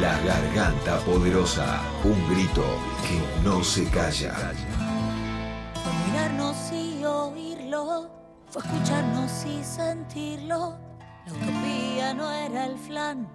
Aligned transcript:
La 0.00 0.18
garganta 0.22 0.98
poderosa, 1.04 1.80
un 2.02 2.28
grito 2.28 2.64
que 3.06 3.44
no 3.48 3.62
se 3.62 3.84
calla. 3.90 4.34
Fue 5.82 5.92
mirarnos 6.06 6.72
y 6.72 7.04
oírlo, 7.04 8.10
fue 8.48 8.62
escucharnos 8.62 9.44
y 9.46 9.62
sentirlo. 9.62 10.76
La 11.26 11.32
utopía 11.32 12.12
no 12.12 12.28
era 12.28 12.66
el 12.66 12.76
flan, 12.76 13.28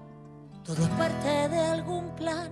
todo 0.65 0.83
es 0.83 0.89
parte 0.89 1.47
de 1.47 1.59
algún 1.59 2.13
plan. 2.15 2.51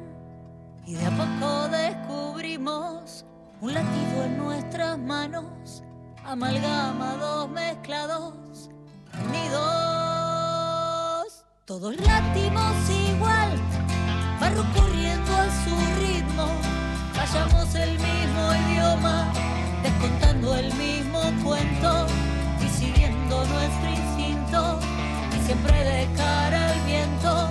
Y 0.85 0.93
de 0.93 1.05
a 1.05 1.11
poco 1.11 1.67
descubrimos 1.67 3.25
un 3.59 3.73
latido 3.73 4.23
en 4.23 4.37
nuestras 4.37 4.97
manos, 4.97 5.83
amalgamados, 6.23 7.49
mezclados. 7.49 8.69
Todos 11.67 11.97
latimos 11.97 12.75
igual, 13.11 13.51
va 14.41 14.49
corriendo 14.73 15.35
a 15.35 15.47
su 15.65 15.75
ritmo, 15.99 16.47
callamos 17.13 17.75
el 17.75 17.91
mismo 17.91 18.55
idioma, 18.69 19.29
descontando 19.83 20.55
el 20.55 20.73
mismo 20.75 21.19
cuento 21.43 22.07
y 22.65 22.69
siguiendo 22.69 23.43
nuestro 23.43 23.89
instinto, 23.89 24.79
y 25.37 25.45
siempre 25.45 25.83
de 25.83 26.07
cara 26.15 26.69
al 26.69 26.79
viento 26.85 27.49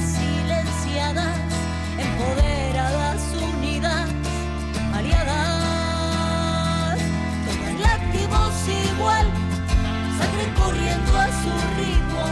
silenciadas 0.00 1.36
empoderadas 1.98 3.20
unidas 3.54 4.08
aliadas. 4.94 6.98
Todas 7.44 7.74
láctimos 7.80 8.52
igual 8.68 9.26
sangre 10.18 10.46
corriendo 10.58 11.12
a 11.18 11.26
su 11.42 11.52
ritmo. 11.76 12.24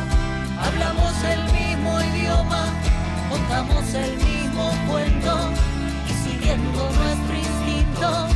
Hablamos 0.63 1.15
el 1.25 1.43
mismo 1.53 2.01
idioma 2.01 2.63
contamos 3.31 3.95
el 3.95 4.17
mismo 4.17 4.71
cuento. 4.89 5.51
Y 6.09 6.13
siguiendo 6.29 6.91
nuestro 6.91 7.35
instinto 7.37 8.27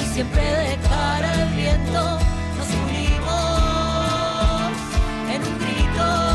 y 0.00 0.04
siempre 0.14 0.42
de 0.42 0.78
cara 0.88 1.32
al 1.32 1.48
viento 1.54 2.18
nos 2.56 2.68
unimos 2.86 4.72
en 5.32 5.40
un 5.42 5.58
grito. 5.58 6.27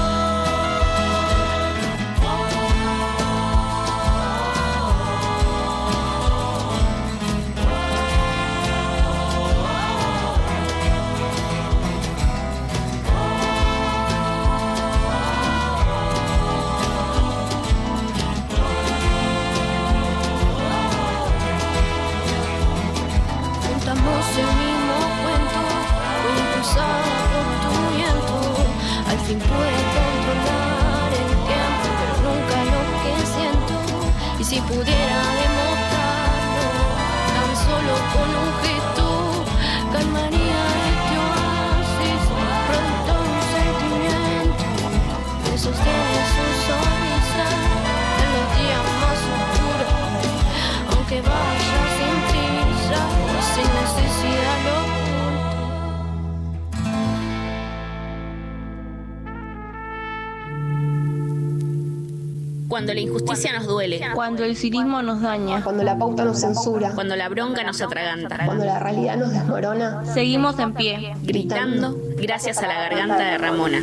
Cuando 62.73 62.91
la 62.91 63.01
injusticia 63.01 63.53
nos 63.53 63.67
duele, 63.67 64.01
Cuando 64.16 64.44
el 64.44 64.57
cinismo 64.57 65.03
nos 65.03 65.22
daña, 65.22 65.63
Cuando 65.63 65.84
la 65.84 65.95
pauta 65.95 66.25
nos 66.25 66.39
censura, 66.39 66.94
cuando 66.95 67.16
la 67.16 67.29
bronca 67.29 67.63
nos 67.63 67.79
atraganta, 67.84 68.47
cuando 68.47 68.66
la 68.66 68.79
realidad 68.79 69.16
nos 69.16 69.31
desmorona, 69.31 70.03
seguimos 70.11 70.57
en 70.57 70.73
pie. 70.73 71.13
gritando 71.22 71.95
gracias 72.17 72.57
a 72.63 72.67
la 72.67 72.73
garganta 72.73 73.19
de 73.19 73.38
Ramona. 73.38 73.79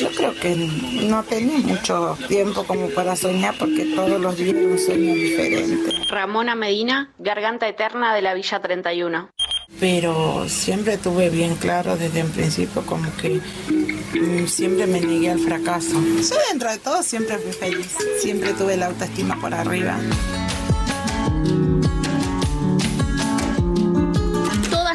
Yo 0.00 0.08
creo 0.16 0.34
que 0.34 0.56
no 1.10 1.24
tenía 1.24 1.58
mucho 1.58 2.16
tiempo 2.26 2.64
como 2.64 2.88
para 2.88 3.16
soñar 3.16 3.54
porque 3.58 3.84
todos 3.94 4.18
los 4.18 4.34
días 4.38 4.56
era 4.56 4.66
un 4.66 4.78
sueño 4.78 5.12
diferente. 5.12 5.92
Ramona 6.10 6.54
Medina, 6.54 7.10
garganta 7.18 7.68
eterna 7.68 8.14
de 8.14 8.22
la 8.22 8.32
Villa 8.32 8.60
31. 8.60 9.28
Pero 9.80 10.48
siempre 10.48 10.96
tuve 10.96 11.28
bien 11.28 11.56
claro 11.56 11.96
desde 11.96 12.22
un 12.22 12.30
principio 12.30 12.84
como 12.86 13.14
que 13.16 13.40
mm, 14.14 14.46
siempre 14.46 14.86
me 14.86 15.00
negué 15.00 15.30
al 15.30 15.40
fracaso. 15.40 15.94
Yo 15.94 16.36
dentro 16.50 16.70
de 16.70 16.78
todo 16.78 17.02
siempre 17.02 17.38
fui 17.38 17.52
feliz, 17.52 17.94
siempre 18.20 18.52
tuve 18.54 18.76
la 18.76 18.86
autoestima 18.86 19.38
por 19.40 19.52
arriba. 19.52 19.98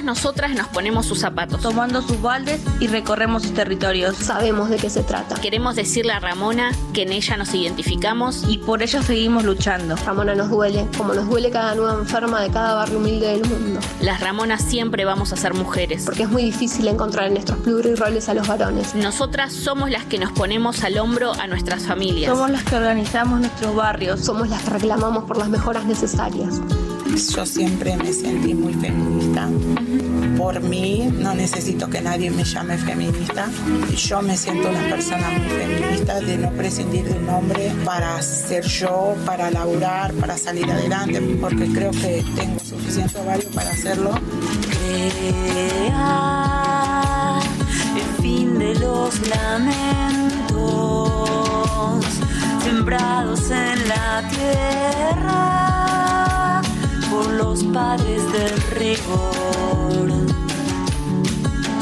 Todas 0.01 0.17
nosotras 0.17 0.56
nos 0.56 0.67
ponemos 0.69 1.06
sus 1.06 1.19
zapatos. 1.19 1.62
Tomando 1.62 2.01
sus 2.01 2.19
baldes 2.19 2.59
y 2.79 2.88
recorremos 2.88 3.44
sus 3.44 3.53
territorios. 3.53 4.16
sabemos 4.16 4.72
de 4.72 4.78
qué 4.78 4.89
se 4.89 5.03
trata. 5.03 5.35
Queremos 5.35 5.75
decirle 5.75 6.12
a 6.12 6.19
Ramona 6.19 6.72
que 6.91 7.03
en 7.03 7.12
ella 7.12 7.38
nos 7.38 7.53
identificamos 7.53 8.45
Y 8.47 8.57
por 8.57 8.81
ello 8.81 9.03
seguimos 9.03 9.44
luchando. 9.44 9.95
Ramona 9.97 10.34
nos 10.34 10.50
duele, 10.50 10.88
como 10.97 11.13
nos 11.13 11.29
duele 11.29 11.51
cada 11.51 11.75
nueva 11.75 11.94
enferma 11.94 12.41
de 12.41 12.50
cada 12.50 12.73
barrio 12.73 12.97
humilde 12.97 13.28
del 13.28 13.47
mundo. 13.47 13.79
las 14.00 14.19
Ramonas 14.22 14.63
siempre 14.63 15.06
vamos 15.06 15.34
a 15.34 15.35
ser 15.35 15.53
mujeres. 15.53 16.03
Porque 16.03 16.23
es 16.23 16.29
muy 16.29 16.45
difícil 16.45 16.88
encontrar 16.88 17.28
en 17.28 17.33
nuestros 17.33 17.59
pluriroles 17.59 18.28
a 18.28 18.33
los 18.33 18.47
varones. 18.47 18.95
Nosotras 18.95 19.53
somos 19.53 19.91
las 19.91 20.06
que 20.06 20.18
nos 20.18 20.31
ponemos 20.31 20.83
al 20.83 20.97
hombro 20.97 21.33
a 21.33 21.45
nuestras 21.45 21.83
familias. 21.83 22.31
Somos 22.33 22.50
las 22.50 22.63
que 22.63 22.75
organizamos 22.75 23.39
nuestros 23.39 23.75
barrios. 23.75 24.19
Somos 24.22 24.50
las 24.50 24.63
que 24.63 24.72
reclamamos 24.72 25.25
por 25.25 25.38
las 25.38 25.50
mejoras 25.50 25.85
necesarias. 25.85 26.59
Yo 27.16 27.45
siempre 27.45 27.97
me 27.97 28.13
sentí 28.13 28.53
muy 28.53 28.73
feminista. 28.73 29.49
Por 30.38 30.61
mí 30.61 31.11
no 31.19 31.33
necesito 31.33 31.89
que 31.89 31.99
nadie 31.99 32.31
me 32.31 32.45
llame 32.45 32.77
feminista. 32.77 33.49
Yo 33.95 34.22
me 34.22 34.38
siento 34.38 34.69
una 34.69 34.83
persona 34.89 35.29
muy 35.29 35.50
feminista 35.50 36.21
de 36.21 36.38
no 36.38 36.51
prescindir 36.51 37.03
de 37.05 37.19
un 37.19 37.27
hombre 37.29 37.73
para 37.83 38.21
ser 38.21 38.63
yo, 38.66 39.16
para 39.25 39.51
laburar, 39.51 40.13
para 40.13 40.38
salir 40.38 40.71
adelante, 40.71 41.19
porque 41.41 41.67
creo 41.67 41.91
que 41.91 42.23
tengo 42.35 42.59
suficiente 42.59 43.19
ovario 43.19 43.50
para 43.50 43.71
hacerlo. 43.71 44.11
crear 45.89 47.41
el 47.95 48.23
fin 48.23 48.57
de 48.57 48.75
los 48.75 49.19
lamentos 49.27 50.61
sembrados 52.63 53.51
en 53.51 53.88
la 53.89 54.24
tierra 54.30 55.70
por 57.12 57.28
los 57.34 57.63
padres 57.66 58.24
del 58.31 58.62
rigor. 58.80 60.31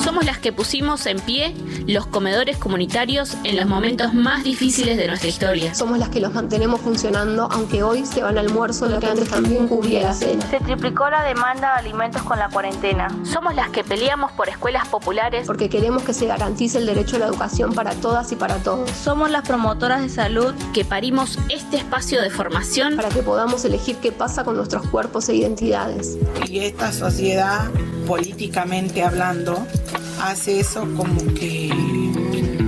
Somos 0.10 0.26
las 0.26 0.40
que 0.40 0.52
pusimos 0.52 1.06
en 1.06 1.20
pie 1.20 1.54
los 1.86 2.08
comedores 2.08 2.58
comunitarios 2.58 3.38
en 3.44 3.56
los 3.56 3.68
momentos 3.68 4.12
más 4.12 4.44
difíciles 4.44 4.98
de 4.98 5.06
nuestra 5.08 5.30
historia. 5.30 5.76
Somos 5.76 6.00
las 6.00 6.10
que 6.10 6.20
los 6.20 6.34
mantenemos 6.34 6.82
funcionando, 6.82 7.48
aunque 7.52 7.84
hoy 7.84 8.04
se 8.08 8.24
van 8.24 8.40
al 8.40 8.48
almuerzo 8.48 8.90
lo 8.90 9.00
que 9.00 9.06
antes 9.06 9.30
también 9.30 9.68
cubría 9.68 10.02
la 10.02 10.14
cena. 10.16 10.44
Se 10.50 10.60
triplicó 10.62 11.08
la 11.12 11.24
demanda 11.24 11.74
de 11.74 11.82
alimentos 11.82 12.24
con 12.24 12.40
la 12.40 12.50
cuarentena. 12.50 13.16
Somos 13.24 13.54
las 13.54 13.70
que 13.70 13.84
peleamos 13.84 14.32
por 14.32 14.50
escuelas 14.50 14.88
populares 14.88 15.46
Porque 15.46 15.70
queremos 15.70 16.02
que 16.02 16.16
se 16.16 16.26
garantice 16.26 16.80
el 16.80 16.88
derecho 16.88 17.18
a 17.18 17.20
la 17.20 17.28
educación 17.28 17.74
para 17.74 17.94
todas 17.94 18.32
y 18.32 18.36
para 18.36 18.56
todos. 18.64 18.90
Somos 18.90 19.30
las 19.30 19.48
promotoras 19.48 20.02
de 20.02 20.10
salud. 20.10 20.56
que 20.74 20.86
parimos 20.86 21.38
este 21.50 21.78
espacio 21.78 22.20
de 22.20 22.32
formación 22.32 22.96
Para 22.96 23.10
que 23.10 23.22
podamos 23.22 23.64
elegir 23.64 23.98
qué 23.98 24.12
pasa 24.12 24.44
con 24.44 24.58
nuestros 24.58 24.88
cuerpos 24.88 25.30
e 25.30 25.36
identidades. 25.36 26.18
Y 26.48 26.62
esta 26.62 26.92
sociedad, 26.92 27.70
políticamente 28.10 29.04
hablando, 29.04 29.68
hace 30.20 30.60
eso 30.60 30.82
como 30.98 31.32
que 31.36 31.70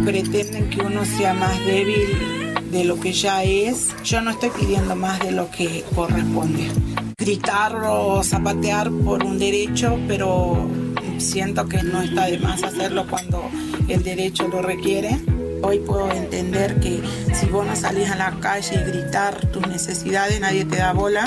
pretenden 0.05 0.69
que 0.69 0.81
uno 0.81 1.03
sea 1.03 1.33
más 1.33 1.57
débil 1.65 2.53
de 2.71 2.83
lo 2.85 2.99
que 2.99 3.11
ya 3.11 3.43
es. 3.43 3.87
Yo 4.03 4.21
no 4.21 4.29
estoy 4.29 4.51
pidiendo 4.51 4.95
más 4.95 5.19
de 5.19 5.31
lo 5.31 5.49
que 5.49 5.83
corresponde. 5.95 6.69
Gritar 7.17 7.75
o 7.75 8.21
zapatear 8.21 8.91
por 8.91 9.23
un 9.23 9.39
derecho, 9.39 9.99
pero 10.07 10.69
siento 11.17 11.67
que 11.67 11.81
no 11.81 12.03
está 12.03 12.27
de 12.27 12.37
más 12.37 12.61
hacerlo 12.61 13.07
cuando 13.09 13.43
el 13.87 14.03
derecho 14.03 14.47
lo 14.47 14.61
requiere. 14.61 15.19
Hoy 15.63 15.79
puedo 15.79 16.11
entender 16.11 16.79
que 16.79 17.01
si 17.33 17.47
vos 17.47 17.65
no 17.65 17.75
salís 17.75 18.11
a 18.11 18.15
la 18.15 18.39
calle 18.39 18.75
y 18.75 18.91
gritar 18.91 19.43
tus 19.47 19.67
necesidades, 19.67 20.39
nadie 20.39 20.65
te 20.65 20.77
da 20.77 20.93
bola 20.93 21.25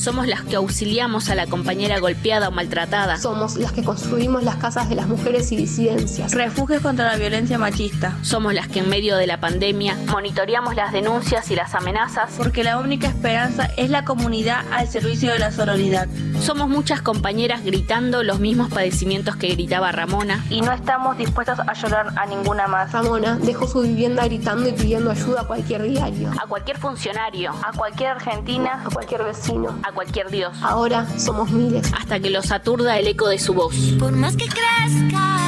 somos 0.00 0.26
las 0.26 0.42
que 0.44 0.56
auxiliamos 0.56 1.28
a 1.28 1.34
la 1.34 1.46
compañera 1.46 2.00
golpeada 2.00 2.48
o 2.48 2.50
maltratada. 2.50 3.18
Somos 3.18 3.56
las 3.56 3.72
que 3.72 3.84
construimos 3.84 4.42
las 4.42 4.56
casas 4.56 4.88
de 4.88 4.94
las 4.94 5.06
mujeres 5.06 5.52
y 5.52 5.56
disidencias. 5.56 6.32
Refugios 6.32 6.80
contra 6.80 7.06
la 7.06 7.16
violencia 7.16 7.58
machista. 7.58 8.16
Somos 8.22 8.54
las 8.54 8.66
que 8.68 8.78
en 8.78 8.88
medio 8.88 9.18
de 9.18 9.26
la 9.26 9.40
pandemia 9.40 9.98
monitoreamos 10.10 10.74
las 10.74 10.92
denuncias 10.92 11.50
y 11.50 11.54
las 11.54 11.74
amenazas. 11.74 12.30
Porque 12.38 12.64
la 12.64 12.78
única 12.78 13.08
esperanza 13.08 13.68
es 13.76 13.90
la 13.90 14.06
comunidad 14.06 14.64
al 14.72 14.88
servicio 14.88 15.34
de 15.34 15.38
la 15.38 15.52
sororidad. 15.52 16.08
Somos 16.40 16.70
muchas 16.70 17.02
compañeras 17.02 17.62
gritando 17.62 18.22
los 18.22 18.40
mismos 18.40 18.70
padecimientos 18.70 19.36
que 19.36 19.48
gritaba 19.48 19.92
Ramona. 19.92 20.42
Y 20.48 20.62
no 20.62 20.72
estamos 20.72 21.18
dispuestas 21.18 21.60
a 21.60 21.74
llorar 21.74 22.14
a 22.16 22.24
ninguna 22.24 22.66
más. 22.68 22.92
Ramona 22.92 23.36
dejó 23.36 23.68
su 23.68 23.82
vivienda 23.82 24.24
gritando 24.24 24.66
y 24.66 24.72
pidiendo 24.72 25.10
ayuda 25.10 25.42
a 25.42 25.46
cualquier 25.46 25.82
diario. 25.82 26.30
A 26.42 26.46
cualquier 26.46 26.78
funcionario. 26.78 27.52
A 27.62 27.76
cualquier 27.76 28.12
argentina. 28.12 28.82
A 28.86 28.88
cualquier 28.88 29.24
vecino 29.24 29.78
cualquier 29.92 30.30
dios. 30.30 30.56
Ahora 30.62 31.06
somos 31.18 31.50
miles. 31.50 31.92
Hasta 31.92 32.20
que 32.20 32.30
los 32.30 32.50
aturda 32.50 32.98
el 32.98 33.06
eco 33.06 33.28
de 33.28 33.38
su 33.38 33.54
voz. 33.54 33.74
Por 33.98 34.12
más 34.12 34.36
que 34.36 34.46
crezca, 34.46 35.38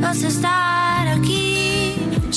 vas 0.00 0.22
a 0.22 0.28
estar 0.28 1.08
aquí 1.08 1.43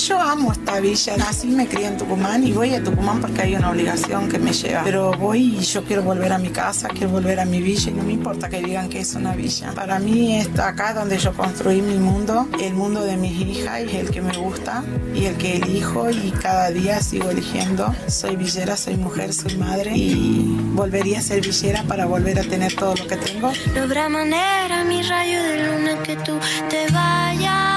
yo 0.07 0.21
amo 0.21 0.53
esta 0.53 0.79
villa, 0.79 1.17
nací 1.17 1.47
me 1.47 1.67
crié 1.67 1.87
en 1.87 1.97
Tucumán 1.97 2.41
y 2.41 2.53
voy 2.53 2.73
a 2.73 2.81
Tucumán 2.81 3.19
porque 3.19 3.41
hay 3.41 3.55
una 3.55 3.71
obligación 3.71 4.29
que 4.29 4.39
me 4.39 4.53
lleva. 4.53 4.83
Pero 4.85 5.11
voy 5.11 5.57
y 5.59 5.63
yo 5.63 5.83
quiero 5.83 6.01
volver 6.01 6.31
a 6.31 6.37
mi 6.37 6.49
casa, 6.49 6.87
quiero 6.87 7.09
volver 7.09 7.41
a 7.41 7.45
mi 7.45 7.61
villa 7.61 7.91
y 7.91 7.93
no 7.93 8.03
me 8.03 8.13
importa 8.13 8.47
que 8.47 8.61
digan 8.61 8.87
que 8.87 9.01
es 9.01 9.15
una 9.15 9.35
villa. 9.35 9.73
Para 9.73 9.99
mí 9.99 10.37
está 10.37 10.69
acá 10.69 10.93
donde 10.93 11.17
yo 11.17 11.33
construí 11.33 11.81
mi 11.81 11.97
mundo, 11.97 12.47
el 12.61 12.73
mundo 12.73 13.03
de 13.03 13.17
mis 13.17 13.33
hijas 13.41 13.81
y 13.91 13.97
el 13.97 14.09
que 14.09 14.21
me 14.21 14.37
gusta 14.37 14.81
y 15.13 15.25
el 15.25 15.35
que 15.35 15.57
elijo 15.57 16.09
y 16.09 16.31
cada 16.31 16.69
día 16.69 17.01
sigo 17.01 17.29
eligiendo. 17.29 17.93
Soy 18.07 18.37
villera, 18.37 18.77
soy 18.77 18.95
mujer, 18.95 19.33
soy 19.33 19.57
madre 19.57 19.91
y 19.97 20.57
volvería 20.73 21.19
a 21.19 21.21
ser 21.21 21.41
villera 21.41 21.83
para 21.83 22.05
volver 22.05 22.39
a 22.39 22.43
tener 22.43 22.73
todo 22.75 22.95
lo 22.95 23.07
que 23.07 23.17
tengo. 23.17 23.51
Habrá 23.77 24.07
manera, 24.07 24.85
mi 24.85 25.01
rayo 25.01 25.43
de 25.43 25.67
luna, 25.67 26.03
que 26.03 26.15
tú 26.15 26.39
te 26.69 26.87
vayas. 26.93 27.76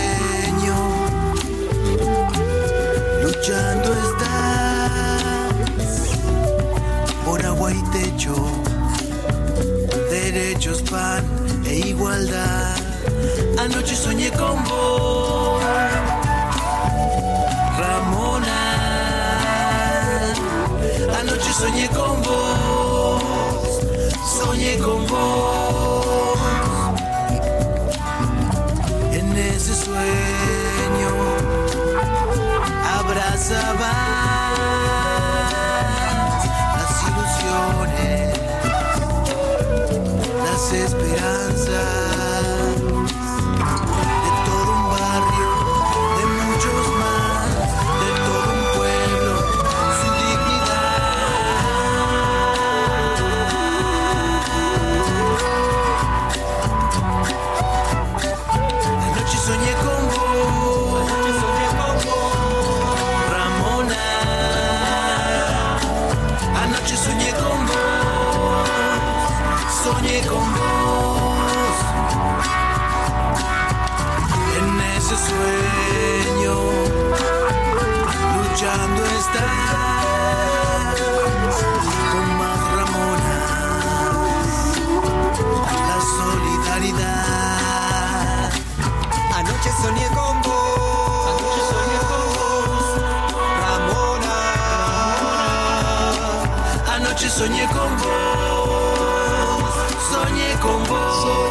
por 7.71 7.75
agua 7.75 7.75
y 7.75 7.81
techo, 7.91 8.35
derechos, 10.09 10.81
pan 10.83 11.23
e 11.65 11.79
igualdad. 11.89 12.75
Anoche 13.57 13.95
soñé 13.95 14.31
con 14.31 14.63
vos, 14.63 15.63
Ramona 17.77 18.59
Anoche 21.19 21.53
soñé 21.53 21.87
con 21.89 22.21
vos, 22.23 23.21
soñé 24.39 24.77
con 24.77 25.05
vos. 25.07 26.37
En 29.13 29.37
ese 29.37 29.75
sueño 29.75 31.11
abrazaba 32.97 34.40
las 40.73 42.20
soñé 97.41 97.65
con 97.69 97.97
vos, 97.97 99.73
soñé 100.11 100.59
con 100.61 100.83
vos, 100.83 101.50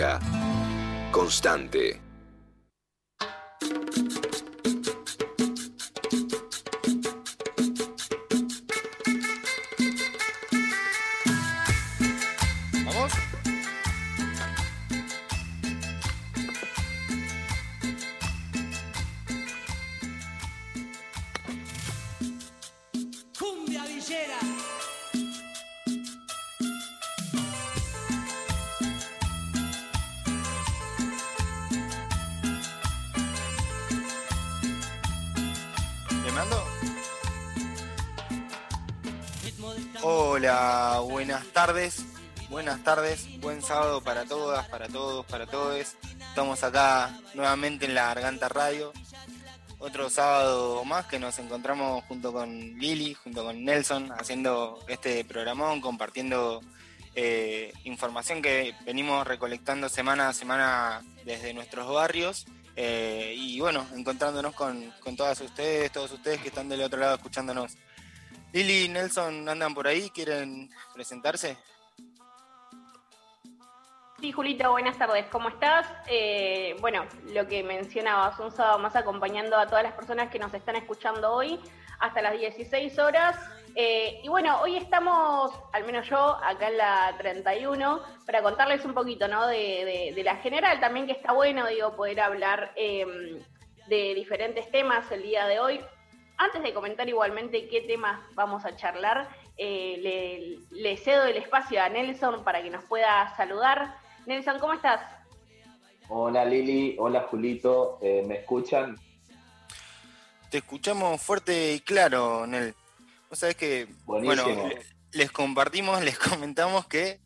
lucha 0.00 0.18
constante. 1.10 2.00
¿Vamos? 12.84 13.12
Cumbia 23.38 23.84
villera. 23.84 24.49
Hola, 40.42 41.00
buenas 41.06 41.46
tardes. 41.48 42.02
Buenas 42.48 42.82
tardes, 42.82 43.28
buen 43.40 43.60
sábado 43.60 44.00
para 44.00 44.24
todas, 44.24 44.66
para 44.70 44.88
todos, 44.88 45.26
para 45.26 45.46
todos. 45.46 45.96
Estamos 46.18 46.64
acá 46.64 47.14
nuevamente 47.34 47.84
en 47.84 47.94
la 47.94 48.06
Garganta 48.06 48.48
Radio. 48.48 48.90
Otro 49.78 50.08
sábado 50.08 50.82
más 50.86 51.04
que 51.04 51.18
nos 51.18 51.38
encontramos 51.38 52.02
junto 52.04 52.32
con 52.32 52.48
Lili, 52.78 53.12
junto 53.12 53.44
con 53.44 53.62
Nelson, 53.62 54.12
haciendo 54.12 54.78
este 54.88 55.26
programón, 55.26 55.82
compartiendo 55.82 56.62
eh, 57.14 57.74
información 57.84 58.40
que 58.40 58.74
venimos 58.86 59.26
recolectando 59.26 59.90
semana 59.90 60.30
a 60.30 60.32
semana 60.32 61.02
desde 61.26 61.52
nuestros 61.52 61.86
barrios. 61.92 62.46
eh, 62.76 63.34
y 63.36 63.60
bueno, 63.60 63.86
encontrándonos 63.94 64.54
con, 64.54 64.90
con 65.00 65.16
todas 65.16 65.38
ustedes, 65.42 65.92
todos 65.92 66.10
ustedes 66.12 66.40
que 66.40 66.48
están 66.48 66.70
del 66.70 66.80
otro 66.80 66.98
lado 66.98 67.16
escuchándonos. 67.16 67.76
Lili 68.52 68.84
y 68.84 68.88
Nelson 68.88 69.48
andan 69.48 69.74
por 69.74 69.86
ahí, 69.86 70.10
¿quieren 70.10 70.70
presentarse? 70.92 71.56
Sí, 74.20 74.32
Julita, 74.32 74.68
buenas 74.68 74.98
tardes. 74.98 75.26
¿Cómo 75.30 75.48
estás? 75.48 75.86
Eh, 76.06 76.76
bueno, 76.80 77.06
lo 77.32 77.46
que 77.46 77.62
mencionabas, 77.62 78.38
un 78.38 78.50
sábado 78.52 78.78
más 78.78 78.94
acompañando 78.94 79.56
a 79.56 79.66
todas 79.66 79.82
las 79.82 79.94
personas 79.94 80.30
que 80.30 80.38
nos 80.38 80.52
están 80.52 80.76
escuchando 80.76 81.32
hoy 81.32 81.58
hasta 82.00 82.20
las 82.20 82.38
16 82.38 82.98
horas. 82.98 83.36
Eh, 83.76 84.20
y 84.22 84.28
bueno, 84.28 84.60
hoy 84.60 84.76
estamos, 84.76 85.52
al 85.72 85.84
menos 85.84 86.06
yo, 86.10 86.18
acá 86.44 86.68
en 86.68 86.76
la 86.76 87.14
31, 87.18 88.02
para 88.26 88.42
contarles 88.42 88.84
un 88.84 88.92
poquito, 88.92 89.26
¿no? 89.28 89.46
De, 89.46 89.56
de- 89.56 90.12
de 90.14 90.24
la 90.24 90.36
general 90.36 90.80
también, 90.80 91.06
que 91.06 91.12
está 91.12 91.32
bueno, 91.32 91.66
digo, 91.68 91.94
poder 91.96 92.20
hablar 92.20 92.72
eh, 92.76 93.06
de 93.86 94.14
diferentes 94.14 94.70
temas 94.70 95.10
el 95.12 95.22
día 95.22 95.46
de 95.46 95.60
hoy. 95.60 95.80
Antes 96.42 96.62
de 96.62 96.72
comentar 96.72 97.06
igualmente 97.06 97.68
qué 97.68 97.82
temas 97.82 98.18
vamos 98.34 98.64
a 98.64 98.74
charlar, 98.74 99.28
eh, 99.58 99.98
le, 100.70 100.80
le 100.80 100.96
cedo 100.96 101.24
el 101.26 101.36
espacio 101.36 101.82
a 101.82 101.88
Nelson 101.90 102.42
para 102.44 102.62
que 102.62 102.70
nos 102.70 102.82
pueda 102.84 103.36
saludar. 103.36 103.94
Nelson, 104.24 104.58
¿cómo 104.58 104.72
estás? 104.72 105.02
Hola 106.08 106.46
Lili, 106.46 106.96
hola 106.98 107.26
Julito, 107.30 107.98
eh, 108.00 108.24
¿me 108.26 108.36
escuchan? 108.36 108.96
Te 110.50 110.58
escuchamos 110.58 111.20
fuerte 111.20 111.74
y 111.74 111.80
claro, 111.80 112.46
Nel. 112.46 112.74
Vos 113.28 113.38
sabés 113.38 113.56
que, 113.56 113.86
Buenísimo. 114.06 114.42
bueno, 114.54 114.68
le- 114.68 114.82
les 115.12 115.30
compartimos, 115.30 116.00
les 116.04 116.18
comentamos 116.18 116.86
que 116.86 117.20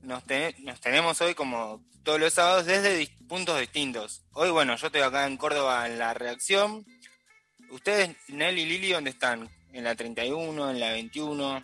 nos, 0.00 0.24
te- 0.24 0.54
nos 0.60 0.80
tenemos 0.80 1.20
hoy 1.20 1.34
como 1.34 1.82
todos 2.04 2.18
los 2.18 2.32
sábados 2.32 2.64
desde 2.64 3.06
puntos 3.28 3.60
distintos. 3.60 4.24
Hoy, 4.32 4.48
bueno, 4.50 4.76
yo 4.76 4.86
estoy 4.86 5.02
acá 5.02 5.26
en 5.26 5.36
Córdoba 5.36 5.86
en 5.86 5.98
la 5.98 6.14
reacción. 6.14 6.86
Ustedes, 7.70 8.16
Nel 8.28 8.58
y 8.58 8.64
Lili, 8.64 8.92
¿dónde 8.92 9.10
están? 9.10 9.48
¿En 9.72 9.84
la 9.84 9.94
31, 9.94 10.70
en 10.70 10.80
la 10.80 10.92
21? 10.92 11.62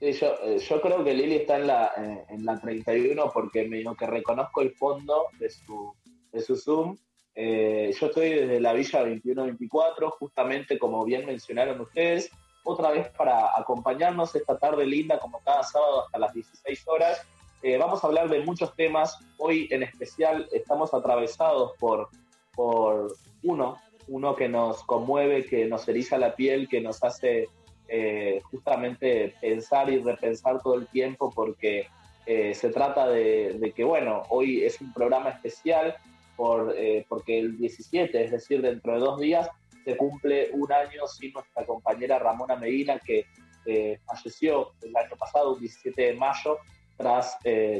Sí, 0.00 0.12
yo, 0.12 0.34
eh, 0.42 0.58
yo 0.58 0.80
creo 0.80 1.02
que 1.02 1.14
Lili 1.14 1.36
está 1.36 1.56
en 1.56 1.66
la, 1.66 2.24
en 2.28 2.44
la 2.44 2.60
31 2.60 3.30
porque 3.32 3.66
medio 3.66 3.94
que 3.94 4.06
reconozco 4.06 4.60
el 4.60 4.72
fondo 4.74 5.28
de 5.38 5.50
su, 5.50 5.94
de 6.32 6.40
su 6.42 6.56
Zoom. 6.56 6.96
Eh, 7.34 7.92
yo 7.98 8.06
estoy 8.06 8.30
desde 8.30 8.60
la 8.60 8.72
Villa 8.72 9.04
21-24, 9.04 10.10
justamente 10.18 10.78
como 10.78 11.04
bien 11.04 11.26
mencionaron 11.26 11.80
ustedes, 11.80 12.30
otra 12.64 12.90
vez 12.90 13.08
para 13.10 13.58
acompañarnos 13.58 14.34
esta 14.34 14.58
tarde 14.58 14.86
linda, 14.86 15.18
como 15.18 15.40
cada 15.40 15.62
sábado 15.62 16.04
hasta 16.04 16.18
las 16.18 16.32
16 16.32 16.84
horas. 16.86 17.26
Eh, 17.62 17.76
vamos 17.76 18.02
a 18.02 18.06
hablar 18.06 18.28
de 18.28 18.40
muchos 18.40 18.74
temas. 18.76 19.18
Hoy 19.38 19.68
en 19.70 19.82
especial 19.82 20.48
estamos 20.52 20.92
atravesados 20.94 21.72
por, 21.78 22.08
por 22.54 23.14
uno, 23.42 23.78
uno 24.08 24.34
que 24.34 24.48
nos 24.48 24.82
conmueve, 24.84 25.46
que 25.46 25.66
nos 25.66 25.88
eriza 25.88 26.18
la 26.18 26.34
piel, 26.34 26.68
que 26.68 26.80
nos 26.80 27.02
hace 27.02 27.48
eh, 27.88 28.40
justamente 28.50 29.34
pensar 29.40 29.90
y 29.90 29.98
repensar 29.98 30.62
todo 30.62 30.74
el 30.74 30.86
tiempo 30.88 31.30
porque 31.30 31.86
eh, 32.26 32.54
se 32.54 32.70
trata 32.70 33.08
de, 33.08 33.72
que, 33.76 33.84
bueno, 33.84 34.22
hoy 34.30 34.64
es 34.64 34.80
un 34.80 34.92
programa 34.92 35.30
especial 35.30 35.94
por, 36.36 36.74
eh, 36.76 37.04
porque 37.08 37.38
el 37.38 37.58
17, 37.58 38.24
es 38.24 38.30
decir, 38.30 38.62
dentro 38.62 38.94
de 38.94 39.00
dos 39.00 39.20
días, 39.20 39.48
se 39.84 39.96
cumple 39.96 40.50
un 40.52 40.72
año 40.72 41.06
sin 41.06 41.32
nuestra 41.34 41.66
compañera 41.66 42.18
Ramona 42.18 42.56
Medina, 42.56 42.98
que 42.98 43.26
falleció 44.06 44.72
el 44.82 44.94
año 44.96 45.16
pasado, 45.18 45.54
un 45.54 45.60
17 45.60 46.02
de 46.02 46.14
mayo, 46.14 46.58
tras 46.96 47.36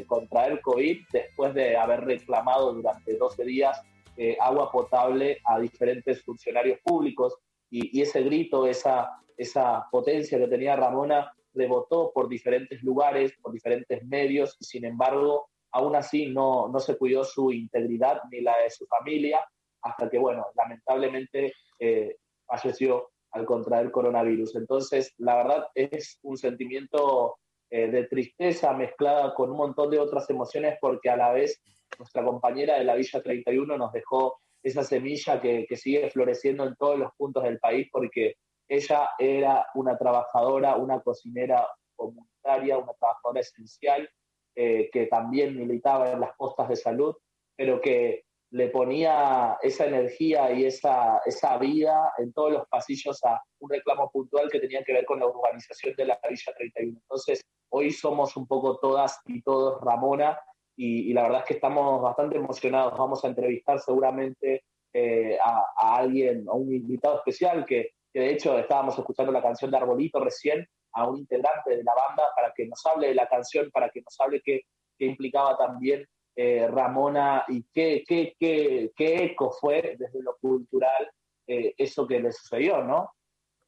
contraer 0.07 0.61
COVID, 0.61 1.03
después 1.11 1.53
de 1.53 1.77
haber 1.77 2.01
reclamado 2.01 2.73
durante 2.73 3.15
12 3.15 3.43
días 3.45 3.81
eh, 4.17 4.37
agua 4.39 4.71
potable 4.71 5.39
a 5.45 5.59
diferentes 5.59 6.23
funcionarios 6.23 6.79
públicos. 6.83 7.37
Y, 7.69 8.01
ese 8.01 8.21
grito, 8.23 8.65
esa, 8.65 9.09
esa 9.37 9.87
potencia 9.91 10.37
que 10.37 10.47
tenía 10.47 10.75
Ramona, 10.75 11.31
rebotó 11.53 12.11
por 12.13 12.27
diferentes 12.27 12.83
lugares, 12.83 13.33
por 13.41 13.53
diferentes 13.53 14.03
medios, 14.05 14.55
y 14.59 14.65
sin 14.65 14.85
embargo, 14.85 15.49
aún 15.71 15.95
así 15.95 16.27
no, 16.27 16.67
no 16.69 16.79
se 16.79 16.97
cuidó 16.97 17.23
su 17.23 17.51
integridad 17.51 18.21
ni 18.31 18.41
la 18.41 18.57
de 18.59 18.69
su 18.69 18.85
familia, 18.85 19.39
hasta 19.81 20.09
que, 20.09 20.17
bueno, 20.17 20.47
lamentablemente 20.55 21.53
eh, 21.79 22.17
falleció 22.45 23.09
al 23.31 23.45
contraer 23.45 23.91
coronavirus. 23.91 24.55
Entonces, 24.55 25.13
la 25.17 25.35
verdad 25.35 25.67
es 25.75 26.19
un 26.23 26.37
sentimiento 26.37 27.37
eh, 27.69 27.87
de 27.91 28.05
tristeza 28.05 28.73
mezclada 28.73 29.33
con 29.33 29.51
un 29.51 29.57
montón 29.57 29.91
de 29.91 29.99
otras 29.99 30.29
emociones, 30.29 30.77
porque 30.79 31.09
a 31.09 31.17
la 31.17 31.33
vez 31.33 31.61
nuestra 31.97 32.23
compañera 32.23 32.77
de 32.77 32.83
la 32.83 32.95
Villa 32.95 33.21
31 33.21 33.77
nos 33.77 33.91
dejó 33.91 34.39
esa 34.63 34.83
semilla 34.83 35.39
que, 35.41 35.65
que 35.67 35.77
sigue 35.77 36.09
floreciendo 36.09 36.65
en 36.65 36.75
todos 36.75 36.97
los 36.97 37.11
puntos 37.17 37.43
del 37.43 37.59
país, 37.59 37.87
porque 37.91 38.35
ella 38.67 39.09
era 39.19 39.67
una 39.75 39.97
trabajadora, 39.97 40.75
una 40.75 41.01
cocinera 41.01 41.67
comunitaria, 41.95 42.77
una 42.77 42.93
trabajadora 42.93 43.41
esencial, 43.41 44.09
eh, 44.55 44.89
que 44.91 45.07
también 45.07 45.57
militaba 45.57 46.11
en 46.11 46.21
las 46.21 46.35
postas 46.37 46.69
de 46.69 46.75
salud, 46.75 47.15
pero 47.55 47.81
que 47.81 48.23
le 48.51 48.69
ponía 48.69 49.57
esa 49.61 49.85
energía 49.85 50.51
y 50.53 50.65
esa, 50.65 51.19
esa 51.25 51.57
vida 51.57 52.13
en 52.17 52.31
todos 52.31 52.53
los 52.53 52.67
pasillos 52.67 53.21
a 53.25 53.41
un 53.59 53.69
reclamo 53.69 54.09
puntual 54.11 54.49
que 54.49 54.59
tenía 54.59 54.83
que 54.83 54.93
ver 54.93 55.05
con 55.05 55.19
la 55.19 55.27
urbanización 55.27 55.93
de 55.95 56.05
la 56.05 56.19
Villa 56.29 56.53
31. 56.55 56.97
Entonces, 57.01 57.41
hoy 57.69 57.91
somos 57.91 58.37
un 58.37 58.47
poco 58.47 58.77
todas 58.77 59.19
y 59.25 59.41
todos 59.41 59.81
Ramona, 59.81 60.39
y, 60.77 61.13
la 61.13 61.23
verdad 61.23 61.39
es 61.41 61.45
que 61.45 61.53
estamos 61.55 62.01
bastante 62.01 62.37
emocionados. 62.37 62.97
Vamos 62.97 63.23
a 63.23 63.27
entrevistar 63.27 63.79
seguramente 63.79 64.63
eh, 64.93 65.37
a, 65.43 65.97
alguien, 65.97 66.45
a 66.49 66.53
un 66.53 66.73
invitado 66.73 67.17
especial, 67.17 67.65
que, 67.65 67.91
de 68.13 68.31
hecho 68.31 68.57
estábamos 68.57 68.97
escuchando 68.97 69.31
la 69.31 69.41
canción 69.41 69.71
de 69.71 69.77
Arbolito 69.77 70.19
recién, 70.19 70.65
a 70.93 71.07
un 71.07 71.17
integrante 71.17 71.75
de 71.75 71.83
la 71.83 71.93
banda 71.93 72.23
para 72.35 72.53
que 72.55 72.65
nos 72.65 72.85
hable 72.85 73.09
de 73.09 73.15
la 73.15 73.27
canción, 73.27 73.69
para 73.71 73.89
que 73.89 74.01
nos 74.01 74.17
hable 74.19 74.41
qué, 74.43 74.61
qué 74.97 75.05
implicaba 75.05 75.57
también 75.57 76.05
eh, 76.33 76.67
Ramona 76.67 77.43
y 77.49 77.63
qué, 77.73 78.03
qué, 78.07 78.33
qué, 78.39 78.91
qué, 78.95 79.25
eco 79.25 79.51
fue 79.51 79.97
desde 79.99 80.23
lo 80.23 80.37
cultural 80.37 81.11
eh, 81.47 81.73
eso 81.77 82.07
que 82.07 82.21
le 82.21 82.31
sucedió, 82.31 82.81
¿no? 82.81 83.11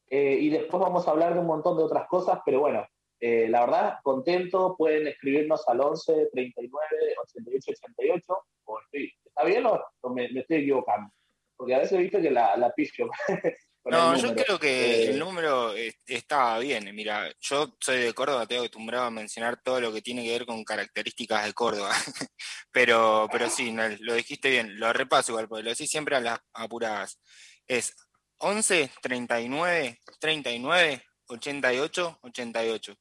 Y 0.09 0.49
después 0.49 0.81
vamos 0.81 1.05
a 1.05 1.11
hablar 1.11 1.33
de 1.33 1.41
un 1.41 1.47
montón 1.47 1.75
de 1.75 1.83
otras 1.83 2.07
cosas, 2.07 2.39
pero 2.45 2.61
bueno, 2.61 2.87
eh, 3.19 3.47
la 3.49 3.61
verdad, 3.61 3.97
contento, 4.03 4.75
pueden 4.77 5.07
escribirnos 5.07 5.67
al 5.67 5.81
11 5.81 6.29
39 6.31 7.15
88 7.23 7.71
88, 7.71 8.45
o 8.65 8.79
estoy, 8.81 9.13
¿está 9.25 9.43
bien 9.43 9.65
o, 9.65 9.83
o 10.01 10.09
me, 10.09 10.29
me, 10.29 10.41
estoy 10.41 10.57
equivocando? 10.57 11.11
Porque 11.55 11.73
a 11.73 11.79
veces 11.79 11.97
viste 11.97 12.21
que 12.21 12.29
la, 12.29 12.55
la. 12.55 12.73
No, 13.89 14.17
yo 14.17 14.35
creo 14.35 14.59
que 14.59 15.03
eh, 15.05 15.09
el 15.11 15.19
número 15.19 15.73
estaba 16.05 16.59
bien. 16.59 16.93
Mira, 16.93 17.31
yo 17.39 17.77
soy 17.79 18.01
de 18.01 18.13
Córdoba, 18.13 18.41
estoy 18.41 18.57
acostumbrado 18.57 19.05
a 19.05 19.11
mencionar 19.11 19.61
todo 19.63 19.79
lo 19.79 19.93
que 19.93 20.01
tiene 20.01 20.25
que 20.25 20.31
ver 20.31 20.45
con 20.45 20.63
características 20.65 21.45
de 21.45 21.53
Córdoba. 21.53 21.91
pero, 22.71 23.29
pero 23.31 23.49
sí, 23.49 23.71
no, 23.71 23.83
lo 24.01 24.13
dijiste 24.15 24.49
bien. 24.49 24.77
Lo 24.77 24.91
repaso 24.91 25.31
igual, 25.31 25.47
porque 25.47 25.63
lo 25.63 25.69
decís 25.69 25.89
siempre 25.89 26.17
a 26.17 26.19
las 26.19 26.39
apuradas. 26.53 27.21
Es 27.65 27.95
11 28.39 28.91
39 29.01 30.01
39 30.19 31.03
88 31.27 32.19
88. 32.23 32.97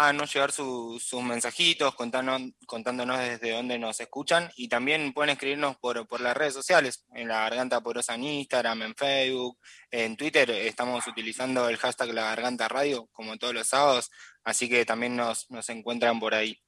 Háganos 0.00 0.32
llegar 0.32 0.50
sus 0.50 1.12
mensajitos 1.22 1.94
contándonos 1.94 3.18
desde 3.18 3.50
dónde 3.50 3.78
nos 3.78 4.00
escuchan 4.00 4.50
y 4.56 4.66
también 4.66 5.12
pueden 5.12 5.28
escribirnos 5.28 5.76
por, 5.76 6.08
por 6.08 6.22
las 6.22 6.34
redes 6.34 6.54
sociales, 6.54 7.04
en 7.12 7.28
la 7.28 7.40
Garganta 7.40 7.82
Porosa 7.82 8.14
en 8.14 8.24
Instagram, 8.24 8.80
en 8.80 8.94
Facebook, 8.94 9.58
en 9.90 10.16
Twitter 10.16 10.48
estamos 10.48 11.06
utilizando 11.06 11.68
el 11.68 11.76
hashtag 11.76 12.14
La 12.14 12.22
Garganta 12.22 12.66
Radio 12.66 13.10
como 13.12 13.36
todos 13.36 13.52
los 13.52 13.68
sábados, 13.68 14.10
así 14.42 14.70
que 14.70 14.86
también 14.86 15.16
nos, 15.16 15.50
nos 15.50 15.68
encuentran 15.68 16.18
por 16.18 16.34
ahí. 16.34 16.58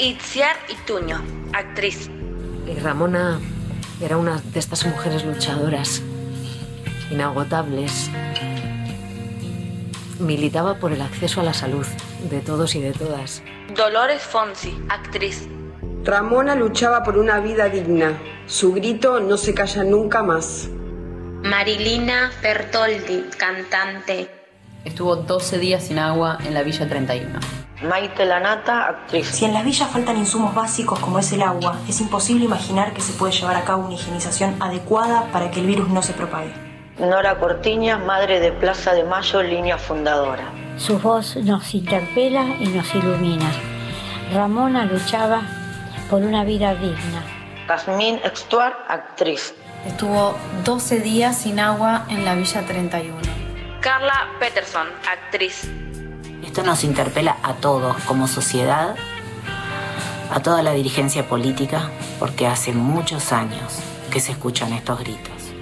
Itziar 0.00 0.56
Ituño, 0.70 1.20
actriz. 1.52 2.08
Y 2.66 2.74
Ramona 2.78 3.38
era 4.00 4.16
una 4.16 4.40
de 4.40 4.58
estas 4.58 4.86
mujeres 4.86 5.26
luchadoras, 5.26 6.00
inagotables. 7.10 8.10
Militaba 10.18 10.76
por 10.76 10.94
el 10.94 11.02
acceso 11.02 11.42
a 11.42 11.44
la 11.44 11.52
salud 11.52 11.84
de 12.30 12.40
todos 12.40 12.74
y 12.76 12.80
de 12.80 12.92
todas. 12.92 13.42
Dolores 13.76 14.22
Fonsi, 14.22 14.74
actriz. 14.88 15.46
Ramona 16.02 16.54
luchaba 16.54 17.02
por 17.02 17.18
una 17.18 17.40
vida 17.40 17.68
digna. 17.68 18.18
Su 18.46 18.72
grito 18.72 19.20
no 19.20 19.36
se 19.36 19.52
calla 19.52 19.84
nunca 19.84 20.22
más. 20.22 20.70
Marilina 21.42 22.30
Bertoldi, 22.42 23.26
cantante. 23.36 24.30
Estuvo 24.82 25.16
12 25.16 25.58
días 25.58 25.84
sin 25.84 25.98
agua 25.98 26.38
en 26.42 26.54
la 26.54 26.62
Villa 26.62 26.88
31. 26.88 27.59
Maite 27.82 28.26
Lanata, 28.26 28.88
actriz. 28.88 29.26
Si 29.28 29.46
en 29.46 29.54
las 29.54 29.64
villas 29.64 29.88
faltan 29.88 30.18
insumos 30.18 30.54
básicos 30.54 30.98
como 30.98 31.18
es 31.18 31.32
el 31.32 31.40
agua, 31.40 31.78
es 31.88 32.00
imposible 32.02 32.44
imaginar 32.44 32.92
que 32.92 33.00
se 33.00 33.14
puede 33.14 33.32
llevar 33.32 33.56
a 33.56 33.64
cabo 33.64 33.86
una 33.86 33.94
higienización 33.94 34.62
adecuada 34.62 35.30
para 35.32 35.50
que 35.50 35.60
el 35.60 35.66
virus 35.66 35.88
no 35.88 36.02
se 36.02 36.12
propague. 36.12 36.52
Nora 36.98 37.38
Cortiña, 37.38 37.96
madre 37.96 38.38
de 38.38 38.52
Plaza 38.52 38.92
de 38.92 39.04
Mayo, 39.04 39.42
línea 39.42 39.78
fundadora. 39.78 40.44
Su 40.76 40.98
voz 40.98 41.36
nos 41.36 41.74
interpela 41.74 42.44
y 42.58 42.68
nos 42.68 42.94
ilumina. 42.94 43.50
Ramona 44.34 44.84
luchaba 44.84 45.40
por 46.10 46.20
una 46.20 46.44
vida 46.44 46.74
digna. 46.74 47.24
Jasmine 47.66 48.20
Extuar, 48.24 48.84
actriz. 48.88 49.54
Estuvo 49.86 50.36
12 50.64 51.00
días 51.00 51.38
sin 51.38 51.58
agua 51.58 52.04
en 52.10 52.26
la 52.26 52.34
Villa 52.34 52.60
31. 52.66 53.16
Carla 53.80 54.28
Peterson, 54.38 54.86
actriz. 55.10 55.66
Esto 56.50 56.64
nos 56.64 56.82
interpela 56.82 57.36
a 57.44 57.54
todos 57.54 57.96
como 58.06 58.26
sociedad, 58.26 58.96
a 60.32 60.42
toda 60.42 60.64
la 60.64 60.72
dirigencia 60.72 61.28
política, 61.28 61.90
porque 62.18 62.48
hace 62.48 62.72
muchos 62.72 63.30
años 63.30 63.78
que 64.10 64.18
se 64.18 64.32
escuchan 64.32 64.72
estos 64.72 64.98
gritos. 64.98 65.52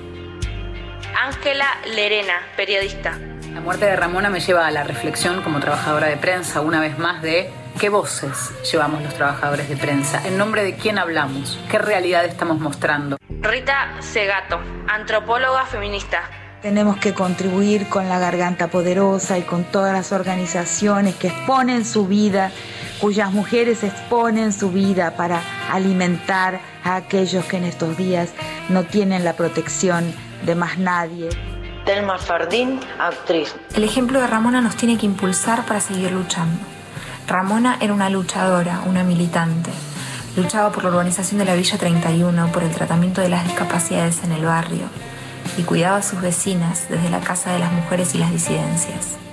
Ángela 1.15 1.67
Lerena, 1.95 2.41
periodista. 2.57 3.19
La 3.53 3.61
muerte 3.61 3.85
de 3.85 3.97
Ramona 3.97 4.31
me 4.31 4.41
lleva 4.41 4.67
a 4.67 4.71
la 4.71 4.83
reflexión 4.83 5.43
como 5.43 5.61
trabajadora 5.61 6.07
de 6.07 6.17
prensa, 6.17 6.63
una 6.63 6.81
vez 6.81 6.99
más, 6.99 7.21
de 7.21 7.53
qué 7.79 7.91
voces 7.91 8.55
llevamos 8.73 9.03
los 9.03 9.13
trabajadores 9.13 9.69
de 9.69 9.77
prensa, 9.77 10.27
en 10.27 10.39
nombre 10.39 10.65
de 10.65 10.77
quién 10.77 10.97
hablamos, 10.97 11.59
qué 11.71 11.77
realidad 11.77 12.25
estamos 12.25 12.61
mostrando. 12.61 13.19
Rita 13.43 13.93
Segato, 14.01 14.59
antropóloga 14.89 15.67
feminista. 15.67 16.48
Tenemos 16.63 16.97
que 16.97 17.15
contribuir 17.15 17.89
con 17.89 18.09
la 18.09 18.19
Garganta 18.19 18.67
Poderosa 18.67 19.39
y 19.39 19.43
con 19.43 19.63
todas 19.63 19.93
las 19.93 20.11
organizaciones 20.11 21.15
que 21.15 21.29
exponen 21.29 21.85
su 21.85 22.09
vida, 22.09 22.51
cuyas 23.01 23.33
mujeres 23.33 23.85
exponen 23.85 24.53
su 24.53 24.73
vida 24.73 25.15
para 25.15 25.41
alimentar 25.71 26.59
a 26.83 26.97
aquellos 26.97 27.45
que 27.45 27.59
en 27.59 27.65
estos 27.65 27.97
días 27.97 28.31
no 28.71 28.83
tienen 28.83 29.23
la 29.23 29.35
protección 29.35 30.13
de 30.45 30.57
más 30.57 30.79
nadie. 30.79 31.29
Telma 31.85 32.19
Fardín, 32.19 32.81
actriz. 32.99 33.55
El 33.77 33.85
ejemplo 33.85 34.21
de 34.21 34.27
Ramona 34.27 34.61
nos 34.61 34.75
tiene 34.75 34.99
que 34.99 35.07
impulsar 35.07 35.65
para 35.65 35.79
seguir 35.79 36.11
luchando. 36.11 36.59
Ramona 37.29 37.79
era 37.81 37.95
una 37.95 38.11
luchadora, 38.11 38.81
una 38.85 39.05
militante. 39.05 39.71
Luchaba 40.37 40.73
por 40.73 40.83
la 40.83 40.91
urbanización 40.91 41.39
de 41.39 41.45
la 41.45 41.55
Villa 41.55 41.79
31, 41.79 42.51
por 42.51 42.65
el 42.65 42.73
tratamiento 42.73 43.21
de 43.21 43.29
las 43.29 43.45
discapacidades 43.45 44.25
en 44.25 44.33
el 44.33 44.45
barrio 44.45 44.89
y 45.59 45.63
cuidaba 45.65 45.99
a 45.99 46.03
sus 46.03 46.21
vecinas 46.21 46.89
desde 46.89 47.11
la 47.11 47.21
Casa 47.21 47.53
de 47.53 47.59
las 47.59 47.73
Mujeres 47.73 48.15
y 48.15 48.19
las 48.19 48.31
Disidencias. 48.31 49.28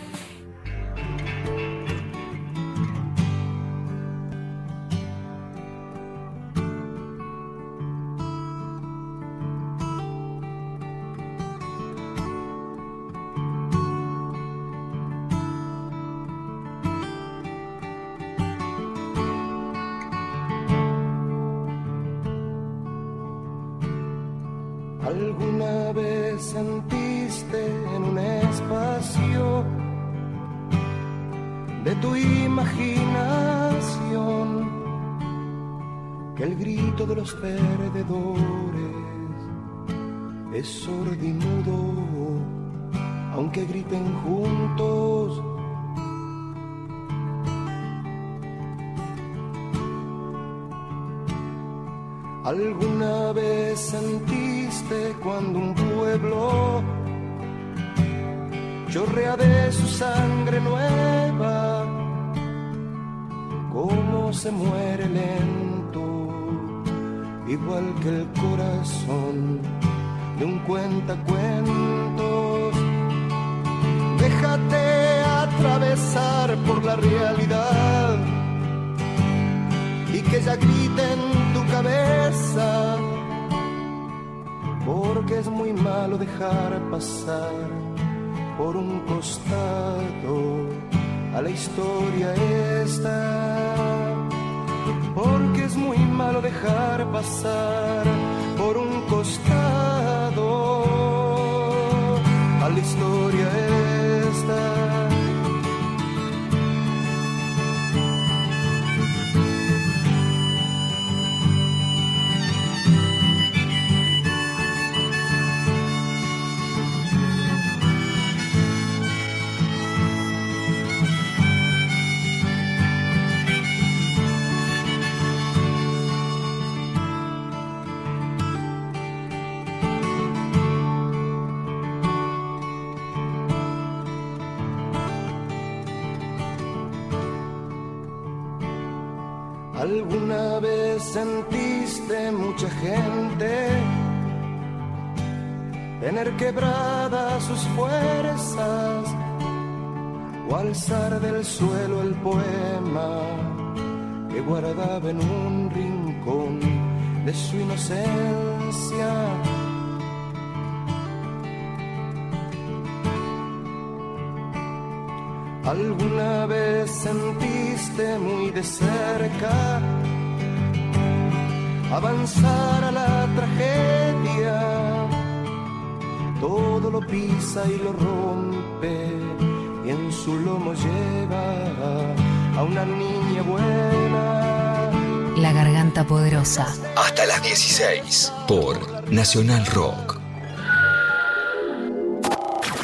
Hasta 186.46 187.26
las 187.26 187.42
16 187.42 188.32
por 188.48 189.12
Nacional 189.12 189.66
Rock. 189.66 190.20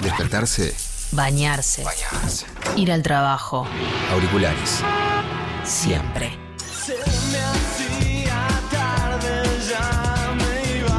Despertarse. 0.01 0.73
Bañarse. 1.11 1.83
Bañarse. 1.83 2.47
Ir 2.75 2.91
al 2.91 3.03
trabajo. 3.03 3.67
Auriculares. 4.13 4.79
Siempre. 5.63 6.35
Se 6.83 6.95
me 6.95 7.37
hacía 7.37 8.47
tarde, 8.71 9.43
ya 9.69 10.33
me 10.37 10.79
iba. 10.79 10.97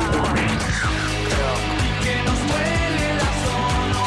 Y 1.82 2.04
que 2.04 2.14
nos 2.22 2.38
duele 2.46 3.06
la 3.18 3.30
zona. 3.42 4.06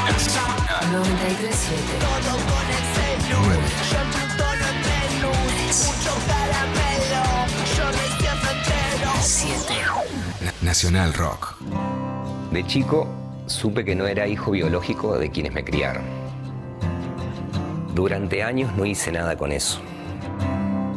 937. 0.94 1.76
Todo 2.00 2.32
con 2.48 2.65
el 2.72 2.86
celu. 2.96 3.36
Yo 3.91 4.00
en 4.00 4.12
tu 4.12 4.24
tono 4.38 4.68
de 4.86 5.00
luz. 5.22 5.78
Mucho 5.88 6.13
caramelo. 6.26 6.85
Yo 9.25 9.31
recién 9.31 9.53
entero. 9.53 9.93
7. 10.39 10.53
Nacional 10.61 11.13
Rock. 11.15 11.57
De 12.51 12.63
chico 12.67 13.07
supe 13.47 13.83
que 13.83 13.95
no 13.95 14.05
era 14.05 14.27
hijo 14.27 14.51
biológico 14.51 15.17
de 15.17 15.31
quienes 15.31 15.51
me 15.51 15.63
criaron. 15.63 16.03
Durante 17.95 18.43
años 18.43 18.71
no 18.77 18.85
hice 18.85 19.11
nada 19.11 19.35
con 19.35 19.51
eso. 19.51 19.79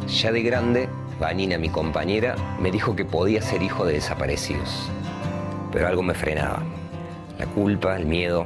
Ya 0.07 0.31
de 0.31 0.43
grande, 0.43 0.89
Vanina, 1.19 1.57
mi 1.57 1.69
compañera, 1.69 2.35
me 2.61 2.69
dijo 2.69 2.95
que 2.95 3.03
podía 3.03 3.41
ser 3.41 3.63
hijo 3.63 3.83
de 3.83 3.93
desaparecidos. 3.93 4.91
Pero 5.71 5.87
algo 5.87 6.03
me 6.03 6.13
frenaba. 6.13 6.61
La 7.39 7.47
culpa, 7.47 7.95
el 7.97 8.05
miedo. 8.05 8.45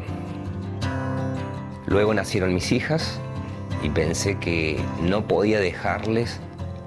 Luego 1.88 2.14
nacieron 2.14 2.54
mis 2.54 2.72
hijas 2.72 3.20
y 3.82 3.90
pensé 3.90 4.40
que 4.40 4.80
no 5.02 5.28
podía 5.28 5.60
dejarles 5.60 6.40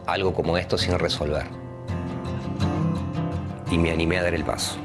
algo 0.06 0.32
como 0.32 0.56
esto 0.56 0.78
sin 0.78 0.98
resolver. 0.98 1.65
Y 3.70 3.78
me 3.78 3.90
animé 3.90 4.18
a 4.18 4.22
dar 4.22 4.34
el 4.34 4.44
paso. 4.44 4.76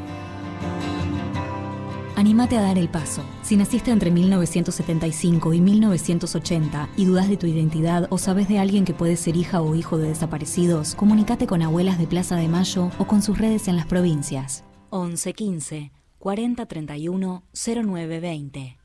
Anímate 2.16 2.58
a 2.58 2.62
dar 2.62 2.78
el 2.78 2.88
paso. 2.88 3.24
Si 3.42 3.56
naciste 3.56 3.90
entre 3.90 4.12
1975 4.12 5.54
y 5.54 5.62
1980 5.62 6.90
y 6.96 7.06
dudas 7.06 7.28
de 7.28 7.38
tu 7.38 7.48
identidad 7.48 8.08
o 8.12 8.20
sabes 8.20 8.48
de 8.48 8.60
alguien 8.60 8.86
que 8.86 8.94
puede 8.94 9.16
ser 9.16 9.36
hija 9.36 9.62
o 9.62 9.74
hijo 9.74 9.98
de 9.98 10.10
desaparecidos, 10.10 10.94
comunícate 10.94 11.48
con 11.48 11.62
Abuelas 11.64 11.98
de 11.98 12.06
Plaza 12.08 12.36
de 12.36 12.48
Mayo 12.48 12.92
o 13.00 13.08
con 13.08 13.22
sus 13.24 13.38
redes 13.40 13.68
en 13.68 13.76
las 13.76 13.88
provincias. 13.88 14.64
1115 14.92 15.92
4031 16.20 17.44
0920. 17.54 18.78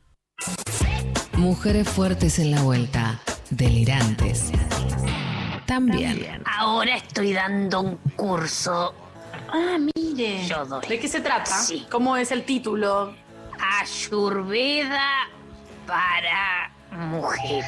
Mujeres 1.37 1.87
fuertes 1.87 2.39
en 2.39 2.49
la 2.49 2.63
vuelta. 2.63 3.21
Delirantes. 3.51 4.51
También. 5.67 6.41
Ahora 6.45 6.95
estoy 6.95 7.33
dando 7.33 7.81
un 7.81 7.97
curso. 8.15 8.95
Ah, 9.49 9.77
mire. 9.95 10.45
Yo 10.47 10.65
doy. 10.65 10.85
¿De 10.87 10.99
qué 10.99 11.07
se 11.07 11.21
trata? 11.21 11.57
Sí. 11.57 11.85
¿Cómo 11.89 12.17
es 12.17 12.31
el 12.31 12.43
título? 12.43 13.13
Ayurveda 13.81 15.27
para 15.85 16.71
mujeres. 16.91 17.65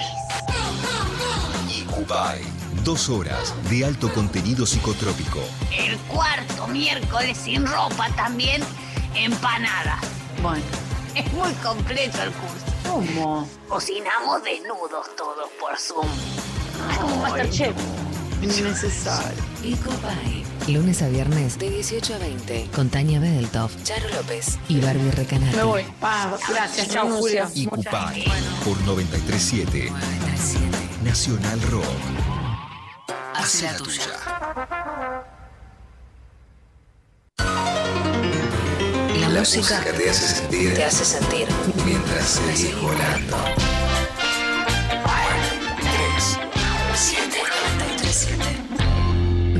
Icubai. 1.69 2.41
Dos 2.83 3.09
horas 3.09 3.53
de 3.69 3.85
alto 3.85 4.11
contenido 4.13 4.65
psicotrópico. 4.65 5.39
El 5.77 5.97
cuarto 5.99 6.67
miércoles 6.67 7.37
sin 7.37 7.65
ropa 7.65 8.07
también 8.15 8.61
empanadas. 9.15 9.99
Bueno. 10.41 10.63
Es 11.15 11.31
muy 11.33 11.51
completo 11.55 12.21
el 12.23 12.31
curso. 12.31 12.65
¿Cómo? 12.89 13.49
Cocinamos 13.67 14.43
desnudos 14.43 15.15
todos 15.17 15.49
por 15.59 15.77
Zoom. 15.77 16.07
Es 16.91 16.97
como 16.97 17.15
Ay, 17.15 17.21
Masterchef. 17.31 17.75
Innecesario. 18.41 19.43
Ecopay. 19.63 20.45
Lunes 20.67 21.01
a 21.01 21.09
viernes 21.09 21.57
de 21.57 21.69
18 21.69 22.15
a 22.15 22.17
20 22.19 22.69
con 22.75 22.89
Tania 22.89 23.19
Bedeltoff, 23.19 23.71
Charo 23.83 24.07
López 24.09 24.59
y 24.67 24.79
Barbie 24.79 25.11
Recanati. 25.11 25.55
Me 25.55 25.63
voy. 25.63 25.83
Gracias. 26.49 26.89
Chao, 26.89 27.09
Julio. 27.09 27.47
Icupai. 27.55 28.23
Por 28.63 28.79
937. 28.81 29.91
Nacional 31.03 31.61
Rock. 31.63 31.85
Hace 33.35 33.65
la 33.65 33.77
tuya. 33.77 34.01
La, 39.19 39.39
música 39.39 39.81
te 39.81 40.09
hace 40.09 40.27
sentir. 40.27 40.73
te 40.73 40.83
hace 40.83 41.05
sentir. 41.05 41.47
Mientras 41.85 42.25
seguís 42.25 42.81
volando. 42.81 43.78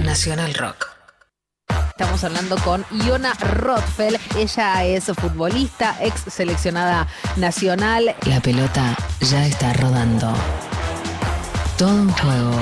Nacional 0.10 0.56
Rock. 0.56 0.88
Estamos 1.90 2.24
hablando 2.24 2.58
con 2.64 2.84
Iona 3.06 3.32
Rothfeld. 3.36 4.20
Ella 4.38 4.84
es 4.84 5.06
futbolista, 5.06 5.96
ex 6.02 6.34
seleccionada 6.34 7.08
nacional. 7.36 8.16
La 8.26 8.40
pelota 8.42 8.98
ya 9.22 9.46
está 9.46 9.72
rodando. 9.74 10.34
Todo 11.78 11.90
un 11.94 12.10
juego. 12.10 12.60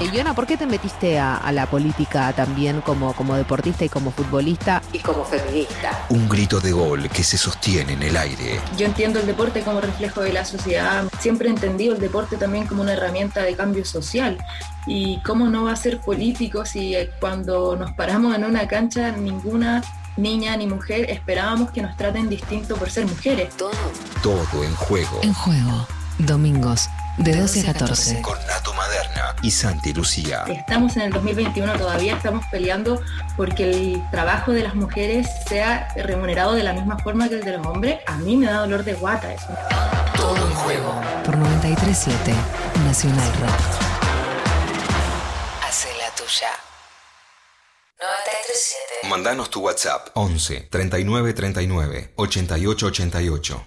Iona, 0.00 0.34
¿por 0.34 0.46
qué 0.46 0.56
te 0.56 0.66
metiste 0.66 1.18
a, 1.18 1.36
a 1.36 1.52
la 1.52 1.66
política 1.66 2.32
también 2.34 2.82
como, 2.82 3.14
como 3.14 3.34
deportista 3.34 3.84
y 3.84 3.88
como 3.88 4.10
futbolista? 4.10 4.82
Y 4.92 4.98
como 4.98 5.24
feminista. 5.24 6.06
Un 6.10 6.28
grito 6.28 6.60
de 6.60 6.72
gol 6.72 7.08
que 7.08 7.24
se 7.24 7.38
sostiene 7.38 7.94
en 7.94 8.02
el 8.02 8.16
aire. 8.16 8.60
Yo 8.76 8.86
entiendo 8.86 9.20
el 9.20 9.26
deporte 9.26 9.62
como 9.62 9.80
reflejo 9.80 10.20
de 10.20 10.32
la 10.34 10.44
sociedad. 10.44 11.04
Siempre 11.18 11.48
he 11.48 11.50
entendido 11.50 11.94
el 11.94 12.00
deporte 12.00 12.36
también 12.36 12.66
como 12.66 12.82
una 12.82 12.92
herramienta 12.92 13.42
de 13.42 13.54
cambio 13.56 13.84
social. 13.84 14.36
Y 14.86 15.20
cómo 15.22 15.48
no 15.48 15.64
va 15.64 15.72
a 15.72 15.76
ser 15.76 16.00
político 16.00 16.66
si 16.66 16.94
eh, 16.94 17.10
cuando 17.18 17.74
nos 17.76 17.92
paramos 17.92 18.34
en 18.34 18.44
una 18.44 18.68
cancha 18.68 19.12
ninguna 19.12 19.82
niña 20.16 20.56
ni 20.56 20.66
mujer 20.66 21.10
esperábamos 21.10 21.70
que 21.70 21.82
nos 21.82 21.96
traten 21.96 22.28
distinto 22.28 22.76
por 22.76 22.90
ser 22.90 23.06
mujeres. 23.06 23.56
Todo. 23.56 23.72
Todo 24.22 24.62
en 24.62 24.74
juego. 24.74 25.20
En 25.22 25.32
juego. 25.32 25.86
Domingos 26.18 26.88
de 27.18 27.34
12 27.36 27.60
a 27.60 27.72
14. 27.72 28.22
Con 28.22 28.38
Nato 28.46 28.74
Maderna 28.74 29.34
y 29.42 29.50
Santi 29.50 29.92
Lucía. 29.92 30.44
Estamos 30.48 30.96
en 30.96 31.02
el 31.02 31.12
2021, 31.12 31.72
todavía 31.74 32.14
estamos 32.14 32.44
peleando 32.50 33.00
porque 33.36 33.70
el 33.70 34.02
trabajo 34.10 34.52
de 34.52 34.62
las 34.62 34.74
mujeres 34.74 35.26
sea 35.48 35.88
remunerado 35.96 36.54
de 36.54 36.62
la 36.62 36.72
misma 36.72 36.98
forma 36.98 37.28
que 37.28 37.36
el 37.36 37.44
de 37.44 37.56
los 37.56 37.66
hombres. 37.66 38.00
A 38.06 38.16
mí 38.18 38.36
me 38.36 38.46
da 38.46 38.58
dolor 38.58 38.84
de 38.84 38.94
guata 38.94 39.32
eso. 39.32 39.48
Todo 40.16 40.36
en 40.36 40.54
juego. 40.54 41.00
Por 41.24 41.36
937 41.36 42.34
Nacional 42.84 43.32
Rock. 43.40 43.60
Hace 45.66 45.88
la 45.98 46.14
tuya. 46.14 46.50
937. 47.98 49.08
Mandanos 49.08 49.50
tu 49.50 49.60
WhatsApp 49.60 50.08
11 50.14 50.68
39 50.70 51.32
39 51.32 52.12
88 52.16 52.86
88. 52.86 53.66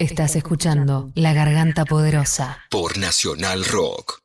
Estás 0.00 0.34
escuchando 0.34 1.12
La 1.14 1.32
Garganta 1.32 1.84
Poderosa. 1.84 2.58
Por 2.68 2.98
Nacional 2.98 3.64
Rock. 3.64 4.18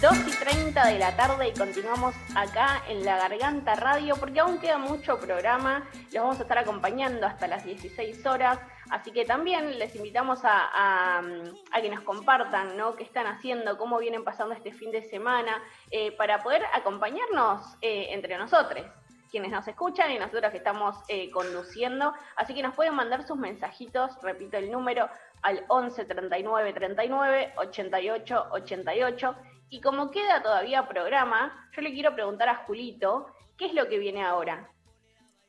Dos 0.00 0.16
y 0.26 0.30
30 0.42 0.86
de 0.86 0.98
la 0.98 1.14
tarde 1.16 1.48
y 1.48 1.58
continuamos 1.58 2.14
acá 2.34 2.82
en 2.88 3.04
La 3.04 3.18
Garganta 3.18 3.74
Radio 3.74 4.16
porque 4.16 4.40
aún 4.40 4.58
queda 4.58 4.78
mucho 4.78 5.18
programa. 5.20 5.86
Los 6.12 6.22
vamos 6.22 6.38
a 6.38 6.42
estar 6.44 6.56
acompañando 6.56 7.26
hasta 7.26 7.46
las 7.46 7.66
16 7.66 8.24
horas. 8.24 8.58
Así 8.90 9.12
que 9.12 9.24
también 9.24 9.78
les 9.78 9.94
invitamos 9.96 10.44
a, 10.44 11.18
a- 11.20 11.80
que 11.80 11.90
nos 11.90 12.00
compartan 12.02 12.76
¿no? 12.76 12.96
qué 12.96 13.04
están 13.04 13.26
haciendo, 13.26 13.76
cómo 13.78 13.98
vienen 13.98 14.24
pasando 14.24 14.54
este 14.54 14.72
fin 14.72 14.90
de 14.90 15.02
semana, 15.02 15.62
eh, 15.90 16.12
para 16.12 16.42
poder 16.42 16.62
acompañarnos 16.74 17.76
eh, 17.80 18.08
entre 18.10 18.36
nosotros. 18.38 18.84
quienes 19.30 19.50
nos 19.50 19.68
escuchan 19.68 20.10
y 20.10 20.18
nosotros 20.18 20.50
que 20.50 20.56
estamos 20.58 20.96
eh, 21.08 21.30
conduciendo. 21.30 22.14
Así 22.36 22.54
que 22.54 22.62
nos 22.62 22.74
pueden 22.74 22.94
mandar 22.94 23.26
sus 23.26 23.36
mensajitos, 23.36 24.10
repito 24.22 24.56
el 24.56 24.70
número, 24.70 25.08
al 25.42 25.64
11 25.68 26.04
39 26.06 26.72
39 26.72 27.52
88 27.58 28.46
88. 28.50 29.36
Y 29.70 29.80
como 29.82 30.10
queda 30.10 30.42
todavía 30.42 30.88
programa, 30.88 31.68
yo 31.76 31.82
le 31.82 31.92
quiero 31.92 32.14
preguntar 32.14 32.48
a 32.48 32.64
Julito, 32.64 33.26
¿qué 33.58 33.66
es 33.66 33.74
lo 33.74 33.86
que 33.86 33.98
viene 33.98 34.24
ahora? 34.24 34.70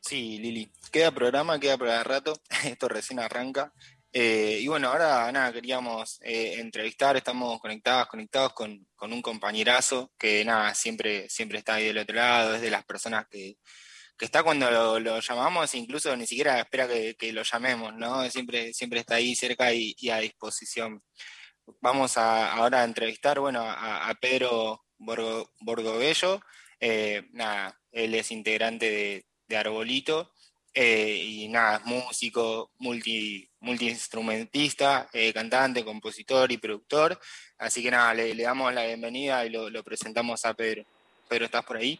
Sí, 0.09 0.39
Lili, 0.39 0.71
queda 0.91 1.11
programa, 1.11 1.59
queda 1.59 1.77
para 1.77 2.03
rato, 2.03 2.33
esto 2.65 2.87
recién 2.89 3.19
arranca. 3.19 3.71
Eh, 4.11 4.57
y 4.59 4.67
bueno, 4.67 4.87
ahora 4.87 5.31
nada, 5.31 5.53
queríamos 5.53 6.19
eh, 6.23 6.55
entrevistar, 6.59 7.15
estamos 7.15 7.59
conectados, 7.59 8.07
conectados 8.07 8.53
con, 8.53 8.87
con, 8.95 9.13
un 9.13 9.21
compañerazo 9.21 10.11
que 10.17 10.43
nada, 10.43 10.73
siempre, 10.73 11.29
siempre 11.29 11.59
está 11.59 11.75
ahí 11.75 11.85
del 11.85 11.99
otro 11.99 12.15
lado, 12.15 12.55
es 12.55 12.61
de 12.61 12.71
las 12.71 12.85
personas 12.85 13.27
que, 13.29 13.57
que 14.17 14.25
está 14.25 14.41
cuando 14.41 14.99
lo, 14.99 15.19
llamamos, 15.19 15.75
incluso 15.75 16.17
ni 16.17 16.25
siquiera 16.25 16.59
espera 16.59 16.87
que, 16.87 17.31
lo 17.31 17.43
llamemos, 17.43 17.93
¿no? 17.93 18.27
Siempre, 18.31 18.73
siempre 18.73 19.01
está 19.01 19.15
ahí 19.15 19.35
cerca 19.35 19.71
y, 19.73 19.95
a 20.09 20.17
disposición. 20.17 21.03
Vamos 21.81 22.17
a, 22.17 22.53
ahora 22.53 22.81
a 22.81 22.85
entrevistar, 22.85 23.39
bueno, 23.39 23.61
a, 23.63 24.11
Pedro 24.19 24.85
Borgo, 24.97 25.99
eh, 26.79 27.23
nada, 27.31 27.79
él 27.91 28.15
es 28.15 28.31
integrante 28.31 28.89
de, 28.89 29.28
de 29.49 29.57
Arbolito, 29.57 30.29
eh, 30.73 31.21
y 31.25 31.47
nada, 31.49 31.77
es 31.77 31.85
músico, 31.85 32.69
multi, 32.77 33.49
multiinstrumentista, 33.59 35.07
eh, 35.11 35.33
cantante, 35.33 35.83
compositor 35.83 36.51
y 36.51 36.57
productor. 36.57 37.17
Así 37.57 37.81
que 37.83 37.91
nada, 37.91 38.13
le, 38.13 38.33
le 38.33 38.43
damos 38.43 38.73
la 38.73 38.85
bienvenida 38.85 39.45
y 39.45 39.49
lo, 39.49 39.69
lo, 39.69 39.83
presentamos 39.83 40.45
a 40.45 40.53
Pedro. 40.53 40.83
Pedro, 41.27 41.45
¿estás 41.45 41.65
por 41.65 41.77
ahí? 41.77 41.99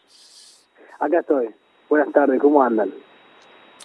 Acá 1.00 1.20
estoy. 1.20 1.50
Buenas 1.90 2.14
tardes, 2.14 2.40
¿cómo 2.40 2.64
andan? 2.64 2.94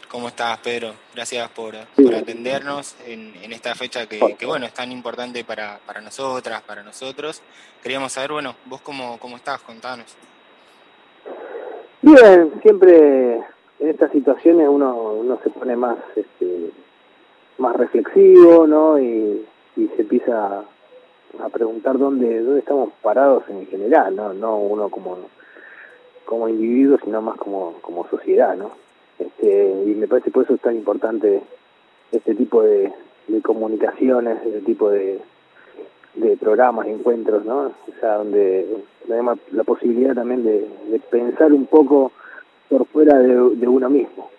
¿Cómo 0.09 0.29
estás, 0.29 0.59
Pedro? 0.59 0.95
Gracias 1.15 1.49
por, 1.51 1.75
sí. 1.97 2.03
por 2.05 2.15
atendernos 2.15 2.95
en, 3.07 3.35
en, 3.43 3.53
esta 3.53 3.75
fecha 3.75 4.07
que, 4.07 4.37
que, 4.39 4.47
bueno, 4.47 4.67
es 4.67 4.75
tan 4.75 4.93
importante 4.93 5.43
para, 5.45 5.81
para 5.87 6.01
nosotras, 6.03 6.63
para 6.63 6.83
nosotros. 6.83 7.43
Queríamos 7.83 8.13
saber, 8.13 8.33
bueno, 8.33 8.55
vos 8.67 8.81
cómo, 8.83 9.19
cómo 9.19 9.37
estás, 9.37 9.61
contanos. 9.63 10.15
Bien, 12.03 12.53
siempre 12.63 13.41
en 13.81 13.89
estas 13.89 14.13
situaciones 14.13 14.69
uno, 14.69 15.15
uno 15.15 15.39
se 15.43 15.51
pone 15.51 15.77
más 15.77 15.99
este, 16.17 16.71
más 17.59 17.77
reflexivo, 17.77 18.67
¿no? 18.67 18.99
Y, 18.99 19.45
y 19.77 19.89
se 19.97 20.03
empieza 20.03 20.65
a, 21.41 21.49
preguntar 21.53 21.99
dónde 21.99 22.43
dónde 22.43 22.61
estamos 22.61 22.91
parados 23.03 23.45
en 23.49 23.67
general, 23.67 24.15
¿no? 24.15 24.33
No 24.33 24.59
uno 24.59 24.89
como 24.89 25.19
como 26.25 26.49
individuo, 26.49 26.99
sino 27.05 27.21
más 27.21 27.37
como 27.37 27.75
como 27.83 28.09
sociedad, 28.09 28.57
¿no? 28.57 28.73
Este, 29.19 29.85
y 29.87 29.95
me 29.95 30.09
parece 30.09 30.31
por 30.31 30.45
eso 30.45 30.55
es 30.55 30.61
tan 30.61 30.77
importante 30.77 31.43
este 32.11 32.35
tipo 32.35 32.63
de, 32.63 32.93
de 33.29 33.43
comunicaciones, 33.43 34.39
este 34.45 34.61
tipo 34.61 34.91
de, 34.91 35.21
de 36.15 36.37
programas, 36.37 36.87
encuentros, 36.87 37.45
¿no? 37.45 37.67
O 37.67 38.01
sea, 38.01 38.17
donde 38.19 38.85
tenemos 39.07 39.39
la 39.53 39.65
posibilidad 39.65 40.15
también 40.15 40.45
de, 40.45 40.69
de 40.91 40.99
pensar 41.11 41.53
un 41.53 41.67
poco 41.67 42.13
por 42.69 42.87
fuera 42.89 43.19
de, 43.19 43.29
de 43.29 43.69
uno 43.69 43.89
mismo. 43.89 44.31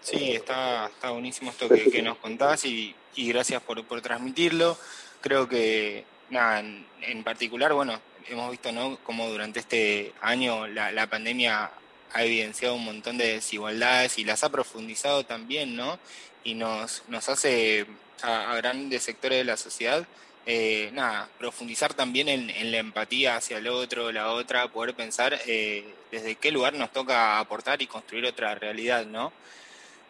Sí, 0.00 0.32
está, 0.32 0.86
está 0.86 1.10
buenísimo 1.10 1.50
esto 1.50 1.68
que, 1.68 2.02
nos 2.02 2.16
contás 2.18 2.64
y, 2.64 2.94
y 3.14 3.28
gracias 3.28 3.62
por, 3.62 3.84
por, 3.84 4.00
transmitirlo. 4.00 4.76
Creo 5.20 5.48
que, 5.48 6.04
nada, 6.30 6.60
en, 7.02 7.24
particular, 7.24 7.74
bueno, 7.74 8.00
hemos 8.28 8.50
visto, 8.50 8.72
¿no?, 8.72 8.98
como 9.04 9.28
durante 9.28 9.60
este 9.60 10.12
año 10.22 10.66
la, 10.66 10.90
la 10.90 11.06
pandemia 11.06 11.70
ha 12.12 12.24
evidenciado 12.24 12.74
un 12.74 12.84
montón 12.84 13.18
de 13.18 13.34
desigualdades 13.34 14.18
y 14.18 14.24
las 14.24 14.42
ha 14.42 14.50
profundizado 14.50 15.24
también, 15.24 15.76
¿no? 15.76 15.98
Y 16.42 16.54
nos, 16.54 17.04
nos 17.08 17.28
hace 17.28 17.86
a 18.22 18.54
grandes 18.56 19.02
sectores 19.02 19.38
de 19.38 19.44
la 19.44 19.56
sociedad 19.56 20.06
eh, 20.46 20.90
nada, 20.94 21.28
profundizar 21.38 21.92
también 21.92 22.28
en, 22.28 22.48
en, 22.50 22.72
la 22.72 22.78
empatía 22.78 23.36
hacia 23.36 23.58
el 23.58 23.68
otro, 23.68 24.10
la 24.10 24.32
otra, 24.32 24.68
poder 24.68 24.94
pensar 24.94 25.38
eh, 25.46 25.84
desde 26.10 26.36
qué 26.36 26.50
lugar 26.50 26.74
nos 26.74 26.90
toca 26.92 27.38
aportar 27.38 27.82
y 27.82 27.86
construir 27.86 28.24
otra 28.24 28.54
realidad, 28.54 29.04
¿no? 29.04 29.32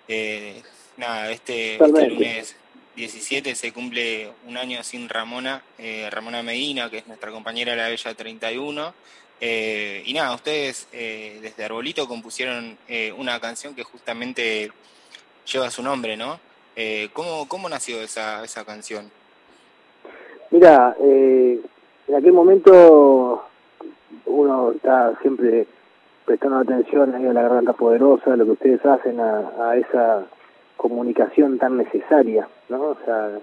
Eh, 0.07 0.63
nada, 0.97 1.31
este, 1.33 1.75
este, 1.85 2.09
lunes 2.09 2.57
17 2.95 3.55
se 3.57 3.73
cumple 3.73 4.31
un 4.47 4.57
año 4.57 4.83
sin 4.85 5.09
Ramona, 5.09 5.63
Ramona 6.11 6.43
Medina, 6.43 6.91
que 6.91 6.99
es 6.99 7.07
nuestra 7.07 7.31
compañera 7.31 7.73
de 7.73 7.79
la 7.79 7.89
Bella 7.89 8.15
31. 8.15 8.95
y 9.41 10.13
nada, 10.13 10.35
ustedes 10.35 10.89
desde 10.91 11.65
Arbolito 11.65 12.07
compusieron 12.09 12.77
una 13.17 13.41
canción 13.41 13.75
que 13.75 13.85
justamente 13.85 14.71
lleva 15.51 15.71
su 15.71 15.83
nombre, 15.83 16.17
¿no? 16.17 16.41
¿cómo, 17.13 17.49
¿Cómo 17.49 17.69
nació 17.69 18.03
esa, 18.03 18.45
esa 18.45 18.65
canción? 18.65 19.11
Mira, 20.51 20.97
eh, 21.01 21.61
en 22.09 22.15
aquel 22.15 22.33
momento 22.33 23.45
uno 24.27 24.73
está 24.73 25.17
siempre 25.23 25.67
prestando 26.25 26.59
atención 26.59 27.15
ahí 27.15 27.27
a 27.27 27.33
la 27.33 27.43
garganta 27.43 27.73
poderosa, 27.73 28.37
lo 28.37 28.45
que 28.45 28.51
ustedes 28.53 28.85
hacen 28.85 29.21
a, 29.21 29.51
a 29.61 29.77
esa 29.77 30.27
comunicación 30.77 31.59
tan 31.59 31.77
necesaria, 31.77 32.49
¿no? 32.69 32.83
O 32.83 32.97
sea, 33.05 33.39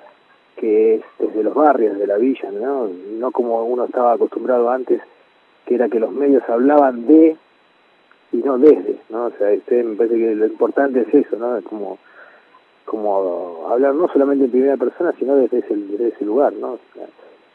que 0.58 0.96
es 0.96 1.02
desde 1.20 1.44
los 1.44 1.54
barrios, 1.54 1.98
de 1.98 2.08
la 2.08 2.18
villa, 2.18 2.52
¿no? 2.52 2.88
No 2.88 3.32
como 3.32 3.64
uno 3.64 3.86
estaba 3.86 4.14
acostumbrado 4.14 4.70
antes, 4.70 5.02
que 5.66 5.76
era 5.76 5.88
que 5.88 6.00
los 6.00 6.12
medios 6.12 6.44
hablaban 6.50 7.06
de 7.08 7.38
y 8.32 8.38
no 8.38 8.58
desde, 8.58 8.98
¿no? 9.10 9.26
O 9.28 9.32
sea, 9.32 9.54
usted 9.54 9.86
me 9.86 9.96
parece 9.96 10.18
que 10.18 10.36
lo 10.36 10.46
importante 10.48 11.02
es 11.02 11.14
eso, 11.14 11.38
¿no? 11.38 11.62
Como 11.64 12.00
como 12.88 13.68
hablar 13.70 13.94
no 13.94 14.08
solamente 14.08 14.46
en 14.46 14.52
primera 14.52 14.78
persona, 14.78 15.14
sino 15.20 15.36
desde 15.36 15.60
ese, 15.60 15.76
desde 15.76 16.08
ese 16.08 16.26
lugar, 16.26 16.54
¿no? 16.54 16.80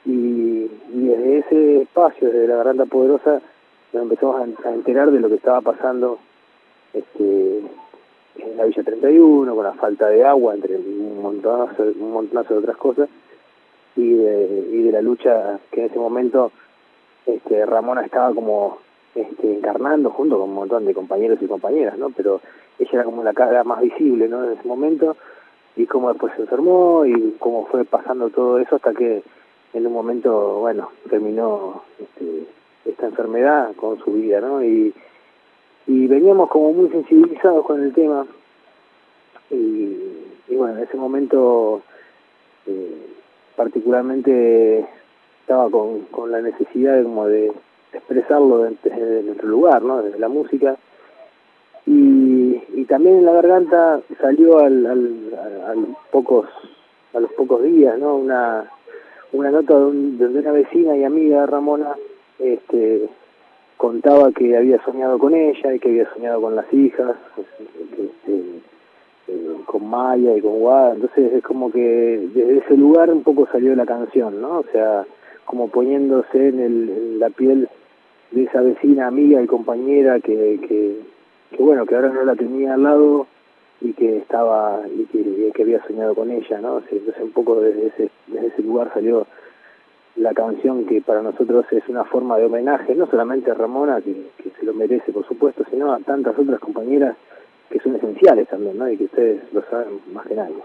Y, 0.04 0.70
y 0.92 1.06
desde 1.06 1.38
ese 1.38 1.82
espacio, 1.82 2.28
desde 2.28 2.48
la 2.48 2.56
garganta 2.56 2.84
poderosa, 2.84 3.40
nos 3.92 4.02
empezamos 4.02 4.42
a, 4.64 4.70
enterar 4.72 5.10
de 5.10 5.20
lo 5.20 5.28
que 5.28 5.36
estaba 5.36 5.62
pasando 5.62 6.18
este, 6.92 7.58
en 8.36 8.56
la 8.58 8.64
Villa 8.64 8.82
31, 8.82 9.54
con 9.54 9.64
la 9.64 9.72
falta 9.72 10.08
de 10.08 10.22
agua, 10.24 10.54
entre 10.54 10.76
un 10.76 11.22
montonazo, 11.22 11.82
un 11.82 12.12
montonazo 12.12 12.54
de 12.54 12.60
otras 12.60 12.76
cosas, 12.76 13.08
y 13.96 14.14
de, 14.14 14.68
y 14.70 14.82
de 14.82 14.92
la 14.92 15.00
lucha 15.00 15.60
que 15.70 15.80
en 15.80 15.86
ese 15.86 15.98
momento 15.98 16.52
este, 17.24 17.64
Ramona 17.64 18.04
estaba 18.04 18.34
como 18.34 18.78
este, 19.14 19.54
encarnando 19.54 20.10
junto 20.10 20.38
con 20.38 20.50
un 20.50 20.54
montón 20.54 20.84
de 20.84 20.94
compañeros 20.94 21.38
y 21.40 21.46
compañeras, 21.46 21.96
¿no? 21.98 22.10
Pero 22.10 22.40
ella 22.78 22.90
era 22.92 23.04
como 23.04 23.22
la 23.22 23.32
cara 23.32 23.64
más 23.64 23.80
visible, 23.80 24.28
¿no? 24.28 24.44
En 24.44 24.52
ese 24.52 24.66
momento, 24.66 25.16
y 25.76 25.86
cómo 25.86 26.10
después 26.10 26.32
se 26.36 26.42
enfermó 26.42 27.04
y 27.06 27.36
cómo 27.38 27.66
fue 27.66 27.84
pasando 27.84 28.30
todo 28.30 28.58
eso 28.58 28.76
hasta 28.76 28.92
que 28.92 29.22
en 29.72 29.86
un 29.86 29.92
momento, 29.92 30.60
bueno, 30.60 30.90
terminó 31.08 31.82
este, 31.98 32.46
esta 32.84 33.06
enfermedad 33.06 33.74
con 33.76 33.98
su 33.98 34.12
vida, 34.12 34.40
¿no? 34.40 34.62
Y, 34.62 34.94
veníamos 35.86 36.50
como 36.50 36.72
muy 36.72 36.90
sensibilizados 36.90 37.64
con 37.64 37.82
el 37.82 37.92
tema 37.92 38.26
y, 39.50 39.96
y 40.48 40.56
bueno, 40.56 40.76
en 40.76 40.84
ese 40.84 40.96
momento 40.96 41.82
eh, 42.66 43.06
particularmente 43.56 44.86
estaba 45.40 45.68
con, 45.70 46.30
la 46.30 46.40
necesidad 46.40 46.96
de 46.96 47.02
como 47.02 47.26
de 47.26 47.52
expresarlo 47.92 48.62
desde 48.82 49.22
nuestro 49.22 49.48
lugar, 49.48 49.82
¿no? 49.82 50.02
Desde 50.02 50.18
la 50.18 50.28
música. 50.28 50.76
Y, 51.86 52.62
y 52.74 52.84
también 52.84 53.18
en 53.18 53.24
la 53.24 53.32
garganta 53.32 54.00
salió 54.20 54.58
al, 54.60 54.86
al, 54.86 55.34
a, 55.34 55.72
a, 55.72 55.74
pocos 56.10 56.46
a 57.14 57.20
los 57.20 57.32
pocos 57.32 57.62
días, 57.62 57.98
¿no? 57.98 58.16
Una 58.16 58.70
una 59.32 59.50
nota 59.50 59.78
de, 59.78 59.84
un, 59.84 60.18
de 60.18 60.26
una 60.26 60.52
vecina 60.52 60.96
y 60.96 61.04
amiga 61.04 61.40
de 61.40 61.46
Ramona 61.46 61.94
este 62.38 63.08
contaba 63.76 64.30
que 64.30 64.56
había 64.56 64.82
soñado 64.84 65.18
con 65.18 65.34
ella 65.34 65.74
y 65.74 65.78
que 65.80 65.88
había 65.88 66.12
soñado 66.14 66.40
con 66.40 66.54
las 66.54 66.72
hijas, 66.72 67.16
este, 67.90 68.42
eh, 69.26 69.56
con 69.66 69.88
Maya 69.88 70.36
y 70.36 70.40
con 70.40 70.60
Guada, 70.60 70.94
entonces 70.94 71.32
es 71.32 71.42
como 71.42 71.72
que 71.72 72.28
desde 72.32 72.58
ese 72.58 72.76
lugar 72.76 73.10
un 73.10 73.24
poco 73.24 73.48
salió 73.50 73.74
la 73.74 73.84
canción, 73.84 74.40
¿no? 74.40 74.60
O 74.60 74.64
sea, 74.70 75.04
como 75.46 75.68
poniéndose 75.68 76.48
en, 76.48 76.60
el, 76.60 77.18
la 77.18 77.30
piel 77.30 77.68
de 78.30 78.44
esa 78.44 78.60
vecina, 78.60 79.08
amiga 79.08 79.42
y 79.42 79.46
compañera 79.46 80.20
que, 80.20 80.60
que, 80.68 81.00
que, 81.52 81.62
bueno, 81.62 81.86
que 81.86 81.94
ahora 81.94 82.08
no 82.08 82.24
la 82.24 82.34
tenía 82.34 82.74
al 82.74 82.82
lado 82.82 83.26
y 83.80 83.92
que 83.92 84.18
estaba, 84.18 84.82
y 84.86 85.04
que, 85.06 85.52
que 85.54 85.62
había 85.62 85.84
soñado 85.86 86.14
con 86.14 86.30
ella, 86.30 86.60
¿no? 86.60 86.78
Entonces 86.78 87.22
un 87.22 87.32
poco 87.32 87.60
desde 87.60 87.86
ese, 87.88 88.10
desde 88.26 88.48
ese 88.48 88.62
lugar 88.62 88.90
salió 88.94 89.26
la 90.16 90.34
canción 90.34 90.84
que 90.86 91.00
para 91.00 91.22
nosotros 91.22 91.64
es 91.70 91.88
una 91.88 92.04
forma 92.04 92.36
de 92.38 92.46
homenaje, 92.46 92.94
no 92.94 93.06
solamente 93.06 93.50
a 93.50 93.54
Ramona, 93.54 94.00
que, 94.00 94.30
que 94.42 94.50
se 94.58 94.64
lo 94.64 94.74
merece 94.74 95.12
por 95.12 95.26
supuesto, 95.26 95.64
sino 95.70 95.92
a 95.92 95.98
tantas 96.00 96.38
otras 96.38 96.60
compañeras 96.60 97.16
que 97.70 97.80
son 97.80 97.96
esenciales 97.96 98.48
también, 98.48 98.76
¿no? 98.78 98.88
Y 98.88 98.98
que 98.98 99.04
ustedes 99.04 99.42
lo 99.52 99.62
saben 99.62 100.00
más 100.12 100.26
que 100.26 100.34
nadie. 100.34 100.56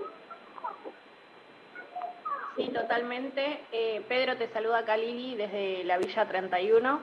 Sí, 2.58 2.70
totalmente. 2.74 3.60
Eh, 3.72 4.02
Pedro 4.10 4.36
te 4.36 4.48
saluda 4.50 4.80
acá 4.80 4.98
Lili 4.98 5.36
desde 5.36 5.84
la 5.86 5.98
Villa 5.98 6.28
31. 6.28 7.00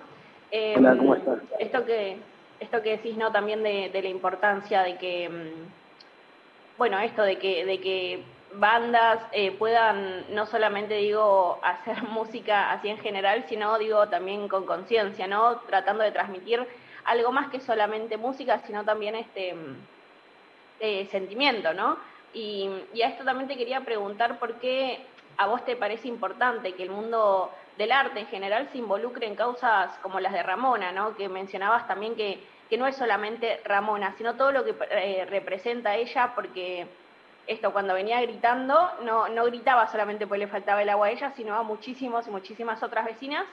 Eh, 0.50 0.74
Hola, 0.76 0.96
¿cómo 0.96 1.14
estás? 1.14 1.38
Esto 1.58 1.84
que, 1.86 2.16
esto 2.60 2.82
que 2.82 2.96
decís, 2.96 3.16
¿no? 3.16 3.32
También 3.32 3.62
de, 3.62 3.90
la 3.92 4.08
importancia 4.08 4.82
de 4.82 4.96
que, 4.96 5.28
mm, 5.28 6.78
bueno, 6.78 6.98
esto 7.00 7.22
de 7.22 7.38
que, 7.38 7.64
de 7.64 7.80
que 7.80 8.24
bandas 8.54 9.18
eh, 9.32 9.50
puedan 9.52 10.32
no 10.34 10.46
solamente 10.46 10.94
digo 10.94 11.58
hacer 11.64 12.02
música 12.04 12.72
así 12.72 12.88
en 12.88 12.98
general, 12.98 13.44
sino 13.48 13.78
digo 13.78 14.08
también 14.08 14.48
con 14.48 14.66
conciencia, 14.66 15.26
¿no? 15.26 15.56
Tratando 15.60 16.04
de 16.04 16.12
transmitir 16.12 16.66
algo 17.04 17.32
más 17.32 17.50
que 17.50 17.60
solamente 17.60 18.16
música, 18.16 18.60
sino 18.66 18.84
también 18.84 19.14
este 19.14 19.54
eh, 20.80 21.06
sentimiento, 21.10 21.74
¿no? 21.74 21.98
Y, 22.32 22.68
y 22.94 23.02
a 23.02 23.08
esto 23.08 23.24
también 23.24 23.48
te 23.48 23.56
quería 23.56 23.80
preguntar 23.82 24.38
por 24.38 24.54
qué 24.54 25.04
a 25.36 25.46
vos 25.46 25.64
te 25.64 25.76
parece 25.76 26.08
importante 26.08 26.72
que 26.72 26.82
el 26.84 26.90
mundo 26.90 27.50
del 27.78 27.92
arte 27.92 28.20
en 28.20 28.26
general 28.26 28.68
se 28.70 28.78
involucre 28.78 29.26
en 29.26 29.34
causas 29.34 29.90
como 30.02 30.20
las 30.20 30.32
de 30.32 30.42
Ramona, 30.42 30.92
¿no? 30.92 31.16
Que 31.16 31.28
mencionabas 31.28 31.86
también 31.86 32.14
que, 32.14 32.38
que 32.70 32.78
no 32.78 32.86
es 32.86 32.96
solamente 32.96 33.60
Ramona, 33.64 34.14
sino 34.16 34.34
todo 34.34 34.52
lo 34.52 34.64
que 34.64 34.74
eh, 34.90 35.26
representa 35.28 35.96
ella, 35.96 36.32
porque 36.34 36.86
esto 37.46 37.72
cuando 37.72 37.94
venía 37.94 38.20
gritando, 38.22 38.90
no, 39.04 39.28
no 39.28 39.44
gritaba 39.46 39.86
solamente 39.88 40.26
porque 40.26 40.40
le 40.40 40.46
faltaba 40.46 40.82
el 40.82 40.88
agua 40.88 41.08
a 41.08 41.10
ella, 41.10 41.32
sino 41.36 41.54
a 41.54 41.62
muchísimos 41.62 42.26
y 42.26 42.30
muchísimas 42.30 42.82
otras 42.82 43.04
vecinas, 43.04 43.44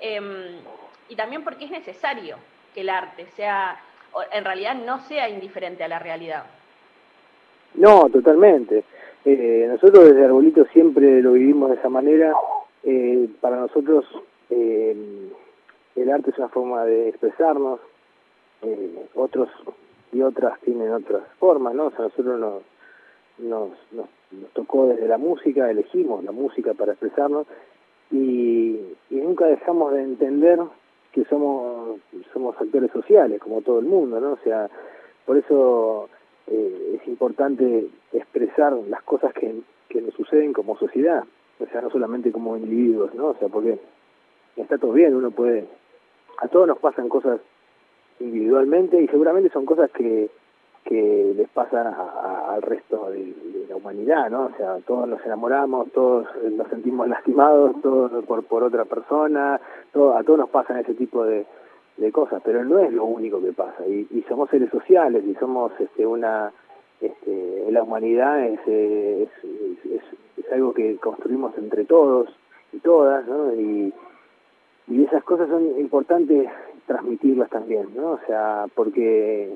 em, 0.00 0.58
y 1.08 1.16
también 1.16 1.44
porque 1.44 1.64
es 1.64 1.70
necesario 1.70 2.36
que 2.74 2.82
el 2.82 2.90
arte 2.90 3.26
sea, 3.36 3.80
en 4.32 4.44
realidad 4.44 4.74
no 4.74 5.00
sea 5.00 5.28
indiferente 5.28 5.84
a 5.84 5.88
la 5.88 5.98
realidad. 5.98 6.44
No, 7.74 8.08
totalmente. 8.10 8.84
Eh, 9.24 9.66
nosotros 9.68 10.06
desde 10.06 10.24
Arbolito 10.24 10.64
siempre 10.66 11.22
lo 11.22 11.32
vivimos 11.32 11.70
de 11.70 11.76
esa 11.76 11.88
manera. 11.88 12.34
Eh, 12.84 13.28
para 13.40 13.56
nosotros 13.56 14.04
eh, 14.50 15.30
el 15.96 16.10
arte 16.10 16.30
es 16.30 16.38
una 16.38 16.48
forma 16.48 16.84
de 16.84 17.08
expresarnos. 17.08 17.80
Eh, 18.62 19.06
otros 19.14 19.48
y 20.12 20.22
otras 20.22 20.60
tienen 20.60 20.92
otras 20.92 21.22
formas, 21.38 21.74
¿no? 21.74 21.86
O 21.86 21.90
sea, 21.90 22.04
nosotros 22.04 22.38
nos, 22.38 22.62
nos, 23.38 23.70
nos, 23.92 24.06
nos 24.30 24.50
tocó 24.52 24.86
desde 24.86 25.08
la 25.08 25.18
música, 25.18 25.70
elegimos 25.70 26.22
la 26.22 26.32
música 26.32 26.74
para 26.74 26.92
expresarnos 26.92 27.46
y, 28.10 28.78
y 29.10 29.16
nunca 29.16 29.46
dejamos 29.46 29.92
de 29.94 30.02
entender 30.02 30.60
que 31.12 31.24
somos 31.24 31.98
somos 32.32 32.56
actores 32.60 32.90
sociales 32.90 33.40
como 33.40 33.62
todo 33.62 33.80
el 33.80 33.86
mundo, 33.86 34.20
¿no? 34.20 34.32
O 34.32 34.38
sea, 34.44 34.70
por 35.26 35.36
eso 35.36 36.08
eh, 36.46 36.98
es 37.00 37.08
importante 37.08 37.88
expresar 38.12 38.72
las 38.88 39.02
cosas 39.02 39.32
que 39.34 40.00
nos 40.00 40.14
suceden 40.14 40.52
como 40.52 40.78
sociedad, 40.78 41.24
o 41.62 41.66
sea, 41.70 41.80
no 41.80 41.90
solamente 41.90 42.32
como 42.32 42.56
individuos, 42.56 43.14
¿no? 43.14 43.28
O 43.28 43.34
sea, 43.34 43.48
porque 43.48 43.78
está 44.56 44.78
todo 44.78 44.92
bien, 44.92 45.14
uno 45.14 45.30
puede, 45.30 45.66
a 46.38 46.48
todos 46.48 46.66
nos 46.66 46.78
pasan 46.78 47.08
cosas 47.08 47.40
individualmente 48.20 49.00
y 49.00 49.08
seguramente 49.08 49.50
son 49.50 49.64
cosas 49.64 49.90
que, 49.90 50.30
que 50.84 51.34
les 51.36 51.48
pasan 51.50 51.86
a, 51.86 52.54
al 52.54 52.62
resto 52.62 53.10
de, 53.10 53.34
la 53.68 53.76
humanidad, 53.76 54.30
¿no? 54.30 54.46
O 54.46 54.56
sea, 54.56 54.78
todos 54.86 55.08
nos 55.08 55.24
enamoramos, 55.24 55.90
todos 55.92 56.26
nos 56.50 56.68
sentimos 56.68 57.08
lastimados, 57.08 57.80
todos 57.80 58.24
por, 58.24 58.44
por 58.44 58.62
otra 58.62 58.84
persona, 58.84 59.60
todo, 59.92 60.16
a 60.16 60.22
todos 60.22 60.40
nos 60.40 60.50
pasan 60.50 60.78
ese 60.78 60.94
tipo 60.94 61.24
de, 61.24 61.46
de 61.96 62.12
cosas, 62.12 62.42
pero 62.44 62.64
no 62.64 62.78
es 62.78 62.92
lo 62.92 63.04
único 63.04 63.40
que 63.40 63.52
pasa. 63.52 63.86
Y, 63.86 64.06
y 64.10 64.24
somos 64.28 64.50
seres 64.50 64.70
sociales 64.70 65.24
y 65.24 65.34
somos 65.34 65.72
este, 65.80 66.06
una, 66.06 66.52
este, 67.00 67.66
la 67.70 67.82
humanidad 67.82 68.44
es, 68.44 68.60
es, 68.66 69.28
es, 69.28 69.41
que 70.82 70.96
construimos 70.96 71.56
entre 71.58 71.84
todos 71.84 72.28
y 72.72 72.78
todas, 72.78 73.26
¿no? 73.26 73.52
Y, 73.54 73.92
esas 74.88 75.24
cosas 75.24 75.48
son 75.48 75.78
importantes 75.78 76.48
transmitirlas 76.86 77.48
también, 77.50 77.88
¿no? 77.94 78.12
O 78.12 78.20
sea, 78.26 78.66
porque 78.74 79.50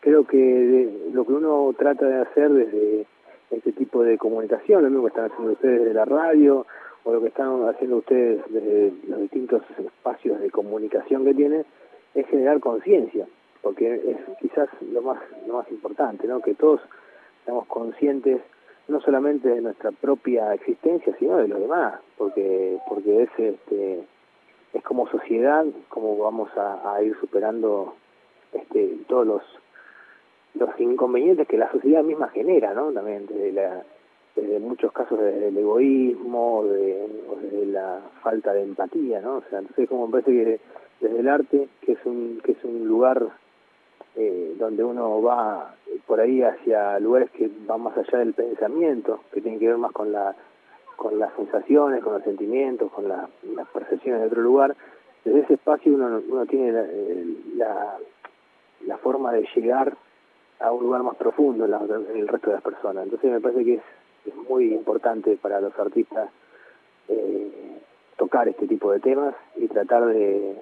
creo 0.00 0.26
que 0.26 1.10
lo 1.12 1.24
que 1.24 1.32
uno 1.32 1.74
trata 1.76 2.06
de 2.06 2.20
hacer 2.22 2.50
desde 2.50 3.06
este 3.50 3.72
tipo 3.72 4.02
de 4.02 4.16
comunicación, 4.18 4.82
lo 4.82 4.88
mismo 4.88 5.04
que 5.04 5.08
están 5.08 5.30
haciendo 5.30 5.52
ustedes 5.52 5.80
desde 5.80 5.94
la 5.94 6.04
radio, 6.04 6.66
o 7.04 7.12
lo 7.12 7.20
que 7.20 7.28
están 7.28 7.68
haciendo 7.68 7.96
ustedes 7.98 8.40
desde 8.50 8.92
los 9.08 9.20
distintos 9.20 9.62
espacios 9.78 10.40
de 10.40 10.50
comunicación 10.50 11.24
que 11.24 11.34
tienen, 11.34 11.64
es 12.14 12.26
generar 12.28 12.60
conciencia, 12.60 13.26
porque 13.62 13.94
es 13.94 14.38
quizás 14.40 14.68
lo 14.92 15.02
más, 15.02 15.18
lo 15.46 15.54
más 15.54 15.70
importante, 15.70 16.26
¿no? 16.26 16.40
Que 16.40 16.54
todos 16.54 16.80
seamos 17.44 17.66
conscientes 17.66 18.40
no 18.88 19.00
solamente 19.00 19.48
de 19.48 19.60
nuestra 19.60 19.90
propia 19.92 20.52
existencia, 20.54 21.14
sino 21.18 21.36
de 21.36 21.48
los 21.48 21.60
demás, 21.60 22.00
porque, 22.16 22.78
porque 22.88 23.22
es 23.22 23.30
este 23.38 24.04
es 24.72 24.82
como 24.84 25.06
sociedad 25.08 25.66
como 25.88 26.16
vamos 26.16 26.48
a, 26.56 27.02
ir 27.02 27.14
superando 27.20 27.94
este 28.52 28.96
todos 29.06 29.26
los 29.26 29.42
los 30.54 30.80
inconvenientes 30.80 31.48
que 31.48 31.56
la 31.56 31.70
sociedad 31.70 32.02
misma 32.02 32.28
genera, 32.28 32.74
¿no? 32.74 32.92
También 32.92 33.26
desde, 33.26 33.52
la, 33.52 33.82
desde 34.36 34.60
muchos 34.60 34.92
casos 34.92 35.18
desde 35.18 35.48
el 35.48 35.56
egoísmo, 35.56 36.64
de, 36.64 37.08
de 37.52 37.66
la 37.66 38.00
falta 38.22 38.52
de 38.52 38.62
empatía, 38.62 39.22
¿no? 39.22 39.36
O 39.36 39.42
sea, 39.48 39.60
entonces 39.60 39.88
como 39.88 40.06
me 40.06 40.12
parece 40.12 40.30
que 40.30 40.60
desde 41.00 41.20
el 41.20 41.28
arte, 41.28 41.68
que 41.80 41.92
es 41.92 42.04
un 42.04 42.40
que 42.44 42.52
es 42.52 42.64
un 42.64 42.86
lugar 42.86 43.28
eh, 44.16 44.54
donde 44.58 44.84
uno 44.84 45.22
va 45.22 45.74
por 46.06 46.20
ahí 46.20 46.42
hacia 46.42 46.98
lugares 46.98 47.30
que 47.30 47.50
van 47.66 47.82
más 47.82 47.96
allá 47.96 48.18
del 48.18 48.34
pensamiento, 48.34 49.20
que 49.32 49.40
tienen 49.40 49.60
que 49.60 49.68
ver 49.68 49.78
más 49.78 49.92
con 49.92 50.12
la 50.12 50.34
con 50.96 51.18
las 51.18 51.34
sensaciones, 51.34 52.02
con 52.04 52.12
los 52.12 52.22
sentimientos, 52.22 52.92
con 52.92 53.08
la, 53.08 53.28
las 53.56 53.66
percepciones 53.68 54.20
de 54.20 54.26
otro 54.28 54.42
lugar, 54.42 54.76
desde 55.24 55.40
ese 55.40 55.54
espacio 55.54 55.94
uno, 55.94 56.22
uno 56.28 56.46
tiene 56.46 56.72
la, 57.56 57.98
la, 58.86 58.98
forma 58.98 59.32
de 59.32 59.44
llegar 59.54 59.96
a 60.60 60.70
un 60.70 60.84
lugar 60.84 61.02
más 61.02 61.16
profundo 61.16 61.64
en, 61.64 62.16
el 62.16 62.28
resto 62.28 62.50
de 62.50 62.54
las 62.54 62.62
personas. 62.62 63.04
Entonces 63.04 63.32
me 63.32 63.40
parece 63.40 63.64
que 63.64 63.74
es, 63.74 63.82
muy 64.48 64.72
importante 64.72 65.36
para 65.36 65.60
los 65.60 65.76
artistas 65.76 66.30
eh, 67.08 67.80
tocar 68.16 68.46
este 68.48 68.68
tipo 68.68 68.92
de 68.92 69.00
temas 69.00 69.34
y 69.56 69.66
tratar 69.66 70.06
de 70.06 70.56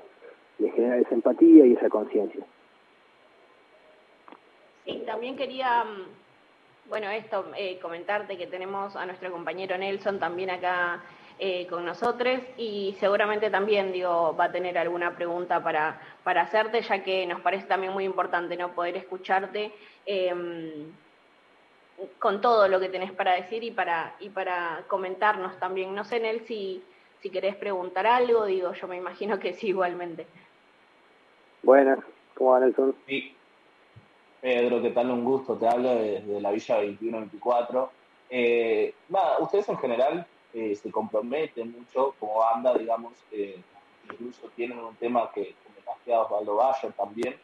generar 0.75 1.01
esa 1.01 1.15
empatía 1.15 1.67
y 1.67 1.75
esa 1.75 1.91
conciencia. 1.91 2.43
Sí, 4.85 5.03
también 5.07 5.37
quería 5.37 5.85
bueno, 6.91 7.09
esto, 7.09 7.47
eh, 7.57 7.79
comentarte 7.81 8.37
que 8.37 8.49
tenemos 8.49 8.97
a 8.97 9.07
nuestro 9.07 9.31
compañero 9.31 9.79
Nelson 9.79 10.19
también 10.19 10.51
acá 10.51 11.01
eh, 11.39 11.67
con 11.69 11.87
nosotros 11.87 12.41
y 12.57 12.97
seguramente 12.99 13.49
también, 13.49 13.93
digo, 13.93 14.37
va 14.37 14.47
a 14.47 14.53
tener 14.53 14.77
alguna 14.77 15.15
pregunta 15.15 15.63
para, 15.63 16.01
para 16.25 16.43
hacerte, 16.43 16.83
ya 16.83 17.03
que 17.05 17.27
nos 17.27 17.41
parece 17.43 17.67
también 17.67 17.93
muy 17.93 18.05
importante 18.05 18.57
no 18.57 18.73
poder 18.73 18.97
escucharte 18.97 19.73
eh, 20.05 20.85
con 22.19 22.41
todo 22.41 22.67
lo 22.67 22.81
que 22.81 22.89
tenés 22.89 23.13
para 23.13 23.35
decir 23.35 23.63
y 23.63 23.71
para, 23.71 24.17
y 24.19 24.29
para 24.29 24.83
comentarnos 24.89 25.59
también. 25.61 25.95
No 25.95 26.03
sé, 26.03 26.19
Nel, 26.19 26.45
si, 26.47 26.83
si 27.21 27.31
querés 27.31 27.55
preguntar 27.55 28.07
algo, 28.09 28.47
digo, 28.47 28.73
yo 28.73 28.89
me 28.89 28.97
imagino 28.97 29.39
que 29.39 29.53
sí, 29.53 29.69
igualmente. 29.69 30.27
Buenas, 31.63 32.01
¿cómo 32.35 32.51
va 32.51 32.61
Nelson? 32.61 32.97
Sí. 33.07 33.37
Pedro, 34.41 34.81
¿qué 34.81 34.91
tal? 34.91 35.11
Un 35.11 35.25
gusto, 35.25 35.57
te 35.57 35.69
hablo 35.69 35.95
desde 35.97 36.41
la 36.41 36.51
Villa 36.51 36.77
2124. 36.77 37.91
Eh, 38.31 38.95
ustedes 39.41 39.69
en 39.69 39.79
general 39.79 40.27
eh, 40.55 40.75
se 40.75 40.91
comprometen 40.91 41.73
mucho 41.73 42.15
como 42.19 42.39
banda, 42.39 42.73
digamos, 42.75 43.13
eh, 43.33 43.61
incluso 44.11 44.49
tienen 44.57 44.79
un 44.79 44.95
tema 44.97 45.31
que 45.35 45.55
homenajea 45.69 46.17
a 46.17 46.21
Osvaldo 46.23 46.57
Bayer 46.57 46.93
también. 46.95 47.37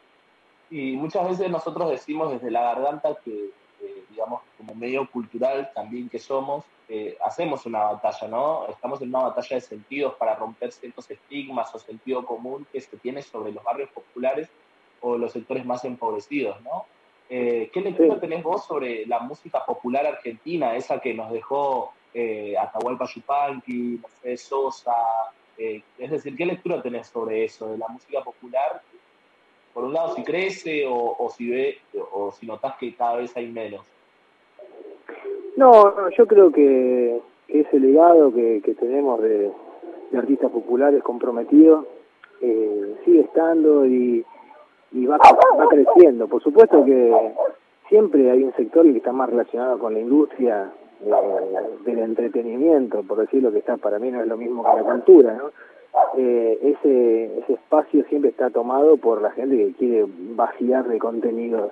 Y 0.71 0.93
muchas 0.93 1.29
veces 1.29 1.51
nosotros 1.51 1.91
decimos 1.91 2.31
desde 2.31 2.49
la 2.49 2.63
garganta 2.63 3.15
que, 3.23 3.51
eh, 3.81 4.03
digamos, 4.09 4.41
como 4.57 4.73
medio 4.73 5.07
cultural 5.11 5.71
también 5.75 6.09
que 6.09 6.17
somos, 6.17 6.65
eh, 6.89 7.15
hacemos 7.23 7.65
una 7.67 7.83
batalla, 7.83 8.27
¿no? 8.27 8.67
Estamos 8.69 9.01
en 9.03 9.09
una 9.09 9.23
batalla 9.27 9.55
de 9.55 9.61
sentidos 9.61 10.15
para 10.15 10.35
romper 10.35 10.71
ciertos 10.71 11.11
estigmas 11.11 11.73
o 11.75 11.79
sentido 11.79 12.25
común 12.25 12.65
que 12.71 12.81
se 12.81 12.97
tiene 12.97 13.21
sobre 13.21 13.51
los 13.51 13.63
barrios 13.63 13.89
populares 13.91 14.49
o 15.01 15.17
los 15.17 15.31
sectores 15.31 15.65
más 15.65 15.85
empobrecidos, 15.85 16.61
¿no? 16.61 16.85
Eh, 17.29 17.69
¿Qué 17.73 17.81
lectura 17.81 18.15
sí. 18.15 18.21
tenés 18.21 18.43
vos 18.43 18.65
sobre 18.65 19.05
la 19.05 19.19
música 19.19 19.65
popular 19.65 20.05
argentina, 20.05 20.75
esa 20.75 20.99
que 20.99 21.13
nos 21.13 21.31
dejó 21.31 21.91
eh, 22.13 22.55
Atahualpa 22.57 23.05
Yupanqui, 23.05 23.99
Mercedes 24.01 24.41
Sosa? 24.41 24.95
Eh, 25.57 25.81
es 25.97 26.11
decir, 26.11 26.35
¿qué 26.37 26.45
lectura 26.45 26.81
tenés 26.81 27.07
sobre 27.07 27.43
eso, 27.43 27.67
de 27.69 27.77
la 27.77 27.87
música 27.89 28.21
popular? 28.23 28.81
Por 29.73 29.83
un 29.83 29.93
lado, 29.93 30.15
si 30.15 30.23
crece 30.23 30.85
o, 30.87 30.95
o 30.95 31.29
si 31.29 31.49
ve, 31.49 31.79
o 32.11 32.31
si 32.31 32.45
notás 32.45 32.77
que 32.77 32.95
cada 32.95 33.17
vez 33.17 33.35
hay 33.35 33.47
menos. 33.47 33.85
No, 35.57 35.91
no 35.91 36.09
yo 36.11 36.25
creo 36.27 36.51
que, 36.51 37.19
que 37.47 37.61
ese 37.61 37.79
legado 37.79 38.33
que, 38.33 38.61
que 38.63 38.73
tenemos 38.73 39.21
de, 39.21 39.51
de 40.11 40.17
artistas 40.17 40.49
populares 40.51 41.03
comprometidos 41.03 41.85
sigue 42.39 43.21
estando 43.21 43.85
y 43.87 44.23
y 44.91 45.05
va, 45.05 45.17
va 45.17 45.67
creciendo. 45.69 46.27
Por 46.27 46.41
supuesto 46.41 46.83
que 46.85 47.33
siempre 47.89 48.31
hay 48.31 48.43
un 48.43 48.53
sector 48.53 48.83
que 48.83 48.97
está 48.97 49.11
más 49.11 49.29
relacionado 49.29 49.79
con 49.79 49.93
la 49.93 49.99
industria 49.99 50.71
eh, 51.05 51.11
del 51.85 51.99
entretenimiento, 51.99 53.03
por 53.03 53.19
decirlo 53.19 53.51
que 53.51 53.59
está 53.59 53.77
para 53.77 53.99
mí 53.99 54.11
no 54.11 54.21
es 54.21 54.27
lo 54.27 54.37
mismo 54.37 54.63
que 54.63 54.81
la 54.81 54.83
cultura, 54.83 55.33
¿no? 55.33 55.51
eh, 56.17 56.59
ese, 56.61 57.39
ese 57.39 57.53
espacio 57.53 58.03
siempre 58.05 58.31
está 58.31 58.49
tomado 58.49 58.97
por 58.97 59.21
la 59.21 59.31
gente 59.31 59.57
que 59.57 59.73
quiere 59.73 60.05
vaciar 60.35 60.87
de 60.87 60.99
contenidos 60.99 61.71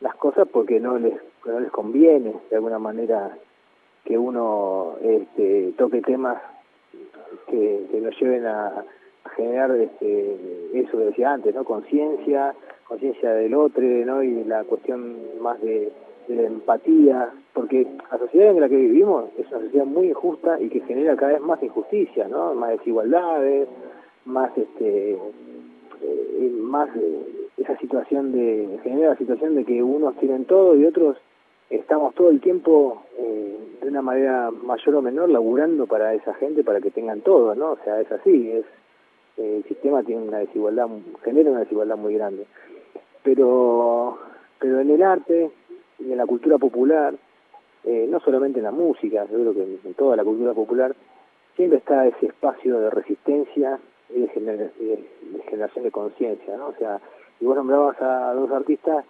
las 0.00 0.14
cosas 0.16 0.48
porque 0.52 0.80
no 0.80 0.98
les, 0.98 1.14
no 1.46 1.60
les 1.60 1.70
conviene 1.70 2.34
de 2.50 2.56
alguna 2.56 2.78
manera 2.78 3.36
que 4.04 4.18
uno 4.18 4.96
este, 5.02 5.72
toque 5.78 6.02
temas 6.02 6.42
que, 7.48 7.86
que 7.90 8.00
nos 8.00 8.18
lleven 8.20 8.46
a 8.46 8.84
generar 9.36 9.70
este, 9.76 10.36
eso 10.74 10.98
que 10.98 11.04
decía 11.04 11.32
antes, 11.32 11.54
¿no? 11.54 11.64
Conciencia, 11.64 12.54
conciencia 12.86 13.32
del 13.32 13.54
otro, 13.54 13.82
¿no? 13.82 14.22
Y 14.22 14.44
la 14.44 14.64
cuestión 14.64 15.16
más 15.40 15.60
de, 15.60 15.90
la 16.28 16.42
empatía, 16.42 17.30
porque 17.52 17.86
la 18.10 18.18
sociedad 18.18 18.50
en 18.50 18.60
la 18.60 18.68
que 18.68 18.76
vivimos 18.76 19.24
es 19.36 19.46
una 19.50 19.60
sociedad 19.60 19.84
muy 19.84 20.08
injusta 20.08 20.58
y 20.60 20.68
que 20.68 20.80
genera 20.80 21.16
cada 21.16 21.32
vez 21.32 21.40
más 21.42 21.62
injusticia, 21.62 22.28
¿no? 22.28 22.54
Más 22.54 22.70
desigualdades, 22.70 23.68
más 24.24 24.56
este 24.56 25.12
eh, 25.12 26.52
más 26.60 26.88
eh, 26.96 27.48
esa 27.56 27.76
situación 27.78 28.32
de 28.32 28.78
genera 28.82 29.10
la 29.10 29.16
situación 29.16 29.56
de 29.56 29.64
que 29.64 29.82
unos 29.82 30.16
tienen 30.16 30.44
todo 30.44 30.76
y 30.76 30.86
otros 30.86 31.16
estamos 31.70 32.14
todo 32.14 32.30
el 32.30 32.40
tiempo 32.40 33.02
eh, 33.18 33.58
de 33.80 33.88
una 33.88 34.02
manera 34.02 34.50
mayor 34.50 34.94
o 34.96 35.02
menor 35.02 35.28
laburando 35.28 35.86
para 35.86 36.14
esa 36.14 36.34
gente 36.34 36.62
para 36.62 36.80
que 36.80 36.90
tengan 36.90 37.20
todo, 37.22 37.54
¿no? 37.54 37.72
O 37.72 37.78
sea, 37.84 38.00
es 38.00 38.10
así, 38.12 38.50
es 38.50 38.64
el 39.36 39.64
sistema 39.64 40.02
tiene 40.02 40.22
una 40.22 40.38
desigualdad, 40.38 40.88
genera 41.24 41.50
una 41.50 41.60
desigualdad 41.60 41.96
muy 41.96 42.14
grande. 42.14 42.46
Pero, 43.22 44.18
pero 44.58 44.80
en 44.80 44.90
el 44.90 45.02
arte 45.02 45.50
y 45.98 46.10
en 46.12 46.18
la 46.18 46.26
cultura 46.26 46.58
popular, 46.58 47.14
eh, 47.84 48.06
no 48.08 48.20
solamente 48.20 48.58
en 48.58 48.64
la 48.64 48.70
música, 48.72 49.26
yo 49.30 49.38
creo 49.38 49.54
que 49.54 49.78
en 49.84 49.94
toda 49.94 50.16
la 50.16 50.24
cultura 50.24 50.52
popular, 50.54 50.94
siempre 51.56 51.78
está 51.78 52.06
ese 52.06 52.26
espacio 52.26 52.78
de 52.80 52.90
resistencia 52.90 53.78
y 54.10 54.20
de, 54.20 54.28
gener- 54.28 54.70
generación 55.48 55.84
de 55.84 55.90
conciencia, 55.90 56.56
¿no? 56.56 56.68
O 56.68 56.74
sea, 56.74 57.00
y 57.40 57.44
vos 57.44 57.56
nombrabas 57.56 58.00
a 58.00 58.32
dos 58.34 58.50
artistas 58.50 59.04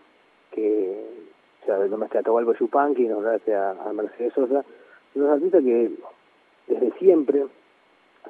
que, 0.50 1.06
o 1.62 1.66
sea, 1.66 1.78
nombraste 1.86 2.18
a 2.18 2.20
Atahualpa 2.20 2.54
Yupanqui 2.58 3.06
nombraste 3.06 3.54
a, 3.54 3.70
a 3.70 3.92
Mercedes 3.92 4.32
Sosa, 4.34 4.64
dos 5.14 5.30
artistas 5.30 5.62
que 5.62 5.90
desde 6.66 6.90
siempre 6.98 7.44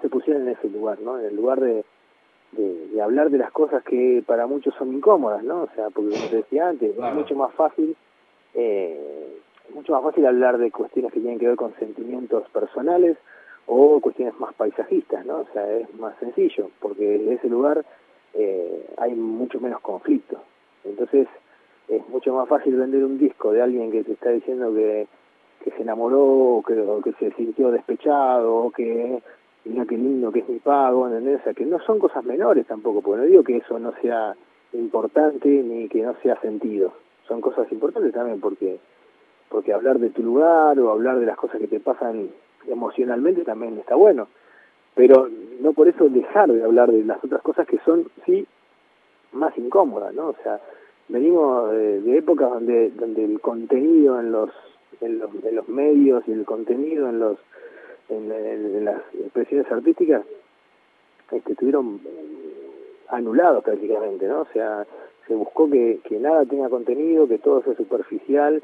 se 0.01 0.09
pusieron 0.09 0.43
en 0.43 0.51
ese 0.51 0.69
lugar, 0.69 1.01
¿no? 1.01 1.19
En 1.19 1.27
el 1.27 1.37
lugar 1.37 1.61
de, 1.61 1.85
de, 2.53 2.87
de 2.89 3.03
hablar 3.03 3.31
de 3.31 3.39
las 3.39 3.51
cosas 3.53 3.83
que 3.83 4.23
para 4.27 4.47
muchos 4.47 4.75
son 4.75 4.93
incómodas, 4.93 5.43
¿no? 5.43 5.63
O 5.63 5.69
sea, 5.75 5.91
porque 5.91 6.11
como 6.11 6.29
te 6.29 6.37
decía 6.37 6.69
antes, 6.69 6.97
es 6.97 7.15
mucho 7.15 7.35
más 7.35 7.53
fácil, 7.55 7.97
eh, 8.55 9.39
es 9.69 9.75
mucho 9.75 9.93
más 9.93 10.03
fácil 10.03 10.27
hablar 10.27 10.59
de 10.59 10.71
cuestiones 10.71 11.13
que 11.13 11.21
tienen 11.21 11.39
que 11.39 11.49
ver 11.49 11.57
con 11.57 11.75
sentimientos 11.77 12.49
personales 12.51 13.17
o 13.67 14.01
cuestiones 14.01 14.39
más 14.41 14.55
paisajistas, 14.55 15.25
¿no? 15.25 15.41
O 15.41 15.47
sea, 15.53 15.71
es 15.73 15.95
más 15.95 16.17
sencillo, 16.19 16.71
porque 16.81 17.17
en 17.17 17.33
ese 17.33 17.49
lugar 17.49 17.85
eh, 18.35 18.87
hay 18.97 19.15
mucho 19.15 19.61
menos 19.61 19.81
conflicto. 19.81 20.43
Entonces, 20.85 21.29
es 21.89 22.09
mucho 22.09 22.35
más 22.35 22.49
fácil 22.49 22.77
vender 22.77 23.05
un 23.05 23.19
disco 23.19 23.53
de 23.53 23.63
alguien 23.63 23.91
que 23.91 24.05
te 24.05 24.13
está 24.13 24.31
diciendo 24.31 24.75
que, 24.75 25.07
que 25.63 25.71
se 25.71 25.83
enamoró 25.83 26.23
o 26.23 26.63
que, 26.63 26.81
o 26.81 27.01
que 27.01 27.13
se 27.13 27.31
sintió 27.33 27.71
despechado 27.71 28.55
o 28.55 28.71
que 28.71 29.23
mira 29.65 29.85
qué 29.87 29.97
lindo 29.97 30.33
que 30.33 30.41
es 30.41 30.49
mi 30.49 30.59
pago. 30.59 31.03
O 31.03 31.11
sea, 31.45 31.55
que 31.55 31.65
no 31.65 31.79
son 31.81 31.99
cosas 31.99 32.25
menores 32.25 32.67
tampoco, 32.67 33.01
porque 33.01 33.21
no 33.21 33.27
digo 33.27 33.45
que 33.45 33.59
eso 33.59 33.79
no 33.79 33.93
sea 34.01 34.35
importante 34.73 35.49
ni 35.49 35.89
que 35.89 36.03
no 36.03 36.15
sea 36.23 36.41
sentido. 36.41 36.93
Son 37.29 37.41
cosas 37.41 37.71
importantes 37.73 38.13
también 38.13 38.41
porque 38.41 38.79
porque 39.49 39.75
hablar 39.75 39.99
de 39.99 40.09
tu 40.09 40.23
lugar 40.23 40.81
o 40.81 40.91
hablar 40.91 41.19
de 41.21 41.27
las 41.27 41.37
cosas 41.37 41.61
que 41.61 41.67
te 41.67 41.79
pasan 41.79 42.31
emocionalmente 42.67 43.45
también 43.45 43.79
está 43.79 43.95
bueno. 43.95 44.29
Pero 44.95 45.29
no 45.61 45.73
por 45.75 45.89
eso 45.89 46.09
dejar 46.09 46.51
de 46.51 46.65
hablar 46.65 46.91
de 46.91 47.05
las 47.05 47.23
otras 47.23 47.43
cosas 47.43 47.67
que 47.67 47.79
son, 47.85 48.09
sí, 48.25 48.47
más 49.33 49.57
incómodas, 49.59 50.15
¿no? 50.15 50.29
O 50.29 50.37
sea, 50.43 50.59
venimos 51.09 51.71
de, 51.71 52.01
de 52.01 52.19
épocas 52.19 52.51
donde 52.51 52.91
donde 52.91 53.25
el 53.25 53.41
contenido 53.41 54.19
en 54.21 54.33
los, 54.33 54.51
en 55.01 55.19
los 55.19 55.31
en 55.45 55.57
los 55.57 55.69
medios 55.69 56.25
y 56.27 56.33
el 56.33 56.45
contenido 56.47 57.09
en 57.09 57.19
los 57.19 57.39
en, 58.09 58.85
las 58.85 59.03
expresiones 59.15 59.71
artísticas 59.71 60.25
este, 61.31 61.53
estuvieron 61.53 62.01
anulados 63.09 63.63
prácticamente, 63.65 64.27
¿no? 64.27 64.43
O 64.43 64.49
sea, 64.53 64.87
se 65.27 65.35
buscó 65.35 65.71
que, 65.71 66.01
que 66.05 66.19
nada 66.19 66.45
tenga 66.45 66.69
contenido, 66.69 67.29
que 67.29 67.39
todo 67.39 67.63
sea 67.63 67.75
superficial. 67.75 68.63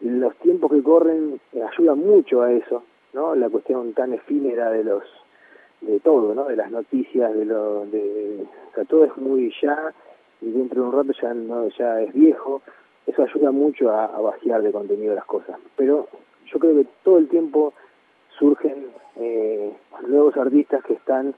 Los 0.00 0.34
tiempos 0.36 0.72
que 0.72 0.82
corren 0.82 1.40
eh, 1.52 1.62
ayudan 1.62 1.98
mucho 2.00 2.42
a 2.42 2.52
eso, 2.52 2.82
¿no? 3.12 3.34
La 3.34 3.48
cuestión 3.48 3.92
tan 3.92 4.12
efímera 4.12 4.70
de 4.70 4.84
los 4.84 5.04
de 5.80 5.98
todo, 6.00 6.34
¿no? 6.34 6.44
De 6.44 6.56
las 6.56 6.70
noticias, 6.70 7.34
de 7.34 7.44
lo 7.44 7.86
de, 7.86 8.44
o 8.70 8.74
sea, 8.74 8.84
todo 8.84 9.04
es 9.04 9.16
muy 9.16 9.52
ya 9.60 9.92
y 10.40 10.50
dentro 10.50 10.82
de 10.82 10.88
un 10.88 10.94
rato 10.94 11.12
ya 11.20 11.34
no 11.34 11.68
ya 11.68 12.00
es 12.00 12.12
viejo. 12.12 12.62
Eso 13.06 13.22
ayuda 13.22 13.50
mucho 13.50 13.90
a, 13.90 14.04
a 14.06 14.20
vaciar 14.20 14.62
de 14.62 14.72
contenido 14.72 15.14
las 15.14 15.24
cosas. 15.24 15.56
Pero 15.76 16.08
yo 16.46 16.58
creo 16.58 16.76
que 16.76 16.86
todo 17.02 17.18
el 17.18 17.28
tiempo 17.28 17.74
surgen 18.38 18.86
eh, 19.16 19.72
nuevos 20.06 20.36
artistas 20.36 20.82
que 20.84 20.94
están 20.94 21.34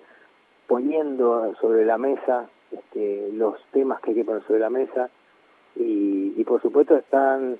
poniendo 0.66 1.54
sobre 1.60 1.84
la 1.84 1.98
mesa 1.98 2.48
este, 2.74 3.30
los 3.32 3.62
temas 3.72 4.00
que 4.00 4.10
hay 4.10 4.16
que 4.16 4.24
poner 4.24 4.42
sobre 4.44 4.60
la 4.60 4.70
mesa. 4.70 5.10
Y, 5.76 6.34
y 6.36 6.44
por 6.44 6.62
supuesto 6.62 6.96
están 6.96 7.58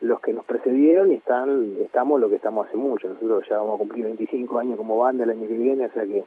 los 0.00 0.20
que 0.20 0.32
nos 0.32 0.44
precedieron 0.44 1.12
y 1.12 1.16
están 1.16 1.76
estamos 1.80 2.20
lo 2.20 2.28
que 2.28 2.36
estamos 2.36 2.66
hace 2.66 2.76
mucho. 2.76 3.08
Nosotros 3.08 3.44
ya 3.48 3.58
vamos 3.58 3.76
a 3.76 3.78
cumplir 3.78 4.04
25 4.04 4.58
años 4.58 4.76
como 4.76 4.98
banda 4.98 5.24
el 5.24 5.30
año 5.30 5.48
que 5.48 5.56
viene 5.56 5.86
o 5.86 5.92
sea 5.92 6.04
que 6.04 6.24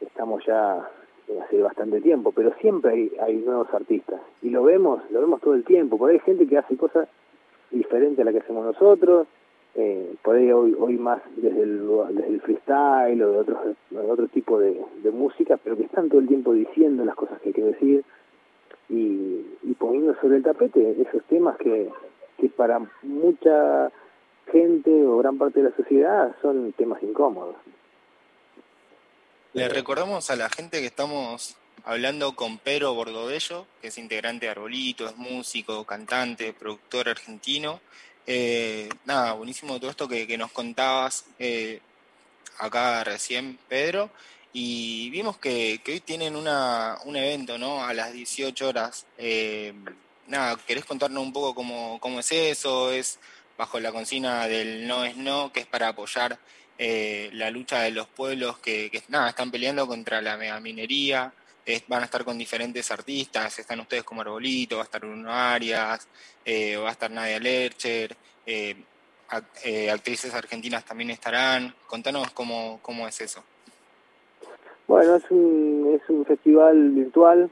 estamos 0.00 0.44
ya 0.44 0.88
eh, 1.28 1.40
hace 1.42 1.62
bastante 1.62 2.00
tiempo. 2.00 2.32
Pero 2.32 2.52
siempre 2.60 2.92
hay, 2.92 3.12
hay 3.20 3.36
nuevos 3.36 3.72
artistas. 3.72 4.20
Y 4.42 4.50
lo 4.50 4.62
vemos 4.64 5.02
lo 5.10 5.20
vemos 5.20 5.40
todo 5.40 5.54
el 5.54 5.64
tiempo. 5.64 5.98
Por 5.98 6.10
ahí 6.10 6.16
hay 6.16 6.20
gente 6.20 6.46
que 6.46 6.58
hace 6.58 6.76
cosas 6.76 7.08
diferentes 7.70 8.20
a 8.20 8.24
la 8.24 8.32
que 8.32 8.38
hacemos 8.38 8.64
nosotros 8.64 9.26
eh, 9.76 10.14
por 10.22 10.36
ahí 10.36 10.50
hoy, 10.50 10.74
hoy 10.78 10.96
más 10.96 11.20
desde 11.36 11.62
el, 11.62 11.86
desde 12.10 12.28
el 12.28 12.40
freestyle 12.40 13.22
o 13.22 13.32
de 13.32 13.38
otro, 13.38 13.60
de 13.90 13.98
otro 13.98 14.28
tipo 14.28 14.58
de, 14.58 14.80
de 15.02 15.10
música, 15.10 15.58
pero 15.62 15.76
que 15.76 15.84
están 15.84 16.08
todo 16.08 16.20
el 16.20 16.28
tiempo 16.28 16.54
diciendo 16.54 17.04
las 17.04 17.14
cosas 17.14 17.40
que 17.40 17.48
hay 17.48 17.54
que 17.54 17.62
decir 17.62 18.04
y, 18.88 19.44
y 19.62 19.74
poniendo 19.78 20.14
sobre 20.20 20.36
el 20.36 20.42
tapete 20.42 20.96
esos 21.02 21.22
temas 21.24 21.58
que, 21.58 21.90
que 22.38 22.48
para 22.48 22.80
mucha 23.02 23.92
gente 24.50 24.90
o 25.04 25.18
gran 25.18 25.36
parte 25.36 25.62
de 25.62 25.70
la 25.70 25.76
sociedad 25.76 26.34
son 26.40 26.72
temas 26.72 27.02
incómodos. 27.02 27.56
Le 29.52 29.68
recordamos 29.68 30.30
a 30.30 30.36
la 30.36 30.48
gente 30.48 30.80
que 30.80 30.86
estamos 30.86 31.56
hablando 31.84 32.34
con 32.34 32.58
Pedro 32.58 32.94
Bordobello, 32.94 33.66
que 33.80 33.88
es 33.88 33.98
integrante 33.98 34.46
de 34.46 34.52
Arbolito, 34.52 35.06
es 35.06 35.16
músico, 35.16 35.84
cantante, 35.84 36.52
productor 36.52 37.08
argentino. 37.08 37.80
Eh, 38.26 38.88
nada, 39.04 39.34
buenísimo 39.34 39.78
todo 39.78 39.90
esto 39.90 40.08
que, 40.08 40.26
que 40.26 40.36
nos 40.36 40.50
contabas 40.50 41.26
eh, 41.38 41.80
acá 42.58 43.04
recién, 43.04 43.58
Pedro. 43.68 44.10
Y 44.52 45.10
vimos 45.10 45.36
que, 45.38 45.80
que 45.84 45.92
hoy 45.92 46.00
tienen 46.00 46.34
una, 46.34 46.98
un 47.04 47.16
evento, 47.16 47.58
¿no? 47.58 47.84
A 47.84 47.92
las 47.92 48.12
18 48.12 48.68
horas. 48.68 49.06
Eh, 49.18 49.74
nada, 50.26 50.56
¿querés 50.66 50.84
contarnos 50.84 51.22
un 51.22 51.32
poco 51.32 51.54
cómo, 51.54 51.98
cómo 52.00 52.20
es 52.20 52.32
eso? 52.32 52.90
¿Es 52.90 53.18
bajo 53.58 53.78
la 53.80 53.92
consigna 53.92 54.46
del 54.48 54.86
no 54.86 55.04
es 55.04 55.16
no, 55.16 55.52
que 55.52 55.60
es 55.60 55.66
para 55.66 55.88
apoyar 55.88 56.38
eh, 56.78 57.30
la 57.32 57.50
lucha 57.50 57.82
de 57.82 57.90
los 57.90 58.06
pueblos 58.08 58.58
que, 58.58 58.90
que, 58.90 59.02
nada, 59.08 59.30
están 59.30 59.50
peleando 59.50 59.86
contra 59.86 60.20
la 60.22 60.36
megaminería? 60.36 61.32
Van 61.88 62.02
a 62.02 62.04
estar 62.04 62.24
con 62.24 62.38
diferentes 62.38 62.90
artistas, 62.92 63.58
están 63.58 63.80
ustedes 63.80 64.04
como 64.04 64.20
Arbolito, 64.20 64.76
va 64.76 64.82
a 64.82 64.84
estar 64.84 65.00
Bruno 65.00 65.32
Arias, 65.32 66.08
eh, 66.44 66.76
va 66.76 66.88
a 66.88 66.92
estar 66.92 67.10
Nadia 67.10 67.40
Lercher, 67.40 68.16
eh, 68.46 68.76
eh, 69.64 69.90
actrices 69.90 70.32
argentinas 70.32 70.84
también 70.84 71.10
estarán. 71.10 71.74
Contanos 71.88 72.30
cómo, 72.30 72.78
cómo 72.82 73.08
es 73.08 73.20
eso. 73.20 73.42
Bueno, 74.86 75.16
es 75.16 75.28
un, 75.30 75.98
es 76.00 76.08
un 76.08 76.24
festival 76.24 76.90
virtual 76.90 77.50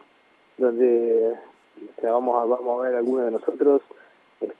donde 0.58 1.34
vamos, 2.00 2.40
a, 2.40 2.44
vamos 2.44 2.80
a 2.80 2.88
ver 2.88 2.94
algunos 2.94 3.24
de 3.24 3.32
nosotros 3.32 3.82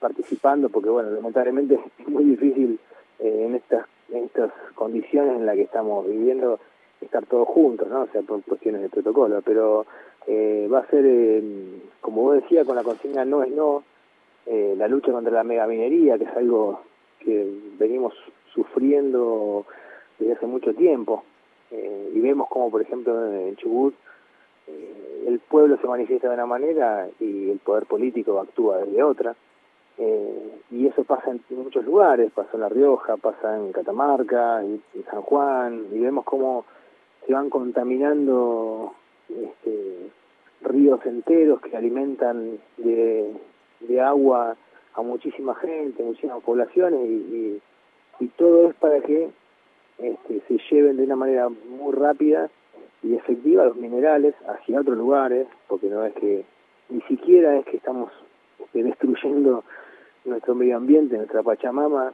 participando, 0.00 0.68
porque 0.68 0.88
bueno, 0.88 1.10
lamentablemente 1.10 1.78
es 1.98 2.08
muy 2.08 2.24
difícil 2.24 2.80
en 3.20 3.54
estas 3.54 3.86
en 4.10 4.24
estas 4.24 4.52
condiciones 4.74 5.36
en 5.36 5.46
las 5.46 5.54
que 5.56 5.62
estamos 5.62 6.06
viviendo 6.06 6.60
estar 7.00 7.26
todos 7.26 7.48
juntos, 7.48 7.88
¿no? 7.88 8.02
O 8.02 8.06
sea, 8.08 8.22
por 8.22 8.42
cuestiones 8.42 8.82
de 8.82 8.88
protocolo, 8.88 9.42
pero 9.42 9.86
eh, 10.26 10.68
va 10.72 10.80
a 10.80 10.86
ser, 10.86 11.04
eh, 11.06 11.80
como 12.00 12.22
vos 12.22 12.36
decías, 12.36 12.66
con 12.66 12.76
la 12.76 12.82
consigna 12.82 13.24
no 13.24 13.42
es 13.42 13.50
no, 13.50 13.84
eh, 14.46 14.74
la 14.76 14.88
lucha 14.88 15.12
contra 15.12 15.32
la 15.32 15.44
megaminería, 15.44 16.18
que 16.18 16.24
es 16.24 16.36
algo 16.36 16.80
que 17.18 17.46
venimos 17.78 18.14
sufriendo 18.52 19.66
desde 20.18 20.34
hace 20.34 20.46
mucho 20.46 20.74
tiempo. 20.74 21.24
Eh, 21.70 22.12
y 22.14 22.20
vemos 22.20 22.48
como, 22.48 22.70
por 22.70 22.82
ejemplo, 22.82 23.32
en 23.32 23.56
Chubut, 23.56 23.94
eh, 24.66 25.24
el 25.26 25.40
pueblo 25.40 25.76
se 25.78 25.86
manifiesta 25.86 26.28
de 26.28 26.34
una 26.34 26.46
manera 26.46 27.08
y 27.20 27.50
el 27.50 27.58
poder 27.58 27.86
político 27.86 28.38
actúa 28.38 28.78
desde 28.78 29.02
otra. 29.02 29.34
Eh, 29.96 30.60
y 30.70 30.86
eso 30.86 31.04
pasa 31.04 31.30
en 31.30 31.40
muchos 31.50 31.84
lugares, 31.84 32.32
pasa 32.32 32.50
en 32.54 32.60
La 32.60 32.68
Rioja, 32.68 33.16
pasa 33.16 33.56
en 33.56 33.72
Catamarca, 33.72 34.60
en, 34.60 34.82
en 34.94 35.04
San 35.04 35.22
Juan, 35.22 35.86
y 35.92 36.00
vemos 36.00 36.24
cómo 36.24 36.64
se 37.26 37.32
van 37.32 37.50
contaminando 37.50 38.94
este, 39.28 40.10
ríos 40.62 41.04
enteros 41.06 41.60
que 41.60 41.76
alimentan 41.76 42.58
de, 42.76 43.34
agua 44.00 44.56
a 44.94 45.02
muchísima 45.02 45.54
gente, 45.54 46.02
muchísimas 46.02 46.42
poblaciones 46.42 47.00
y, 47.08 47.12
y, 47.12 47.62
y 48.20 48.28
todo 48.28 48.68
es 48.68 48.74
para 48.74 49.00
que 49.00 49.30
este, 49.98 50.42
se 50.48 50.58
lleven 50.70 50.96
de 50.96 51.04
una 51.04 51.16
manera 51.16 51.48
muy 51.48 51.92
rápida 51.92 52.50
y 53.02 53.14
efectiva 53.14 53.64
los 53.64 53.76
minerales 53.76 54.34
hacia 54.48 54.80
otros 54.80 54.96
lugares, 54.96 55.46
porque 55.68 55.88
no 55.88 56.04
es 56.04 56.14
que 56.14 56.44
ni 56.88 57.00
siquiera 57.02 57.56
es 57.58 57.66
que 57.66 57.76
estamos 57.76 58.10
este, 58.58 58.82
destruyendo 58.82 59.62
nuestro 60.24 60.54
medio 60.54 60.76
ambiente, 60.76 61.16
nuestra 61.16 61.42
Pachamama 61.42 62.12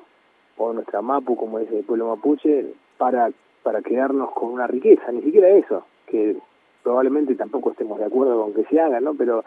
o 0.56 0.72
nuestra 0.72 1.00
Mapu, 1.00 1.36
como 1.36 1.58
dice 1.58 1.78
el 1.78 1.84
pueblo 1.84 2.08
mapuche, 2.08 2.74
para, 2.98 3.30
para 3.62 3.82
quedarnos 3.82 4.32
con 4.32 4.50
una 4.50 4.66
riqueza, 4.66 5.12
ni 5.12 5.22
siquiera 5.22 5.48
eso, 5.48 5.84
que 6.06 6.36
probablemente 6.82 7.34
tampoco 7.34 7.70
estemos 7.70 7.98
de 7.98 8.06
acuerdo 8.06 8.42
con 8.42 8.54
que 8.54 8.64
se 8.64 8.80
haga, 8.80 9.00
¿no? 9.00 9.14
Pero 9.14 9.44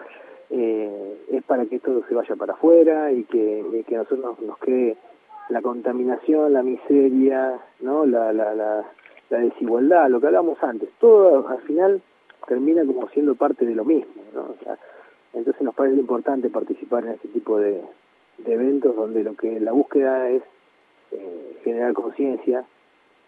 eh, 0.49 1.25
es 1.31 1.43
para 1.43 1.65
que 1.65 1.79
todo 1.79 2.03
se 2.07 2.13
vaya 2.13 2.35
para 2.35 2.53
afuera 2.53 3.11
y 3.11 3.23
que, 3.23 3.83
que 3.87 3.95
a 3.95 3.99
nosotros 3.99 4.39
nos, 4.41 4.57
quede 4.59 4.97
la 5.49 5.61
contaminación, 5.61 6.53
la 6.53 6.63
miseria, 6.63 7.59
¿no? 7.81 8.05
La, 8.05 8.31
la, 8.33 8.53
la, 8.53 8.85
la 9.29 9.37
desigualdad, 9.39 10.09
lo 10.09 10.19
que 10.19 10.27
hablamos 10.27 10.61
antes, 10.63 10.89
todo 10.99 11.47
al 11.47 11.61
final 11.61 12.01
termina 12.47 12.85
como 12.85 13.07
siendo 13.09 13.35
parte 13.35 13.65
de 13.65 13.75
lo 13.75 13.85
mismo, 13.85 14.21
¿no? 14.33 14.41
O 14.41 14.63
sea, 14.63 14.77
entonces 15.33 15.61
nos 15.63 15.73
parece 15.73 15.97
importante 15.97 16.49
participar 16.49 17.05
en 17.05 17.13
este 17.13 17.29
tipo 17.29 17.57
de, 17.57 17.81
de 18.37 18.53
eventos 18.53 18.95
donde 18.95 19.23
lo 19.23 19.35
que 19.35 19.59
la 19.59 19.71
búsqueda 19.71 20.29
es 20.29 20.43
eh, 21.11 21.57
generar 21.63 21.93
conciencia 21.93 22.65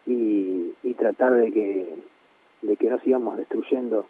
y, 0.06 0.74
y 0.84 0.94
tratar 0.94 1.34
de 1.34 1.52
que 1.52 1.96
de 2.62 2.78
que 2.78 2.90
no 2.90 3.00
sigamos 3.00 3.38
destruyendo 3.38 4.08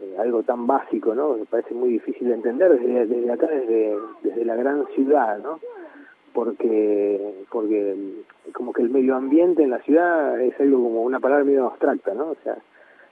eh, 0.00 0.16
algo 0.18 0.42
tan 0.42 0.66
básico, 0.66 1.14
¿no? 1.14 1.36
Me 1.36 1.44
parece 1.44 1.74
muy 1.74 1.90
difícil 1.90 2.28
de 2.28 2.34
entender 2.34 2.78
desde, 2.78 3.06
desde 3.06 3.32
acá, 3.32 3.46
desde, 3.46 3.96
desde 4.22 4.44
la 4.44 4.56
gran 4.56 4.86
ciudad, 4.94 5.38
¿no? 5.38 5.60
Porque, 6.32 7.44
porque 7.50 7.96
como 8.52 8.72
que 8.72 8.82
el 8.82 8.90
medio 8.90 9.16
ambiente 9.16 9.62
en 9.62 9.70
la 9.70 9.80
ciudad 9.80 10.40
es 10.40 10.58
algo 10.60 10.82
como 10.82 11.02
una 11.02 11.20
palabra 11.20 11.44
medio 11.44 11.66
abstracta, 11.66 12.14
¿no? 12.14 12.30
O 12.30 12.36
sea, 12.42 12.58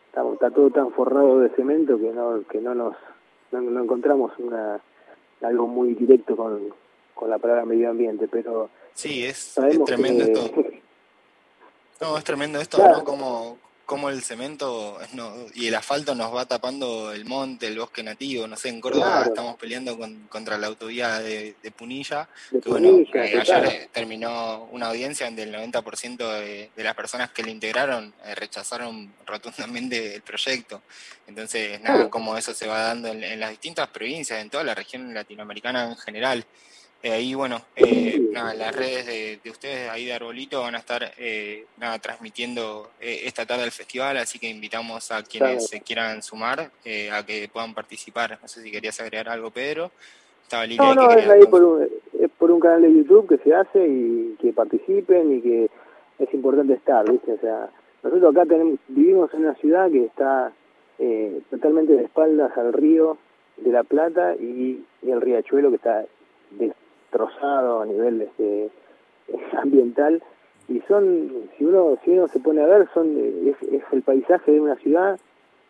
está, 0.07 0.23
está 0.33 0.51
todo 0.51 0.71
tan 0.71 0.91
forrado 0.93 1.41
de 1.41 1.49
cemento 1.51 1.99
que 1.99 2.13
no, 2.13 2.43
que 2.49 2.61
no 2.61 2.75
nos, 2.75 2.97
no, 3.53 3.61
no 3.61 3.83
encontramos 3.83 4.33
una, 4.39 4.81
algo 5.43 5.67
muy 5.67 5.95
directo 5.95 6.37
con, 6.37 6.73
con 7.15 7.31
la 7.31 7.39
palabra 7.39 7.65
medio 7.65 7.91
ambiente, 7.91 8.29
pero 8.29 8.71
Sí, 8.93 9.25
es, 9.25 9.31
es 9.31 9.37
sabemos 9.39 9.87
tremendo 9.87 10.25
que-. 10.25 10.83
No, 12.01 12.17
es 12.19 12.25
tremendo 12.25 12.61
esto, 12.61 12.77
Claro. 12.79 12.99
¿no? 12.99 13.05
Como, 13.05 13.59
como 13.87 14.11
el 14.11 14.23
cemento 14.23 14.99
no, 15.13 15.33
y 15.55 15.69
el 15.69 15.75
asfalto 15.77 16.15
nos 16.15 16.35
va 16.35 16.45
tapando 16.45 17.13
el 17.13 17.25
monte, 17.25 17.69
el 17.69 17.79
bosque 17.79 18.03
nativo. 18.03 18.47
No 18.47 18.57
sé, 18.57 18.69
en 18.69 18.81
Córdoba 18.81 19.07
Claro. 19.19 19.29
estamos 19.31 19.57
peleando 19.57 19.97
con- 19.97 20.27
contra 20.29 20.59
la 20.59 20.67
autovía 20.67 21.21
de, 21.21 21.55
de 21.63 21.71
Punilla. 21.71 22.29
De 22.51 22.61
que 22.61 22.69
bueno, 22.69 22.99
eh, 23.15 23.39
ayer 23.41 23.65
eh, 23.67 23.89
terminó 23.93 24.65
una 24.73 24.89
audiencia 24.89 25.27
donde 25.27 25.45
el 25.45 25.55
90% 25.55 26.17
de, 26.41 26.71
de 26.77 26.85
las 26.85 26.95
personas 26.95 27.31
que 27.31 27.43
le 27.45 27.51
integraron 27.53 28.13
eh, 28.25 28.35
rechazaron 28.35 29.15
rotundamente 29.25 30.17
el 30.17 30.23
proyecto. 30.23 30.83
Entonces, 31.29 31.81
nada, 31.81 31.95
Claro. 31.97 32.11
como 32.11 32.37
eso 32.37 32.53
se 32.53 32.67
va 32.67 32.81
dando 32.83 33.09
en, 33.09 33.23
en 33.25 33.41
las 33.41 33.51
distintas 33.51 33.89
provincias, 33.89 34.41
en 34.43 34.51
toda 34.51 34.65
la 34.65 34.75
región 34.75 35.15
latinoamericana 35.15 35.85
en 35.91 35.97
general. 35.97 36.45
Eh, 37.07 37.13
ahí, 37.13 37.35
bueno, 37.35 37.61
eh, 37.77 38.19
nada, 38.33 38.53
las 38.55 38.75
redes 38.75 39.07
de, 39.07 39.39
de 39.45 39.51
ustedes 39.51 39.89
ahí 39.91 40.07
de 40.07 40.13
Arbolito 40.13 40.63
van 40.63 40.75
a 40.75 40.79
estar 40.79 41.13
eh, 41.19 41.65
nada, 41.79 42.01
transmitiendo 42.01 42.91
eh, 43.01 43.21
esta 43.27 43.47
tarde 43.47 43.63
el 43.63 43.71
festival, 43.71 44.17
así 44.17 44.41
que 44.41 44.49
invitamos 44.49 45.13
a 45.13 45.23
quienes 45.23 45.69
se 45.69 45.83
quieran 45.83 46.21
sumar 46.21 46.73
eh, 46.85 47.09
a 47.13 47.25
que 47.25 47.49
puedan 47.53 47.75
participar. 47.75 48.37
No 48.43 48.49
sé 48.49 48.61
si 48.61 48.73
querías 48.73 49.01
agregar 49.01 49.29
algo, 49.29 49.53
Pedro. 49.53 49.93
Estaba 50.43 50.67
No, 50.67 50.69
que 50.69 50.95
no, 50.97 51.11
es 51.13 51.29
ahí 51.29 51.47
por 51.47 51.63
un, 51.63 51.89
es 52.19 52.31
por 52.37 52.51
un 52.51 52.59
canal 52.59 52.83
de 52.83 52.93
YouTube 52.93 53.29
que 53.29 53.39
se 53.39 53.55
hace 53.55 53.87
y 53.87 54.37
que 54.41 54.53
participen 54.53 55.33
y 55.33 55.43
que 55.43 55.71
es 56.19 56.35
importante 56.35 56.73
estar, 56.73 57.09
¿viste? 57.09 57.35
O 57.35 57.39
sea, 57.39 57.71
nosotros 58.03 58.35
acá 58.35 58.47
tenemos, 58.47 58.81
vivimos 58.89 59.33
en 59.33 59.45
una 59.45 59.55
ciudad 59.55 59.89
que 59.93 60.07
está 60.07 60.53
eh, 60.99 61.41
totalmente 61.51 61.93
de 61.93 62.03
espaldas 62.03 62.51
al 62.59 62.73
río 62.73 63.17
de 63.59 63.71
la 63.71 63.85
Plata 63.85 64.35
y, 64.35 64.85
y 65.03 65.11
el 65.13 65.21
riachuelo 65.21 65.71
que 65.71 65.77
está 65.77 66.05
destrozado 67.07 67.81
a 67.81 67.87
nivel 67.87 68.23
este, 68.23 68.71
ambiental. 69.57 70.23
Y 70.69 70.81
son, 70.89 71.31
si 71.57 71.65
uno, 71.65 71.97
si 72.05 72.11
uno 72.11 72.27
se 72.29 72.41
pone 72.41 72.61
a 72.63 72.67
ver, 72.67 72.89
son 72.93 73.17
es, 73.47 73.63
es 73.73 73.83
el 73.93 74.03
paisaje 74.03 74.51
de 74.53 74.61
una 74.61 74.77
ciudad 74.77 75.19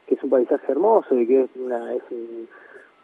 que 0.07 0.14
es 0.14 0.22
un 0.22 0.30
paisaje 0.30 0.72
hermoso 0.72 1.14
y 1.16 1.26
que 1.26 1.43
es 1.43 1.51
una 1.57 1.93
es 1.93 2.03
un, 2.11 2.49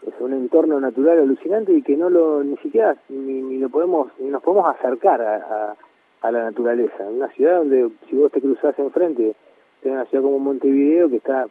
es 0.06 0.14
un 0.20 0.32
entorno 0.32 0.80
natural 0.80 1.18
alucinante 1.18 1.72
y 1.72 1.82
que 1.82 1.96
no 1.96 2.08
lo 2.08 2.42
ni 2.42 2.56
siquiera 2.58 2.96
ni, 3.08 3.42
ni 3.42 3.58
lo 3.58 3.68
podemos 3.68 4.08
ni 4.18 4.30
nos 4.30 4.42
podemos 4.42 4.74
acercar 4.74 5.20
a, 5.20 5.36
a, 5.36 5.76
a 6.22 6.30
la 6.30 6.44
naturaleza. 6.44 7.04
Una 7.04 7.28
ciudad 7.28 7.58
donde 7.58 7.90
si 8.08 8.16
vos 8.16 8.32
te 8.32 8.40
cruzás 8.40 8.78
enfrente 8.78 9.34
tenés 9.82 9.96
una 9.96 10.06
ciudad 10.06 10.24
como 10.24 10.38
Montevideo 10.38 11.10
que 11.10 11.16
está 11.16 11.46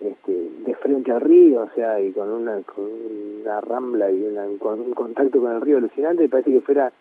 este, 0.00 0.50
de 0.64 0.74
frente 0.76 1.12
al 1.12 1.20
río 1.20 1.62
o 1.62 1.70
sea 1.74 2.00
y 2.00 2.12
con 2.12 2.30
una 2.30 2.60
con 2.62 2.84
una 3.42 3.60
rambla 3.60 4.10
y 4.10 4.22
una, 4.22 4.46
con 4.58 4.80
un 4.80 4.92
contacto 4.92 5.40
con 5.40 5.52
el 5.52 5.60
río 5.60 5.78
alucinante 5.78 6.28
parece 6.28 6.52
que 6.52 6.60
fuera 6.60 6.92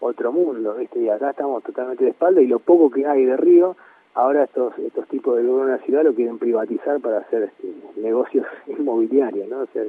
otro 0.00 0.32
mundo 0.32 0.74
viste 0.74 1.00
y 1.00 1.08
acá 1.08 1.30
estamos 1.30 1.62
totalmente 1.64 2.04
de 2.04 2.10
espalda 2.10 2.40
y 2.40 2.46
lo 2.46 2.60
poco 2.60 2.90
que 2.90 3.06
hay 3.06 3.24
de 3.24 3.36
río 3.36 3.76
ahora 4.14 4.44
estos 4.44 4.78
estos 4.78 5.06
tipos 5.08 5.36
de 5.36 5.42
gobierno 5.42 5.66
de 5.66 5.78
la 5.78 5.84
ciudad 5.84 6.04
lo 6.04 6.14
quieren 6.14 6.38
privatizar 6.38 7.00
para 7.00 7.18
hacer 7.18 7.44
este, 7.44 8.00
negocios 8.00 8.46
inmobiliarios, 8.66 9.48
¿no? 9.48 9.60
O 9.60 9.66
sea, 9.66 9.82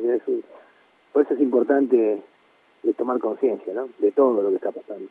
por 1.14 1.24
eso 1.24 1.34
es 1.34 1.40
importante 1.40 2.22
tomar 2.98 3.20
conciencia, 3.20 3.74
¿no? 3.74 3.90
De 3.98 4.12
todo 4.12 4.42
lo 4.42 4.50
que 4.50 4.56
está 4.56 4.72
pasando. 4.72 5.10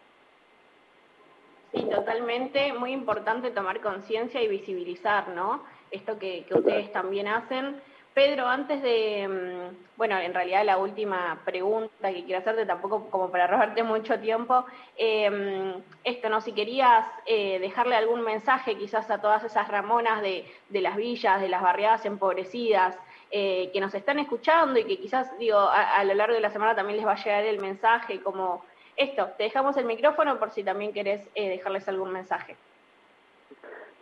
Sí, 1.73 1.83
totalmente. 1.91 2.73
Muy 2.73 2.93
importante 2.93 3.51
tomar 3.51 3.81
conciencia 3.81 4.43
y 4.43 4.49
visibilizar, 4.49 5.29
¿no? 5.29 5.63
Esto 5.91 6.19
que, 6.19 6.45
que 6.45 6.55
ustedes 6.55 6.93
también 6.93 7.29
hacen. 7.29 7.81
Pedro, 8.15 8.49
antes 8.49 8.83
de, 8.83 9.29
mm, 9.29 9.97
bueno, 9.97 10.19
en 10.19 10.35
realidad 10.35 10.65
la 10.65 10.79
última 10.79 11.41
pregunta 11.45 12.13
que 12.13 12.25
quiero 12.25 12.41
hacerte, 12.41 12.67
tampoco 12.67 13.09
como 13.11 13.31
para 13.31 13.47
robarte 13.47 13.83
mucho 13.85 14.19
tiempo, 14.19 14.65
eh, 14.97 15.31
mm, 15.31 15.83
esto, 16.03 16.29
¿no? 16.29 16.41
Si 16.41 16.53
querías 16.53 17.07
eh, 17.27 17.61
dejarle 17.61 17.95
algún 17.95 18.23
mensaje 18.23 18.77
quizás 18.77 19.09
a 19.11 19.21
todas 19.21 19.45
esas 19.45 19.69
Ramonas 19.69 20.21
de, 20.21 20.45
de 20.69 20.81
las 20.81 20.97
villas, 20.97 21.41
de 21.41 21.49
las 21.49 21.63
barriadas 21.63 22.05
empobrecidas, 22.07 22.99
eh, 23.31 23.71
que 23.73 23.81
nos 23.81 23.95
están 23.95 24.19
escuchando 24.19 24.81
y 24.81 24.85
que 24.85 24.99
quizás, 24.99 25.39
digo, 25.39 25.59
a, 25.59 25.97
a 25.99 26.05
lo 26.05 26.15
largo 26.15 26.35
de 26.35 26.41
la 26.41 26.51
semana 26.51 26.75
también 26.75 26.97
les 26.97 27.07
va 27.07 27.13
a 27.13 27.23
llegar 27.23 27.45
el 27.45 27.61
mensaje 27.61 28.21
como 28.21 28.65
esto, 28.99 29.29
te 29.39 29.45
dejamos 29.45 29.77
el 29.77 29.85
micrófono 29.85 30.41
por 30.41 30.51
si 30.51 30.65
también 30.65 30.93
querés 30.93 31.29
eh, 31.37 31.49
dejarles 31.49 31.87
algún 31.89 32.11
mensaje. 32.11 32.57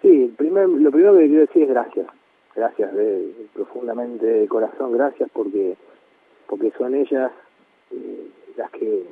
Sí, 0.07 0.23
el 0.23 0.31
primer, 0.37 0.69
lo 0.69 0.93
primero 0.93 1.15
que 1.15 1.27
quiero 1.27 1.41
decir 1.41 1.63
es 1.65 1.69
gracias. 1.69 2.07
Gracias, 2.55 2.95
de, 2.95 3.33
profundamente 3.53 4.25
de 4.25 4.47
corazón, 4.47 4.93
gracias 4.93 5.29
porque 5.33 5.77
porque 6.47 6.71
son 6.79 6.95
ellas 6.95 7.33
eh, 7.91 8.29
las 8.57 8.71
que 8.71 9.03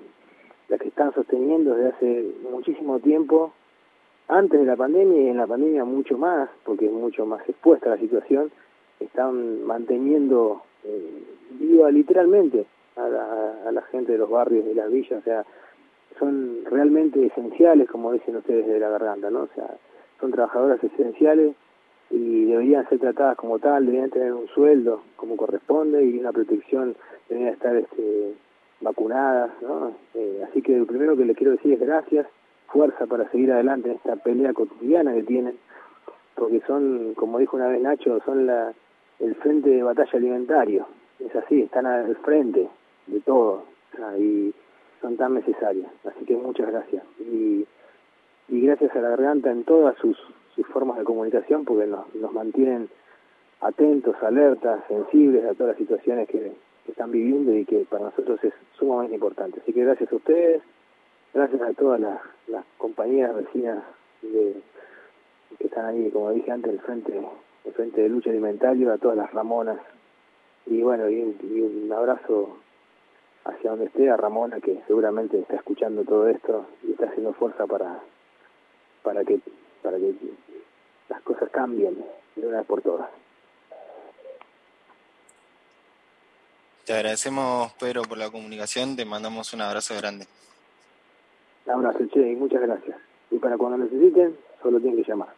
las 0.68 0.80
que 0.80 0.86
están 0.86 1.12
sosteniendo 1.12 1.74
desde 1.74 1.88
hace 1.88 2.30
muchísimo 2.48 3.00
tiempo, 3.00 3.52
antes 4.28 4.60
de 4.60 4.66
la 4.66 4.76
pandemia 4.76 5.20
y 5.20 5.28
en 5.30 5.38
la 5.38 5.48
pandemia 5.48 5.84
mucho 5.84 6.16
más, 6.16 6.48
porque 6.64 6.86
es 6.86 6.92
mucho 6.92 7.26
más 7.26 7.40
expuesta 7.48 7.90
la 7.90 7.98
situación, 7.98 8.52
están 9.00 9.64
manteniendo 9.64 10.62
eh, 10.84 11.24
viva 11.58 11.90
literalmente 11.90 12.66
a 12.94 13.08
la, 13.72 13.82
gente 13.90 14.12
de 14.12 14.18
los 14.18 14.30
barrios, 14.30 14.64
de 14.64 14.76
las 14.76 14.88
villas, 14.92 15.18
o 15.18 15.24
sea, 15.24 15.44
son 16.20 16.64
realmente 16.66 17.26
esenciales, 17.26 17.90
como 17.90 18.12
dicen 18.12 18.36
ustedes 18.36 18.68
de 18.68 18.78
la 18.78 18.90
garganta, 18.90 19.28
¿no? 19.28 19.42
O 19.42 19.48
sea, 19.56 19.76
son 20.20 20.30
trabajadoras 20.30 20.82
esenciales 20.82 21.54
y 22.10 22.44
deberían 22.44 22.88
ser 22.88 22.98
tratadas 22.98 23.36
como 23.36 23.58
tal, 23.58 23.86
deberían 23.86 24.10
tener 24.10 24.32
un 24.32 24.46
sueldo 24.48 25.02
como 25.16 25.36
corresponde 25.36 26.04
y 26.04 26.18
una 26.18 26.32
protección, 26.32 26.96
deberían 27.28 27.54
estar 27.54 27.74
este, 27.76 28.34
vacunadas, 28.80 29.50
¿no? 29.62 29.92
Eh, 30.14 30.44
así 30.48 30.62
que 30.62 30.76
lo 30.76 30.86
primero 30.86 31.16
que 31.16 31.24
les 31.24 31.36
quiero 31.36 31.52
decir 31.52 31.72
es 31.72 31.80
gracias, 31.80 32.26
fuerza 32.68 33.06
para 33.06 33.28
seguir 33.30 33.52
adelante 33.52 33.90
en 33.90 33.96
esta 33.96 34.16
pelea 34.16 34.52
cotidiana 34.52 35.14
que 35.14 35.22
tienen, 35.22 35.56
porque 36.34 36.60
son, 36.66 37.14
como 37.14 37.38
dijo 37.38 37.56
una 37.56 37.68
vez 37.68 37.80
Nacho, 37.80 38.20
son 38.24 38.46
la, 38.46 38.72
el 39.20 39.34
frente 39.36 39.70
de 39.70 39.82
batalla 39.82 40.12
alimentario, 40.12 40.86
es 41.18 41.34
así, 41.34 41.62
están 41.62 41.86
al 41.86 42.16
frente 42.16 42.68
de 43.06 43.20
todo 43.20 43.64
y 44.18 44.52
son 45.00 45.16
tan 45.16 45.34
necesarias, 45.34 45.90
así 46.04 46.24
que 46.24 46.36
muchas 46.36 46.68
gracias. 46.68 47.04
Y, 47.20 47.66
y 48.48 48.60
gracias 48.60 48.94
a 48.94 49.00
la 49.00 49.10
garganta 49.10 49.50
en 49.50 49.64
todas 49.64 49.96
sus, 49.98 50.16
sus 50.54 50.66
formas 50.66 50.98
de 50.98 51.04
comunicación 51.04 51.64
porque 51.64 51.86
nos, 51.86 52.14
nos 52.14 52.32
mantienen 52.32 52.88
atentos, 53.60 54.14
alertas, 54.22 54.84
sensibles 54.88 55.44
a 55.44 55.54
todas 55.54 55.68
las 55.68 55.78
situaciones 55.78 56.28
que, 56.28 56.52
están 56.86 57.10
viviendo 57.10 57.50
y 57.54 57.64
que 57.64 57.86
para 57.88 58.04
nosotros 58.04 58.38
es 58.44 58.52
sumamente 58.78 59.14
importante. 59.14 59.58
Así 59.62 59.72
que 59.72 59.84
gracias 59.84 60.12
a 60.12 60.16
ustedes, 60.16 60.62
gracias 61.32 61.62
a 61.62 61.72
todas 61.72 61.98
las, 61.98 62.20
las 62.46 62.62
compañeras 62.76 63.34
vecinas 63.34 63.82
de, 64.20 64.60
que 65.58 65.66
están 65.66 65.86
ahí, 65.86 66.10
como 66.10 66.30
dije 66.32 66.52
antes, 66.52 66.70
al 66.70 66.80
frente 66.80 67.22
el 67.64 67.72
Frente 67.72 68.02
de 68.02 68.10
Lucha 68.10 68.28
Alimentario, 68.28 68.92
a 68.92 68.98
todas 68.98 69.16
las 69.16 69.32
Ramonas. 69.32 69.78
Y 70.66 70.82
bueno, 70.82 71.08
y 71.08 71.22
un, 71.22 71.36
y 71.42 71.60
un 71.62 71.90
abrazo 71.90 72.58
hacia 73.44 73.70
donde 73.70 73.86
esté 73.86 74.10
a 74.10 74.16
Ramona, 74.18 74.60
que 74.60 74.82
seguramente 74.86 75.38
está 75.38 75.56
escuchando 75.56 76.04
todo 76.04 76.28
esto 76.28 76.66
y 76.82 76.92
está 76.92 77.06
haciendo 77.06 77.32
fuerza 77.32 77.66
para, 77.66 78.00
para, 79.04 79.24
que, 79.24 79.38
para 79.82 79.98
que 79.98 80.14
las 81.08 81.22
cosas 81.22 81.48
cambien 81.50 82.04
de 82.34 82.46
una 82.46 82.58
vez 82.58 82.66
por 82.66 82.82
todas. 82.82 83.08
Te 86.84 86.92
agradecemos, 86.92 87.72
Pedro, 87.74 88.02
por 88.02 88.18
la 88.18 88.30
comunicación. 88.30 88.96
Te 88.96 89.04
mandamos 89.04 89.52
un 89.54 89.60
abrazo 89.60 89.94
grande. 89.96 90.26
Un 91.66 91.72
abrazo, 91.72 92.00
che, 92.12 92.32
y 92.32 92.36
muchas 92.36 92.60
gracias. 92.60 92.98
Y 93.30 93.38
para 93.38 93.56
cuando 93.56 93.78
necesiten, 93.78 94.36
solo 94.62 94.80
tienen 94.80 95.02
que 95.02 95.08
llamar. 95.08 95.32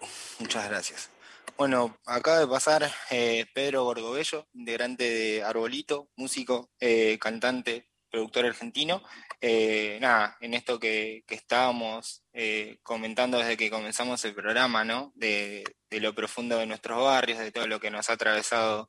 Muchas 0.40 0.68
gracias. 0.68 1.10
Bueno, 1.56 1.96
acaba 2.06 2.40
de 2.40 2.46
pasar 2.48 2.82
eh, 3.10 3.46
Pedro 3.54 3.84
Borgobello, 3.84 4.46
integrante 4.54 5.04
de 5.04 5.44
Arbolito, 5.44 6.08
músico, 6.16 6.70
eh, 6.80 7.18
cantante, 7.20 7.86
productor 8.10 8.46
argentino. 8.46 9.02
Eh, 9.44 9.98
nada, 10.00 10.36
en 10.40 10.54
esto 10.54 10.78
que, 10.78 11.24
que 11.26 11.34
estábamos 11.34 12.22
eh, 12.32 12.78
comentando 12.84 13.38
desde 13.38 13.56
que 13.56 13.70
comenzamos 13.70 14.24
el 14.24 14.36
programa, 14.36 14.84
¿no? 14.84 15.12
De, 15.16 15.64
lo 15.90 16.14
profundo 16.14 16.58
de 16.58 16.66
nuestros 16.66 17.02
barrios, 17.02 17.40
de 17.40 17.50
todo 17.50 17.66
lo 17.66 17.80
que 17.80 17.90
nos 17.90 18.08
ha 18.08 18.12
atravesado 18.12 18.88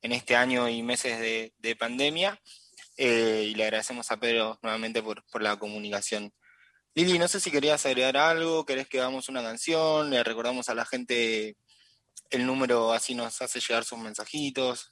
en 0.00 0.12
este 0.12 0.36
año 0.36 0.68
y 0.68 0.84
meses 0.84 1.18
de, 1.18 1.52
de 1.58 1.74
pandemia. 1.74 2.40
Eh, 2.96 3.48
y 3.48 3.54
le 3.56 3.64
agradecemos 3.64 4.08
a 4.12 4.20
Pedro 4.20 4.56
nuevamente 4.62 5.02
por, 5.02 5.24
por 5.32 5.42
la 5.42 5.58
comunicación. 5.58 6.32
Lili, 6.94 7.18
no 7.18 7.26
sé 7.26 7.40
si 7.40 7.50
querías 7.50 7.84
agregar 7.84 8.16
algo, 8.16 8.64
querés 8.64 8.86
que 8.86 9.00
hagamos 9.00 9.28
una 9.28 9.42
canción, 9.42 10.10
le 10.10 10.22
recordamos 10.22 10.68
a 10.68 10.76
la 10.76 10.84
gente 10.84 11.56
el 12.30 12.46
número, 12.46 12.92
así 12.92 13.16
nos 13.16 13.42
hace 13.42 13.58
llegar 13.58 13.84
sus 13.84 13.98
mensajitos. 13.98 14.91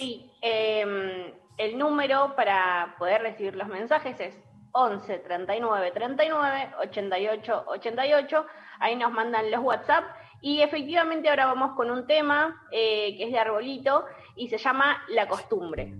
Sí, 0.00 0.32
eh, 0.40 1.34
el 1.58 1.76
número 1.76 2.34
para 2.34 2.94
poder 2.98 3.20
recibir 3.20 3.54
los 3.54 3.68
mensajes 3.68 4.18
es 4.18 4.34
11 4.72 5.18
39 5.18 5.90
39 5.90 6.70
88 6.80 7.64
88. 7.66 8.46
Ahí 8.78 8.96
nos 8.96 9.12
mandan 9.12 9.50
los 9.50 9.60
WhatsApp. 9.60 10.04
Y 10.40 10.62
efectivamente 10.62 11.28
ahora 11.28 11.44
vamos 11.44 11.76
con 11.76 11.90
un 11.90 12.06
tema 12.06 12.66
eh, 12.72 13.14
que 13.18 13.24
es 13.24 13.32
de 13.32 13.38
arbolito 13.40 14.06
y 14.36 14.48
se 14.48 14.56
llama 14.56 15.02
La 15.10 15.28
costumbre. 15.28 15.92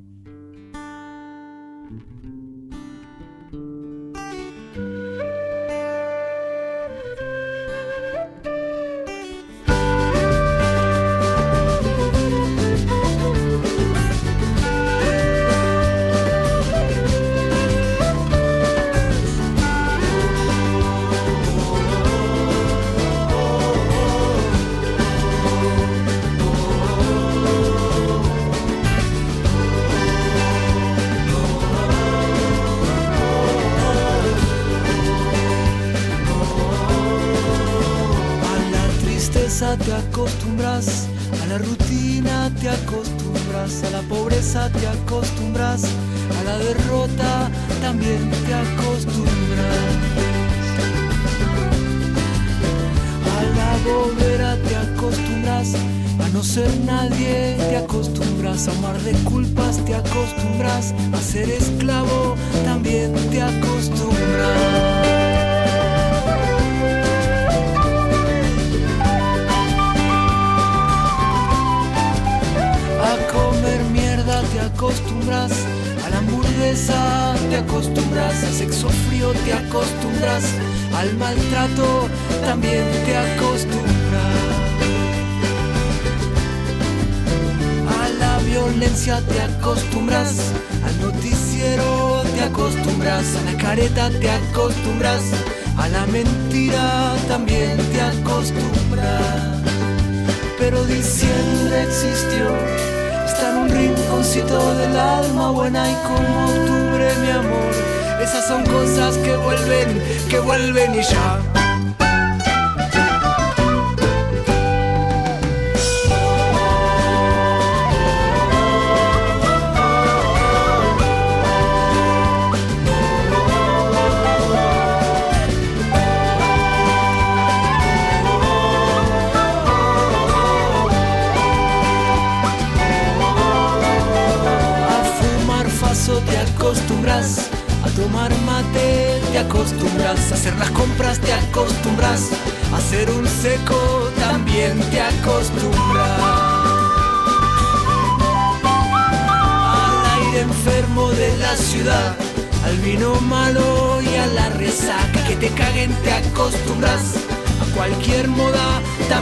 Que 110.31 110.39
vuelven 110.39 110.95
y 110.95 111.03
ya. 111.03 111.60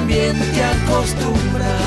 También 0.08 0.38
te 0.54 0.64
acostumbras. 0.64 1.82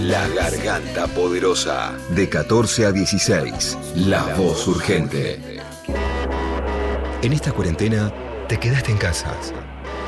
La 0.00 0.28
Garganta 0.28 1.06
Poderosa. 1.06 1.92
De 2.10 2.28
14 2.28 2.84
a 2.84 2.92
16. 2.92 3.78
La 3.94 4.22
Voz 4.34 4.68
Urgente. 4.68 5.40
En 7.22 7.32
esta 7.32 7.52
cuarentena 7.52 8.12
te 8.48 8.58
quedaste 8.58 8.92
en 8.92 8.98
casa 8.98 9.34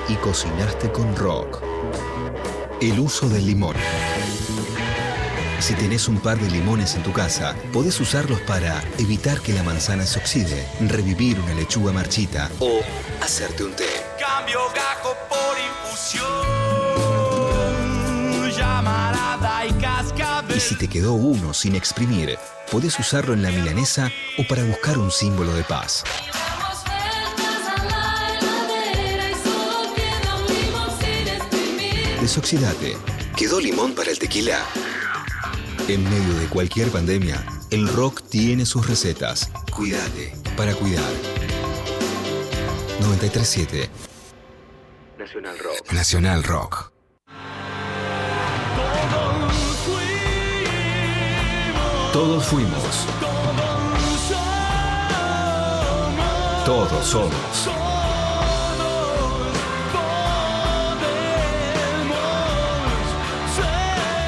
y 0.07 0.17
cocinaste 0.17 0.93
con 0.93 1.17
rock. 1.17 1.63
El 2.83 3.01
uso 3.01 3.27
del 3.31 3.47
limón. 3.47 3.77
Si 5.61 5.73
tenés 5.73 6.09
un 6.09 6.19
par 6.19 6.39
de 6.39 6.51
limones 6.51 6.95
en 6.95 7.03
tu 7.03 7.13
casa, 7.13 7.57
podés 7.73 7.99
usarlos 8.01 8.41
para 8.43 8.85
evitar 8.99 9.41
que 9.41 9.55
la 9.55 9.63
manzana 9.63 10.05
se 10.05 10.19
oxide, 10.19 10.67
revivir 10.89 11.41
una 11.41 11.55
lechuga 11.55 11.91
marchita 11.91 12.51
o 12.61 12.81
hacerte 13.23 13.65
un 13.65 13.73
té. 13.73 13.89
Cambio 14.21 14.61
gajo 14.75 15.17
por 15.31 15.57
infusión. 15.59 16.44
Y 20.55 20.61
si 20.61 20.77
te 20.77 20.87
quedó 20.87 21.15
uno 21.15 21.53
sin 21.53 21.75
exprimir, 21.75 22.39
podés 22.71 22.99
usarlo 22.99 23.35
en 23.35 23.43
la 23.43 23.51
milanesa 23.51 24.13
o 24.39 24.47
para 24.47 24.63
buscar 24.63 24.99
un 24.99 25.11
símbolo 25.11 25.53
de 25.53 25.65
paz. 25.65 26.05
Desoxidate. 32.21 32.97
¿Quedó 33.37 33.61
limón 33.61 33.95
para 33.95 34.13
el 34.13 34.19
tequila? 34.19 34.65
En 35.89 36.05
medio 36.05 36.35
de 36.39 36.47
cualquier 36.47 36.89
pandemia, 36.89 37.45
el 37.71 37.89
rock 37.89 38.23
tiene 38.31 38.65
sus 38.65 38.87
recetas. 38.87 39.51
Cuídate 39.75 40.33
para 40.57 40.75
cuidar. 40.75 41.13
937 43.01 43.91
Nacional 45.19 45.59
Rock. 45.59 45.93
Nacional 45.93 46.45
Rock. 46.45 46.94
Todos 52.15 52.45
fuimos. 52.45 53.09
Todos 56.65 57.05
somos. 57.05 57.33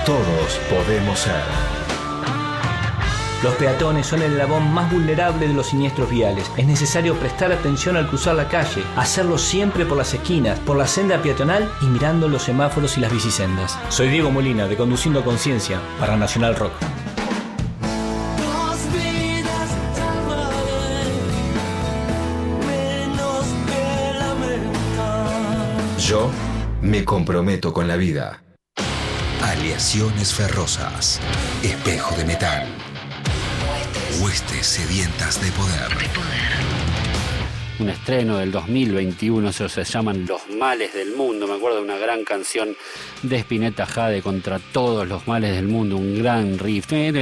Todos 0.04 0.60
podemos 0.68 1.16
ser. 1.16 1.32
Los 3.44 3.54
peatones 3.54 4.04
son 4.04 4.22
el 4.22 4.32
eslabón 4.32 4.74
más 4.74 4.90
vulnerable 4.90 5.46
de 5.46 5.54
los 5.54 5.68
siniestros 5.68 6.10
viales. 6.10 6.50
Es 6.56 6.66
necesario 6.66 7.14
prestar 7.14 7.52
atención 7.52 7.96
al 7.96 8.08
cruzar 8.08 8.34
la 8.34 8.48
calle, 8.48 8.82
hacerlo 8.96 9.38
siempre 9.38 9.86
por 9.86 9.96
las 9.96 10.12
esquinas, 10.12 10.58
por 10.58 10.76
la 10.76 10.88
senda 10.88 11.22
peatonal 11.22 11.70
y 11.80 11.86
mirando 11.86 12.26
los 12.26 12.42
semáforos 12.42 12.98
y 12.98 13.00
las 13.00 13.12
bicisendas. 13.12 13.78
Soy 13.90 14.08
Diego 14.08 14.32
Molina 14.32 14.66
de 14.66 14.76
Conduciendo 14.76 15.24
Conciencia 15.24 15.80
para 16.00 16.16
Nacional 16.16 16.56
Rock. 16.56 16.72
Me 26.96 27.04
comprometo 27.04 27.74
con 27.74 27.88
la 27.88 27.96
vida. 27.96 28.42
Aleaciones 29.42 30.32
ferrosas. 30.32 31.20
Espejo 31.62 32.14
de 32.16 32.24
metal. 32.24 32.66
Huestes 34.22 34.66
sedientas 34.66 35.38
de 35.42 35.52
poder. 35.52 36.85
Un 37.78 37.90
estreno 37.90 38.38
del 38.38 38.50
2021, 38.52 39.50
eso 39.50 39.68
se 39.68 39.84
llaman 39.84 40.24
Los 40.26 40.48
Males 40.48 40.94
del 40.94 41.14
Mundo. 41.14 41.46
Me 41.46 41.56
acuerdo 41.56 41.76
de 41.78 41.84
una 41.84 41.98
gran 41.98 42.24
canción 42.24 42.74
de 43.22 43.36
Spinetta 43.40 43.84
Jade 43.84 44.22
contra 44.22 44.58
todos 44.58 45.06
los 45.06 45.28
males 45.28 45.54
del 45.54 45.68
mundo, 45.68 45.98
un 45.98 46.18
gran 46.18 46.58
riff. 46.58 46.88
Domingos 46.88 47.12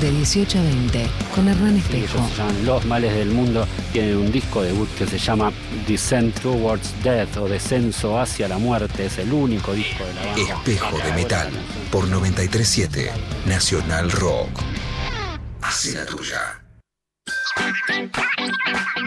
de 0.00 0.10
18 0.10 0.58
a 0.58 0.62
20 0.62 1.06
con 1.32 1.48
Hernán 1.48 1.76
Espejo. 1.76 2.18
Los 2.64 2.84
Males 2.86 3.14
del 3.14 3.28
Mundo 3.28 3.68
tienen 3.92 4.16
un 4.16 4.32
disco 4.32 4.62
debut 4.62 4.88
que 4.98 5.06
se 5.06 5.18
llama 5.18 5.52
Descent 5.86 6.40
Towards 6.40 7.04
Death 7.04 7.36
o 7.36 7.48
Descenso 7.48 8.18
hacia 8.18 8.48
la 8.48 8.58
Muerte. 8.58 9.06
Es 9.06 9.18
el 9.18 9.32
único 9.32 9.72
disco 9.74 10.04
de 10.04 10.14
la 10.14 10.26
banda. 10.26 10.54
Espejo 10.54 10.98
de 10.98 11.12
metal. 11.12 11.50
Por 11.92 12.08
937 12.08 13.12
Nacional 13.46 14.10
Rock. 14.10 14.48
Hace 15.70 15.92
la 15.92 16.04
tuya. 16.04 16.60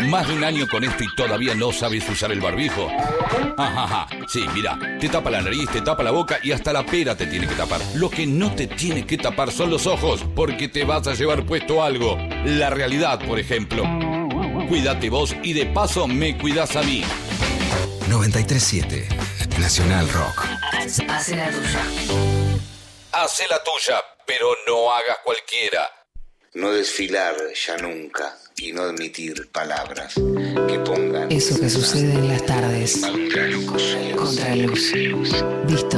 Más 0.08 0.26
de 0.26 0.34
un 0.34 0.46
año 0.46 0.66
con 0.66 0.86
esto 0.86 1.04
y 1.04 1.14
todavía 1.14 1.56
no 1.56 1.74
sabes 1.74 2.08
usar 2.08 2.32
el 2.32 2.40
barbijo. 2.40 2.90
Ajá, 3.58 3.84
ajá. 3.84 4.08
Sí, 4.30 4.46
mira, 4.54 4.80
te 4.98 5.10
tapa 5.10 5.30
la 5.30 5.42
nariz, 5.42 5.70
te 5.70 5.82
tapa 5.82 6.04
la 6.04 6.12
boca 6.12 6.40
y 6.42 6.54
hasta 6.54 6.72
la 6.72 6.86
pera 6.86 7.18
te 7.18 7.28
tiene 7.28 7.50
que 7.50 7.56
tapar. 7.56 7.82
Lo 7.96 8.10
que 8.10 8.26
no 8.26 8.56
te 8.56 8.68
tiene 8.68 9.06
que 9.06 9.18
tapar 9.18 9.52
son 9.52 9.72
los 9.72 9.88
ojos, 9.88 10.24
porque 10.38 10.70
te 10.70 10.86
vas 10.86 11.06
a 11.06 11.16
llevar 11.16 11.46
puesto 11.46 11.84
algo. 11.84 12.18
La 12.46 12.70
realidad, 12.70 13.20
por 13.28 13.40
ejemplo. 13.40 13.84
Cuídate 14.70 15.10
vos 15.10 15.36
y 15.44 15.52
de 15.52 15.66
paso 15.66 16.08
me 16.08 16.38
cuidas 16.38 16.78
a 16.78 16.84
mí. 16.84 17.04
937 18.08 19.10
Nacional 19.60 20.08
Rock. 20.08 20.46
Hace 21.10 21.36
la 21.36 21.52
tuya. 21.52 21.86
Hace 23.12 23.48
la 23.50 23.62
tuya, 23.62 24.02
pero 24.26 24.48
no 24.66 24.94
hagas 24.94 25.18
cualquiera. 25.26 25.90
No 26.56 26.72
desfilar 26.72 27.36
ya 27.56 27.78
nunca 27.78 28.38
y 28.58 28.74
no 28.74 28.84
admitir 28.84 29.50
palabras 29.52 30.14
que 30.14 30.80
pongan. 30.86 31.32
Eso 31.32 31.60
que 31.60 31.68
sucede 31.68 32.14
en 32.14 32.28
las 32.28 32.46
tardes. 32.46 33.02
Contraluz. 34.16 34.84
Visto. 35.66 35.93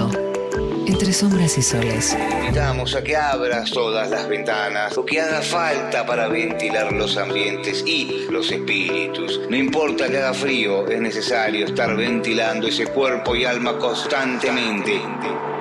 Entre 1.05 1.19
sombras 1.19 1.55
y 1.59 1.61
soles. 1.61 2.17
Invitamos 2.39 2.95
a 2.95 3.03
que 3.03 3.15
abras 3.15 3.69
todas 3.69 4.09
las 4.09 4.27
ventanas, 4.27 4.95
lo 4.95 5.05
que 5.05 5.21
haga 5.21 5.39
falta 5.39 6.03
para 6.03 6.27
ventilar 6.27 6.91
los 6.93 7.15
ambientes 7.15 7.83
y 7.85 8.25
los 8.31 8.49
espíritus. 8.51 9.39
No 9.47 9.55
importa 9.55 10.07
que 10.07 10.17
haga 10.17 10.33
frío, 10.33 10.87
es 10.87 10.99
necesario 10.99 11.67
estar 11.67 11.95
ventilando 11.95 12.65
ese 12.65 12.87
cuerpo 12.87 13.35
y 13.35 13.45
alma 13.45 13.77
constantemente. 13.77 14.99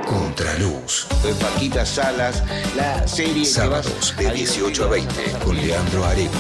Contraluz. 0.07 1.07
De 1.23 1.35
Paquita 1.35 1.85
Salas, 1.85 2.43
la 2.75 3.07
serie 3.07 3.45
Sábados 3.45 4.15
de 4.17 4.31
18 4.31 4.85
a 4.85 4.89
20 4.89 5.15
con 5.45 5.57
Leandro 5.57 6.07
Areco. 6.07 6.33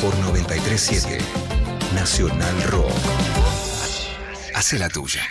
Por 0.00 0.16
937 0.18 1.18
Nacional 1.96 2.62
Rock. 2.62 2.92
Hace 4.54 4.78
la 4.78 4.88
tuya. 4.88 5.22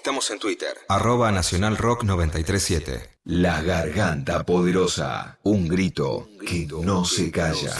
Estamos 0.00 0.30
en 0.30 0.38
Twitter. 0.38 0.78
Arroba 0.88 1.30
Nacional 1.30 1.76
Rock 1.76 2.04
937. 2.04 3.18
La 3.24 3.60
garganta 3.60 4.46
poderosa. 4.46 5.38
Un 5.42 5.68
grito 5.68 6.26
que 6.40 6.66
no 6.82 7.04
se 7.04 7.30
calla. 7.30 7.76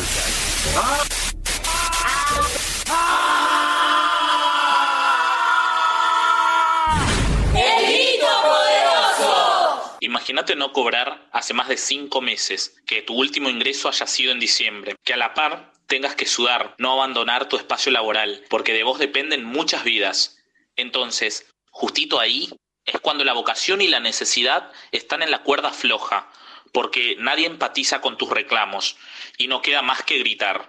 ¡El 7.55 7.87
grito 7.87 8.27
poderoso! 8.43 9.97
Imagínate 10.01 10.55
no 10.57 10.75
cobrar 10.75 11.27
hace 11.33 11.55
más 11.55 11.69
de 11.69 11.79
cinco 11.79 12.21
meses, 12.21 12.77
que 12.85 13.01
tu 13.01 13.15
último 13.15 13.49
ingreso 13.49 13.89
haya 13.89 14.07
sido 14.07 14.33
en 14.33 14.41
diciembre, 14.41 14.95
que 15.05 15.15
a 15.15 15.17
la 15.17 15.33
par 15.33 15.73
tengas 15.87 16.17
que 16.17 16.27
sudar, 16.27 16.75
no 16.77 16.93
abandonar 16.93 17.49
tu 17.49 17.57
espacio 17.57 17.91
laboral, 17.91 18.45
porque 18.51 18.75
de 18.75 18.83
vos 18.83 18.99
dependen 18.99 19.43
muchas 19.43 19.85
vidas. 19.85 20.37
Entonces, 20.77 21.50
justito 21.71 22.21
ahí 22.21 22.49
es 22.85 23.01
cuando 23.01 23.25
la 23.25 23.33
vocación 23.33 23.81
y 23.81 23.89
la 23.89 24.01
necesidad 24.01 24.71
están 24.93 25.23
en 25.23 25.31
la 25.31 25.43
cuerda 25.43 25.71
floja, 25.71 26.29
porque 26.73 27.17
nadie 27.19 27.47
empatiza 27.47 28.01
con 28.01 28.17
tus 28.17 28.31
reclamos 28.31 28.97
y 29.39 29.49
no 29.49 29.63
queda 29.63 29.83
más 29.83 30.03
que 30.03 30.19
gritar. 30.19 30.69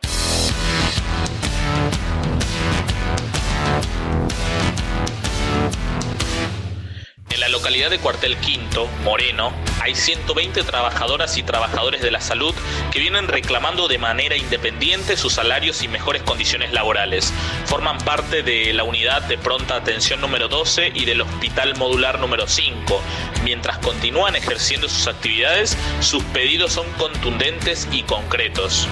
Localidad 7.51 7.89
de 7.89 7.99
Cuartel 7.99 8.37
Quinto, 8.37 8.87
Moreno, 9.03 9.51
hay 9.81 9.95
120 9.95 10.63
trabajadoras 10.63 11.37
y 11.37 11.43
trabajadores 11.43 12.01
de 12.01 12.11
la 12.11 12.21
salud 12.21 12.55
que 12.91 12.99
vienen 12.99 13.27
reclamando 13.27 13.87
de 13.87 13.97
manera 13.97 14.37
independiente 14.37 15.17
sus 15.17 15.33
salarios 15.33 15.83
y 15.83 15.87
mejores 15.87 16.23
condiciones 16.23 16.71
laborales. 16.71 17.33
Forman 17.65 17.97
parte 17.99 18.41
de 18.43 18.73
la 18.73 18.83
unidad 18.83 19.23
de 19.23 19.37
pronta 19.37 19.75
atención 19.75 20.21
número 20.21 20.47
12 20.47 20.91
y 20.95 21.05
del 21.05 21.21
hospital 21.21 21.75
modular 21.77 22.19
número 22.19 22.47
5. 22.47 23.01
Mientras 23.43 23.77
continúan 23.79 24.35
ejerciendo 24.35 24.87
sus 24.87 25.07
actividades, 25.07 25.77
sus 25.99 26.23
pedidos 26.25 26.73
son 26.73 26.89
contundentes 26.93 27.87
y 27.91 28.03
concretos. 28.03 28.87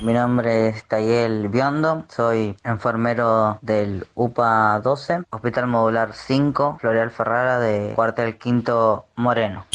Mi 0.00 0.12
nombre 0.12 0.68
es 0.68 0.84
Tayel 0.84 1.48
Biondo, 1.48 2.04
soy 2.08 2.56
enfermero 2.62 3.58
del 3.62 4.06
UPA 4.14 4.80
12, 4.80 5.24
Hospital 5.30 5.66
Modular 5.66 6.14
5, 6.14 6.78
Floreal 6.80 7.10
Ferrara 7.10 7.58
de 7.58 7.94
Cuartel 7.96 8.38
Quinto 8.38 9.06
Moreno. 9.16 9.66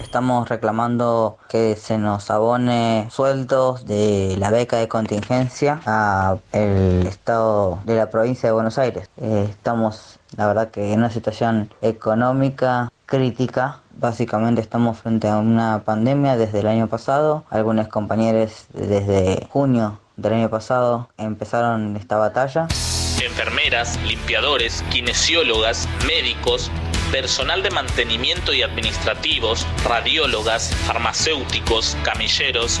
Estamos 0.00 0.48
reclamando 0.48 1.38
que 1.48 1.74
se 1.74 1.98
nos 1.98 2.30
abone 2.30 3.08
sueldos 3.10 3.84
de 3.84 4.36
la 4.38 4.50
beca 4.50 4.76
de 4.76 4.86
contingencia 4.86 5.80
a 5.84 6.36
el 6.52 7.04
Estado 7.06 7.80
de 7.84 7.96
la 7.96 8.08
provincia 8.08 8.48
de 8.48 8.52
Buenos 8.52 8.78
Aires. 8.78 9.10
Eh, 9.16 9.46
estamos, 9.50 10.20
la 10.36 10.46
verdad, 10.46 10.70
que 10.70 10.92
en 10.92 11.00
una 11.00 11.10
situación 11.10 11.70
económica 11.80 12.88
crítica. 13.12 13.81
Básicamente 13.94 14.60
estamos 14.60 14.98
frente 14.98 15.28
a 15.28 15.38
una 15.38 15.82
pandemia 15.84 16.36
desde 16.36 16.60
el 16.60 16.66
año 16.66 16.88
pasado. 16.88 17.44
Algunos 17.50 17.88
compañeros 17.88 18.66
desde 18.72 19.46
junio 19.50 20.00
del 20.16 20.34
año 20.34 20.50
pasado 20.50 21.08
empezaron 21.18 21.96
esta 21.96 22.16
batalla. 22.16 22.68
Enfermeras, 23.22 24.00
limpiadores, 24.02 24.82
kinesiólogas, 24.90 25.88
médicos, 26.06 26.70
personal 27.12 27.62
de 27.62 27.70
mantenimiento 27.70 28.52
y 28.52 28.62
administrativos, 28.62 29.66
radiólogas, 29.84 30.74
farmacéuticos, 30.86 31.96
camilleros, 32.04 32.80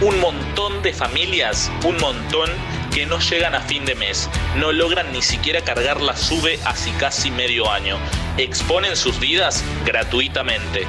un 0.00 0.20
montón 0.20 0.82
de 0.82 0.92
familias, 0.92 1.70
un 1.84 1.96
montón 1.98 2.50
que 2.96 3.04
no 3.04 3.18
llegan 3.18 3.54
a 3.54 3.60
fin 3.60 3.84
de 3.84 3.94
mes, 3.94 4.26
no 4.56 4.72
logran 4.72 5.12
ni 5.12 5.20
siquiera 5.20 5.60
cargar 5.60 6.00
la 6.00 6.16
sube 6.16 6.58
hace 6.64 6.90
casi 6.92 7.30
medio 7.30 7.70
año, 7.70 7.98
exponen 8.38 8.96
sus 8.96 9.20
vidas 9.20 9.62
gratuitamente. 9.84 10.86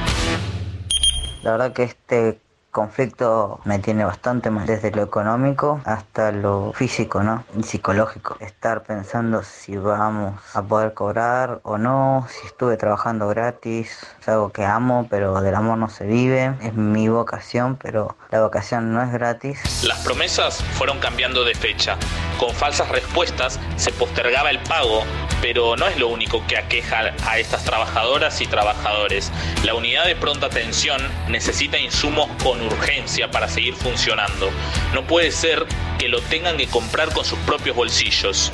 La 1.44 1.52
verdad 1.52 1.74
que 1.74 1.84
este 1.84 2.40
conflicto 2.78 3.60
me 3.66 3.80
tiene 3.80 4.06
bastante 4.06 4.52
mal, 4.52 4.68
desde 4.68 4.92
lo 4.92 5.02
económico 5.02 5.82
hasta 5.84 6.32
lo 6.32 6.74
físico, 6.74 7.24
¿no? 7.24 7.44
Y 7.58 7.64
psicológico. 7.64 8.38
Estar 8.40 8.84
pensando 8.84 9.42
si 9.42 9.78
vamos 9.78 10.40
a 10.54 10.62
poder 10.62 10.94
cobrar 10.94 11.60
o 11.64 11.80
no, 11.80 12.28
si 12.30 12.46
estuve 12.46 12.78
trabajando 12.78 13.28
gratis, 13.30 14.06
es 14.22 14.30
algo 14.30 14.52
que 14.52 14.64
amo, 14.64 15.08
pero 15.10 15.42
del 15.42 15.56
amor 15.56 15.80
no 15.80 15.90
se 15.90 16.06
vive, 16.06 16.54
es 16.62 16.76
mi 16.76 17.10
vocación, 17.10 17.78
pero 17.82 18.16
la 18.30 18.44
vocación 18.44 18.94
no 18.94 19.02
es 19.02 19.12
gratis. 19.12 19.84
Las 19.84 19.98
promesas 20.06 20.64
fueron 20.78 21.00
cambiando 21.00 21.44
de 21.46 21.56
fecha. 21.56 21.98
Con 22.38 22.54
falsas 22.54 22.90
respuestas 22.90 23.60
se 23.78 23.92
postergaba 23.94 24.52
el 24.52 24.60
pago 24.60 25.02
Pero 25.42 25.76
no 25.76 25.88
es 25.88 25.98
lo 25.98 26.10
único 26.10 26.44
que 26.48 26.58
aqueja 26.58 27.14
a 27.26 27.38
estas 27.38 27.64
trabajadoras 27.64 28.42
y 28.42 28.48
trabajadores. 28.48 29.32
La 29.64 29.76
unidad 29.76 30.06
de 30.06 30.16
pronta 30.16 30.48
atención 30.48 31.02
necesita 31.28 31.78
insumos 31.78 32.28
con 32.44 32.67
urgencia 32.68 33.32
para 33.32 33.48
seguir 33.48 33.74
funcionando. 33.76 34.50
No 34.94 35.06
puede 35.06 35.32
ser 35.32 35.66
que 35.98 36.10
lo 36.10 36.22
tengan 36.22 36.58
que 36.58 36.68
comprar 36.68 37.14
con 37.14 37.26
sus 37.26 37.40
propios 37.40 37.76
bolsillos. 37.76 38.52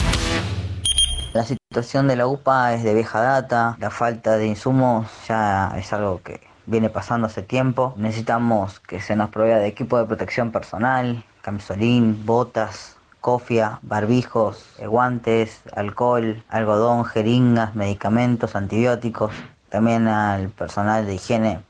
La 1.34 1.44
situación 1.44 2.08
de 2.08 2.16
la 2.16 2.28
UPA 2.28 2.76
es 2.76 2.84
de 2.84 2.94
vieja 2.94 3.20
data, 3.20 3.76
la 3.80 3.90
falta 3.90 4.38
de 4.38 4.46
insumos 4.46 5.08
ya 5.28 5.74
es 5.78 5.92
algo 5.92 6.22
que 6.24 6.42
viene 6.66 6.90
pasando 6.90 7.28
hace 7.28 7.42
tiempo. 7.42 7.94
Necesitamos 7.98 8.80
que 8.80 9.02
se 9.02 9.16
nos 9.16 9.30
provea 9.30 9.58
de 9.58 9.68
equipo 9.68 9.98
de 9.98 10.06
protección 10.06 10.52
personal, 10.52 11.24
camisolín, 11.42 12.26
botas, 12.26 12.98
cofia, 13.20 13.80
barbijos, 13.82 14.66
eh, 14.80 14.88
guantes, 14.88 15.62
alcohol, 15.76 16.44
algodón, 16.50 17.06
jeringas, 17.06 17.74
medicamentos, 17.74 18.56
antibióticos. 18.56 19.34
También 19.70 20.08
al 20.08 20.50
personal 20.50 21.06
de 21.06 21.16
higiene 21.16 21.62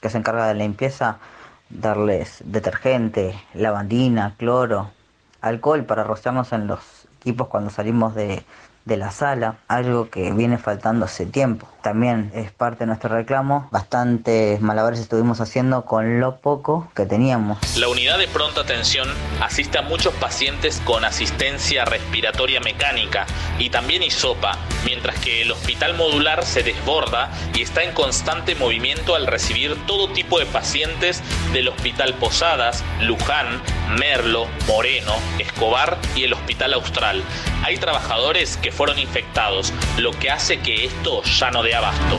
que 0.00 0.10
se 0.10 0.18
encarga 0.18 0.46
de 0.46 0.54
la 0.54 0.60
limpieza, 0.60 1.18
darles 1.70 2.42
detergente, 2.44 3.34
lavandina, 3.54 4.34
cloro, 4.36 4.90
alcohol 5.40 5.84
para 5.84 6.04
rociarnos 6.04 6.52
en 6.52 6.66
los 6.66 6.80
equipos 7.20 7.48
cuando 7.48 7.70
salimos 7.70 8.14
de, 8.14 8.44
de 8.84 8.96
la 8.96 9.10
sala, 9.10 9.58
algo 9.68 10.10
que 10.10 10.32
viene 10.32 10.58
faltando 10.58 11.04
hace 11.04 11.26
tiempo. 11.26 11.68
También 11.88 12.30
es 12.34 12.52
parte 12.52 12.80
de 12.80 12.86
nuestro 12.88 13.08
reclamo, 13.08 13.66
bastantes 13.70 14.60
malabares 14.60 15.00
estuvimos 15.00 15.40
haciendo 15.40 15.86
con 15.86 16.20
lo 16.20 16.36
poco 16.36 16.86
que 16.94 17.06
teníamos. 17.06 17.78
La 17.78 17.88
unidad 17.88 18.18
de 18.18 18.28
pronta 18.28 18.60
atención 18.60 19.08
asiste 19.40 19.78
a 19.78 19.82
muchos 19.82 20.12
pacientes 20.12 20.82
con 20.84 21.06
asistencia 21.06 21.86
respiratoria 21.86 22.60
mecánica 22.60 23.24
y 23.58 23.70
también 23.70 24.02
hisopa, 24.02 24.58
mientras 24.84 25.18
que 25.20 25.40
el 25.40 25.50
hospital 25.50 25.94
modular 25.94 26.44
se 26.44 26.62
desborda 26.62 27.30
y 27.54 27.62
está 27.62 27.82
en 27.82 27.92
constante 27.92 28.54
movimiento 28.54 29.14
al 29.14 29.26
recibir 29.26 29.74
todo 29.86 30.12
tipo 30.12 30.38
de 30.38 30.44
pacientes 30.44 31.22
del 31.54 31.68
Hospital 31.68 32.12
Posadas, 32.20 32.84
Luján, 33.00 33.62
Merlo, 33.98 34.46
Moreno, 34.66 35.14
Escobar 35.38 35.96
y 36.14 36.24
el 36.24 36.34
Hospital 36.34 36.74
Austral. 36.74 37.22
Hay 37.64 37.78
trabajadores 37.78 38.58
que 38.58 38.72
fueron 38.72 38.98
infectados, 38.98 39.72
lo 39.96 40.10
que 40.10 40.30
hace 40.30 40.60
que 40.60 40.84
esto 40.84 41.22
ya 41.22 41.50
no 41.50 41.62
dé 41.62 41.77
abasto. 41.78 42.18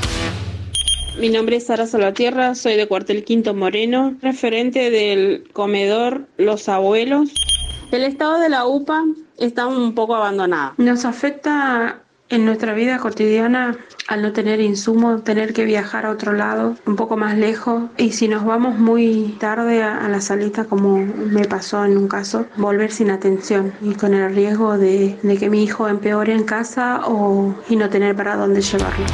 Mi 1.20 1.30
nombre 1.30 1.57
es 1.57 1.66
Sara 1.66 1.86
Salvatierra, 1.86 2.55
soy 2.55 2.76
de 2.76 2.88
Cuartel 2.88 3.24
Quinto 3.26 3.53
Moreno, 3.53 4.16
referente 4.22 4.89
del 4.89 5.49
comedor 5.51 6.28
Los 6.38 6.70
Abuelos. 6.70 7.30
El 7.91 8.03
estado 8.03 8.39
de 8.39 8.49
la 8.49 8.66
UPA 8.66 9.03
está 9.38 9.68
un 9.68 9.93
poco 9.95 10.16
abandonado. 10.16 10.74
Nos 10.78 11.03
afecta 11.05 12.03
en 12.30 12.45
nuestra 12.45 12.74
vida 12.74 12.99
cotidiana 12.99 13.78
al 14.07 14.22
no 14.22 14.32
tener 14.32 14.60
insumos, 14.60 15.24
tener 15.24 15.53
que 15.53 15.66
viajar 15.66 16.05
a 16.05 16.12
otro 16.12 16.34
lado, 16.34 16.76
un 16.86 16.95
poco 16.95 17.18
más 17.18 17.38
lejos. 17.38 17.84
Y 17.97 18.12
si 18.12 18.28
nos 18.28 18.45
vamos 18.45 18.78
muy 18.78 19.36
tarde 19.39 19.84
a, 19.84 20.05
a 20.05 20.10
la 20.10 20.22
salita, 20.22 20.66
como 20.66 20.97
me 20.97 21.45
pasó 21.45 21.84
en 21.86 21.97
un 21.97 22.07
caso, 22.07 22.45
volver 22.55 22.91
sin 22.91 23.12
atención 23.12 23.74
y 23.82 23.93
con 23.93 24.14
el 24.14 24.34
riesgo 24.34 24.78
de, 24.78 25.18
de 25.22 25.38
que 25.38 25.49
mi 25.49 25.64
hijo 25.64 25.88
empeore 25.88 26.34
en 26.34 26.43
casa 26.43 27.01
o, 27.05 27.53
y 27.68 27.76
no 27.76 27.89
tener 27.89 28.16
para 28.16 28.36
dónde 28.36 28.62
llevarlo. 28.62 29.05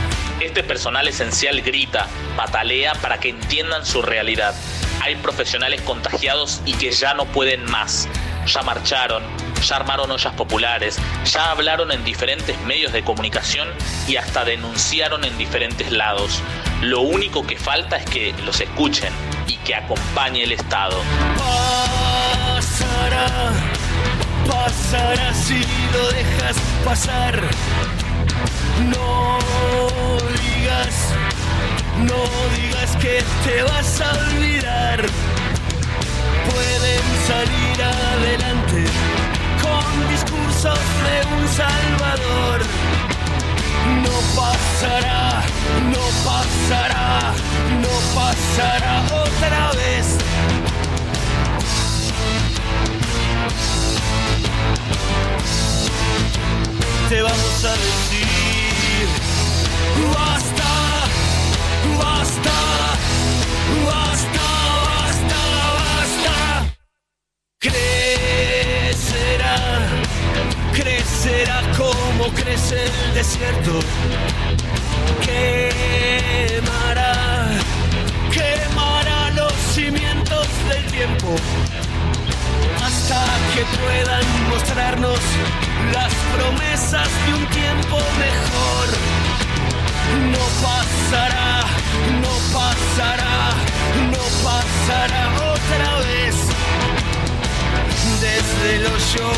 Este 0.46 0.64
personal 0.64 1.08
esencial 1.08 1.60
grita, 1.62 2.08
patalea 2.38 2.94
para 3.02 3.20
que 3.20 3.30
entiendan 3.30 3.84
su 3.84 4.04
realidad. 4.04 4.54
Hay 5.02 5.16
profesionales 5.16 5.82
contagiados 5.82 6.62
y 6.68 6.74
que 6.74 6.92
ya 6.92 7.16
no 7.16 7.26
pueden 7.26 7.66
más. 7.66 8.08
Ya 8.46 8.62
marcharon, 8.62 9.24
ya 9.66 9.78
armaron 9.78 10.12
ollas 10.12 10.34
populares, 10.36 11.00
ya 11.26 11.50
hablaron 11.50 11.92
en 11.92 12.04
diferentes 12.06 12.62
medios 12.62 12.94
de 12.94 13.04
comunicación 13.04 13.68
y 14.08 14.18
hasta 14.18 14.46
denunciaron 14.46 15.26
en 15.26 15.36
diferentes 15.40 15.92
lados. 15.92 16.44
Lo 16.84 17.02
único 17.02 17.48
que 17.48 17.58
falta 17.58 17.98
es 17.98 18.06
que 18.06 18.36
los 18.46 18.62
escuchen 18.62 19.12
y 19.48 19.58
que 19.58 19.74
acompañe 19.74 20.44
el 20.44 20.52
Estado. 20.52 21.02
Pasará, 22.54 23.52
pasará 24.48 25.34
si 25.34 25.60
lo 25.92 26.08
dejas 26.12 26.56
pasar. 26.86 27.42
No 28.84 29.40
digas, 30.44 30.96
no 31.98 32.24
digas 32.56 32.96
que 32.98 33.24
te 33.46 33.64
vas 33.64 34.02
a 34.02 34.12
olvidar. 34.12 35.06
Pueden 36.52 37.04
salir 37.28 37.84
adelante 37.84 38.84
con 39.62 40.10
discursos 40.10 40.80
de 41.06 41.16
un 41.36 41.48
salvador. 41.48 42.60
No 44.04 44.16
pasará, 44.36 45.44
no 45.94 46.06
pasará, 46.26 47.34
no 47.82 47.96
pasará 48.14 49.06
otra 49.24 49.72
vez. 49.72 50.18
Te 57.10 57.22
vamos 57.22 57.64
a 57.64 57.72
decir, 57.72 58.15
mostrarnos 84.50 85.20
las 85.94 86.14
promesas 86.36 87.08
de 87.26 87.34
un 87.34 87.46
tiempo 87.48 87.98
mejor. 87.98 89.35
No 90.32 90.46
pasará, 90.62 91.62
no 92.22 92.34
pasará, 92.54 93.52
no 94.12 94.24
pasará 94.44 95.24
otra 95.54 96.00
vez. 96.00 96.36
Desde 98.22 98.76
el 98.76 98.86
hoyo, 98.86 99.32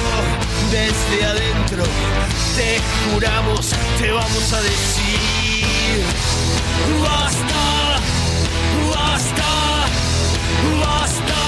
desde 0.72 1.26
adentro, 1.26 1.84
te 2.56 2.80
juramos, 3.12 3.74
te 4.00 4.12
vamos 4.12 4.54
a 4.54 4.62
decir, 4.62 6.04
basta, 7.02 8.00
basta, 8.94 9.50
basta, 10.82 11.47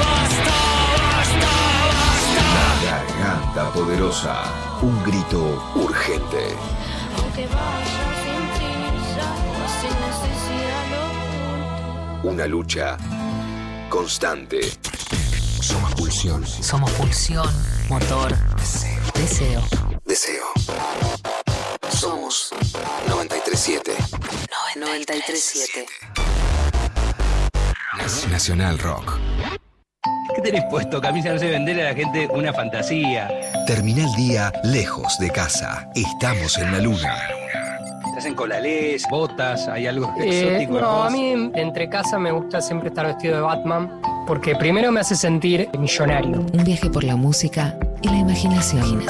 basta, 0.00 0.58
basta, 0.98 1.50
basta. 1.92 2.46
Garganta 2.84 3.64
poderosa. 3.72 4.34
Un 4.82 5.02
grito 5.04 5.42
urgente. 5.74 6.56
Aunque 7.16 7.46
vaya 7.46 8.11
Una 12.22 12.46
lucha 12.46 12.96
constante. 13.88 14.60
Somos 15.60 15.92
pulsión. 15.94 16.46
Somos 16.46 16.90
pulsión, 16.92 17.48
motor, 17.88 18.32
deseo. 19.14 19.60
Deseo. 20.04 20.44
Somos 21.90 22.54
937. 23.08 23.92
937. 24.76 25.86
Nacional 28.30 28.78
Rock. 28.78 29.18
¿Qué 30.36 30.42
tenés 30.42 30.64
puesto? 30.70 31.00
Camisa 31.00 31.32
no 31.32 31.38
sé 31.40 31.48
venderle 31.48 31.82
a 31.82 31.90
la 31.90 31.94
gente 31.94 32.28
una 32.32 32.52
fantasía. 32.52 33.28
Termina 33.66 34.04
el 34.04 34.12
día 34.14 34.52
lejos 34.62 35.18
de 35.18 35.30
casa. 35.30 35.90
Estamos 35.96 36.56
en 36.56 36.70
la 36.70 36.78
luna. 36.78 37.41
Te 38.12 38.18
hacen 38.18 38.34
colalés, 38.34 39.04
botas, 39.10 39.68
hay 39.68 39.86
algo 39.86 40.12
Eh, 40.20 40.42
exótico. 40.58 40.80
no, 40.80 40.96
vos? 40.96 41.06
a 41.06 41.10
mí 41.10 41.50
entre 41.54 41.88
casa 41.88 42.18
me 42.18 42.30
gusta 42.30 42.60
siempre 42.60 42.88
estar 42.88 43.06
vestido 43.06 43.36
de 43.36 43.40
Batman 43.40 44.00
porque 44.26 44.54
primero 44.54 44.92
me 44.92 45.00
hace 45.00 45.14
sentir 45.16 45.68
millonario. 45.78 46.40
Un 46.52 46.64
viaje 46.64 46.90
por 46.90 47.04
la 47.04 47.16
música 47.16 47.76
y 48.02 48.08
la 48.08 48.16
imaginación. 48.18 49.00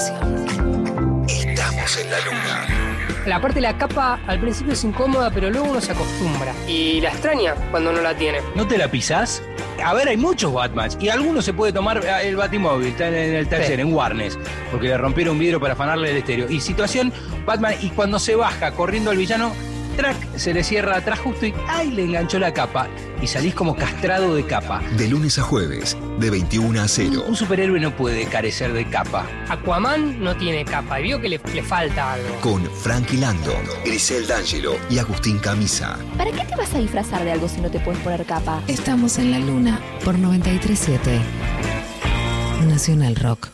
Estamos 1.28 1.98
en 1.98 2.10
la 2.10 2.18
luna. 2.20 2.66
La 3.26 3.40
parte 3.40 3.56
de 3.56 3.60
la 3.62 3.76
capa 3.78 4.18
al 4.26 4.40
principio 4.40 4.72
es 4.72 4.82
incómoda, 4.82 5.30
pero 5.30 5.48
luego 5.50 5.68
uno 5.70 5.80
se 5.80 5.92
acostumbra 5.92 6.52
y 6.66 7.00
la 7.00 7.10
extraña 7.10 7.54
cuando 7.70 7.92
no 7.92 8.00
la 8.00 8.14
tiene. 8.14 8.38
¿No 8.56 8.66
te 8.66 8.76
la 8.78 8.88
pisás? 8.88 9.42
A 9.84 9.94
ver, 9.94 10.08
hay 10.08 10.16
muchos 10.16 10.52
Batmans 10.52 10.96
y 11.00 11.08
algunos 11.08 11.44
se 11.44 11.52
puede 11.52 11.72
tomar 11.72 11.98
eh, 11.98 12.28
el 12.28 12.36
Batimóvil, 12.36 12.88
está 12.88 13.08
en 13.08 13.14
el 13.14 13.48
taller, 13.48 13.80
en 13.80 13.92
Warnes, 13.92 14.38
porque 14.70 14.88
le 14.88 14.98
rompieron 14.98 15.34
un 15.34 15.40
vidrio 15.40 15.60
para 15.60 15.74
afanarle 15.74 16.10
el 16.10 16.16
estéreo. 16.18 16.50
Y 16.50 16.60
situación, 16.60 17.12
Batman, 17.46 17.74
y 17.80 17.90
cuando 17.90 18.18
se 18.18 18.34
baja 18.34 18.72
corriendo 18.72 19.10
al 19.10 19.16
villano, 19.16 19.52
track, 19.92 20.36
se 20.36 20.52
le 20.52 20.64
cierra 20.64 20.96
atrás 20.96 21.18
justo 21.20 21.46
y 21.46 21.54
¡ay! 21.68 21.90
le 21.90 22.04
enganchó 22.04 22.38
la 22.38 22.52
capa. 22.52 22.88
Y 23.20 23.26
salís 23.28 23.54
como 23.54 23.76
castrado 23.76 24.34
de 24.34 24.44
capa. 24.44 24.82
De 24.96 25.06
lunes 25.06 25.38
a 25.38 25.42
jueves, 25.42 25.96
de 26.18 26.30
21 26.30 26.80
a 26.80 26.88
0. 26.88 27.24
Un 27.28 27.36
superhéroe 27.36 27.78
no 27.78 27.96
puede 27.96 28.26
carecer 28.26 28.72
de 28.72 28.88
capa. 28.88 29.26
Aquaman 29.48 30.22
no 30.22 30.36
tiene 30.36 30.64
capa 30.64 30.98
y 31.00 31.04
vio 31.04 31.20
que 31.20 31.28
le, 31.28 31.40
le 31.54 31.62
falta 31.62 32.14
algo. 32.14 32.40
Con 32.40 32.64
Frankie 32.64 33.18
Landon, 33.18 33.62
Grisel 33.84 34.26
D'Angelo 34.26 34.76
y 34.90 34.98
Agustín 34.98 35.38
Camisa. 35.38 35.98
¿Para 36.16 36.32
qué 36.32 36.44
te 36.44 36.56
vas 36.56 36.74
a 36.74 36.78
disfrazar 36.78 37.24
de 37.24 37.32
algo 37.32 37.48
si 37.48 37.60
no 37.60 37.70
te 37.70 37.78
puedes 37.78 38.00
poner 38.00 38.24
capa? 38.26 38.60
Estamos 38.66 39.18
en 39.18 39.30
la 39.30 39.38
luna 39.38 39.80
por 40.04 40.18
937. 40.18 41.20
Nacional 42.66 43.16
Rock. 43.16 43.48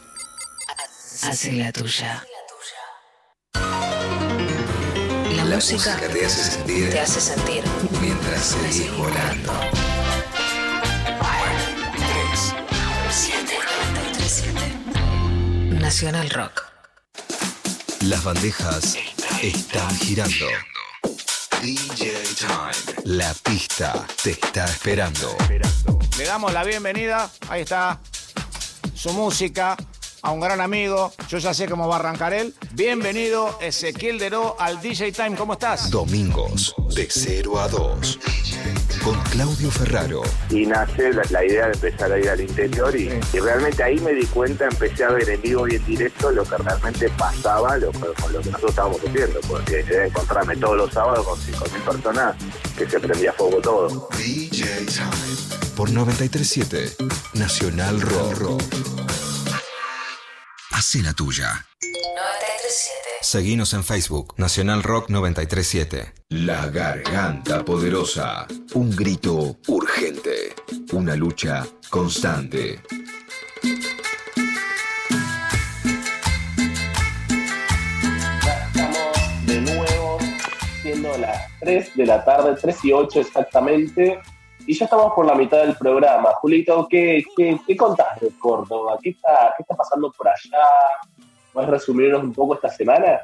Hace 1.22 1.53
la 1.53 1.72
tuya. 1.72 2.22
La, 5.49 5.55
música, 5.55 5.94
música 5.94 6.09
te 6.12 6.26
hace 6.26 6.51
sentir 6.51 6.90
te 6.90 7.01
hace 7.01 7.20
sentir 7.22 7.64
mientras 8.03 8.42
seguís 8.42 8.94
volando. 8.99 9.53
3, 11.96 12.55
7, 13.11 13.59
937. 14.12 15.80
Nacional 15.80 16.28
Rock. 16.28 16.64
Las 18.03 18.22
bandejas 18.24 18.99
están 19.40 19.96
girando. 19.96 20.49
DJ 21.62 22.12
Time. 22.38 22.72
La 23.05 23.32
pista 23.32 24.07
te 24.22 24.32
está 24.32 24.66
esperando. 24.66 25.34
Le 26.18 26.24
damos 26.26 26.53
la 26.53 26.62
bienvenida, 26.62 27.30
ahí 27.49 27.62
está 27.62 27.99
su 28.94 29.14
música, 29.14 29.78
a 30.22 30.30
un 30.32 30.40
gran 30.40 30.60
amigo, 30.60 31.12
yo 31.28 31.38
ya 31.38 31.54
sé 31.54 31.66
cómo 31.68 31.88
va 31.88 31.96
a 31.96 31.98
arrancar 32.00 32.32
él. 32.34 32.54
Bienvenido 32.72 33.58
Ezequiel 33.60 34.18
Deró 34.18 34.56
al 34.58 34.80
DJ 34.80 35.12
Time, 35.12 35.36
¿cómo 35.36 35.54
estás? 35.54 35.90
Domingos 35.90 36.74
de 36.94 37.06
0 37.10 37.60
a 37.60 37.68
2. 37.68 38.18
Con 39.04 39.18
Claudio 39.30 39.70
Ferraro. 39.70 40.22
y 40.50 40.66
nace 40.66 41.12
la, 41.12 41.22
la 41.30 41.44
idea 41.44 41.66
de 41.68 41.72
empezar 41.72 42.10
a 42.12 42.18
ir 42.18 42.28
al 42.28 42.40
interior 42.40 42.94
y, 42.96 43.08
y 43.32 43.38
realmente 43.38 43.82
ahí 43.82 43.98
me 44.00 44.12
di 44.12 44.26
cuenta, 44.26 44.64
empecé 44.66 45.04
a 45.04 45.10
ver 45.10 45.28
en 45.28 45.40
vivo 45.40 45.68
y 45.68 45.76
en 45.76 45.86
directo 45.86 46.30
lo 46.32 46.44
que 46.44 46.56
realmente 46.56 47.08
pasaba 47.10 47.76
lo, 47.78 47.92
con 47.92 48.32
lo 48.32 48.40
que 48.40 48.50
nosotros 48.50 48.70
estábamos 48.70 49.00
haciendo, 49.00 49.40
porque 49.48 49.80
era 49.88 50.06
encontrarme 50.06 50.56
todos 50.56 50.76
los 50.76 50.92
sábados 50.92 51.24
con 51.26 51.38
5.000 51.38 51.84
personas 51.84 52.36
que 52.76 52.90
se 52.90 52.98
prendía 53.00 53.32
fuego 53.32 53.60
todo. 53.60 54.08
DJ 54.18 54.66
Time. 54.86 55.58
Por 55.76 55.90
937 55.92 56.96
Nacional 57.34 58.00
Rock. 58.00 58.60
Hace 60.78 61.02
la 61.02 61.12
tuya. 61.12 61.66
937. 61.82 63.08
Seguinos 63.20 63.74
en 63.74 63.82
Facebook, 63.82 64.34
Nacional 64.36 64.84
Rock 64.84 65.10
937. 65.10 66.12
La 66.28 66.68
garganta 66.68 67.64
poderosa. 67.64 68.46
Un 68.74 68.94
grito 68.94 69.58
urgente. 69.66 70.54
Una 70.92 71.16
lucha 71.16 71.66
constante. 71.90 72.80
Estamos 78.72 79.46
de 79.46 79.60
nuevo 79.62 80.18
siendo 80.82 81.18
las 81.18 81.58
3 81.58 81.96
de 81.96 82.06
la 82.06 82.24
tarde, 82.24 82.56
3 82.62 82.84
y 82.84 82.92
8 82.92 83.20
exactamente. 83.22 84.20
Y 84.68 84.74
ya 84.74 84.84
estamos 84.84 85.14
por 85.14 85.24
la 85.24 85.34
mitad 85.34 85.62
del 85.62 85.74
programa. 85.76 86.28
Julito, 86.42 86.86
¿qué, 86.90 87.24
qué, 87.34 87.58
qué 87.66 87.74
contás 87.74 88.20
de 88.20 88.28
Córdoba? 88.38 88.98
¿Qué 89.02 89.08
está, 89.08 89.54
¿Qué 89.56 89.62
está 89.62 89.74
pasando 89.74 90.12
por 90.12 90.28
allá? 90.28 90.58
¿Puedes 91.54 91.70
resumirnos 91.70 92.22
un 92.22 92.34
poco 92.34 92.54
esta 92.54 92.68
semana? 92.68 93.22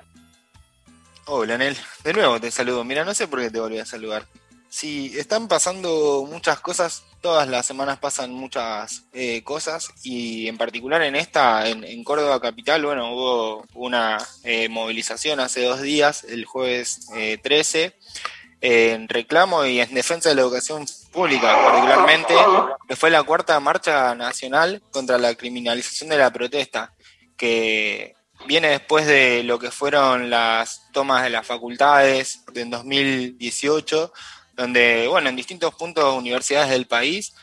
Hola, 1.26 1.58
Nel. 1.58 1.76
De 2.02 2.14
nuevo 2.14 2.40
te 2.40 2.50
saludo. 2.50 2.82
Mira, 2.82 3.04
no 3.04 3.12
sé 3.12 3.28
por 3.28 3.42
qué 3.42 3.50
te 3.50 3.60
volví 3.60 3.78
a 3.78 3.84
saludar. 3.84 4.24
Sí, 4.70 5.12
están 5.18 5.46
pasando 5.46 6.26
muchas 6.30 6.60
cosas. 6.60 7.04
Todas 7.20 7.46
las 7.46 7.66
semanas 7.66 7.98
pasan 7.98 8.32
muchas 8.32 9.04
eh, 9.12 9.44
cosas. 9.44 9.90
Y 10.02 10.48
en 10.48 10.56
particular 10.56 11.02
en 11.02 11.14
esta, 11.14 11.68
en, 11.68 12.04
Córdoba 12.04 12.40
Capital, 12.40 12.86
bueno, 12.86 13.12
hubo 13.14 13.66
una 13.74 14.16
eh, 14.44 14.70
movilización 14.70 15.40
hace 15.40 15.62
dos 15.62 15.82
días, 15.82 16.24
el 16.24 16.46
jueves 16.46 17.10
eh, 17.14 17.36
13, 17.36 17.94
en 18.62 19.10
reclamo 19.10 19.66
y 19.66 19.80
en 19.80 19.92
defensa 19.92 20.30
de 20.30 20.36
la 20.36 20.40
educación 20.40 20.86
pública, 21.14 21.56
particularmente, 21.64 22.34
que 22.88 22.96
fue 22.96 23.10
la 23.10 23.22
cuarta 23.22 23.58
marcha 23.60 24.14
nacional 24.14 24.82
contra 24.90 25.16
la 25.16 25.34
criminalización 25.34 26.10
de 26.10 26.18
la 26.18 26.30
protesta, 26.32 26.92
que 27.36 28.14
viene 28.46 28.68
después 28.68 29.06
de 29.06 29.42
lo 29.44 29.58
que 29.58 29.70
fueron 29.70 30.28
las 30.28 30.90
tomas 30.92 31.22
de 31.22 31.30
las 31.30 31.46
facultades 31.46 32.44
en 32.54 32.68
2018, 32.70 34.12
donde, 34.54 35.06
bueno, 35.08 35.28
en 35.30 35.36
distintos 35.36 35.74
puntos 35.74 36.04
de 36.12 36.18
universidades 36.18 36.70
del 36.70 36.86
país 36.86 37.34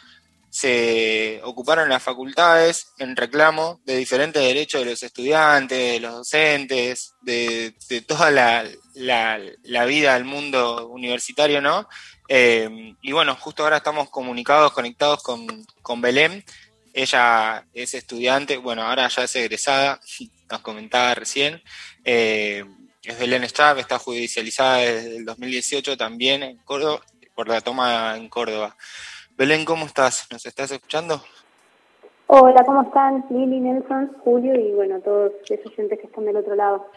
se 0.49 1.39
ocuparon 1.45 1.87
las 1.87 2.03
facultades 2.03 2.91
en 2.99 3.15
reclamo 3.15 3.79
de 3.85 3.95
diferentes 3.95 4.41
derechos 4.43 4.81
de 4.83 4.89
los 4.91 5.01
estudiantes, 5.01 5.77
de 5.93 5.99
los 6.01 6.13
docentes, 6.13 7.13
de, 7.21 7.73
toda 8.05 8.31
la- 8.31 8.65
la 8.95 9.85
vida 9.85 10.13
del 10.15 10.25
mundo 10.25 10.87
universitario, 10.89 11.61
¿no? 11.61 11.87
Eh, 12.33 12.95
y 13.01 13.11
bueno, 13.11 13.35
justo 13.35 13.61
ahora 13.61 13.77
estamos 13.77 14.09
comunicados, 14.09 14.71
conectados 14.71 15.21
con, 15.21 15.45
con 15.81 15.99
Belén. 15.99 16.41
Ella 16.93 17.65
es 17.73 17.93
estudiante, 17.93 18.55
bueno, 18.55 18.83
ahora 18.83 19.09
ya 19.09 19.25
es 19.25 19.35
egresada, 19.35 19.99
nos 20.49 20.61
comentaba 20.61 21.13
recién. 21.13 21.61
Eh, 22.05 22.63
es 23.03 23.19
Belén 23.19 23.43
Straub, 23.43 23.79
está 23.79 23.99
judicializada 23.99 24.77
desde 24.77 25.17
el 25.17 25.25
2018 25.25 25.97
también 25.97 26.43
en 26.43 26.57
Córdoba, 26.59 27.01
por 27.35 27.49
la 27.49 27.59
toma 27.59 28.15
en 28.15 28.29
Córdoba. 28.29 28.77
Belén, 29.35 29.65
¿cómo 29.65 29.85
estás? 29.85 30.29
¿Nos 30.31 30.45
estás 30.45 30.71
escuchando? 30.71 31.21
Hola, 32.27 32.63
¿cómo 32.65 32.83
están? 32.83 33.25
Lili, 33.29 33.59
Nelson, 33.59 34.15
Julio 34.23 34.55
y 34.55 34.71
bueno, 34.71 35.01
todos 35.01 35.33
esos 35.49 35.73
oyentes 35.73 35.99
que 35.99 36.07
están 36.07 36.23
del 36.23 36.37
otro 36.37 36.55
lado. 36.55 36.87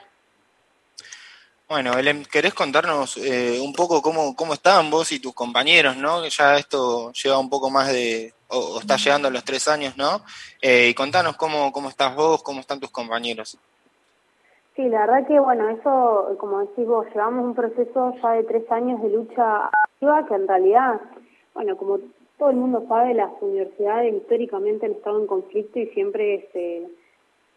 Bueno, 1.74 1.96
Belén, 1.96 2.22
¿querés 2.30 2.54
contarnos 2.54 3.16
eh, 3.16 3.58
un 3.60 3.72
poco 3.72 4.00
cómo, 4.00 4.36
cómo 4.36 4.54
estaban 4.54 4.92
vos 4.92 5.10
y 5.10 5.18
tus 5.18 5.34
compañeros, 5.34 5.96
¿no? 5.96 6.22
Que 6.22 6.30
ya 6.30 6.56
esto 6.56 7.10
lleva 7.10 7.36
un 7.36 7.50
poco 7.50 7.68
más 7.68 7.92
de, 7.92 8.32
o, 8.46 8.76
o 8.76 8.78
está 8.78 8.94
llegando 8.94 9.26
a 9.26 9.32
los 9.32 9.42
tres 9.42 9.66
años, 9.66 9.96
¿no? 9.96 10.20
Eh, 10.62 10.90
y 10.90 10.94
contanos 10.94 11.36
cómo, 11.36 11.72
cómo 11.72 11.88
estás 11.88 12.14
vos, 12.14 12.44
cómo 12.44 12.60
están 12.60 12.78
tus 12.78 12.92
compañeros. 12.92 13.58
Sí, 14.76 14.82
la 14.82 15.00
verdad 15.00 15.26
que 15.26 15.40
bueno, 15.40 15.68
eso, 15.68 16.36
como 16.38 16.60
decís 16.60 16.86
vos, 16.86 17.08
llevamos 17.12 17.44
un 17.44 17.56
proceso 17.56 18.14
ya 18.22 18.30
de 18.34 18.44
tres 18.44 18.70
años 18.70 19.02
de 19.02 19.08
lucha 19.10 19.66
activa 19.66 20.24
que 20.28 20.34
en 20.34 20.46
realidad, 20.46 21.00
bueno, 21.54 21.76
como 21.76 21.98
todo 22.38 22.50
el 22.50 22.56
mundo 22.56 22.84
sabe, 22.86 23.14
las 23.14 23.32
universidades 23.40 24.14
históricamente 24.14 24.86
han 24.86 24.92
estado 24.92 25.20
en 25.20 25.26
conflicto 25.26 25.80
y 25.80 25.88
siempre 25.88 26.48
se, 26.52 26.86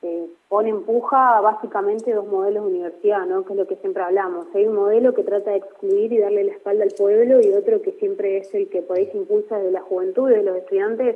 se 0.01 0.27
pone 0.47 0.69
en 0.69 0.83
puja 0.83 1.41
básicamente 1.41 2.13
dos 2.13 2.27
modelos 2.27 2.65
de 2.65 2.71
universidad, 2.71 3.25
¿no? 3.25 3.43
Que 3.43 3.53
es 3.53 3.59
lo 3.59 3.67
que 3.67 3.77
siempre 3.77 4.03
hablamos. 4.03 4.47
Hay 4.53 4.67
un 4.67 4.75
modelo 4.75 5.13
que 5.13 5.23
trata 5.23 5.51
de 5.51 5.57
excluir 5.57 6.13
y 6.13 6.19
darle 6.19 6.43
la 6.43 6.51
espalda 6.51 6.83
al 6.83 6.93
pueblo 6.97 7.41
y 7.41 7.51
otro 7.53 7.81
que 7.81 7.93
siempre 7.93 8.37
es 8.37 8.53
el 8.53 8.69
que 8.69 8.81
por 8.81 8.97
ahí 8.97 9.07
se 9.07 9.17
impulsa 9.17 9.57
desde 9.57 9.71
la 9.71 9.81
juventud, 9.81 10.29
de 10.29 10.43
los 10.43 10.57
estudiantes, 10.57 11.15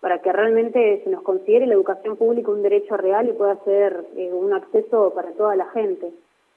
para 0.00 0.20
que 0.20 0.32
realmente 0.32 1.02
se 1.04 1.10
nos 1.10 1.22
considere 1.22 1.66
la 1.66 1.74
educación 1.74 2.16
pública 2.16 2.50
un 2.50 2.62
derecho 2.62 2.96
real 2.96 3.28
y 3.28 3.32
pueda 3.32 3.56
ser 3.64 4.04
eh, 4.16 4.32
un 4.32 4.52
acceso 4.52 5.12
para 5.14 5.32
toda 5.32 5.56
la 5.56 5.66
gente. 5.70 6.10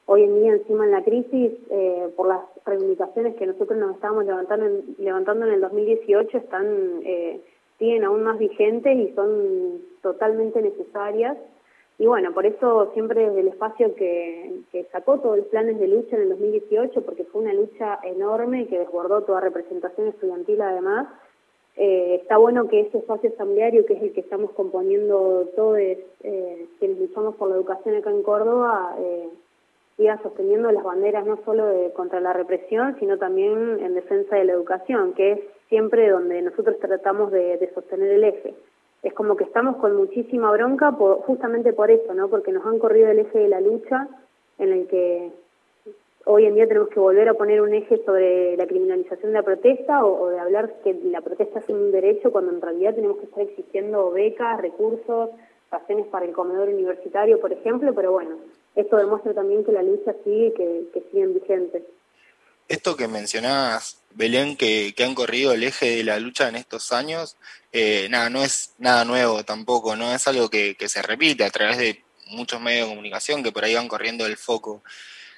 Hoy 0.06 0.24
en 0.24 0.36
día, 0.36 0.54
encima 0.54 0.86
en 0.86 0.92
la 0.92 1.04
crisis, 1.04 1.54
eh, 1.70 2.10
por 2.16 2.28
las 2.28 2.42
reivindicaciones 2.66 3.36
que 3.36 3.48
nosotros 3.48 3.78
nos 3.80 3.96
estábamos 3.96 4.26
levantando 4.26 4.66
en, 4.66 4.96
levantando 4.98 5.46
en 5.46 5.54
el 5.54 5.62
2018, 5.62 6.38
están 6.38 6.66
eh, 7.04 7.42
siguen 7.80 8.04
aún 8.04 8.24
más 8.24 8.38
vigentes 8.38 8.98
y 8.98 9.14
son 9.14 9.82
totalmente 10.02 10.62
necesarias. 10.62 11.38
Y 12.04 12.06
bueno, 12.06 12.34
por 12.34 12.46
eso 12.46 12.92
siempre 12.92 13.30
desde 13.30 13.40
el 13.40 13.48
espacio 13.48 13.96
que, 13.96 14.60
sacó 14.92 15.20
todos 15.20 15.38
los 15.38 15.48
planes 15.48 15.80
de 15.80 15.88
lucha 15.88 16.18
en 16.18 16.24
el 16.24 16.30
2018, 16.32 17.02
porque 17.06 17.24
fue 17.24 17.44
una 17.44 17.54
lucha 17.54 17.98
enorme 18.04 18.68
que 18.68 18.78
desbordó 18.78 19.22
toda 19.22 19.40
representación 19.40 20.10
estudiantil 20.10 20.62
además, 20.62 21.08
eh, 21.78 22.20
está 22.22 22.36
bueno 22.36 22.68
que 22.68 22.82
ese 22.82 22.98
espacio 22.98 23.30
asambleario, 23.30 23.86
que 23.86 23.94
es 23.94 24.04
el 24.04 24.12
que 24.12 24.20
estamos 24.20 24.52
componiendo 24.52 25.48
todos 25.56 25.78
eh, 25.80 26.68
quienes 26.78 27.00
luchamos 27.00 27.36
por 27.36 27.48
la 27.48 27.56
educación 27.56 27.96
acá 27.96 28.10
en 28.10 28.22
Córdoba, 28.22 28.98
eh, 29.00 29.30
siga 29.96 30.22
sosteniendo 30.24 30.74
las 30.74 30.84
banderas 30.84 31.26
no 31.26 31.40
solo 31.46 31.68
de, 31.68 31.94
contra 31.94 32.20
la 32.20 32.34
represión, 32.34 32.98
sino 33.00 33.18
también 33.18 33.80
en 33.80 33.94
defensa 33.94 34.36
de 34.36 34.44
la 34.44 34.52
educación, 34.52 35.14
que 35.14 35.32
es 35.32 35.40
siempre 35.70 36.10
donde 36.10 36.42
nosotros 36.42 36.78
tratamos 36.82 37.32
de, 37.32 37.72
sostener 37.74 38.12
el 38.12 38.26
eje. 38.26 38.56
Es 39.04 39.14
como 39.14 39.36
que 39.36 39.44
estamos 39.44 39.76
con 39.78 39.96
muchísima 39.96 40.52
bronca 40.52 40.92
justamente 40.92 41.74
por 41.74 41.92
eso, 41.92 42.14
¿no? 42.14 42.30
Porque 42.30 42.52
nos 42.52 42.66
han 42.66 42.80
corrido 42.80 43.10
el 43.10 43.20
eje 43.20 43.38
de 43.38 43.50
la 43.50 43.60
lucha 43.60 44.08
en 44.58 44.72
el 44.72 44.88
que 44.88 45.32
hoy 46.26 46.46
en 46.46 46.56
día 46.56 46.68
tenemos 46.68 46.90
que 46.90 47.00
volver 47.00 47.28
a 47.28 47.34
poner 47.34 47.62
un 47.62 47.74
eje 47.74 48.02
sobre 48.06 48.56
la 48.56 48.66
criminalización 48.66 49.34
de 49.34 49.40
la 49.40 49.44
protesta 49.44 50.06
o, 50.06 50.30
de 50.30 50.40
hablar 50.40 50.74
que 50.84 50.94
la 51.04 51.22
protesta 51.22 51.60
es 51.60 51.70
un 51.70 51.92
derecho 51.92 52.32
cuando 52.32 52.52
en 52.52 52.62
realidad 52.62 52.96
tenemos 52.96 53.18
que 53.18 53.26
estar 53.26 53.44
exigiendo 53.44 54.12
becas, 54.12 54.62
recursos, 54.62 55.32
razones 55.70 56.08
para 56.08 56.26
el 56.26 56.32
comedor 56.32 56.70
universitario, 56.70 57.42
por 57.42 57.52
ejemplo, 57.52 57.94
pero 57.94 58.14
bueno, 58.14 58.38
esto 58.76 58.96
demuestra 58.96 59.34
también 59.34 59.66
que 59.66 59.72
la 59.74 59.84
lucha 59.84 60.14
sigue 60.24 60.54
que, 60.54 60.88
que 60.94 61.02
siguen 61.12 61.34
vigentes. 61.34 61.84
Esto 62.68 62.96
que 62.96 63.08
mencionabas, 63.08 64.00
Belén, 64.12 64.56
que, 64.56 64.94
han 65.04 65.16
corrido 65.16 65.54
el 65.54 65.64
eje 65.64 65.98
de 65.98 66.04
la 66.04 66.20
lucha 66.20 66.48
en 66.48 66.56
estos 66.56 66.92
años, 66.92 67.38
eh, 67.72 68.08
nada, 68.10 68.30
no 68.30 68.44
es 68.44 68.74
nada 68.78 69.06
nuevo 69.06 69.44
tampoco, 69.44 69.96
no 69.96 70.14
es 70.14 70.28
algo 70.28 70.50
que, 70.50 70.76
se 70.88 71.02
repite 71.02 71.44
a 71.44 71.50
través 71.50 71.78
de 71.78 72.04
muchos 72.28 72.62
medios 72.62 72.88
de 72.88 72.96
comunicación 72.96 73.44
que 73.44 73.52
por 73.52 73.64
ahí 73.64 73.76
van 73.76 73.88
corriendo 73.88 74.26
el 74.26 74.38
foco. 74.38 74.84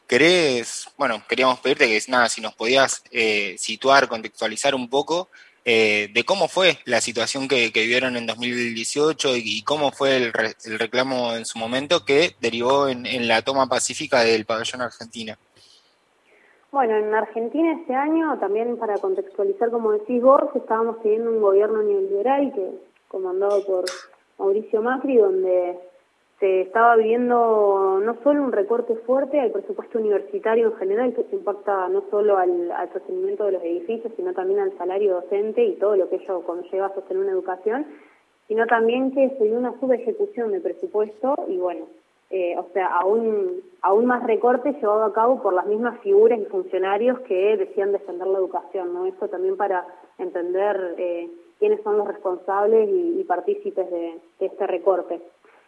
¿Querés, 0.07 0.87
bueno, 0.97 1.25
queríamos 1.27 1.59
pedirte 1.59 1.87
que 1.87 2.11
nada, 2.11 2.29
si 2.29 2.41
nos 2.41 2.53
podías 2.53 3.03
eh, 3.11 3.55
situar, 3.57 4.07
contextualizar 4.07 4.75
un 4.75 4.89
poco 4.89 5.29
eh, 5.67 6.09
de 6.13 6.23
cómo 6.23 6.47
fue 6.47 6.77
la 6.85 7.01
situación 7.01 7.47
que, 7.47 7.71
vivieron 7.73 8.15
en 8.17 8.27
2018 8.27 9.35
y, 9.37 9.63
cómo 9.63 9.91
fue 9.91 10.15
el, 10.17 10.31
reclamo 10.31 11.35
en 11.35 11.43
su 11.47 11.57
momento 11.57 12.05
que 12.05 12.35
derivó 12.39 12.87
en, 12.87 13.27
la 13.27 13.41
toma 13.41 13.67
pacífica 13.67 14.23
del 14.23 14.45
pabellón 14.45 14.83
Argentina. 14.83 15.39
Bueno, 16.71 16.95
en 16.97 17.13
Argentina 17.13 17.73
este 17.73 17.93
año, 17.93 18.37
también 18.39 18.77
para 18.77 18.97
contextualizar, 18.97 19.71
como 19.71 19.91
decís 19.93 20.21
vos, 20.21 20.43
estábamos 20.55 21.01
teniendo 21.01 21.31
un 21.31 21.41
gobierno 21.41 21.81
neoliberal 21.81 22.51
que 22.53 22.71
comandado 23.07 23.65
por 23.65 23.85
Mauricio 24.37 24.81
Macri, 24.81 25.17
donde 25.17 25.79
se 26.39 26.61
estaba 26.61 26.97
viviendo 26.97 28.01
no 28.03 28.17
solo 28.23 28.43
un 28.43 28.51
recorte 28.51 28.95
fuerte 29.05 29.39
al 29.39 29.51
presupuesto 29.51 29.99
universitario 29.99 30.67
en 30.67 30.75
general, 30.75 31.13
que 31.13 31.25
impacta 31.35 31.87
no 31.87 32.03
solo 32.11 32.37
al, 32.37 32.73
sostenimiento 32.91 33.45
de 33.45 33.53
los 33.53 33.63
edificios, 33.63 34.11
sino 34.17 34.33
también 34.33 34.59
al 34.59 34.77
salario 34.77 35.15
docente 35.15 35.63
y 35.63 35.75
todo 35.75 35.95
lo 35.95 36.09
que 36.09 36.17
ello 36.17 36.41
conlleva 36.41 36.87
a 36.87 36.93
sostener 36.93 37.23
una 37.23 37.31
educación, 37.31 37.85
sino 38.47 38.65
también 38.67 39.11
que 39.11 39.29
se 39.37 39.45
dio 39.45 39.57
una 39.57 39.79
subejecución 39.79 40.51
de 40.51 40.59
presupuesto 40.59 41.35
y 41.47 41.57
bueno, 41.57 41.85
eh, 42.35 42.57
o 42.57 42.67
sea, 42.73 42.87
aún, 42.87 43.61
aún 43.81 44.05
más 44.05 44.23
recorte 44.23 44.73
llevado 44.73 45.05
a 45.05 45.13
cabo 45.13 45.41
por 45.41 45.53
las 45.53 45.65
mismas 45.65 45.99
figuras 46.01 46.39
y 46.39 46.45
funcionarios 46.45 47.19
que 47.21 47.55
decían 47.55 47.91
defender 47.91 48.27
la 48.27 48.39
educación, 48.39 48.93
¿no? 48.93 49.05
Esto 49.05 49.29
también 49.29 49.55
para 49.55 49.85
entender 50.17 50.95
eh, 50.97 51.29
quiénes 51.59 51.81
son 51.83 51.97
los 51.97 52.07
responsables 52.07 52.89
y, 52.89 53.23
partícipes 53.23 53.89
de 53.89 54.19
este 54.39 54.67
recorte. 54.67 55.21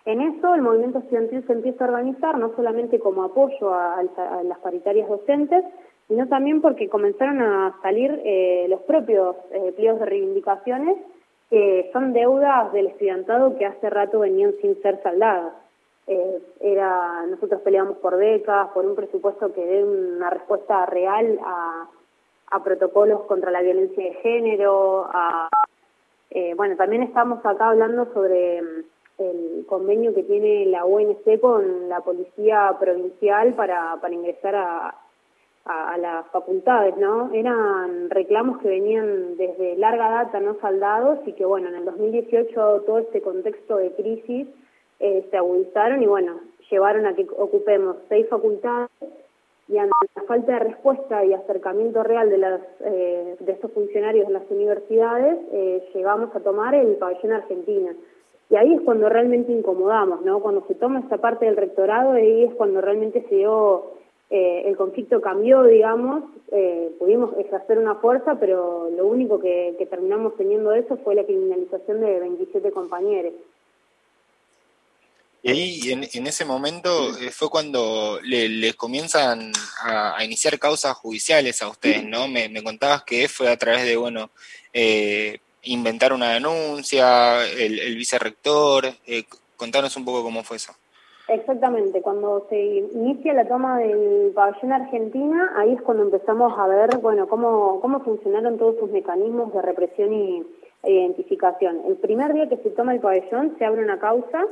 En 0.07 0.21
eso 0.21 0.55
el 0.55 0.61
movimiento 0.61 0.99
estudiantil 0.99 1.45
se 1.45 1.51
empieza 1.51 1.83
a 1.83 1.89
organizar 1.89 2.37
no 2.37 2.55
solamente 2.55 2.97
como 2.97 3.23
apoyo 3.23 3.73
a, 3.73 4.01
las 4.43 4.57
paritarias 4.59 5.09
docentes, 5.09 5.65
sino 6.07 6.27
también 6.29 6.61
porque 6.61 6.87
comenzaron 6.87 7.41
a 7.41 7.75
salir 7.81 8.21
eh, 8.23 8.67
los 8.69 8.79
propios 8.83 9.35
eh, 9.51 9.73
pliegos 9.75 9.99
de 9.99 10.05
reivindicaciones 10.05 10.97
que 11.49 11.89
son 11.91 12.13
deudas 12.13 12.71
del 12.71 12.87
estudiantado 12.87 13.57
que 13.57 13.65
hace 13.65 13.89
rato 13.89 14.19
venían 14.19 14.53
sin 14.61 14.81
ser 14.81 15.01
saldadas. 15.03 15.51
Eh, 16.07 16.41
era, 16.61 17.25
nosotros 17.25 17.61
peleamos 17.61 17.97
por 17.97 18.17
becas, 18.17 18.69
por 18.69 18.85
un 18.85 18.95
presupuesto 18.95 19.53
que 19.53 19.65
dé 19.65 19.83
una 19.83 20.29
respuesta 20.29 20.85
real 20.85 21.39
a, 21.45 21.89
a 22.51 22.63
protocolos 22.63 23.23
contra 23.23 23.51
la 23.51 23.61
violencia 23.61 24.03
de 24.03 24.13
género, 24.15 25.05
a, 25.11 25.49
bueno, 26.55 26.75
también 26.75 27.03
estamos 27.03 27.43
acá 27.45 27.69
hablando 27.69 28.13
sobre 28.13 28.61
el 29.17 29.65
convenio 29.67 30.13
que 30.13 30.23
tiene 30.23 30.65
la 30.67 30.85
UNC 30.85 31.39
con 31.41 31.89
la 31.89 32.01
Policía 32.01 32.75
Provincial 32.79 33.53
para, 33.55 33.97
para 33.99 34.13
ingresar 34.13 34.55
a, 34.55 34.95
a, 35.65 35.97
las 35.97 36.27
facultades, 36.27 36.95
¿no? 36.97 37.31
Eran 37.33 38.09
reclamos 38.09 38.59
que 38.59 38.69
venían 38.69 39.35
desde 39.37 39.75
larga 39.77 40.09
data 40.09 40.39
no 40.39 40.55
saldados 40.61 41.19
y 41.25 41.33
que, 41.33 41.45
bueno, 41.45 41.69
en 41.69 41.75
el 41.75 41.85
2018 41.85 42.83
todo 42.85 42.99
este 42.99 43.21
contexto 43.21 43.77
de 43.77 43.91
crisis 43.93 44.47
eh, 44.99 45.25
se 45.29 45.37
agudizaron 45.37 46.01
y, 46.01 46.07
bueno, 46.07 46.39
llevaron 46.69 47.05
a 47.05 47.15
que 47.15 47.27
ocupemos 47.37 47.97
seis 48.09 48.27
facultades 48.29 48.89
y 49.69 49.77
ante 49.77 49.93
la 50.15 50.23
falta 50.23 50.53
de 50.53 50.59
respuesta 50.59 51.25
y 51.25 51.33
acercamiento 51.33 52.01
real 52.03 52.29
de, 52.29 52.37
las, 52.37 52.61
eh, 52.81 53.35
de 53.39 53.51
estos 53.51 53.71
funcionarios 53.73 54.27
en 54.27 54.33
las 54.33 54.49
universidades, 54.49 55.37
eh, 55.51 55.89
llegamos 55.93 56.33
a 56.33 56.39
tomar 56.39 56.73
el 56.73 56.95
pabellón 56.95 57.33
Argentina. 57.33 57.93
Y 58.49 58.55
ahí 58.55 58.73
es 58.73 58.81
cuando 58.81 59.09
realmente 59.09 59.51
incomodamos, 59.51 60.21
¿no? 60.21 60.39
Cuando 60.39 60.65
se 60.67 60.75
toma 60.75 61.01
esta 61.01 61.17
parte 61.17 61.45
del 61.45 61.57
rectorado, 61.57 62.13
ahí 62.13 62.45
es 62.45 62.53
cuando 62.53 62.79
realmente 62.79 63.25
se 63.27 63.35
dio, 63.35 63.91
eh, 64.29 64.63
el 64.65 64.77
conflicto 64.77 65.19
cambió, 65.19 65.63
digamos, 65.63 66.23
eh, 66.51 66.91
pudimos 66.97 67.37
ejercer 67.37 67.77
una 67.77 67.95
fuerza, 67.95 68.37
pero 68.39 68.89
lo 68.89 69.05
único 69.05 69.39
que, 69.39 69.75
terminamos 69.89 70.37
teniendo 70.37 70.71
eso 70.73 70.95
fue 70.97 71.15
la 71.15 71.25
criminalización 71.25 71.99
de 71.99 72.19
27 72.21 72.71
compañeros. 72.71 73.33
Y 75.43 75.51
ahí, 75.51 75.91
en, 75.91 76.27
ese 76.27 76.45
momento, 76.45 76.89
eh, 77.19 77.29
fue 77.31 77.49
cuando 77.49 78.19
les 78.23 78.75
comienzan 78.75 79.51
a, 79.81 80.23
iniciar 80.23 80.59
causas 80.59 80.95
judiciales 80.97 81.61
a 81.61 81.69
ustedes, 81.69 82.03
¿no? 82.03 82.27
Me, 82.27 82.49
me, 82.49 82.63
contabas 82.63 83.03
que 83.03 83.29
fue 83.29 83.49
a 83.49 83.57
través 83.57 83.85
de, 83.85 83.95
bueno, 83.95 84.31
eh, 84.73 85.39
inventar 85.63 86.11
una 86.11 86.33
denuncia, 86.33 87.45
el, 87.47 87.79
el 87.79 87.95
vicerrector. 87.95 88.87
Eh, 89.05 89.23
contanos 89.55 89.95
un 89.95 90.05
poco 90.05 90.23
cómo 90.23 90.43
fue 90.43 90.57
eso. 90.57 90.73
Exactamente, 91.27 92.01
cuando 92.01 92.47
se 92.49 92.57
inicia 92.57 93.33
la 93.33 93.45
toma 93.45 93.79
del 93.79 94.31
pabellón 94.33 94.71
Argentina, 94.71 95.53
ahí 95.57 95.73
es 95.73 95.81
cuando 95.81 96.03
empezamos 96.03 96.57
a 96.57 96.67
ver, 96.67 96.97
bueno, 96.99 97.27
cómo, 97.27 97.81
cómo 97.81 97.99
funcionaron 97.99 98.57
todos 98.57 98.77
sus 98.79 98.89
mecanismos 98.91 99.53
de 99.53 99.61
represión 99.61 100.13
y 100.13 100.43
e 100.83 100.91
identificación. 100.91 101.81
El 101.85 101.97
primer 101.97 102.33
día 102.33 102.47
que 102.47 102.57
se 102.57 102.69
toma 102.69 102.93
el 102.93 103.01
pabellón 103.01 103.55
se 103.57 103.65
abre 103.65 103.83
una 103.83 103.99
causa 103.99 104.45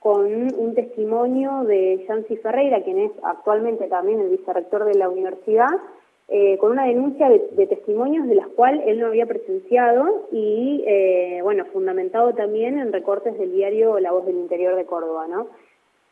con 0.00 0.26
un 0.26 0.74
testimonio 0.74 1.64
de 1.64 2.04
Yancy 2.08 2.36
Ferreira, 2.38 2.82
quien 2.82 2.98
es 2.98 3.12
actualmente 3.22 3.86
también 3.86 4.20
el 4.20 4.30
vicerrector 4.30 4.86
de 4.86 4.94
la 4.94 5.10
universidad, 5.10 5.68
eh, 6.32 6.56
con 6.58 6.72
una 6.72 6.86
denuncia 6.86 7.28
de, 7.28 7.66
testimonios 7.66 8.26
de 8.26 8.36
las 8.36 8.46
cuales 8.48 8.82
él 8.86 8.98
no 8.98 9.08
había 9.08 9.26
presenciado 9.26 10.28
y, 10.32 10.82
eh, 10.86 11.40
bueno, 11.42 11.66
fundamentado 11.66 12.32
también 12.34 12.78
en 12.78 12.92
recortes 12.92 13.36
del 13.38 13.52
diario 13.52 13.98
La 13.98 14.12
Voz 14.12 14.24
del 14.24 14.36
Interior 14.36 14.74
de 14.74 14.86
Córdoba, 14.86 15.26
¿no? 15.28 15.48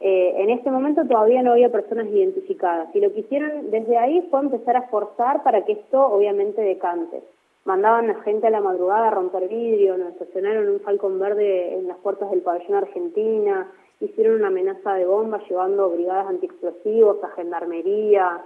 Eh, 0.01 0.35
en 0.39 0.51
este 0.51 0.71
momento 0.71 1.07
todavía 1.07 1.43
no 1.43 1.53
había 1.53 1.71
personas 1.71 2.09
identificadas 2.09 2.95
y 2.95 3.01
lo 3.01 3.13
que 3.13 3.21
hicieron 3.21 3.71
desde 3.71 3.97
ahí 3.97 4.27
fue 4.31 4.41
empezar 4.41 4.77
a 4.77 4.89
forzar 4.89 5.43
para 5.43 5.65
que 5.65 5.73
esto 5.73 6.05
obviamente 6.05 6.61
decante. 6.61 7.23
Mandaban 7.69 8.09
a 8.09 8.23
gente 8.23 8.47
a 8.47 8.51
la 8.51 8.63
madrugada 8.63 9.09
a 9.09 9.11
romper 9.11 9.47
vidrio, 9.47 9.99
nos 9.99 10.15
estacionaron 10.15 10.71
un 10.71 10.81
falcón 10.81 11.19
verde 11.19 11.75
en 11.75 11.87
las 11.87 11.99
puertas 11.99 12.31
del 12.31 12.41
pabellón 12.41 12.77
Argentina, 12.77 13.71
hicieron 14.01 14.37
una 14.37 14.47
amenaza 14.47 14.95
de 14.95 15.05
bomba 15.05 15.39
llevando 15.47 15.91
brigadas 15.91 16.29
antiexplosivos 16.29 17.23
a 17.23 17.29
gendarmería, 17.33 18.43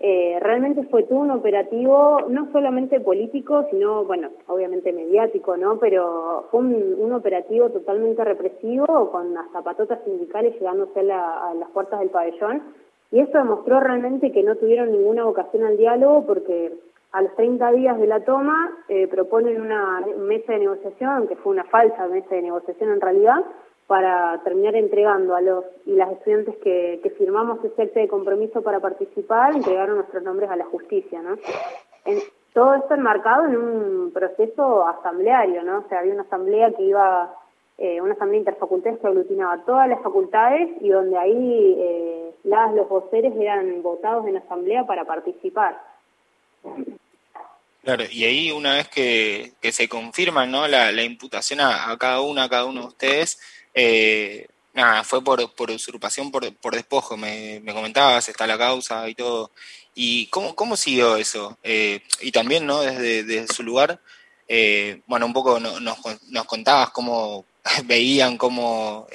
eh, 0.00 0.38
realmente 0.40 0.82
fue 0.84 1.02
todo 1.02 1.18
un 1.18 1.32
operativo 1.32 2.22
no 2.30 2.50
solamente 2.52 3.00
político, 3.00 3.66
sino, 3.70 4.06
bueno, 4.06 4.30
obviamente 4.46 4.94
mediático, 4.94 5.58
¿no? 5.58 5.78
Pero 5.78 6.46
fue 6.50 6.60
un, 6.60 7.12
operativo 7.12 7.68
totalmente 7.68 8.24
represivo, 8.24 9.10
con 9.10 9.34
las 9.34 9.44
zapatotas 9.52 10.02
sindicales 10.06 10.54
llegándose 10.54 11.00
a, 11.12 11.52
las 11.54 11.68
puertas 11.68 12.00
del 12.00 12.08
pabellón. 12.08 12.62
Y 13.12 13.20
eso 13.20 13.36
demostró 13.36 13.78
realmente 13.80 14.32
que 14.32 14.42
no 14.42 14.56
tuvieron 14.56 14.90
ninguna 14.90 15.24
vocación 15.24 15.64
al 15.64 15.76
diálogo 15.76 16.24
porque 16.26 16.72
a 17.14 17.22
los 17.22 17.32
30 17.36 17.70
días 17.70 17.96
de 17.98 18.08
la 18.08 18.24
toma 18.24 18.72
eh, 18.88 19.06
proponen 19.06 19.60
una 19.60 20.04
mesa 20.18 20.52
de 20.52 20.58
negociación, 20.58 21.28
que 21.28 21.36
fue 21.36 21.52
una 21.52 21.62
falsa 21.62 22.08
mesa 22.08 22.34
de 22.34 22.42
negociación 22.42 22.90
en 22.90 23.00
realidad, 23.00 23.44
para 23.86 24.40
terminar 24.42 24.74
entregando 24.74 25.36
a 25.36 25.40
los 25.40 25.64
y 25.86 25.94
las 25.94 26.10
estudiantes 26.10 26.56
que, 26.56 27.14
firmamos 27.16 27.64
ese 27.64 27.82
acta 27.82 28.00
de 28.00 28.08
compromiso 28.08 28.62
para 28.62 28.80
participar, 28.80 29.54
entregaron 29.54 29.94
nuestros 29.94 30.24
nombres 30.24 30.50
a 30.50 30.56
la 30.56 30.64
justicia, 30.64 31.22
¿no? 31.22 31.36
todo 32.52 32.74
esto 32.74 32.94
enmarcado 32.94 33.46
en 33.46 33.56
un 33.56 34.10
proceso 34.12 34.86
asambleario, 34.86 35.62
¿no? 35.62 35.78
O 35.78 35.88
sea, 35.88 36.00
había 36.00 36.14
una 36.14 36.22
asamblea 36.22 36.72
que 36.72 36.82
iba, 36.82 37.34
eh, 37.78 38.00
una 38.00 38.14
asamblea 38.14 38.40
interfacultades 38.40 38.98
que 39.00 39.06
aglutinaba 39.06 39.64
todas 39.64 39.88
las 39.88 40.00
facultades 40.02 40.70
y 40.80 40.88
donde 40.88 41.16
ahí 41.16 41.76
eh, 41.78 42.34
los 42.44 42.88
voceres 42.88 43.34
eran 43.36 43.82
votados 43.82 44.26
en 44.26 44.36
asamblea 44.36 44.84
para 44.84 45.04
participar. 45.04 45.80
Claro, 47.84 48.04
y 48.10 48.24
ahí 48.24 48.50
una 48.50 48.76
vez 48.76 48.88
que, 48.88 49.52
se 49.70 49.88
confirma 49.90 50.46
¿no? 50.46 50.66
la, 50.66 51.02
imputación 51.02 51.60
a, 51.60 51.94
cada 51.98 52.22
una, 52.22 52.44
a 52.44 52.48
cada 52.48 52.64
uno 52.64 52.80
de 52.80 52.86
ustedes, 52.86 53.38
eh, 53.74 54.46
nada, 54.72 55.04
fue 55.04 55.22
por, 55.22 55.42
usurpación, 55.70 56.30
por, 56.30 56.74
despojo, 56.74 57.18
me, 57.18 57.62
comentabas, 57.66 58.26
está 58.30 58.46
la 58.46 58.56
causa 58.56 59.06
y 59.06 59.14
todo. 59.14 59.50
¿Y 59.94 60.28
cómo, 60.28 60.54
cómo 60.54 60.78
siguió 60.78 61.16
eso? 61.16 61.58
Eh, 61.62 62.00
y 62.22 62.32
también, 62.32 62.66
¿no? 62.66 62.80
Desde, 62.80 63.46
su 63.48 63.62
lugar, 63.62 64.00
eh, 64.48 65.02
bueno, 65.06 65.26
un 65.26 65.34
poco 65.34 65.60
nos, 65.60 65.78
nos, 65.82 66.44
contabas 66.46 66.88
cómo 66.88 67.44
veían, 67.84 68.38
cómo, 68.38 69.08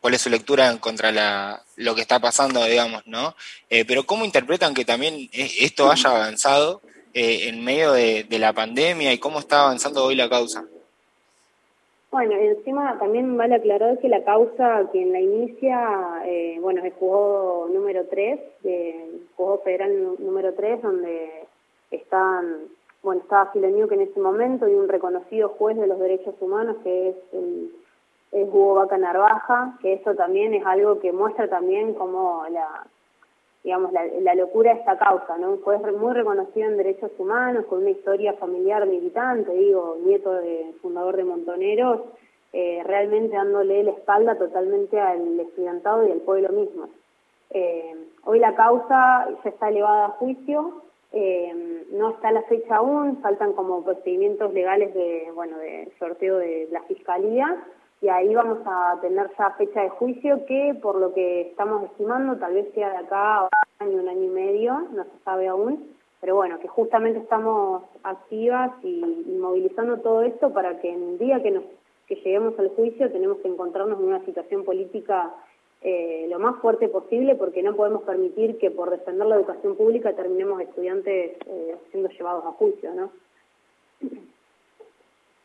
cuál 0.00 0.14
es 0.14 0.22
su 0.22 0.30
lectura 0.30 0.78
contra 0.78 1.10
la, 1.10 1.64
lo 1.74 1.96
que 1.96 2.02
está 2.02 2.20
pasando, 2.20 2.64
digamos, 2.64 3.02
¿no? 3.06 3.34
pero 3.68 4.06
cómo 4.06 4.24
interpretan 4.24 4.72
que 4.72 4.84
también 4.84 5.28
esto 5.32 5.90
haya 5.90 6.10
avanzado 6.10 6.80
eh, 7.12 7.48
en 7.48 7.64
medio 7.64 7.92
de, 7.92 8.26
la 8.38 8.52
pandemia 8.52 9.12
y 9.12 9.18
cómo 9.18 9.40
está 9.40 9.62
avanzando 9.62 10.04
hoy 10.04 10.14
la 10.14 10.28
causa. 10.28 10.64
Bueno, 12.10 12.34
encima 12.34 12.98
también 12.98 13.36
vale 13.36 13.56
aclarar 13.56 13.98
que 13.98 14.08
la 14.08 14.24
causa, 14.24 14.88
quien 14.90 15.12
la 15.12 15.20
inicia, 15.20 16.22
eh, 16.24 16.58
bueno, 16.60 16.80
es 16.80 16.86
el 16.86 16.92
juzgado 16.92 17.68
número 17.72 18.04
3, 18.06 18.40
el 18.64 19.28
juzgado 19.36 19.62
federal 19.62 20.16
número 20.18 20.54
3, 20.54 20.82
donde 20.82 21.44
están, 21.90 22.62
bueno, 23.02 23.22
estaba 23.22 23.52
que 23.52 23.58
en 23.58 24.00
ese 24.00 24.20
momento 24.20 24.68
y 24.68 24.74
un 24.74 24.88
reconocido 24.88 25.50
juez 25.50 25.76
de 25.76 25.86
los 25.86 25.98
derechos 25.98 26.34
humanos 26.40 26.76
que 26.82 27.10
es 27.10 27.16
el 27.32 27.72
Hugo 28.32 28.74
Vaca 28.74 28.98
Narvaja, 28.98 29.78
que 29.82 29.94
eso 29.94 30.14
también 30.14 30.54
es 30.54 30.64
algo 30.64 31.00
que 31.00 31.12
muestra 31.12 31.48
también 31.48 31.94
cómo 31.94 32.44
la, 32.50 32.86
digamos, 33.62 33.92
la, 33.92 34.34
locura 34.34 34.72
de 34.72 34.80
esta 34.80 34.96
causa, 34.96 35.36
¿no? 35.38 35.58
Fue 35.58 35.78
muy 35.92 36.14
reconocido 36.14 36.68
en 36.68 36.76
derechos 36.76 37.10
humanos, 37.18 37.66
con 37.66 37.80
una 37.80 37.90
historia 37.90 38.32
familiar 38.34 38.86
militante, 38.86 39.52
digo, 39.52 39.98
nieto 40.04 40.32
de 40.32 40.72
fundador 40.80 41.16
de 41.16 41.24
Montoneros, 41.24 42.00
eh, 42.52 42.82
realmente 42.84 43.36
dándole 43.36 43.82
la 43.84 43.92
espalda 43.92 44.36
totalmente 44.36 44.98
al 44.98 45.38
estudiantado 45.38 46.06
y 46.06 46.10
al 46.10 46.20
pueblo 46.20 46.48
mismo. 46.50 46.88
Eh, 47.50 47.94
hoy 48.24 48.38
la 48.38 48.54
causa 48.54 49.28
ya 49.44 49.50
está 49.50 49.68
elevada 49.68 50.06
a 50.06 50.10
juicio, 50.10 50.82
eh, 51.12 51.86
no 51.92 52.10
está 52.10 52.32
la 52.32 52.42
fecha 52.42 52.76
aún, 52.76 53.20
faltan 53.20 53.52
como 53.52 53.84
procedimientos 53.84 54.54
legales 54.54 54.94
de, 54.94 55.30
bueno, 55.34 55.58
de 55.58 55.92
sorteo 55.98 56.38
de 56.38 56.68
la 56.70 56.82
fiscalía, 56.82 57.56
y 58.02 58.08
ahí 58.08 58.34
vamos 58.34 58.58
a 58.64 58.98
tener 59.00 59.30
ya 59.38 59.50
fecha 59.52 59.82
de 59.82 59.90
juicio 59.90 60.46
que 60.46 60.74
por 60.80 60.96
lo 60.96 61.12
que 61.12 61.42
estamos 61.42 61.84
estimando 61.84 62.36
tal 62.36 62.54
vez 62.54 62.72
sea 62.74 62.90
de 62.90 62.96
acá 62.96 63.38
a 63.38 63.42
un 63.44 63.48
año, 63.86 64.02
un 64.02 64.08
año 64.08 64.24
y 64.24 64.28
medio, 64.28 64.88
no 64.92 65.04
se 65.04 65.24
sabe 65.24 65.48
aún, 65.48 65.90
pero 66.20 66.34
bueno, 66.36 66.58
que 66.60 66.68
justamente 66.68 67.18
estamos 67.18 67.82
activas 68.02 68.72
y, 68.82 69.36
movilizando 69.38 69.98
todo 69.98 70.22
esto 70.22 70.52
para 70.52 70.80
que 70.80 70.90
en 70.90 71.02
el 71.10 71.18
día 71.18 71.42
que, 71.42 71.50
nos, 71.50 71.64
que 72.06 72.16
lleguemos 72.16 72.58
al 72.58 72.70
juicio 72.70 73.10
tenemos 73.10 73.38
que 73.38 73.48
encontrarnos 73.48 73.98
en 73.98 74.06
una 74.06 74.24
situación 74.24 74.64
política 74.64 75.34
eh, 75.82 76.26
lo 76.28 76.38
más 76.38 76.60
fuerte 76.60 76.88
posible 76.88 77.34
porque 77.36 77.62
no 77.62 77.74
podemos 77.74 78.02
permitir 78.02 78.58
que 78.58 78.70
por 78.70 78.90
defender 78.90 79.26
la 79.26 79.36
educación 79.36 79.76
pública 79.76 80.14
terminemos 80.14 80.60
estudiantes 80.60 81.36
eh, 81.46 81.76
siendo 81.90 82.08
llevados 82.10 82.44
a 82.44 82.52
juicio, 82.52 82.94
¿no? 82.94 83.10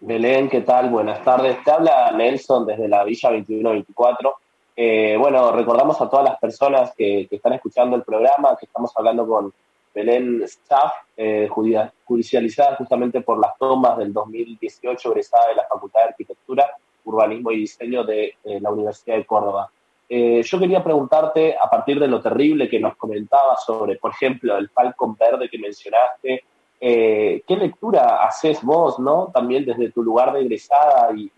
Belén, 0.07 0.49
¿qué 0.49 0.61
tal? 0.61 0.91
Buenas 0.91 1.23
tardes. 1.23 1.64
Te 1.64 1.72
habla 1.72 2.11
Nelson 2.11 2.64
desde 2.64 2.88
la 2.88 3.03
Villa 3.03 3.32
2124. 3.32 4.36
Eh, 4.76 5.18
bueno, 5.18 5.52
recordamos 5.52 5.99
a 5.99 6.07
todas 6.07 6.26
las 6.26 6.38
personas 6.38 6.94
que, 6.95 7.27
están 7.32 7.53
escuchando 7.53 7.95
el 7.95 8.03
programa 8.03 8.56
que 8.56 8.68
estamos 8.68 8.91
hablando 8.95 9.26
con 9.26 9.52
Belén 9.95 10.44
Staff, 10.44 10.94
eh, 11.18 11.49
judicializada 11.49 12.76
justamente 12.76 13.22
por 13.22 13.40
las 13.40 13.57
tomas 13.57 13.98
del 13.98 14.14
2018, 14.14 15.10
egresada 15.10 15.48
de 15.48 15.56
la 15.56 15.68
Facultad 15.68 16.02
de 16.02 16.10
Arquitectura, 16.10 16.69
Urbanismo 17.06 17.52
y 17.52 17.61
Diseño 17.61 18.03
de 18.03 18.36
la 18.44 18.69
Universidad 18.69 19.15
de 19.15 19.26
Córdoba. 19.26 19.72
Eh, 20.07 20.44
yo 20.44 20.60
quería 20.60 20.84
preguntarte, 20.84 21.56
a 21.60 21.68
partir 21.68 21.99
de 21.99 22.07
lo 22.07 22.22
terrible 22.22 22.69
que 22.69 22.80
nos 22.80 22.95
comentabas 22.95 23.65
sobre, 23.65 23.95
por 23.95 24.11
ejemplo, 24.11 24.56
el 24.56 24.69
Falcon 24.69 25.15
Verde 25.15 25.49
que 25.49 25.57
mencionaste, 25.57 26.44
eh, 26.80 27.43
¿Qué 27.47 27.56
lectura 27.56 28.23
haces 28.26 28.61
vos, 28.61 28.99
no? 28.99 29.31
También 29.34 29.65
desde 29.65 29.91
tu 29.91 30.03
lugar 30.03 30.34
de 30.34 30.41
egresada 30.41 31.14
y, 31.15 31.31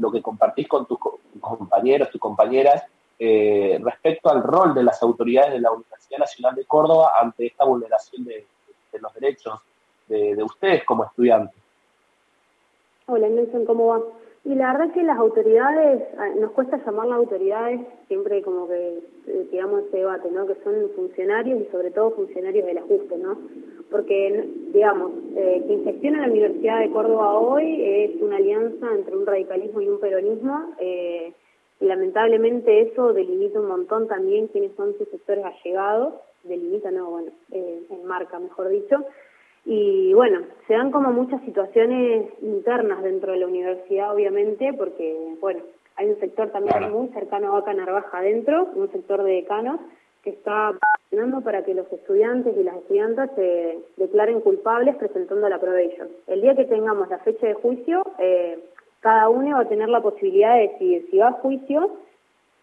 lo 0.00 0.10
que 0.10 0.22
compartís 0.22 0.66
con 0.66 0.86
tus, 0.86 0.98
compañeros, 1.38 2.08
tus 2.10 2.18
compañeras, 2.18 2.82
eh, 3.18 3.78
respecto 3.82 4.30
al 4.30 4.42
rol 4.42 4.72
de 4.72 4.82
las 4.82 5.02
autoridades 5.02 5.52
de 5.52 5.60
la 5.60 5.70
Universidad 5.70 6.20
Nacional 6.20 6.54
de 6.54 6.64
Córdoba 6.64 7.12
ante 7.20 7.44
esta 7.44 7.66
vulneración 7.66 8.24
de, 8.24 8.46
los 8.98 9.12
derechos 9.12 9.60
de, 10.08 10.42
ustedes 10.42 10.82
como 10.84 11.04
estudiantes. 11.04 11.60
Hola 13.04 13.28
Nelson, 13.28 13.66
¿cómo 13.66 13.88
va? 13.88 14.00
Y 14.46 14.54
la 14.54 14.72
verdad 14.72 14.86
es 14.86 14.92
que 14.92 15.02
las 15.02 15.18
autoridades, 15.18 16.02
nos 16.38 16.52
cuesta 16.52 16.80
llamar 16.86 17.08
las 17.08 17.18
autoridades, 17.18 17.80
siempre 18.06 18.42
como 18.42 18.68
que 18.68 19.00
digamos 19.50 19.82
ese 19.88 19.96
debate, 19.96 20.30
¿no? 20.30 20.46
Que 20.46 20.54
son 20.62 20.88
funcionarios 20.94 21.62
y 21.62 21.64
sobre 21.72 21.90
todo 21.90 22.12
funcionarios 22.12 22.64
del 22.64 22.78
ajuste, 22.78 23.18
¿no? 23.18 23.36
Porque, 23.90 24.48
digamos, 24.72 25.10
eh, 25.34 25.64
quien 25.66 25.82
gestiona 25.82 26.20
la 26.20 26.32
Universidad 26.32 26.78
de 26.78 26.90
Córdoba 26.90 27.40
hoy 27.40 27.82
es 27.82 28.22
una 28.22 28.36
alianza 28.36 28.86
entre 28.94 29.16
un 29.16 29.26
radicalismo 29.26 29.80
y 29.80 29.88
un 29.88 29.98
peronismo, 29.98 30.74
eh, 30.78 31.32
y 31.80 31.84
lamentablemente 31.84 32.82
eso 32.82 33.12
delimita 33.12 33.58
un 33.58 33.66
montón 33.66 34.06
también 34.06 34.46
quiénes 34.46 34.76
son 34.76 34.96
sus 34.96 35.08
sectores 35.08 35.44
allegados, 35.44 36.14
delimita, 36.44 36.92
no, 36.92 37.10
bueno, 37.10 37.32
eh, 37.50 37.82
enmarca, 37.90 38.38
mejor 38.38 38.68
dicho, 38.68 39.04
y 39.66 40.14
bueno, 40.14 40.42
se 40.68 40.74
dan 40.74 40.92
como 40.92 41.10
muchas 41.10 41.42
situaciones 41.42 42.30
internas 42.40 43.02
dentro 43.02 43.32
de 43.32 43.38
la 43.38 43.48
universidad, 43.48 44.14
obviamente, 44.14 44.72
porque, 44.72 45.34
bueno, 45.40 45.60
hay 45.96 46.08
un 46.08 46.20
sector 46.20 46.50
también 46.50 46.92
muy 46.92 47.08
cercano 47.08 47.48
a 47.48 47.60
Vaca 47.60 47.74
Narvaja 47.74 48.18
adentro, 48.18 48.68
un 48.76 48.90
sector 48.92 49.24
de 49.24 49.32
decanos, 49.32 49.80
que 50.22 50.30
está 50.30 50.72
presionando 51.08 51.40
para 51.40 51.64
que 51.64 51.74
los 51.74 51.92
estudiantes 51.92 52.56
y 52.56 52.62
las 52.62 52.76
estudiantes 52.76 53.30
se 53.34 53.78
declaren 53.96 54.40
culpables 54.40 54.94
presentando 54.96 55.48
la 55.48 55.60
probation. 55.60 56.08
El 56.28 56.42
día 56.42 56.54
que 56.54 56.64
tengamos 56.64 57.08
la 57.08 57.18
fecha 57.18 57.48
de 57.48 57.54
juicio, 57.54 58.04
eh, 58.18 58.58
cada 59.00 59.28
uno 59.28 59.56
va 59.56 59.62
a 59.62 59.68
tener 59.68 59.88
la 59.88 60.00
posibilidad 60.00 60.54
de 60.54 60.68
decidir 60.68 61.08
si 61.10 61.18
va 61.18 61.28
a 61.28 61.32
juicio 61.32 61.90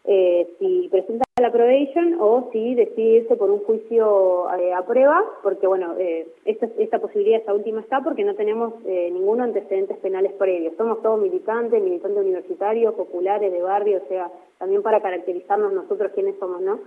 eh, 0.06 0.48
si 0.60 0.90
presenta 0.90 1.23
la 1.42 1.52
probation 1.52 2.18
o 2.20 2.50
si 2.52 2.76
decide 2.76 3.18
irse 3.18 3.36
por 3.36 3.50
un 3.50 3.60
juicio 3.64 4.54
eh, 4.54 4.72
a 4.72 4.86
prueba, 4.86 5.24
porque 5.42 5.66
bueno, 5.66 5.96
eh, 5.98 6.28
esta, 6.46 6.68
esta 6.78 7.00
posibilidad, 7.00 7.40
esta 7.40 7.56
última 7.56 7.82
está 7.82 8.02
porque 8.02 8.24
no 8.24 8.36
tenemos 8.36 8.76
eh, 8.86 9.10
ningún 9.12 9.42
antecedentes 9.42 9.98
penales 9.98 10.34
previos. 10.34 10.76
Somos 10.78 11.02
todos 11.02 11.20
militantes, 11.20 11.82
militantes 11.82 12.22
universitarios, 12.22 12.94
populares, 12.94 13.52
de 13.52 13.64
barrio, 13.64 14.02
o 14.06 14.08
sea, 14.08 14.32
también 14.60 14.84
para 14.84 15.02
caracterizarnos 15.02 15.74
nosotros 15.74 16.12
quiénes 16.14 16.38
somos, 16.38 16.62
¿no? 16.62 16.80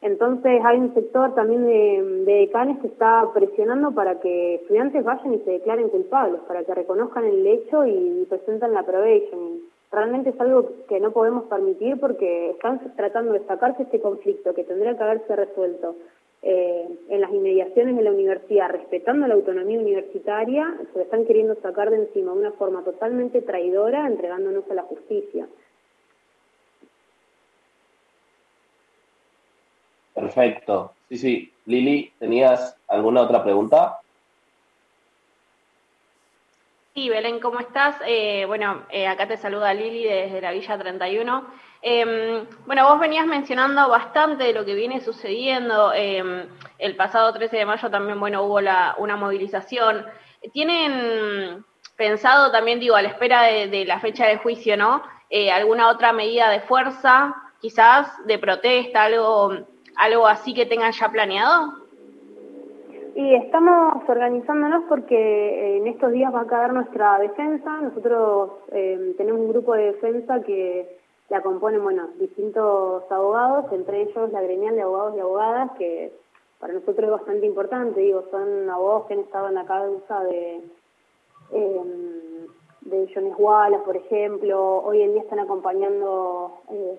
Entonces 0.00 0.62
hay 0.64 0.78
un 0.78 0.94
sector 0.94 1.34
también 1.34 1.66
de, 1.66 2.24
de 2.24 2.32
decanes 2.40 2.78
que 2.78 2.86
está 2.86 3.30
presionando 3.34 3.92
para 3.92 4.18
que 4.18 4.56
estudiantes 4.56 5.04
vayan 5.04 5.34
y 5.34 5.38
se 5.40 5.50
declaren 5.50 5.90
culpables, 5.90 6.40
para 6.48 6.64
que 6.64 6.74
reconozcan 6.74 7.26
el 7.26 7.46
hecho 7.46 7.86
y 7.86 8.26
presenten 8.30 8.72
la 8.72 8.82
probation 8.82 9.60
realmente 9.94 10.30
es 10.30 10.40
algo 10.40 10.70
que 10.88 11.00
no 11.00 11.12
podemos 11.12 11.44
permitir 11.44 11.98
porque 11.98 12.50
están 12.50 12.94
tratando 12.96 13.32
de 13.32 13.44
sacarse 13.46 13.84
este 13.84 14.00
conflicto 14.00 14.54
que 14.54 14.64
tendría 14.64 14.96
que 14.96 15.02
haberse 15.02 15.36
resuelto 15.36 15.96
eh, 16.42 16.86
en 17.08 17.20
las 17.22 17.30
inmediaciones 17.32 17.96
de 17.96 18.02
la 18.02 18.10
universidad, 18.10 18.68
respetando 18.68 19.26
la 19.26 19.34
autonomía 19.34 19.78
universitaria, 19.78 20.76
se 20.92 20.98
lo 20.98 21.04
están 21.04 21.24
queriendo 21.24 21.54
sacar 21.62 21.90
de 21.90 21.96
encima 21.96 22.32
de 22.32 22.38
una 22.38 22.52
forma 22.52 22.82
totalmente 22.84 23.40
traidora, 23.40 24.06
entregándonos 24.06 24.70
a 24.70 24.74
la 24.74 24.82
justicia. 24.82 25.46
Perfecto. 30.14 30.92
Sí, 31.08 31.16
sí. 31.16 31.52
Lili, 31.66 32.12
¿tenías 32.18 32.76
alguna 32.88 33.22
otra 33.22 33.42
pregunta? 33.42 34.00
Sí, 36.94 37.08
Belén, 37.08 37.40
¿cómo 37.40 37.58
estás? 37.58 37.96
Eh, 38.06 38.44
bueno, 38.46 38.86
eh, 38.88 39.08
acá 39.08 39.26
te 39.26 39.36
saluda 39.36 39.74
Lili 39.74 40.04
desde 40.04 40.40
la 40.40 40.52
Villa 40.52 40.78
31. 40.78 41.44
Em, 41.82 42.46
bueno, 42.66 42.88
vos 42.88 43.00
venías 43.00 43.26
mencionando 43.26 43.88
bastante 43.88 44.44
de 44.44 44.52
lo 44.52 44.64
que 44.64 44.76
viene 44.76 45.00
sucediendo. 45.00 45.92
Em, 45.92 46.48
el 46.78 46.94
pasado 46.94 47.32
13 47.32 47.56
de 47.56 47.66
mayo 47.66 47.90
también, 47.90 48.20
bueno, 48.20 48.44
hubo 48.44 48.60
una 48.98 49.16
movilización. 49.16 50.06
¿Tienen 50.52 51.64
pensado 51.96 52.52
también, 52.52 52.78
digo, 52.78 52.94
a 52.94 53.02
la 53.02 53.08
espera 53.08 53.42
de, 53.42 53.84
la 53.84 53.98
fecha 53.98 54.26
de 54.26 54.38
juicio, 54.38 54.76
¿no? 54.76 55.02
Eh, 55.30 55.50
¿Alguna 55.50 55.88
otra 55.88 56.12
medida 56.12 56.48
de 56.48 56.60
fuerza, 56.60 57.34
quizás 57.60 58.24
de 58.24 58.38
protesta, 58.38 59.02
algo, 59.02 59.66
algo 59.96 60.28
así 60.28 60.54
que 60.54 60.66
tengan 60.66 60.92
ya 60.92 61.08
planeado? 61.08 61.83
Y 63.16 63.34
estamos 63.36 64.02
organizándonos 64.08 64.84
porque 64.88 65.14
eh, 65.14 65.76
en 65.76 65.86
estos 65.86 66.10
días 66.10 66.34
va 66.34 66.40
a 66.40 66.46
caer 66.46 66.72
nuestra 66.72 67.18
defensa. 67.20 67.80
Nosotros 67.80 68.50
eh, 68.72 69.14
tenemos 69.16 69.40
un 69.40 69.50
grupo 69.50 69.74
de 69.74 69.92
defensa 69.92 70.40
que 70.40 70.98
la 71.28 71.40
componen, 71.40 71.82
bueno, 71.82 72.08
distintos 72.18 73.04
abogados, 73.10 73.66
entre 73.72 74.02
ellos 74.02 74.32
la 74.32 74.42
gremial 74.42 74.74
de 74.74 74.82
abogados 74.82 75.14
y 75.16 75.20
abogadas, 75.20 75.70
que 75.78 76.12
para 76.58 76.72
nosotros 76.72 77.04
es 77.04 77.10
bastante 77.10 77.46
importante, 77.46 78.00
digo, 78.00 78.24
son 78.30 78.68
abogados 78.68 79.06
que 79.06 79.14
han 79.14 79.20
estado 79.20 79.48
en 79.48 79.54
la 79.54 79.64
causa 79.64 80.24
de, 80.24 80.60
eh, 81.52 82.46
de 82.80 83.10
Jones 83.14 83.34
Wallace, 83.38 83.84
por 83.84 83.96
ejemplo, 83.96 84.82
hoy 84.84 85.02
en 85.02 85.12
día 85.12 85.22
están 85.22 85.38
acompañando 85.38 86.58
eh, 86.70 86.98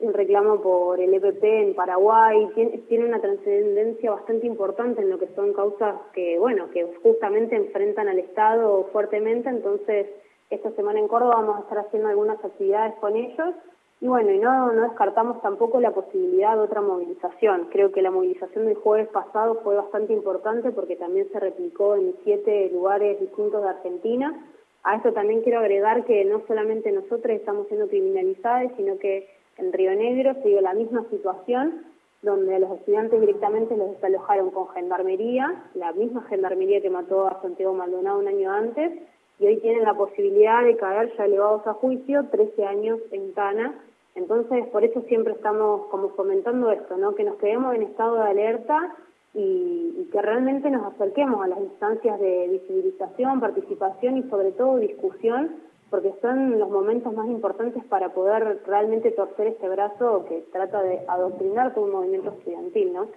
un 0.00 0.12
reclamo 0.12 0.60
por 0.60 1.00
el 1.00 1.12
EPP 1.14 1.42
en 1.44 1.74
Paraguay, 1.74 2.48
tiene, 2.54 2.78
tiene 2.88 3.04
una 3.06 3.20
trascendencia 3.20 4.10
bastante 4.10 4.46
importante 4.46 5.02
en 5.02 5.10
lo 5.10 5.18
que 5.18 5.28
son 5.34 5.52
causas 5.52 5.96
que, 6.12 6.38
bueno, 6.38 6.70
que 6.70 6.86
justamente 7.02 7.56
enfrentan 7.56 8.08
al 8.08 8.18
Estado 8.18 8.88
fuertemente, 8.92 9.48
entonces 9.48 10.06
esta 10.50 10.70
semana 10.72 10.98
en 10.98 11.08
Córdoba 11.08 11.36
vamos 11.36 11.56
a 11.58 11.60
estar 11.60 11.78
haciendo 11.78 12.08
algunas 12.08 12.44
actividades 12.44 12.94
con 12.96 13.16
ellos 13.16 13.54
y 14.02 14.08
bueno, 14.08 14.32
y 14.32 14.38
no, 14.38 14.72
no 14.72 14.82
descartamos 14.82 15.42
tampoco 15.42 15.78
la 15.78 15.90
posibilidad 15.90 16.54
de 16.54 16.62
otra 16.62 16.80
movilización. 16.80 17.68
Creo 17.70 17.92
que 17.92 18.00
la 18.00 18.10
movilización 18.10 18.64
del 18.64 18.76
jueves 18.76 19.08
pasado 19.08 19.60
fue 19.62 19.76
bastante 19.76 20.14
importante 20.14 20.70
porque 20.70 20.96
también 20.96 21.28
se 21.30 21.38
replicó 21.38 21.96
en 21.96 22.14
siete 22.24 22.70
lugares 22.72 23.20
distintos 23.20 23.62
de 23.62 23.68
Argentina. 23.68 24.42
A 24.84 24.96
esto 24.96 25.12
también 25.12 25.42
quiero 25.42 25.58
agregar 25.58 26.06
que 26.06 26.24
no 26.24 26.42
solamente 26.48 26.90
nosotros 26.90 27.36
estamos 27.36 27.68
siendo 27.68 27.88
criminalizados, 27.88 28.72
sino 28.78 28.98
que 28.98 29.28
en 29.60 29.72
Río 29.72 29.94
Negro 29.94 30.34
se 30.42 30.48
dio 30.48 30.60
la 30.60 30.74
misma 30.74 31.04
situación, 31.10 31.84
donde 32.22 32.54
a 32.54 32.58
los 32.58 32.72
estudiantes 32.72 33.20
directamente 33.20 33.76
los 33.76 33.90
desalojaron 33.92 34.50
con 34.50 34.68
gendarmería, 34.68 35.64
la 35.74 35.92
misma 35.92 36.22
gendarmería 36.22 36.80
que 36.80 36.90
mató 36.90 37.26
a 37.26 37.40
Santiago 37.40 37.72
Maldonado 37.72 38.18
un 38.18 38.28
año 38.28 38.50
antes, 38.52 38.92
y 39.38 39.46
hoy 39.46 39.56
tienen 39.58 39.84
la 39.84 39.94
posibilidad 39.94 40.62
de 40.64 40.76
caer 40.76 41.16
ya 41.16 41.24
elevados 41.24 41.66
a 41.66 41.72
juicio 41.72 42.26
13 42.30 42.66
años 42.66 43.00
en 43.10 43.32
Cana. 43.32 43.74
Entonces, 44.14 44.66
por 44.68 44.84
eso 44.84 45.00
siempre 45.02 45.32
estamos 45.32 45.86
como 45.86 46.10
comentando 46.10 46.70
esto, 46.70 46.96
¿no? 46.98 47.14
que 47.14 47.24
nos 47.24 47.36
quedemos 47.36 47.74
en 47.74 47.84
estado 47.84 48.16
de 48.16 48.22
alerta 48.22 48.94
y, 49.32 49.94
y, 49.96 50.08
que 50.12 50.20
realmente 50.20 50.68
nos 50.68 50.92
acerquemos 50.92 51.42
a 51.42 51.48
las 51.48 51.60
instancias 51.60 52.20
de 52.20 52.48
visibilización, 52.48 53.40
participación 53.40 54.18
y 54.18 54.22
sobre 54.24 54.52
todo 54.52 54.76
discusión, 54.76 55.56
porque 55.90 56.14
son 56.22 56.58
los 56.58 56.70
momentos 56.70 57.12
más 57.12 57.26
importantes 57.26 57.84
para 57.84 58.10
poder 58.10 58.62
realmente 58.66 59.10
torcer 59.10 59.48
este 59.48 59.68
brazo 59.68 60.24
que 60.28 60.44
trata 60.52 60.82
de 60.82 61.00
adoctrinar 61.08 61.74
todo 61.74 61.84
un 61.84 61.92
movimiento 61.92 62.30
estudiantil, 62.30 62.92
¿no? 62.92 63.08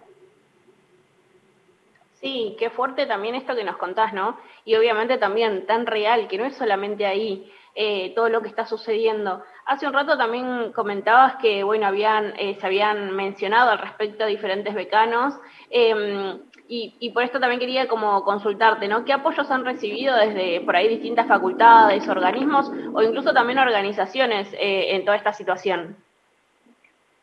Sí, 2.15 2.55
qué 2.57 2.69
fuerte 2.69 3.05
también 3.05 3.35
esto 3.35 3.55
que 3.55 3.63
nos 3.63 3.77
contás, 3.77 4.13
¿no? 4.13 4.37
Y 4.65 4.75
obviamente 4.75 5.17
también 5.17 5.65
tan 5.65 5.85
real, 5.85 6.27
que 6.27 6.37
no 6.37 6.45
es 6.45 6.55
solamente 6.55 7.05
ahí 7.05 7.51
eh, 7.75 8.13
todo 8.15 8.29
lo 8.29 8.41
que 8.41 8.47
está 8.47 8.65
sucediendo. 8.65 9.43
Hace 9.65 9.87
un 9.87 9.93
rato 9.93 10.17
también 10.17 10.73
comentabas 10.73 11.37
que, 11.37 11.63
bueno, 11.63 11.87
habían, 11.87 12.33
eh, 12.37 12.57
se 12.59 12.65
habían 12.65 13.15
mencionado 13.15 13.71
al 13.71 13.79
respecto 13.79 14.25
diferentes 14.25 14.73
becanos, 14.73 15.33
eh, 15.69 16.37
y, 16.67 17.11
por 17.11 17.23
esto 17.23 17.39
también 17.39 17.59
quería 17.59 17.87
como 17.87 18.23
consultarte, 18.23 18.87
¿no? 18.87 19.05
¿Qué 19.05 19.13
apoyos 19.13 19.51
han 19.51 19.63
recibido 19.63 20.15
desde 20.15 20.61
por 20.61 20.75
ahí 20.75 20.87
distintas 20.87 21.27
facultades, 21.27 22.07
organismos 22.07 22.71
o 22.93 23.03
incluso 23.03 23.31
también 23.31 23.59
organizaciones 23.59 24.51
eh, 24.53 24.95
en 24.95 25.05
toda 25.05 25.17
esta 25.17 25.33
situación? 25.33 25.95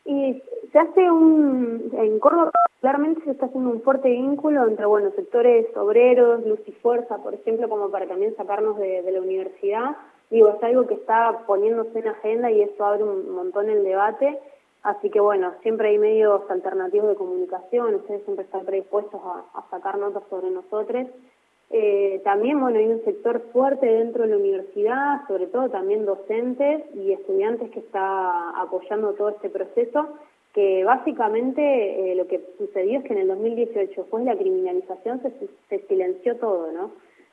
Y 0.05 0.41
se 0.71 0.79
hace 0.79 1.11
un, 1.11 1.91
en 1.97 2.19
Córdoba 2.19 2.51
claramente 2.79 3.23
se 3.25 3.31
está 3.31 3.47
haciendo 3.47 3.71
un 3.71 3.81
fuerte 3.81 4.09
vínculo 4.09 4.67
entre, 4.67 4.85
bueno, 4.85 5.11
sectores 5.15 5.65
obreros, 5.75 6.45
luz 6.45 6.59
y 6.65 6.71
fuerza, 6.71 7.17
por 7.17 7.33
ejemplo, 7.33 7.67
como 7.67 7.89
para 7.91 8.07
también 8.07 8.35
sacarnos 8.37 8.77
de 8.77 9.11
la 9.11 9.19
universidad. 9.19 9.97
Digo, 10.31 10.47
es 10.47 10.63
algo 10.63 10.87
que 10.87 10.93
está 10.93 11.43
poniéndose 11.45 11.99
en 11.99 12.07
agenda 12.07 12.49
y 12.49 12.61
eso 12.61 12.85
abre 12.85 13.03
un 13.03 13.35
montón 13.35 13.69
el 13.69 13.83
debate. 13.83 14.39
Así 14.81 15.09
que 15.09 15.19
bueno, 15.19 15.51
siempre 15.61 15.89
hay 15.89 15.97
medios 15.97 16.49
alternativos 16.49 17.09
de 17.09 17.15
comunicación, 17.15 17.95
ustedes 17.95 18.23
siempre 18.23 18.45
están 18.45 18.65
predispuestos 18.65 19.21
a, 19.23 19.63
sacar 19.69 19.97
notas 19.99 20.23
sobre 20.29 20.49
nosotros. 20.49 21.05
Eh, 21.69 22.21
también, 22.23 22.59
bueno, 22.59 22.79
hay 22.79 22.87
un 22.87 23.03
sector 23.03 23.41
fuerte 23.53 23.85
dentro 23.85 24.23
de 24.23 24.29
la 24.29 24.37
universidad, 24.37 25.27
sobre 25.27 25.47
todo 25.47 25.69
también 25.69 26.05
docentes 26.05 26.83
y 26.95 27.11
estudiantes 27.11 27.69
que 27.71 27.79
está 27.79 28.61
apoyando 28.61 29.13
todo 29.13 29.29
este 29.29 29.49
proceso 29.49 30.07
que 30.53 30.83
básicamente 30.83 32.11
eh, 32.11 32.15
lo 32.15 32.27
que 32.27 32.41
sucedió 32.57 32.99
es 32.99 33.05
que 33.05 33.13
en 33.13 33.19
el 33.19 33.27
2018, 33.29 34.01
después 34.01 34.25
de 34.25 34.31
la 34.31 34.37
criminalización, 34.37 35.21
se 35.69 35.79
silenció 35.87 36.35
todo, 36.37 36.71
¿no? 36.73 36.91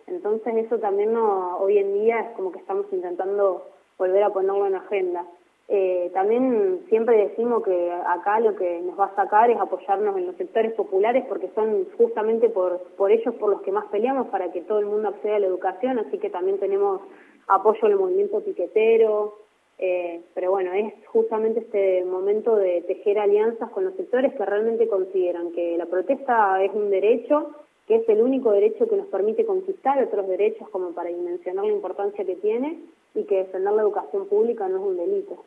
Entonces 0.08 0.54
eso 0.56 0.78
también 0.78 1.12
no, 1.12 1.58
hoy 1.58 1.78
en 1.78 1.94
día 1.94 2.20
es 2.20 2.30
como 2.36 2.52
que 2.52 2.58
estamos 2.58 2.86
intentando 2.92 3.64
volver 3.98 4.22
a 4.22 4.30
ponerlo 4.30 4.66
en 4.66 4.76
agenda. 4.76 5.24
Eh, 5.70 6.10
también 6.14 6.86
siempre 6.88 7.28
decimos 7.28 7.62
que 7.62 7.92
acá 7.92 8.40
lo 8.40 8.56
que 8.56 8.80
nos 8.80 8.98
va 8.98 9.06
a 9.06 9.14
sacar 9.14 9.50
es 9.50 9.60
apoyarnos 9.60 10.16
en 10.16 10.26
los 10.26 10.36
sectores 10.36 10.72
populares 10.72 11.26
porque 11.28 11.50
son 11.54 11.86
justamente 11.98 12.48
por, 12.48 12.80
ellos 13.10 13.34
por 13.34 13.50
los 13.50 13.60
que 13.60 13.70
más 13.72 13.84
peleamos 13.86 14.28
para 14.28 14.50
que 14.50 14.62
todo 14.62 14.78
el 14.78 14.86
mundo 14.86 15.08
acceda 15.08 15.36
a 15.36 15.40
la 15.40 15.46
educación, 15.46 15.98
así 15.98 16.16
que 16.16 16.30
también 16.30 16.58
tenemos 16.58 17.02
apoyo 17.48 17.80
al 17.82 17.96
movimiento 17.96 18.40
piquetero, 18.40 19.34
eh, 19.78 20.22
pero 20.34 20.52
bueno, 20.52 20.72
es 20.72 20.94
justamente 21.08 21.60
este 21.60 22.02
momento 22.06 22.56
de 22.56 22.80
tejer 22.82 23.18
alianzas 23.18 23.70
con 23.70 23.84
los 23.84 23.94
sectores 23.94 24.32
que 24.34 24.46
realmente 24.46 24.88
consideran 24.88 25.52
que 25.52 25.76
la 25.76 25.84
protesta 25.84 26.62
es 26.64 26.72
un 26.72 26.88
derecho, 26.88 27.50
que 27.88 27.96
es 27.96 28.08
el 28.08 28.20
único 28.20 28.52
derecho 28.52 28.86
que 28.86 28.96
nos 28.96 29.06
permite 29.06 29.46
conquistar 29.46 30.00
otros 30.02 30.28
derechos 30.28 30.68
como 30.68 30.92
para 30.92 31.08
dimensionar 31.08 31.64
la 31.64 31.72
importancia 31.72 32.24
que 32.24 32.36
tiene 32.36 32.78
y 33.14 33.24
que 33.24 33.38
defender 33.38 33.72
la 33.72 33.82
educación 33.82 34.26
pública 34.26 34.68
no 34.68 34.76
es 34.76 34.82
un 34.82 34.96
delito. 34.98 35.44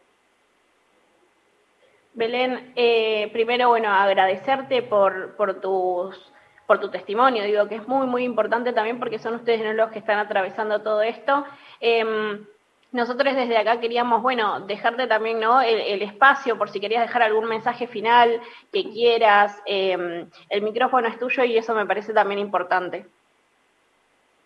Belén, 2.13 2.73
eh, 2.75 3.29
primero, 3.31 3.69
bueno, 3.69 3.89
agradecerte 3.89 4.81
por, 4.81 5.35
por 5.35 5.61
tus 5.61 6.33
por 6.67 6.79
tu 6.79 6.89
testimonio, 6.89 7.43
digo 7.43 7.67
que 7.67 7.75
es 7.75 7.85
muy, 7.85 8.07
muy 8.07 8.23
importante 8.23 8.71
también 8.71 8.97
porque 8.97 9.19
son 9.19 9.35
ustedes 9.35 9.61
¿no? 9.61 9.73
los 9.73 9.91
que 9.91 9.99
están 9.99 10.19
atravesando 10.19 10.81
todo 10.81 11.01
esto. 11.01 11.43
Eh, 11.81 12.45
nosotros 12.91 13.35
desde 13.35 13.57
acá 13.57 13.79
queríamos, 13.79 14.21
bueno, 14.21 14.61
dejarte 14.61 15.07
también, 15.07 15.39
¿no? 15.39 15.61
El, 15.61 16.01
espacio 16.01 16.57
por 16.57 16.69
si 16.69 16.79
querías 16.79 17.01
dejar 17.01 17.21
algún 17.21 17.45
mensaje 17.45 17.87
final 17.87 18.41
que 18.71 18.83
quieras. 18.89 19.57
Eh, 19.65 20.25
el 20.49 20.61
micrófono 20.61 21.07
es 21.07 21.17
tuyo 21.17 21.43
y 21.43 21.57
eso 21.57 21.73
me 21.73 21.85
parece 21.85 22.13
también 22.13 22.39
importante. 22.39 23.05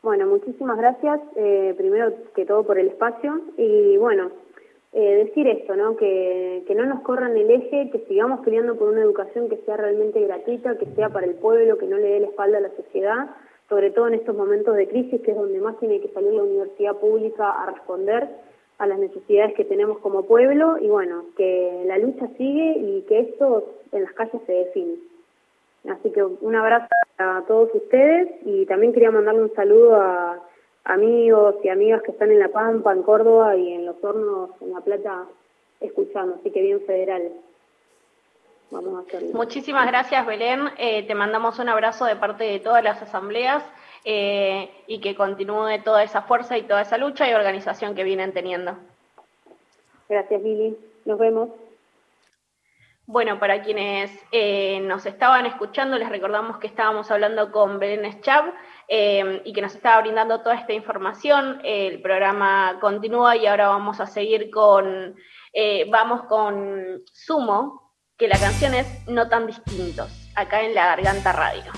Bueno, 0.04 0.28
muchísimas 0.28 0.78
gracias, 0.78 1.20
eh, 1.36 1.74
primero 1.76 2.14
que 2.36 2.46
todo 2.46 2.64
por 2.64 2.78
el 2.78 2.90
espacio 2.90 3.42
y 3.58 3.98
bueno, 3.98 4.30
eh, 4.94 5.26
decir 5.26 5.48
esto, 5.48 5.76
¿no? 5.76 5.98
Que, 5.98 6.64
que 6.68 6.76
no 6.76 6.86
nos 6.86 7.02
corran 7.02 7.36
el 7.36 7.50
eje, 7.50 7.90
que 7.92 8.06
sigamos 8.08 8.42
peleando 8.42 8.76
por 8.76 8.90
una 8.90 9.02
educación 9.02 9.50
que 9.50 9.58
sea 9.66 9.78
realmente 9.78 10.22
gratuita, 10.22 10.78
que 10.78 10.86
sea 10.96 11.10
para 11.10 11.26
el 11.26 11.34
pueblo, 11.34 11.80
que 11.80 11.88
no 11.88 11.98
le 11.98 12.08
dé 12.08 12.20
la 12.20 12.28
espalda 12.28 12.60
a 12.60 12.62
la 12.62 12.76
sociedad 12.76 13.30
sobre 13.70 13.92
todo 13.92 14.08
en 14.08 14.16
estos 14.16 14.36
momentos 14.36 14.76
de 14.76 14.88
crisis, 14.88 15.22
que 15.22 15.32
es 15.32 15.38
donde 15.38 15.60
más 15.60 15.80
tiene 15.80 16.00
que 16.00 16.10
salir 16.10 16.34
la 16.34 16.44
universidad 16.44 16.96
pública 16.98 17.50
a 17.50 17.72
responder 17.72 18.28
a 18.78 18.88
las 18.88 19.00
necesidades 19.00 19.56
que 19.56 19.66
tenemos 19.66 20.00
como 20.00 20.26
pueblo 20.26 20.78
y 20.80 20.88
bueno, 20.88 21.26
que 21.38 21.84
la 21.86 21.98
lucha 21.98 22.28
sigue 22.38 22.78
y 22.78 23.02
que 23.08 23.20
esto 23.20 23.74
en 23.92 24.04
las 24.04 24.14
calles 24.14 24.42
se 24.46 24.52
define. 24.52 24.96
Así 25.90 26.12
que 26.12 26.24
un 26.24 26.56
abrazo 26.56 26.88
a 27.18 27.44
todos 27.48 27.70
ustedes 27.74 28.30
y 28.44 28.66
también 28.66 28.92
quería 28.92 29.12
mandarle 29.12 29.44
un 29.44 29.54
saludo 29.54 29.96
a 29.96 30.40
amigos 30.84 31.56
y 31.64 31.70
amigas 31.70 32.02
que 32.04 32.12
están 32.12 32.32
en 32.32 32.40
La 32.40 32.50
Pampa, 32.50 32.92
en 32.92 33.04
Córdoba 33.04 33.56
y 33.56 33.74
en 33.74 33.86
Los 33.86 34.04
Hornos, 34.04 34.50
en 34.62 34.74
La 34.74 34.82
Plata, 34.82 35.26
escuchando, 35.80 36.36
así 36.36 36.52
que 36.52 36.62
bien 36.62 36.82
federal. 36.82 37.32
Vamos 38.72 38.96
a 38.98 39.08
hacerlo. 39.08 39.30
Muchísimas 39.34 39.88
gracias, 39.88 40.26
Belén. 40.26 40.70
Eh, 40.78 41.04
te 41.04 41.16
mandamos 41.16 41.60
un 41.60 41.70
abrazo 41.70 42.06
de 42.06 42.16
parte 42.16 42.44
de 42.44 42.60
todas 42.60 42.84
las 42.84 43.02
asambleas 43.02 43.64
eh, 44.04 44.70
y 44.88 45.00
que 45.00 45.16
continúe 45.16 45.82
toda 45.84 46.04
esa 46.04 46.24
fuerza 46.24 46.58
y 46.58 46.64
toda 46.64 46.82
esa 46.82 46.98
lucha 46.98 47.30
y 47.30 47.34
organización 47.34 47.96
que 47.96 48.04
vienen 48.04 48.34
teniendo. 48.34 48.76
Gracias, 50.10 50.42
Lili. 50.42 50.78
Nos 51.06 51.20
vemos. 51.20 51.50
Bueno, 53.08 53.40
para 53.40 53.62
quienes 53.62 54.12
eh, 54.32 54.80
nos 54.80 55.06
estaban 55.06 55.46
escuchando, 55.46 55.96
les 55.96 56.10
recordamos 56.10 56.58
que 56.58 56.66
estábamos 56.66 57.12
hablando 57.12 57.52
con 57.52 57.78
Belén 57.78 58.12
Schab 58.14 58.52
eh, 58.88 59.44
y 59.46 59.54
que 59.54 59.62
nos 59.62 59.76
estaba 59.76 60.02
brindando 60.02 60.42
toda 60.42 60.56
esta 60.56 60.74
información. 60.74 61.62
El 61.64 62.02
programa 62.02 62.80
continúa 62.82 63.36
y 63.36 63.46
ahora 63.46 63.68
vamos 63.68 64.00
a 64.00 64.08
seguir 64.08 64.50
con, 64.50 65.16
eh, 65.54 65.88
vamos 65.92 66.24
con 66.24 67.04
Sumo, 67.14 67.85
que 68.18 68.28
la 68.30 68.40
canción 68.40 68.74
es 68.74 68.88
No 69.08 69.28
tan 69.28 69.46
distintos, 69.48 70.10
acá 70.36 70.62
en 70.62 70.74
La 70.74 70.86
Garganta 70.86 71.34
Radio. 71.34 71.72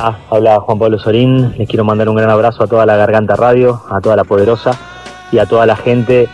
Hola, 0.00 0.18
habla 0.30 0.60
Juan 0.60 0.78
Pablo 0.78 0.98
Sorín. 0.98 1.54
Les 1.58 1.68
quiero 1.68 1.84
mandar 1.84 2.08
un 2.08 2.16
gran 2.16 2.30
abrazo 2.30 2.64
a 2.64 2.66
toda 2.66 2.86
la 2.86 2.96
Garganta 2.96 3.36
Radio, 3.36 3.82
a 3.90 4.00
toda 4.00 4.16
la 4.16 4.24
Poderosa 4.24 4.70
y 5.30 5.36
a 5.36 5.44
toda 5.44 5.66
la 5.66 5.76
gente 5.76 6.26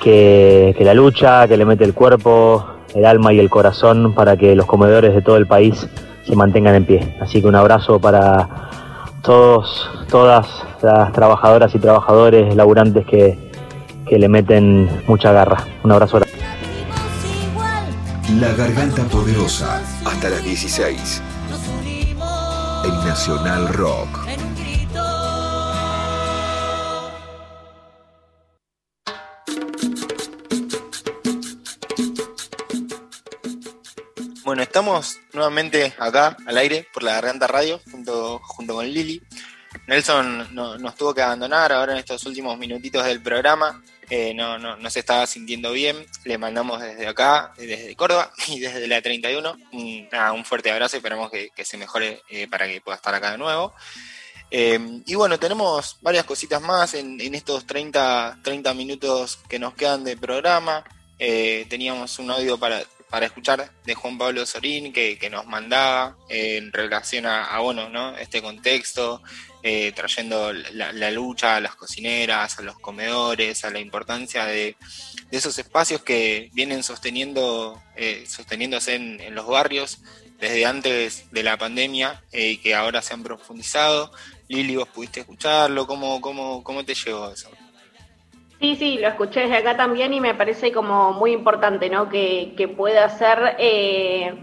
que, 0.00 0.72
que 0.78 0.84
la 0.84 0.94
lucha, 0.94 1.48
que 1.48 1.56
le 1.56 1.64
mete 1.64 1.82
el 1.82 1.94
cuerpo, 1.94 2.64
el 2.94 3.04
alma 3.04 3.32
y 3.32 3.40
el 3.40 3.50
corazón 3.50 4.14
para 4.14 4.36
que 4.36 4.54
los 4.54 4.66
comedores 4.66 5.16
de 5.16 5.20
todo 5.20 5.36
el 5.36 5.48
país 5.48 5.88
se 6.24 6.36
mantengan 6.36 6.76
en 6.76 6.86
pie. 6.86 7.16
Así 7.20 7.40
que 7.40 7.48
un 7.48 7.56
abrazo 7.56 7.98
para 7.98 8.48
todos, 9.20 9.90
todas 10.08 10.46
las 10.80 11.12
trabajadoras 11.12 11.74
y 11.74 11.80
trabajadores 11.80 12.54
laburantes 12.54 13.04
que, 13.04 13.36
que 14.06 14.16
le 14.16 14.28
meten 14.28 14.88
mucha 15.08 15.32
garra. 15.32 15.66
Un 15.82 15.90
abrazo. 15.90 16.20
La 18.38 18.52
Garganta 18.52 19.02
Poderosa, 19.10 19.82
hasta 20.04 20.30
las 20.30 20.44
16. 20.44 21.31
En 22.84 22.94
Nacional 23.04 23.68
Rock. 23.68 24.26
Bueno, 34.44 34.62
estamos 34.62 35.18
nuevamente 35.32 35.94
acá 35.98 36.36
al 36.46 36.58
aire 36.58 36.86
por 36.92 37.02
la 37.02 37.12
Garganta 37.14 37.46
Radio 37.46 37.80
junto, 37.90 38.40
junto 38.42 38.74
con 38.74 38.86
Lili. 38.88 39.22
Nelson 39.86 40.54
no- 40.54 40.76
nos 40.78 40.94
tuvo 40.96 41.14
que 41.14 41.22
abandonar 41.22 41.72
ahora 41.72 41.92
en 41.92 41.98
estos 41.98 42.24
últimos 42.26 42.58
minutitos 42.58 43.04
del 43.04 43.22
programa. 43.22 43.82
Eh, 44.14 44.34
no, 44.34 44.58
no, 44.58 44.90
se 44.90 44.98
estaba 44.98 45.26
sintiendo 45.26 45.72
bien. 45.72 46.04
Le 46.24 46.36
mandamos 46.36 46.82
desde 46.82 47.06
acá, 47.08 47.54
desde 47.56 47.96
Córdoba 47.96 48.30
y 48.48 48.60
desde 48.60 48.86
la 48.86 49.00
31, 49.00 49.56
un, 49.72 50.08
un 50.34 50.44
fuerte 50.44 50.70
abrazo 50.70 50.98
esperamos 50.98 51.30
que, 51.30 51.50
se 51.64 51.78
mejore 51.78 52.20
eh, 52.28 52.46
para 52.46 52.68
que 52.68 52.82
pueda 52.82 52.96
estar 52.96 53.14
acá 53.14 53.30
de 53.30 53.38
nuevo. 53.38 53.72
Eh, 54.50 54.78
y 55.06 55.14
bueno, 55.14 55.38
tenemos 55.38 55.96
varias 56.02 56.26
cositas 56.26 56.60
más 56.60 56.92
en, 56.92 57.18
en 57.22 57.34
estos 57.34 57.66
30, 57.66 58.40
30 58.42 58.74
minutos 58.74 59.38
que 59.48 59.58
nos 59.58 59.72
quedan 59.72 60.04
de 60.04 60.18
programa. 60.18 60.84
Eh, 61.18 61.64
teníamos 61.70 62.18
un 62.18 62.32
audio 62.32 62.58
para, 62.58 62.82
para 63.08 63.24
escuchar 63.24 63.72
de 63.82 63.94
Juan 63.94 64.18
Pablo 64.18 64.44
Sorín 64.44 64.92
que, 64.92 65.18
que 65.18 65.30
nos 65.30 65.46
mandaba 65.46 66.18
eh, 66.28 66.58
en 66.58 66.70
relación 66.70 67.24
a, 67.24 67.46
a, 67.46 67.60
bueno, 67.60 67.88
¿no? 67.88 68.14
este 68.18 68.42
contexto, 68.42 69.22
eh, 69.62 69.92
trayendo 69.92 70.52
la, 70.52 71.10
lucha 71.10 71.56
a 71.56 71.60
las 71.60 71.74
cocineras, 71.76 72.58
a 72.58 72.62
los 72.62 72.78
comedores, 72.78 73.64
a 73.64 73.70
la 73.70 73.78
importancia 73.78 74.44
de, 74.44 74.76
esos 75.30 75.58
espacios 75.58 76.02
que 76.02 76.50
vienen 76.52 76.82
sosteniendo, 76.82 77.80
eh, 77.96 78.24
sosteniéndose 78.26 78.96
en, 78.96 79.20
en 79.20 79.34
los 79.34 79.46
barrios 79.46 80.02
desde 80.42 80.66
antes 80.66 81.30
de 81.30 81.44
la 81.44 81.56
pandemia 81.56 82.20
eh, 82.32 82.50
y 82.50 82.56
que 82.56 82.74
ahora 82.74 83.00
se 83.00 83.14
han 83.14 83.22
profundizado. 83.22 84.10
Lili, 84.48 84.74
vos 84.74 84.88
pudiste 84.88 85.20
escucharlo, 85.20 85.86
¿cómo, 85.86 86.20
cómo, 86.20 86.64
cómo 86.64 86.84
te 86.84 86.94
llegó 86.94 87.30
eso? 87.30 87.48
Sí, 88.60 88.74
sí, 88.74 88.98
lo 88.98 89.06
escuché 89.06 89.40
desde 89.40 89.58
acá 89.58 89.76
también 89.76 90.12
y 90.12 90.20
me 90.20 90.34
parece 90.34 90.72
como 90.72 91.12
muy 91.12 91.32
importante, 91.32 91.88
¿no? 91.88 92.08
Que, 92.08 92.54
que 92.56 92.66
pueda 92.66 93.08
ser, 93.08 93.56
eh, 93.60 94.34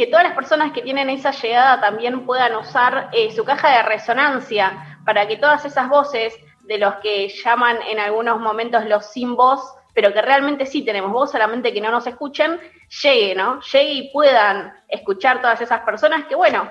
que 0.00 0.06
todas 0.06 0.24
las 0.24 0.34
personas 0.34 0.72
que 0.72 0.80
tienen 0.80 1.10
esa 1.10 1.30
llegada 1.30 1.78
también 1.78 2.24
puedan 2.24 2.56
usar 2.56 3.10
eh, 3.12 3.30
su 3.32 3.44
caja 3.44 3.68
de 3.68 3.82
resonancia 3.82 4.98
para 5.04 5.28
que 5.28 5.36
todas 5.36 5.62
esas 5.66 5.90
voces 5.90 6.34
de 6.62 6.78
los 6.78 6.94
que 7.02 7.28
llaman 7.28 7.76
en 7.86 8.00
algunos 8.00 8.40
momentos 8.40 8.86
los 8.86 9.12
sin 9.12 9.36
voz, 9.36 9.60
pero 9.92 10.10
que 10.14 10.22
realmente 10.22 10.64
sí 10.64 10.86
tenemos 10.86 11.12
voz, 11.12 11.32
solamente 11.32 11.74
que 11.74 11.82
no 11.82 11.90
nos 11.90 12.06
escuchen, 12.06 12.58
llegue, 13.02 13.34
¿no? 13.34 13.60
Llegue 13.60 13.92
y 13.92 14.10
puedan 14.10 14.72
escuchar 14.88 15.42
todas 15.42 15.60
esas 15.60 15.82
personas 15.82 16.24
que, 16.24 16.34
bueno, 16.34 16.66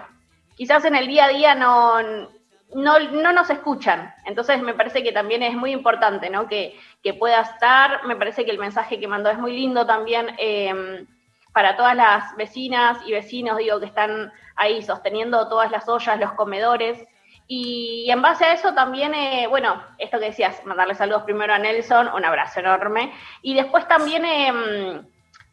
quizás 0.56 0.84
en 0.86 0.96
el 0.96 1.06
día 1.06 1.26
a 1.26 1.30
día 1.30 1.54
no, 1.54 2.02
no, 2.74 3.00
no 3.00 3.32
nos 3.32 3.52
escuchan. 3.52 4.12
Entonces 4.26 4.60
me 4.64 4.74
parece 4.74 5.04
que 5.04 5.12
también 5.12 5.44
es 5.44 5.54
muy 5.54 5.72
importante, 5.72 6.32
¿no? 6.32 6.48
Que, 6.48 6.80
que 7.04 7.14
pueda 7.14 7.42
estar. 7.42 8.08
Me 8.08 8.16
parece 8.16 8.44
que 8.44 8.50
el 8.50 8.58
mensaje 8.58 9.00
que 9.00 9.08
mandó 9.08 9.30
es 9.30 9.38
muy 9.38 9.56
lindo 9.56 9.86
también 9.86 10.32
eh, 10.40 11.06
para 11.54 11.76
todas 11.76 11.96
las 11.96 12.36
vecinas 12.36 12.98
y 13.06 13.12
vecinos, 13.12 13.58
digo, 13.58 13.80
que 13.80 13.86
están 13.86 14.32
ahí 14.56 14.82
sosteniendo 14.82 15.48
todas 15.50 15.72
las 15.72 15.88
ollas, 15.88 16.20
los 16.20 16.34
comedores. 16.34 17.06
Y 17.48 18.08
en 18.10 18.22
base 18.22 18.46
a 18.46 18.54
eso 18.54 18.74
también, 18.74 19.14
eh, 19.14 19.48
bueno, 19.48 19.82
esto 19.98 20.20
que 20.20 20.26
decías, 20.26 20.64
mandarle 20.66 20.96
saludos 20.96 21.24
primero 21.24 21.54
a 21.54 21.60
Nelson, 21.60 22.10
un 22.14 22.26
abrazo 22.26 22.60
enorme. 22.60 23.14
Y 23.42 23.56
después 23.56 23.88
también... 23.88 24.26
Eh, 24.26 25.02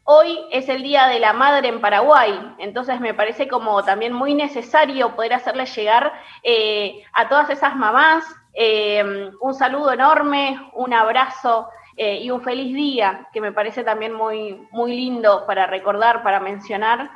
Hoy 0.09 0.39
es 0.52 0.68
el 0.68 0.85
Día 0.85 1.09
de 1.09 1.18
la 1.18 1.32
Madre 1.32 1.66
en 1.66 1.81
Paraguay, 1.81 2.55
entonces 2.59 3.01
me 3.01 3.12
parece 3.12 3.48
como 3.48 3.82
también 3.82 4.12
muy 4.12 4.36
necesario 4.36 5.16
poder 5.16 5.32
hacerle 5.32 5.66
llegar 5.66 6.12
eh, 6.44 7.02
a 7.12 7.28
todas 7.28 7.51
esas 7.51 7.74
mamás 7.74 8.24
eh, 8.55 9.31
un 9.40 9.55
saludo 9.55 9.93
enorme, 9.93 10.59
un 10.74 10.94
abrazo 10.94 11.68
eh, 11.97 12.20
y 12.23 12.31
un 12.31 12.43
feliz 12.43 12.74
día, 12.74 13.28
que 13.32 13.40
me 13.40 13.52
parece 13.52 13.85
también 13.85 14.12
muy, 14.12 14.60
muy 14.70 14.94
lindo 14.94 15.44
para 15.47 15.66
recordar, 15.66 16.23
para 16.23 16.40
mencionar. 16.40 17.10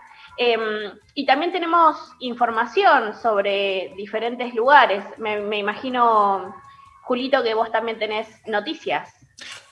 y 1.14 1.26
también 1.26 1.52
tenemos 1.52 1.96
información 2.20 3.14
sobre 3.20 3.92
diferentes 3.96 4.54
lugares. 4.54 5.04
Me, 5.18 5.58
imagino, 5.58 6.54
Julito, 7.02 7.42
que 7.42 7.52
vos 7.52 7.70
también 7.70 7.98
tenés 7.98 8.26
noticias. 8.46 9.12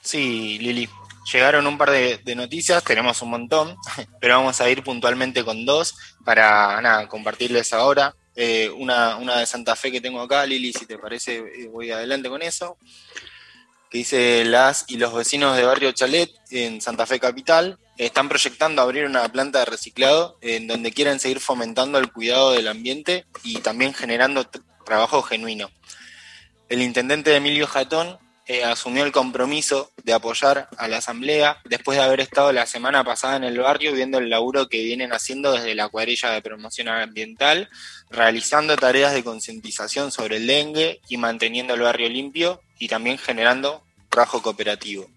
Sí, 0.02 0.58
Lili. 0.58 0.88
Llegaron 1.32 1.66
un 1.66 1.76
par 1.76 1.90
de, 1.90 2.18
de, 2.18 2.34
noticias, 2.34 2.82
tenemos 2.82 3.20
un 3.20 3.30
montón, 3.30 3.76
pero 4.20 4.38
vamos 4.38 4.60
a 4.60 4.70
ir 4.70 4.82
puntualmente 4.82 5.44
con 5.44 5.66
dos 5.66 5.94
para 6.24 6.80
nada, 6.80 7.06
compartirles 7.06 7.72
ahora. 7.72 8.14
Eh, 8.40 8.70
una, 8.70 9.16
una 9.16 9.40
de 9.40 9.46
Santa 9.46 9.74
Fe 9.74 9.90
que 9.90 10.00
tengo 10.00 10.20
acá, 10.20 10.46
Lili, 10.46 10.72
si 10.72 10.86
te 10.86 10.96
parece, 10.96 11.38
eh, 11.38 11.66
voy 11.72 11.90
adelante 11.90 12.28
con 12.28 12.40
eso. 12.40 12.78
Que 13.90 13.98
dice 13.98 14.44
las 14.44 14.84
y 14.88 14.96
los 14.96 15.14
vecinos 15.14 15.56
de 15.56 15.64
Barrio 15.64 15.92
Chalet 15.92 16.30
en 16.50 16.80
Santa 16.80 17.06
Fe 17.06 17.18
Capital 17.18 17.78
están 17.96 18.28
proyectando 18.28 18.82
abrir 18.82 19.06
una 19.06 19.26
planta 19.30 19.60
de 19.60 19.64
reciclado 19.64 20.38
en 20.40 20.66
donde 20.66 20.92
quieren 20.92 21.18
seguir 21.18 21.40
fomentando 21.40 21.98
el 21.98 22.12
cuidado 22.12 22.52
del 22.52 22.68
ambiente 22.68 23.26
y 23.42 23.58
también 23.58 23.94
generando 23.94 24.48
trabajo 24.84 25.22
genuino. 25.22 25.70
El 26.68 26.82
intendente 26.82 27.34
Emilio 27.34 27.66
Jatón 27.66 28.18
eh, 28.50 28.64
asumió 28.64 29.04
el 29.04 29.12
compromiso 29.12 29.92
de 30.04 30.14
apoyar 30.14 30.70
a 30.78 30.88
la 30.88 30.96
Asamblea 30.96 31.60
después 31.66 31.98
de 31.98 32.04
haber 32.04 32.20
estado 32.20 32.50
la 32.50 32.64
semana 32.64 33.04
pasada 33.04 33.36
en 33.36 33.44
el 33.44 33.58
barrio 33.58 33.92
viendo 33.92 34.16
el 34.16 34.30
laburo 34.30 34.70
que 34.70 34.82
vienen 34.82 35.12
haciendo 35.12 35.52
desde 35.52 35.74
la 35.74 35.90
cuadrilla 35.90 36.30
de 36.30 36.40
promoción 36.40 36.88
ambiental, 36.88 37.68
realizando 38.08 38.74
tareas 38.78 39.12
de 39.12 39.22
concientización 39.22 40.10
sobre 40.10 40.38
el 40.38 40.46
dengue 40.46 41.02
y 41.10 41.18
manteniendo 41.18 41.74
el 41.74 41.82
barrio 41.82 42.08
limpio 42.08 42.62
y 42.78 42.88
también 42.88 43.18
generando 43.18 43.84
trabajo 44.08 44.40
cooperativo. 44.40 45.10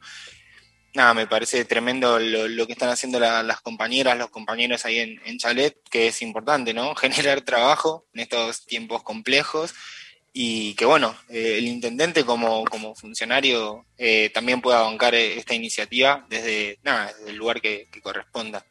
Nada, 0.94 1.14
me 1.14 1.26
parece 1.26 1.64
tremendo 1.64 2.20
lo, 2.20 2.68
que 2.68 2.74
están 2.74 2.90
haciendo 2.90 3.18
las 3.18 3.62
compañeras, 3.62 4.18
los 4.18 4.30
compañeros 4.30 4.84
ahí 4.84 5.00
en, 5.00 5.22
en 5.24 5.38
Chalet, 5.38 5.78
que 5.90 6.08
es 6.08 6.22
importante, 6.22 6.74
¿no? 6.74 6.96
Generar 6.98 7.40
trabajo 7.44 8.06
en 8.14 8.20
estos 8.20 8.66
tiempos 8.66 9.04
complejos 9.04 9.74
y 10.34 10.76
que 10.76 10.86
bueno, 10.86 11.14
eh, 11.30 11.58
el 11.58 11.68
intendente 11.68 12.24
como, 12.24 12.64
como 12.66 12.96
funcionario 12.96 13.86
eh, 13.98 14.30
también 14.34 14.62
pueda 14.62 14.82
bancar 14.82 15.14
eh, 15.14 15.38
esta 15.38 15.54
iniciativa 15.54 16.26
desde, 16.30 16.80
nada, 16.84 17.08
desde 17.08 17.32
el 17.32 17.36
lugar 17.36 17.60
que, 17.60 17.88
corresponda. 18.02 18.66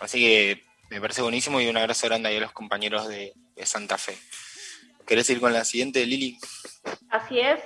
Así 0.00 0.20
que 0.20 0.64
me 0.90 1.00
parece 1.00 1.22
buenísimo 1.22 1.60
y 1.60 1.68
un 1.68 1.76
abrazo 1.76 2.08
grande 2.08 2.28
ahí 2.28 2.36
a 2.38 2.40
los 2.40 2.52
compañeros 2.52 3.08
de, 3.08 3.32
Santa 3.62 3.98
Fe. 3.98 4.16
¿Querés 5.06 5.28
ir 5.28 5.38
con 5.38 5.52
la 5.52 5.66
siguiente, 5.66 6.06
Lili? 6.06 6.38
Así 7.10 7.38
es, 7.40 7.60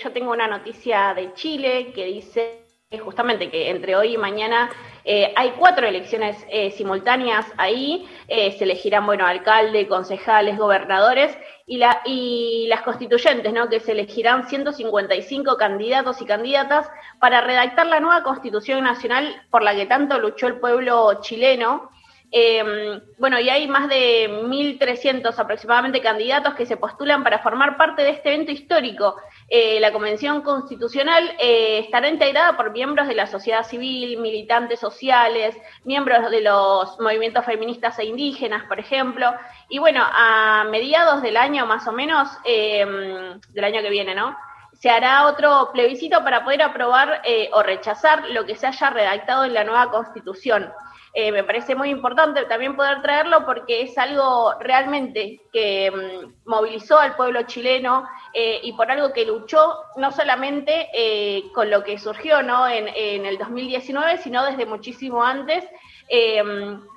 yo 0.00 0.12
tengo 0.12 0.30
una 0.30 0.46
noticia 0.46 1.14
de 1.14 1.34
Chile 1.34 1.90
que 1.92 2.04
dice 2.04 2.60
justamente 3.02 3.50
que 3.50 3.70
entre 3.70 3.96
hoy 3.96 4.14
y 4.14 4.18
mañana 4.18 4.70
hay 5.04 5.50
cuatro 5.58 5.88
elecciones 5.88 6.36
simultáneas 6.76 7.44
ahí, 7.56 8.08
se 8.28 8.62
elegirán, 8.62 9.04
bueno, 9.04 9.26
alcalde, 9.26 9.88
concejales, 9.88 10.56
gobernadores, 10.56 11.36
y, 11.72 11.78
la, 11.78 12.02
y 12.04 12.66
las 12.68 12.82
constituyentes, 12.82 13.50
¿no? 13.50 13.66
que 13.70 13.80
se 13.80 13.92
elegirán 13.92 14.46
155 14.46 15.56
candidatos 15.56 16.20
y 16.20 16.26
candidatas 16.26 16.86
para 17.18 17.40
redactar 17.40 17.86
la 17.86 17.98
nueva 17.98 18.22
constitución 18.22 18.84
nacional 18.84 19.34
por 19.48 19.62
la 19.62 19.74
que 19.74 19.86
tanto 19.86 20.18
luchó 20.18 20.48
el 20.48 20.60
pueblo 20.60 21.22
chileno. 21.22 21.90
Em, 22.34 22.98
bueno, 23.18 23.38
y 23.38 23.50
hay 23.50 23.68
más 23.68 23.90
de 23.90 24.26
1.300 24.46 25.38
aproximadamente 25.38 26.00
candidatos 26.00 26.54
que 26.54 26.64
se 26.64 26.78
postulan 26.78 27.22
para 27.22 27.40
formar 27.40 27.76
parte 27.76 28.02
de 28.02 28.08
este 28.08 28.32
evento 28.32 28.50
histórico. 28.50 29.16
Eh, 29.50 29.78
la 29.80 29.92
Convención 29.92 30.40
Constitucional 30.40 31.30
eh, 31.38 31.80
estará 31.80 32.08
integrada 32.08 32.56
por 32.56 32.72
miembros 32.72 33.06
de 33.06 33.14
la 33.14 33.26
sociedad 33.26 33.64
civil, 33.64 34.18
militantes 34.18 34.80
sociales, 34.80 35.54
miembros 35.84 36.30
de 36.30 36.40
los 36.40 36.98
movimientos 37.00 37.44
feministas 37.44 37.98
e 37.98 38.06
indígenas, 38.06 38.64
por 38.64 38.80
ejemplo. 38.80 39.34
Y 39.68 39.78
bueno, 39.78 40.02
a 40.02 40.64
mediados 40.70 41.20
del 41.20 41.36
año 41.36 41.66
más 41.66 41.86
o 41.86 41.92
menos, 41.92 42.30
em, 42.44 43.38
del 43.50 43.64
año 43.64 43.82
que 43.82 43.90
viene, 43.90 44.14
¿no? 44.14 44.34
se 44.72 44.90
hará 44.90 45.26
otro 45.26 45.70
plebiscito 45.72 46.24
para 46.24 46.42
poder 46.42 46.62
aprobar 46.62 47.20
eh, 47.24 47.50
o 47.52 47.62
rechazar 47.62 48.30
lo 48.30 48.44
que 48.46 48.56
se 48.56 48.66
haya 48.66 48.90
redactado 48.90 49.44
en 49.44 49.54
la 49.54 49.62
nueva 49.62 49.90
constitución. 49.92 50.72
Eh, 51.14 51.30
me 51.30 51.44
parece 51.44 51.74
muy 51.74 51.90
importante 51.90 52.42
también 52.46 52.74
poder 52.74 53.02
traerlo 53.02 53.44
porque 53.44 53.82
es 53.82 53.98
algo 53.98 54.54
realmente 54.60 55.42
que 55.52 55.90
mm, 55.90 56.48
movilizó 56.48 56.98
al 56.98 57.16
pueblo 57.16 57.42
chileno 57.42 58.08
eh, 58.32 58.60
y 58.62 58.72
por 58.72 58.90
algo 58.90 59.12
que 59.12 59.26
luchó 59.26 59.74
no 59.96 60.10
solamente 60.10 60.88
eh, 60.94 61.44
con 61.54 61.68
lo 61.68 61.84
que 61.84 61.98
surgió 61.98 62.42
¿no? 62.42 62.66
en, 62.66 62.88
el 63.26 63.36
2019, 63.36 64.22
sino 64.22 64.42
desde 64.42 64.64
muchísimo 64.64 65.22
antes. 65.22 65.64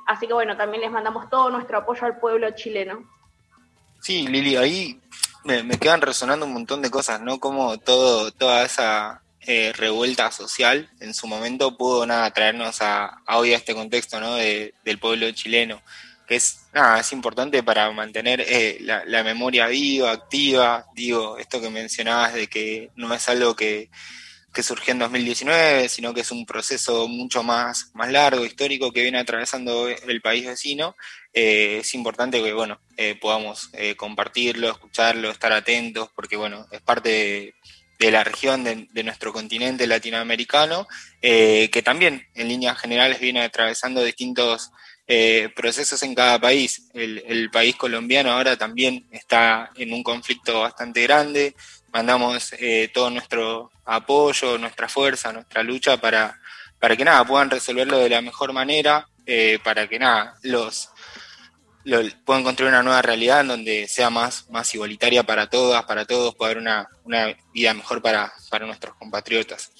así 0.08 0.28
que 0.28 0.34
bueno, 0.34 0.56
también 0.56 0.82
les 0.82 0.92
mandamos 0.92 1.30
todo 1.30 1.50
nuestro 1.50 1.80
apoyo 1.80 2.06
al 2.06 2.18
pueblo 2.18 2.50
chileno. 2.52 3.04
Sí, 4.00 4.28
Lili, 4.28 4.56
ahí 4.56 5.02
me, 5.44 5.62
me 5.64 5.78
quedan 5.78 6.00
resonando 6.00 6.46
un 6.46 6.54
montón 6.54 6.82
de 6.82 6.90
cosas, 6.90 7.20
¿no? 7.20 7.40
Como 7.40 7.78
todo, 7.80 8.32
toda 8.32 8.64
esa 8.64 9.22
eh, 9.48 9.74
revuelta 9.76 10.32
social. 10.32 10.90
En 11.00 11.14
su 11.14 11.28
momento 11.28 11.78
pudo 11.78 12.06
nada 12.06 12.32
traernos 12.32 12.82
a, 12.82 13.22
hoy 13.28 13.54
a 13.54 13.58
este 13.58 13.76
contexto 13.76 14.20
¿no? 14.20 14.36
del 14.36 15.00
pueblo 15.00 15.30
chileno, 15.32 15.82
que 16.28 16.36
es 16.36 16.68
nada, 16.74 17.00
es 17.00 17.12
importante 17.12 17.62
para 17.64 17.92
mantener 17.92 18.42
eh, 18.42 18.78
la, 18.82 19.24
memoria 19.24 19.68
viva, 19.68 20.12
activa, 20.12 20.86
digo, 20.96 21.38
esto 21.38 21.62
que 21.62 21.70
mencionabas 21.70 22.34
de 22.34 22.48
que 22.48 22.90
no 22.96 23.14
es 23.14 23.30
algo 23.30 23.56
que, 23.56 23.90
surgió 24.64 24.94
en 24.94 25.00
2019, 25.00 25.90
sino 25.90 26.14
que 26.14 26.22
es 26.22 26.32
un 26.32 26.46
proceso 26.46 27.10
mucho 27.10 27.44
más, 27.44 27.92
más 27.94 28.10
largo, 28.12 28.46
histórico, 28.46 28.94
que 28.94 29.02
viene 29.02 29.20
atravesando 29.20 29.90
el 29.90 30.22
país 30.22 30.46
vecino, 30.46 30.96
eh, 31.34 31.80
es 31.82 31.94
importante 31.94 32.42
que 32.42 32.54
bueno, 32.54 32.80
podamos 33.20 33.70
compartirlo, 33.98 34.70
escucharlo, 34.72 35.30
estar 35.30 35.52
atentos, 35.52 36.10
porque 36.16 36.38
bueno, 36.38 36.68
es 36.72 36.82
parte 36.82 37.10
de 37.10 37.55
de 38.00 38.12
la 38.12 38.24
región 38.24 38.64
de, 38.64 39.04
nuestro 39.04 39.32
continente 39.32 39.88
latinoamericano, 39.88 40.88
eh, 41.22 41.70
que 41.72 41.82
también 41.82 42.28
en 42.36 42.48
líneas 42.48 42.78
generales 42.78 43.20
viene 43.20 43.42
atravesando 43.42 44.04
distintos 44.04 44.72
eh, 45.08 45.50
procesos 45.56 46.02
en 46.04 46.16
cada 46.16 46.40
país. 46.40 46.90
El, 46.94 47.50
país 47.52 47.76
colombiano 47.76 48.32
ahora 48.32 48.58
también 48.58 49.06
está 49.12 49.70
en 49.76 49.94
un 49.94 50.04
conflicto 50.04 50.62
bastante 50.62 51.04
grande. 51.04 51.56
Mandamos 51.94 52.54
eh, 52.60 52.90
todo 52.94 53.10
nuestro 53.10 53.72
apoyo, 53.86 54.58
nuestra 54.58 54.90
fuerza, 54.90 55.32
nuestra 55.32 55.64
lucha 55.64 55.98
para, 55.98 56.40
para 56.80 56.98
que 56.98 57.06
nada, 57.06 57.24
puedan 57.26 57.50
resolverlo 57.50 58.00
de 58.00 58.10
la 58.10 58.22
mejor 58.22 58.52
manera, 58.52 59.08
para 59.64 59.88
que 59.88 59.98
nada, 59.98 60.36
los 60.44 60.90
lo, 61.86 62.00
puedan 62.26 62.44
construir 62.44 62.72
una 62.72 62.84
nueva 62.84 63.02
realidad 63.02 63.42
en 63.42 63.48
donde 63.48 63.88
sea 63.88 64.10
más, 64.10 64.50
más 64.50 64.74
igualitaria 64.74 65.24
para 65.24 65.48
todas, 65.48 65.84
para 65.86 66.06
todos, 66.06 66.36
pueda 66.36 66.52
haber 66.52 66.62
una, 66.62 66.90
una 67.04 67.36
vida 67.54 67.74
mejor 67.74 68.02
para, 68.02 68.34
para 68.50 68.66
nuestros 68.66 68.96
compatriotas. 68.96 69.72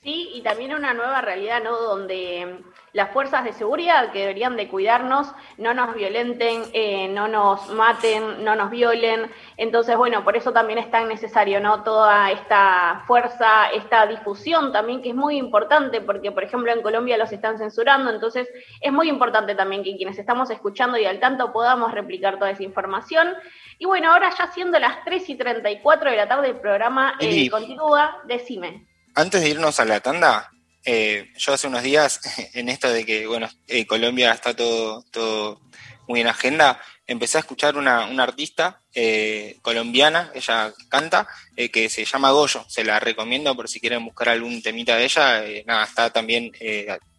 Sí, 0.00 0.30
y 0.32 0.42
también 0.42 0.72
una 0.74 0.94
nueva 0.94 1.20
realidad, 1.22 1.60
¿no? 1.60 1.76
Donde 1.76 2.62
las 2.92 3.10
fuerzas 3.10 3.42
de 3.42 3.52
seguridad 3.52 4.12
que 4.12 4.20
deberían 4.20 4.56
de 4.56 4.68
cuidarnos 4.68 5.32
no 5.56 5.74
nos 5.74 5.92
violenten, 5.92 6.62
eh, 6.72 7.08
no 7.08 7.26
nos 7.26 7.68
maten, 7.70 8.44
no 8.44 8.54
nos 8.54 8.70
violen. 8.70 9.28
Entonces, 9.56 9.96
bueno, 9.96 10.22
por 10.22 10.36
eso 10.36 10.52
también 10.52 10.78
es 10.78 10.88
tan 10.92 11.08
necesario, 11.08 11.58
¿no? 11.60 11.82
Toda 11.82 12.30
esta 12.30 13.02
fuerza, 13.08 13.70
esta 13.70 14.06
difusión 14.06 14.72
también 14.72 15.02
que 15.02 15.08
es 15.08 15.16
muy 15.16 15.36
importante, 15.36 16.00
porque, 16.00 16.30
por 16.30 16.44
ejemplo, 16.44 16.70
en 16.70 16.80
Colombia 16.80 17.18
los 17.18 17.32
están 17.32 17.58
censurando, 17.58 18.10
entonces 18.10 18.48
es 18.80 18.92
muy 18.92 19.08
importante 19.08 19.56
también 19.56 19.82
que 19.82 19.96
quienes 19.96 20.18
estamos 20.18 20.48
escuchando 20.50 20.96
y 20.96 21.06
al 21.06 21.18
tanto 21.18 21.52
podamos 21.52 21.90
replicar 21.90 22.38
toda 22.38 22.52
esa 22.52 22.62
información. 22.62 23.34
Y 23.78 23.86
bueno, 23.86 24.12
ahora 24.12 24.30
ya 24.30 24.46
siendo 24.52 24.78
las 24.78 25.04
3 25.04 25.28
y 25.28 25.34
34 25.34 26.10
de 26.10 26.16
la 26.16 26.28
tarde, 26.28 26.50
el 26.50 26.60
programa 26.60 27.14
eh, 27.18 27.50
continúa. 27.50 28.22
Decime. 28.26 28.86
Antes 29.18 29.40
de 29.40 29.48
irnos 29.48 29.80
a 29.80 29.84
la 29.84 29.98
tanda, 29.98 30.48
eh, 30.84 31.32
yo 31.36 31.52
hace 31.52 31.66
unos 31.66 31.82
días, 31.82 32.20
en 32.54 32.68
esto 32.68 32.88
de 32.88 33.04
que, 33.04 33.26
bueno, 33.26 33.48
eh, 33.66 33.84
Colombia 33.84 34.30
está 34.30 34.54
todo, 34.54 35.02
todo 35.10 35.60
muy 36.06 36.20
en 36.20 36.28
agenda, 36.28 36.80
empecé 37.04 37.36
a 37.36 37.40
escuchar 37.40 37.76
una, 37.76 38.06
una 38.06 38.22
artista 38.22 38.80
eh, 38.94 39.58
colombiana, 39.60 40.30
ella 40.36 40.72
canta, 40.88 41.26
que 41.56 41.88
se 41.88 42.04
llama 42.04 42.30
Goyo, 42.30 42.64
se 42.68 42.84
la 42.84 43.00
recomiendo 43.00 43.56
por 43.56 43.68
si 43.68 43.80
quieren 43.80 44.04
buscar 44.04 44.28
algún 44.28 44.62
temita 44.62 44.94
de 44.94 45.06
ella, 45.06 45.42
nada, 45.66 45.82
está 45.82 46.10
también 46.10 46.52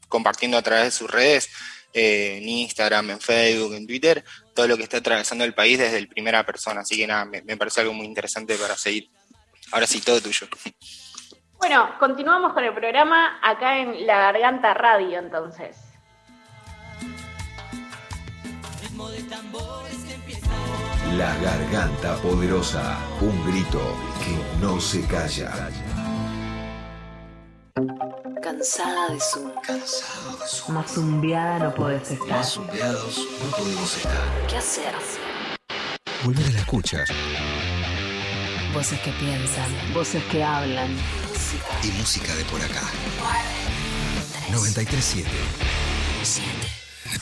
compartiendo 0.08 0.58
a 0.58 0.62
través 0.62 0.86
de 0.86 0.92
sus 0.92 1.12
redes, 1.12 1.50
en 1.92 2.48
Instagram, 2.48 3.10
en 3.10 3.20
Facebook, 3.20 3.74
en 3.74 3.86
Twitter, 3.86 4.24
todo 4.56 4.70
lo 4.70 4.78
que 4.78 4.84
está 4.84 4.98
atravesando 5.00 5.44
el 5.44 5.54
país 5.54 5.78
desde 5.78 5.98
el 5.98 6.08
primera 6.08 6.46
persona, 6.46 6.80
así 6.80 6.96
que 6.96 7.08
nada, 7.08 7.26
me, 7.26 7.42
me 7.42 7.58
parece 7.58 7.82
algo 7.82 7.92
muy 7.92 8.06
interesante 8.06 8.56
para 8.56 8.78
seguir. 8.78 9.10
Ahora 9.72 9.86
sí, 9.86 10.00
todo 10.00 10.22
tuyo. 10.22 10.48
Bueno, 11.60 11.90
continuamos 12.00 12.54
con 12.54 12.64
el 12.64 12.74
programa 12.74 13.38
acá 13.44 13.80
en 13.80 14.08
La 14.08 14.32
Garganta 14.32 14.74
Radio 14.74 15.20
entonces. 15.20 15.78
La 21.18 21.36
Garganta 21.40 22.16
Poderosa, 22.22 22.98
un 23.20 23.46
grito 23.46 23.82
que 24.24 24.66
no 24.66 24.80
se 24.80 25.06
calla. 25.06 25.52
Cansada 28.42 29.10
de 29.10 29.20
Zoom. 29.20 29.52
Cansado 29.62 30.38
de 30.38 30.48
Zoom. 30.48 30.76
Más 30.76 30.92
zumbiada 30.94 31.60
no 31.60 31.76
podés 31.76 32.10
estar. 32.10 32.30
Más 32.30 32.54
zumbiados 32.54 33.18
no 33.18 33.58
podemos 33.58 33.98
estar. 33.98 34.48
¿Qué 34.48 34.56
hacer? 34.56 34.94
Volver 36.24 36.46
a 36.46 36.52
la 36.52 36.60
escucha. 36.60 37.04
Voces 38.74 39.00
que 39.02 39.12
piensan, 39.12 39.94
voces 39.94 40.24
que 40.26 40.42
hablan 40.42 40.96
y 41.84 41.88
música 42.00 42.34
de 42.36 42.46
por 42.46 42.62
acá. 42.62 42.82
937. 44.52 45.30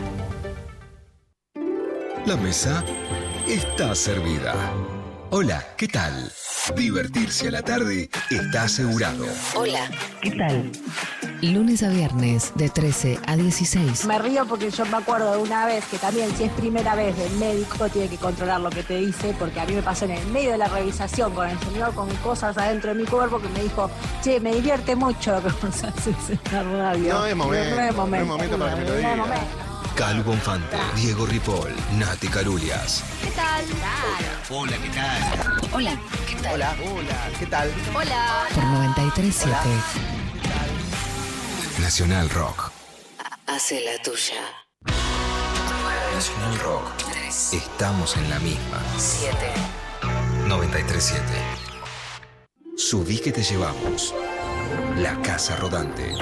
La 2.25 2.37
mesa 2.37 2.85
está 3.49 3.95
servida. 3.95 4.55
Hola, 5.31 5.65
¿qué 5.77 5.89
tal? 5.89 6.33
Divertirse 6.77 7.49
a 7.49 7.51
la 7.51 7.63
tarde 7.63 8.09
está 8.31 8.63
asegurado. 8.63 9.27
Hola, 9.57 9.91
¿qué 10.23 10.31
tal? 10.31 10.71
Lunes 11.43 11.83
a 11.83 11.89
viernes 11.89 12.53
de 12.55 12.71
13 12.71 13.19
a 13.27 13.37
16. 13.37 14.07
Me 14.07 14.19
río 14.21 14.47
porque 14.47 14.71
yo 14.71 14.87
me 14.87 14.97
acuerdo 14.97 15.33
de 15.33 15.39
una 15.39 15.67
vez 15.67 15.85
que 15.87 15.99
también 15.99 16.35
si 16.37 16.45
es 16.45 16.53
primera 16.53 16.95
vez 16.95 17.19
el 17.19 17.39
médico 17.39 17.89
tiene 17.89 18.09
que 18.09 18.17
controlar 18.17 18.61
lo 18.61 18.71
que 18.71 18.85
te 18.85 18.99
dice 18.99 19.35
porque 19.39 19.59
a 19.59 19.67
mí 19.67 19.75
me 19.75 19.83
pasó 19.83 20.05
en 20.05 20.13
el 20.13 20.27
medio 20.29 20.53
de 20.53 20.59
la 20.59 20.69
revisación 20.69 21.35
con 21.35 21.49
el 21.49 21.59
señor 21.59 21.93
con 21.95 22.09
cosas 22.17 22.57
adentro 22.57 22.95
de 22.95 23.01
mi 23.01 23.07
cuerpo 23.07 23.41
que 23.41 23.49
me 23.49 23.65
dijo, 23.65 23.91
che, 24.23 24.39
me 24.39 24.55
divierte 24.55 24.95
mucho 24.95 25.33
lo 25.33 25.43
que 25.43 25.49
vos 25.49 25.85
haces 25.85 26.31
en 26.31 26.53
la 26.53 26.63
radio. 26.63 27.15
No 27.15 27.27
es 27.27 27.37
momento. 27.37 27.77
No 27.77 27.83
es 27.83 27.95
momento. 27.95 28.27
No 28.27 28.33
es 28.35 28.39
momento 28.39 28.59
para 28.59 28.75
que 28.75 28.81
me 28.81 28.87
lo 28.87 28.93
No 28.93 29.09
es 29.09 29.17
momento. 29.17 29.76
Calvo 29.97 30.33
Bonfante, 30.33 30.77
Diego 30.95 31.25
Ripoll, 31.25 31.75
Nati 31.99 32.29
Carulias. 32.29 33.03
¿Qué 33.23 33.31
tal? 33.31 33.65
Hola, 34.51 34.77
¿qué 34.77 34.91
tal? 34.91 35.73
Hola, 35.73 35.99
¿qué 36.29 36.37
tal? 36.37 36.53
Hola, 36.53 36.77
hola, 36.85 37.31
¿qué 37.39 37.47
tal? 37.47 37.73
Hola. 37.95 38.47
Por 38.55 38.65
937 38.65 39.57
Nacional 41.81 42.29
Rock. 42.29 42.71
Hace 43.47 43.83
la 43.87 44.03
tuya. 44.03 44.43
Nacional 46.15 46.59
Rock. 46.59 46.91
Estamos 47.55 48.19
en 48.19 48.29
la 48.29 48.39
misma. 48.41 48.83
7. 48.99 49.35
937. 50.47 51.23
Subí 52.77 53.19
que 53.19 53.33
te 53.33 53.43
llevamos. 53.43 54.15
La 54.99 55.19
Casa 55.23 55.57
Rodante. 55.57 56.13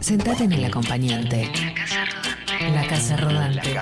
Sentate 0.00 0.44
en 0.44 0.52
el 0.52 0.64
acompañante. 0.64 1.50
La 2.72 2.86
casa 2.86 3.16
rodante. 3.16 3.74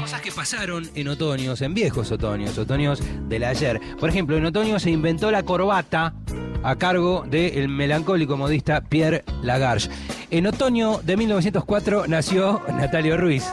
Cosas 0.00 0.20
que 0.22 0.32
pasaron 0.32 0.88
en 0.94 1.08
otoños, 1.08 1.60
en 1.60 1.74
viejos 1.74 2.10
otoños, 2.10 2.56
otoños 2.58 3.02
del 3.28 3.44
ayer. 3.44 3.80
Por 4.00 4.08
ejemplo, 4.08 4.36
en 4.36 4.46
otoño 4.46 4.78
se 4.78 4.90
inventó 4.90 5.30
la 5.30 5.42
corbata 5.42 6.14
a 6.62 6.76
cargo 6.76 7.24
del 7.28 7.68
melancólico 7.68 8.36
modista 8.36 8.80
Pierre 8.80 9.24
Lagarche. 9.42 9.90
En 10.30 10.46
otoño 10.46 11.00
de 11.02 11.16
1904 11.16 12.06
nació 12.08 12.62
Natalio 12.68 13.16
Ruiz, 13.18 13.44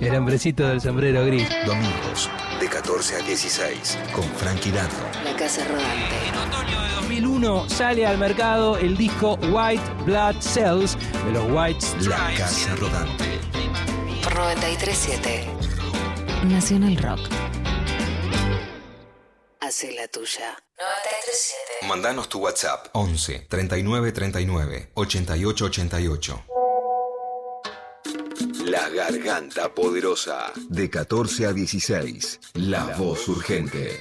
el 0.00 0.14
hombrecito 0.14 0.66
del 0.66 0.80
sombrero 0.80 1.26
gris. 1.26 1.48
Domingos, 1.66 2.30
de 2.66 2.70
14 2.70 3.14
a 3.14 3.18
16, 3.20 3.98
con 4.12 4.24
Frankie 4.34 4.72
Dando. 4.72 4.96
La 5.22 5.36
casa 5.36 5.64
rodante. 5.68 6.16
En 6.26 6.36
otoño 6.36 6.82
de 6.82 6.88
2001 6.96 7.70
sale 7.70 8.04
al 8.04 8.18
mercado 8.18 8.76
el 8.76 8.96
disco 8.96 9.38
White 9.52 9.84
Blood 10.04 10.40
Cells 10.40 10.96
de 11.26 11.32
los 11.32 11.44
White 11.44 11.86
La 12.08 12.16
Stripes. 12.16 12.38
Casa 12.38 12.74
Rodante. 12.74 13.24
Por 14.24 14.34
937 14.34 15.46
Nacional 16.46 16.96
Rock. 16.96 17.20
Hace 19.60 19.92
la 19.92 20.08
tuya. 20.08 20.58
937 20.76 21.86
Mandanos 21.86 22.28
tu 22.28 22.40
WhatsApp 22.40 22.88
11 22.94 23.46
39 23.48 24.10
39 24.10 24.90
88 24.94 25.64
88. 25.66 26.55
La 28.66 28.88
Garganta 28.88 29.68
Poderosa. 29.68 30.50
De 30.68 30.90
14 30.90 31.46
a 31.46 31.52
16. 31.52 32.40
La 32.54 32.96
Voz 32.98 33.28
Urgente. 33.28 34.00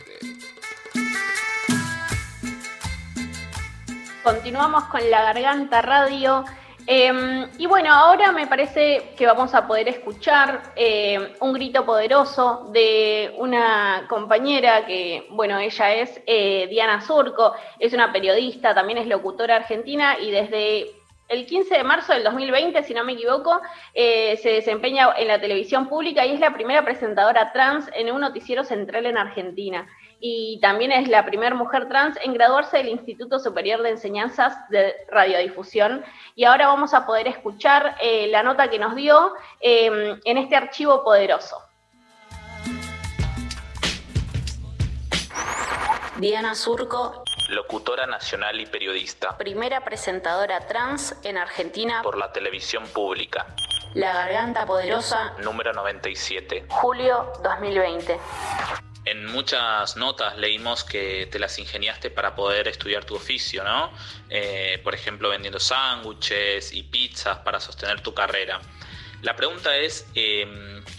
Continuamos 4.23 4.85
con 4.85 5.07
la 5.11 5.21
Garganta 5.21 5.83
Radio. 5.83 6.45
Eh, 6.87 7.47
y 7.59 7.67
bueno, 7.67 7.93
ahora 7.93 8.31
me 8.31 8.47
parece 8.47 9.13
que 9.15 9.27
vamos 9.27 9.53
a 9.53 9.67
poder 9.67 9.87
escuchar 9.87 10.73
eh, 10.75 11.35
un 11.41 11.53
grito 11.53 11.85
poderoso 11.85 12.67
de 12.73 13.35
una 13.37 14.07
compañera 14.09 14.87
que, 14.87 15.27
bueno, 15.29 15.59
ella 15.59 15.93
es 15.93 16.21
eh, 16.25 16.65
Diana 16.71 17.01
Surco, 17.01 17.53
es 17.77 17.93
una 17.93 18.11
periodista, 18.11 18.73
también 18.73 18.97
es 18.97 19.05
locutora 19.05 19.57
argentina 19.57 20.17
y 20.19 20.31
desde 20.31 21.04
el 21.27 21.45
15 21.45 21.75
de 21.75 21.83
marzo 21.83 22.13
del 22.13 22.23
2020, 22.23 22.83
si 22.83 22.93
no 22.93 23.03
me 23.03 23.13
equivoco, 23.13 23.59
eh, 23.93 24.37
se 24.37 24.49
desempeña 24.49 25.09
en 25.17 25.27
la 25.27 25.41
televisión 25.41 25.89
pública 25.89 26.25
y 26.25 26.33
es 26.33 26.39
la 26.39 26.53
primera 26.53 26.83
presentadora 26.85 27.51
trans 27.51 27.89
en 27.93 28.11
un 28.11 28.21
noticiero 28.21 28.63
central 28.63 29.05
en 29.05 29.17
Argentina. 29.17 29.87
Y 30.19 30.59
también 30.61 30.91
es 30.91 31.07
la 31.07 31.25
primera 31.25 31.55
mujer 31.55 31.87
trans 31.89 32.17
en 32.23 32.33
graduarse 32.33 32.77
del 32.77 32.89
Instituto 32.89 33.39
Superior 33.39 33.81
de 33.81 33.89
Enseñanzas 33.89 34.55
de 34.69 34.93
Radiodifusión. 35.09 36.03
Y 36.35 36.45
ahora 36.45 36.67
vamos 36.67 36.93
a 36.93 37.05
poder 37.05 37.27
escuchar 37.27 37.95
eh, 38.01 38.27
la 38.27 38.43
nota 38.43 38.69
que 38.69 38.79
nos 38.79 38.95
dio 38.95 39.33
eh, 39.61 40.17
en 40.23 40.37
este 40.37 40.55
archivo 40.55 41.03
poderoso. 41.03 41.57
Diana 46.17 46.55
Surco, 46.55 47.23
Locutora 47.49 48.07
nacional 48.07 48.59
y 48.59 48.65
periodista. 48.65 49.37
primera 49.37 49.83
presentadora 49.83 50.67
trans 50.67 51.15
en 51.23 51.37
Argentina 51.37 52.01
Por 52.01 52.17
la 52.17 52.31
televisión 52.31 52.85
pública. 52.87 53.45
La 53.93 54.13
Garganta 54.13 54.65
Poderosa, 54.65 55.33
Número 55.43 55.71
97. 55.71 56.65
julio 56.69 57.31
2020. 57.43 58.19
En 59.05 59.27
muchas 59.27 59.95
notas 59.95 60.35
leímos 60.37 60.83
que 60.83 61.27
te 61.31 61.37
las 61.37 61.59
ingeniaste 61.59 62.09
para 62.09 62.35
poder 62.35 62.67
estudiar 62.67 63.05
tu 63.05 63.15
oficio, 63.15 63.63
¿no? 63.63 63.91
Eh, 64.29 64.81
por 64.83 64.95
ejemplo, 64.95 65.29
vendiendo 65.29 65.59
sándwiches 65.59 66.73
y 66.73 66.81
pizzas 66.81 67.37
para 67.39 67.59
sostener 67.59 68.01
tu 68.01 68.15
carrera. 68.15 68.59
La 69.25 69.35
pregunta 69.35 69.75
es, 69.75 70.07
eh, 70.13 70.45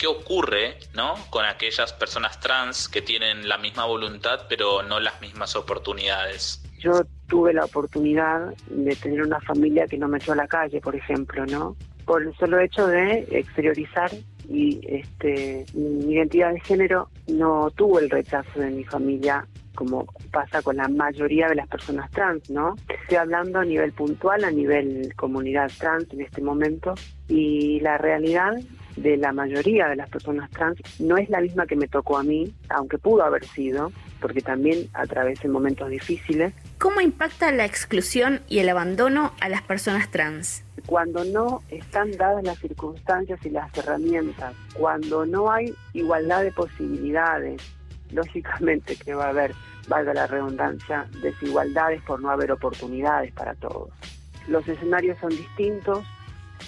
¿qué 0.01 0.09
ocurre 0.09 0.79
¿no? 0.95 1.15
con 1.31 1.45
aquellas 1.45 1.93
personas 1.93 2.41
trans 2.41 2.89
que 2.89 3.01
tienen 3.01 3.49
la 3.49 3.57
misma 3.57 3.85
voluntad 3.85 4.47
pero 4.49 4.83
no 4.83 4.99
las 4.99 5.21
mismas 5.21 5.55
oportunidades? 5.55 6.61
Yo 6.81 7.03
tuve 7.29 7.55
la 7.55 7.65
oportunidad 7.65 8.53
de 8.67 8.97
tener 8.97 9.23
una 9.23 9.41
familia 9.43 9.87
que 9.87 9.97
no 9.97 10.09
me 10.09 10.19
echó 10.19 10.33
a 10.33 10.37
la 10.37 10.49
calle, 10.49 10.81
por 10.81 10.97
ejemplo, 10.97 11.47
¿no? 11.47 11.77
Por 12.05 12.25
el 12.25 12.37
solo 12.37 12.59
hecho 12.59 12.89
de 12.89 13.29
exteriorizar 13.31 14.11
y 14.49 14.81
este 14.87 15.67
mi 15.75 16.15
identidad 16.15 16.53
de 16.53 16.61
género 16.61 17.09
no 17.29 17.71
tuvo 17.71 17.99
el 17.99 18.11
rechazo 18.11 18.61
de 18.61 18.71
mi 18.71 18.85
familia 18.85 19.47
como 19.77 20.07
pasa 20.33 20.63
con 20.63 20.77
la 20.77 20.89
mayoría 20.89 21.49
de 21.49 21.55
las 21.55 21.69
personas 21.69 22.11
trans, 22.11 22.51
¿no? 22.51 22.75
Estoy 22.89 23.19
hablando 23.19 23.61
a 23.61 23.65
nivel 23.65 23.93
puntual, 23.93 24.43
a 24.43 24.51
nivel 24.51 25.13
comunidad 25.15 25.71
trans 25.79 26.13
en 26.13 26.23
este 26.23 26.43
momento, 26.43 26.95
y 27.29 27.79
la 27.81 27.99
realidad 27.99 28.55
de 28.97 29.17
la 29.19 29.33
mayoría 29.33 29.89
de 29.89 29.97
las 29.97 30.09
personas 30.09 30.51
trans 30.51 30.81
no 30.99 31.19
es 31.19 31.29
la 31.29 31.41
misma 31.41 31.67
que 31.67 31.77
me 31.77 31.87
tocó 31.87 32.17
a 32.19 32.25
mí, 32.25 32.53
aunque 32.71 32.99
pudo 32.99 33.23
haber 33.23 33.45
sido, 33.45 33.93
porque 34.21 34.41
también 34.41 34.89
atravesé 34.95 35.49
momentos 35.49 35.91
difíciles. 35.91 36.55
¿Cómo 36.79 37.01
impacta 37.01 37.53
la 37.53 37.67
exclusión 37.67 38.41
y 38.49 38.59
el 38.59 38.71
abandono 38.71 39.33
a 39.41 39.49
las 39.49 39.63
personas 39.63 40.11
trans? 40.11 40.66
Cuando 40.87 41.25
no 41.25 41.63
están 41.69 42.13
dadas 42.13 42.45
las 42.45 42.59
circunstancias 42.59 43.45
y 43.45 43.51
las 43.51 43.77
herramientas, 43.77 44.55
cuando 44.75 45.27
no 45.27 45.51
hay 45.51 45.75
igualdad 45.93 46.45
de 46.45 46.53
posibilidades, 46.53 47.61
lógicamente 48.13 48.95
que 48.97 49.15
va 49.15 49.27
a 49.27 49.31
haber, 49.31 49.53
valga 49.89 50.15
la 50.15 50.29
redundancia, 50.29 51.09
desigualdades 51.23 52.03
por 52.03 52.21
no 52.21 52.31
haber 52.31 52.53
oportunidades 52.53 53.33
para 53.33 53.55
todos. 53.55 53.91
Los 54.47 54.67
escenarios 54.69 55.19
son 55.19 55.31
distintos, 55.31 56.05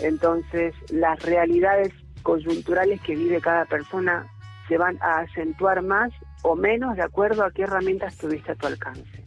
entonces 0.00 0.74
las 0.90 1.22
realidades 1.22 1.92
coyunturales 2.24 3.00
que 3.02 3.14
vive 3.14 3.40
cada 3.40 3.66
persona 3.66 4.26
se 4.66 4.76
van 4.76 4.98
a 5.00 5.20
acentuar 5.20 5.82
más 5.82 6.12
o 6.42 6.56
menos 6.56 6.96
de 6.96 7.02
acuerdo 7.02 7.44
a 7.44 7.52
qué 7.52 7.62
herramientas 7.62 8.16
tuviste 8.16 8.52
a 8.52 8.54
tu 8.56 8.66
alcance. 8.66 9.24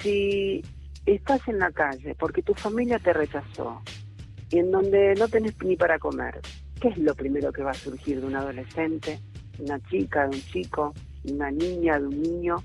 Si 0.00 0.64
estás 1.06 1.46
en 1.46 1.60
la 1.60 1.70
calle 1.70 2.16
porque 2.18 2.42
tu 2.42 2.54
familia 2.54 2.98
te 2.98 3.12
rechazó 3.12 3.80
en 4.50 4.70
donde 4.70 5.14
no 5.14 5.28
tenés 5.28 5.54
ni 5.62 5.76
para 5.76 5.98
comer, 5.98 6.40
¿qué 6.80 6.88
es 6.88 6.98
lo 6.98 7.14
primero 7.14 7.52
que 7.52 7.62
va 7.62 7.72
a 7.72 7.74
surgir 7.74 8.20
de 8.20 8.26
un 8.26 8.36
adolescente, 8.36 9.18
una 9.58 9.80
chica, 9.88 10.28
de 10.28 10.36
un 10.36 10.42
chico, 10.42 10.94
una 11.24 11.50
niña, 11.50 11.98
de 11.98 12.06
un 12.06 12.22
niño, 12.22 12.56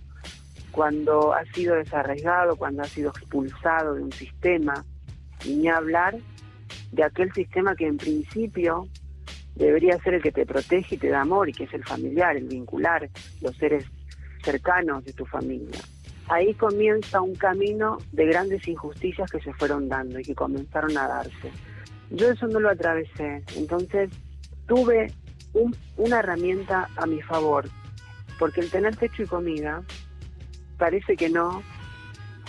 cuando 0.72 1.34
ha 1.34 1.44
sido 1.54 1.76
desarraigado, 1.76 2.56
cuando 2.56 2.82
ha 2.82 2.86
sido 2.86 3.10
expulsado 3.10 3.96
de 3.96 4.04
un 4.04 4.12
sistema, 4.12 4.86
y 5.46 5.56
ni 5.56 5.68
hablar 5.68 6.18
de 6.92 7.04
aquel 7.04 7.32
sistema 7.34 7.76
que 7.76 7.88
en 7.88 7.98
principio 7.98 8.88
debería 9.56 9.98
ser 10.00 10.16
el 10.16 10.22
que 10.22 10.32
te 10.32 10.46
protege 10.46 10.96
y 10.96 10.98
te 10.98 11.10
da 11.10 11.22
amor, 11.22 11.50
y 11.50 11.54
que 11.54 11.66
es 11.66 11.74
el 11.74 11.84
familiar, 11.84 12.38
el 12.38 12.48
vincular, 12.48 13.10
los 13.42 13.56
seres 13.58 13.86
cercanos 14.44 15.04
de 15.04 15.14
tu 15.14 15.26
familia. 15.26 15.80
ahí 16.28 16.54
comienza 16.54 17.22
un 17.22 17.36
camino 17.36 17.98
de 18.14 18.26
grandes 18.26 18.66
injusticias 18.68 19.30
que 19.30 19.42
se 19.42 19.54
fueron 19.54 19.90
dando 19.90 20.20
y 20.20 20.24
que 20.24 20.34
comenzaron 20.34 20.98
a 20.98 21.08
darse. 21.08 21.52
Yo 22.12 22.30
eso 22.30 22.46
no 22.48 22.60
lo 22.60 22.70
atravesé, 22.70 23.42
entonces 23.56 24.10
tuve 24.68 25.14
una 25.98 26.20
herramienta 26.20 26.90
a 26.98 27.06
mi 27.06 27.22
favor, 27.22 27.70
porque 28.38 28.60
el 28.60 28.70
tener 28.70 28.96
techo 28.98 29.24
y 29.24 29.28
comida 29.28 29.82
parece 30.78 31.16
que 31.16 31.30
no, 31.30 31.64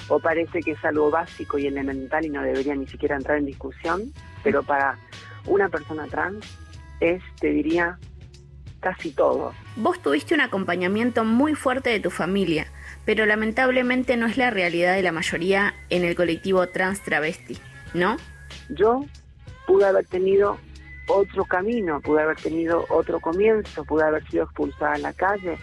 o 0.08 0.18
parece 0.18 0.60
que 0.60 0.72
es 0.72 0.84
algo 0.84 1.10
básico 1.10 1.58
y 1.58 1.66
elemental 1.66 2.24
y 2.24 2.30
no 2.30 2.42
debería 2.42 2.74
ni 2.74 2.88
siquiera 2.88 3.16
entrar 3.16 3.38
en 3.38 3.46
discusión, 3.46 4.12
pero 4.42 4.64
para 4.64 4.98
una 5.46 5.68
persona 5.68 6.06
trans 6.08 6.44
es, 6.98 7.22
te 7.40 7.48
diría, 7.48 7.98
casi 8.80 9.12
todo. 9.12 9.54
Vos 9.76 10.02
tuviste 10.02 10.34
un 10.34 10.40
acompañamiento 10.40 11.24
muy 11.24 11.54
fuerte 11.54 11.90
de 11.90 12.00
tu 12.00 12.10
familia, 12.10 12.66
pero 13.04 13.26
lamentablemente 13.26 14.16
no 14.16 14.26
es 14.26 14.36
la 14.36 14.50
realidad 14.50 14.94
de 14.94 15.02
la 15.02 15.12
mayoría 15.12 15.74
en 15.88 16.04
el 16.04 16.16
colectivo 16.16 16.68
trans 16.68 17.00
travesti, 17.02 17.58
¿no? 17.94 18.16
Yo 18.68 19.04
pude 19.72 19.86
haber 19.86 20.04
tenido 20.04 20.58
otro 21.08 21.46
camino, 21.46 21.98
pude 22.02 22.20
haber 22.20 22.36
tenido 22.36 22.84
otro 22.90 23.20
comienzo, 23.20 23.82
pude 23.84 24.04
haber 24.04 24.22
sido 24.28 24.44
expulsada 24.44 24.92
a 24.92 24.98
la 24.98 25.14
calle, 25.14 25.56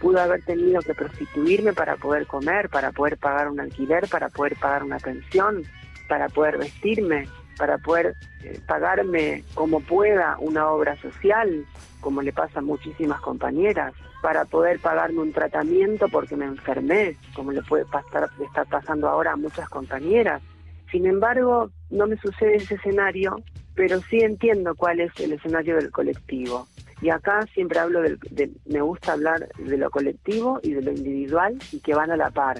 pude 0.00 0.20
haber 0.20 0.40
tenido 0.42 0.80
que 0.82 0.94
prostituirme 0.94 1.72
para 1.72 1.96
poder 1.96 2.28
comer, 2.28 2.68
para 2.68 2.92
poder 2.92 3.18
pagar 3.18 3.50
un 3.50 3.58
alquiler, 3.58 4.06
para 4.08 4.28
poder 4.28 4.54
pagar 4.54 4.84
una 4.84 4.98
pensión, 4.98 5.64
para 6.08 6.28
poder 6.28 6.58
vestirme, 6.58 7.28
para 7.58 7.78
poder 7.78 8.14
eh, 8.44 8.60
pagarme 8.68 9.42
como 9.54 9.80
pueda 9.80 10.36
una 10.38 10.70
obra 10.70 10.96
social, 11.02 11.66
como 12.00 12.22
le 12.22 12.32
pasa 12.32 12.60
a 12.60 12.62
muchísimas 12.62 13.20
compañeras, 13.20 13.94
para 14.22 14.44
poder 14.44 14.78
pagarme 14.78 15.22
un 15.22 15.32
tratamiento 15.32 16.06
porque 16.06 16.36
me 16.36 16.44
enfermé, 16.44 17.16
como 17.34 17.50
le 17.50 17.62
puede 17.62 17.84
pasar, 17.86 18.30
estar 18.40 18.68
pasando 18.68 19.08
ahora 19.08 19.32
a 19.32 19.36
muchas 19.36 19.68
compañeras. 19.68 20.40
Sin 20.88 21.04
embargo, 21.04 21.68
no 21.90 22.06
me 22.06 22.16
sucede 22.18 22.56
ese 22.56 22.76
escenario, 22.76 23.36
pero 23.76 24.00
sí 24.00 24.18
entiendo 24.20 24.74
cuál 24.74 25.00
es 25.00 25.12
el 25.20 25.34
escenario 25.34 25.76
del 25.76 25.90
colectivo. 25.90 26.66
Y 27.02 27.10
acá 27.10 27.46
siempre 27.52 27.78
hablo 27.78 28.00
de, 28.00 28.50
me 28.64 28.80
gusta 28.80 29.12
hablar 29.12 29.48
de 29.58 29.76
lo 29.76 29.90
colectivo 29.90 30.58
y 30.62 30.72
de 30.72 30.82
lo 30.82 30.92
individual 30.92 31.58
y 31.70 31.80
que 31.80 31.94
van 31.94 32.10
a 32.10 32.16
la 32.16 32.30
par, 32.30 32.58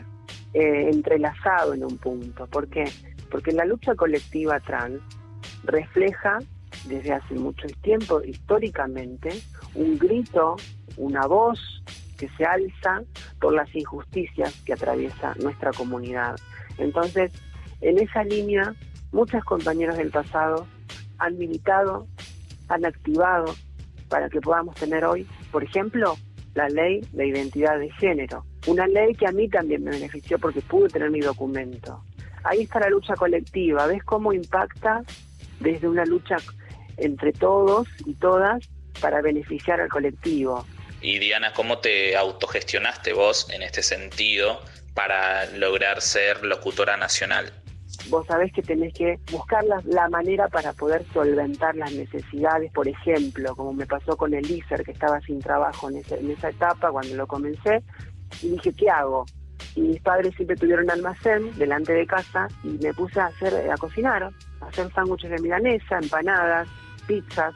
eh, 0.52 0.90
entrelazado 0.92 1.72
en 1.72 1.84
un 1.84 1.96
punto. 1.96 2.46
¿Por 2.46 2.68
qué? 2.68 2.84
Porque 3.30 3.52
la 3.52 3.64
lucha 3.64 3.94
colectiva 3.94 4.60
trans 4.60 5.00
refleja 5.64 6.38
desde 6.86 7.14
hace 7.14 7.34
mucho 7.34 7.66
tiempo, 7.82 8.22
históricamente, 8.22 9.30
un 9.74 9.98
grito, 9.98 10.56
una 10.98 11.26
voz 11.26 11.82
que 12.18 12.28
se 12.36 12.44
alza 12.44 13.02
por 13.40 13.54
las 13.54 13.74
injusticias 13.74 14.54
que 14.66 14.74
atraviesa 14.74 15.34
nuestra 15.40 15.72
comunidad. 15.72 16.36
Entonces, 16.76 17.32
en 17.80 17.98
esa 17.98 18.22
línea, 18.22 18.74
muchas 19.12 19.42
compañeras 19.44 19.96
del 19.96 20.10
pasado 20.10 20.66
han 21.18 21.38
militado, 21.38 22.06
han 22.68 22.84
activado 22.84 23.54
para 24.08 24.28
que 24.28 24.40
podamos 24.40 24.74
tener 24.76 25.04
hoy, 25.04 25.26
por 25.50 25.64
ejemplo, 25.64 26.16
la 26.54 26.68
ley 26.68 27.06
de 27.12 27.26
identidad 27.26 27.78
de 27.78 27.90
género. 27.92 28.44
Una 28.66 28.86
ley 28.86 29.14
que 29.14 29.26
a 29.26 29.32
mí 29.32 29.48
también 29.48 29.84
me 29.84 29.90
benefició 29.90 30.38
porque 30.38 30.60
pude 30.62 30.88
tener 30.88 31.10
mi 31.10 31.20
documento. 31.20 32.02
Ahí 32.44 32.62
está 32.62 32.80
la 32.80 32.88
lucha 32.88 33.14
colectiva. 33.14 33.86
¿Ves 33.86 34.02
cómo 34.04 34.32
impacta 34.32 35.02
desde 35.60 35.88
una 35.88 36.04
lucha 36.04 36.36
entre 36.96 37.32
todos 37.32 37.88
y 38.04 38.14
todas 38.14 38.68
para 39.00 39.20
beneficiar 39.20 39.80
al 39.80 39.88
colectivo? 39.88 40.64
Y 41.02 41.18
Diana, 41.18 41.52
¿cómo 41.52 41.78
te 41.78 42.16
autogestionaste 42.16 43.12
vos 43.12 43.48
en 43.50 43.62
este 43.62 43.82
sentido 43.82 44.60
para 44.94 45.46
lograr 45.52 46.00
ser 46.00 46.44
locutora 46.44 46.96
nacional? 46.96 47.52
Vos 48.10 48.26
sabés 48.26 48.52
que 48.52 48.62
tenés 48.62 48.92
que 48.94 49.18
buscar 49.30 49.64
la, 49.64 50.08
manera 50.08 50.48
para 50.48 50.72
poder 50.72 51.04
solventar 51.12 51.74
las 51.76 51.92
necesidades, 51.92 52.72
por 52.72 52.88
ejemplo, 52.88 53.54
como 53.54 53.72
me 53.72 53.86
pasó 53.86 54.16
con 54.16 54.34
el 54.34 54.48
ISER, 54.50 54.84
que 54.84 54.92
estaba 54.92 55.20
sin 55.20 55.40
trabajo 55.40 55.90
en, 55.90 56.02
en 56.10 56.30
esa 56.30 56.50
etapa 56.50 56.90
cuando 56.90 57.14
lo 57.14 57.26
comencé, 57.26 57.82
y 58.42 58.50
dije, 58.50 58.72
¿qué 58.72 58.90
hago? 58.90 59.26
Y 59.74 59.80
mis 59.80 60.00
padres 60.00 60.34
siempre 60.34 60.56
tuvieron 60.56 60.90
almacén 60.90 61.56
delante 61.58 61.92
de 61.92 62.06
casa 62.06 62.48
y 62.64 62.68
me 62.82 62.94
puse 62.94 63.20
a 63.20 63.26
hacer 63.26 63.70
a 63.70 63.76
cocinar, 63.76 64.22
a 64.22 64.66
hacer 64.66 64.90
sándwiches 64.92 65.30
de 65.30 65.38
milanesa, 65.40 65.98
empanadas, 65.98 66.68
pizzas, 67.06 67.54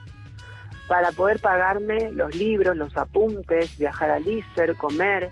para 0.90 1.12
poder 1.12 1.40
pagarme 1.40 2.10
los 2.12 2.34
libros, 2.34 2.76
los 2.76 2.96
apuntes, 2.96 3.78
viajar 3.78 4.10
al 4.10 4.26
ISER, 4.26 4.76
comer. 4.76 5.30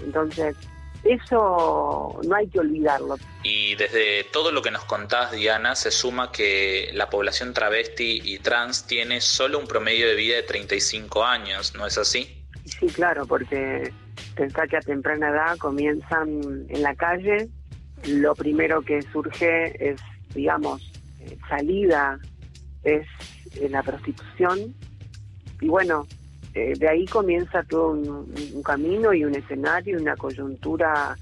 Entonces, 0.00 0.56
eso 1.04 2.20
no 2.24 2.36
hay 2.36 2.48
que 2.48 2.60
olvidarlo. 2.60 3.16
Y 3.42 3.74
desde 3.74 4.24
todo 4.24 4.52
lo 4.52 4.62
que 4.62 4.70
nos 4.70 4.84
contás, 4.84 5.32
Diana, 5.32 5.74
se 5.74 5.90
suma 5.90 6.30
que 6.30 6.90
la 6.94 7.10
población 7.10 7.52
travesti 7.52 8.20
y 8.24 8.38
trans 8.38 8.86
tiene 8.86 9.20
solo 9.20 9.58
un 9.58 9.66
promedio 9.66 10.06
de 10.06 10.14
vida 10.14 10.36
de 10.36 10.42
35 10.42 11.24
años, 11.24 11.74
¿no 11.74 11.86
es 11.86 11.98
así? 11.98 12.44
Sí, 12.64 12.86
claro, 12.86 13.26
porque 13.26 13.92
pensar 14.36 14.68
que 14.68 14.76
a 14.76 14.80
temprana 14.80 15.30
edad 15.30 15.58
comienzan 15.58 16.66
en 16.68 16.82
la 16.82 16.94
calle, 16.94 17.48
lo 18.06 18.34
primero 18.34 18.82
que 18.82 19.02
surge 19.02 19.90
es, 19.90 20.00
digamos, 20.34 20.92
eh, 21.20 21.36
salida, 21.48 22.18
es 22.84 23.06
eh, 23.56 23.68
la 23.68 23.82
prostitución. 23.82 24.74
Y 25.60 25.68
bueno, 25.68 26.06
eh, 26.54 26.74
de 26.78 26.88
ahí 26.88 27.06
comienza 27.06 27.62
todo 27.62 27.90
un, 27.90 28.62
camino 28.62 29.12
y 29.14 29.24
un 29.24 29.34
escenario, 29.34 29.98
una 29.98 30.16
coyuntura, 30.16 31.16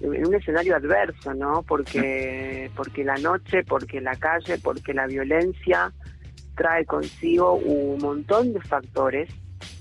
un 0.00 0.34
escenario 0.34 0.76
adverso, 0.76 1.34
¿no? 1.34 1.62
Porque, 1.62 2.70
porque 2.76 3.04
la 3.04 3.16
noche, 3.16 3.64
porque 3.64 4.00
la 4.00 4.16
calle, 4.16 4.58
porque 4.58 4.94
la 4.94 5.06
violencia 5.06 5.92
trae 6.54 6.86
consigo 6.86 7.54
un 7.54 7.98
montón 7.98 8.52
de 8.52 8.60
factores 8.60 9.28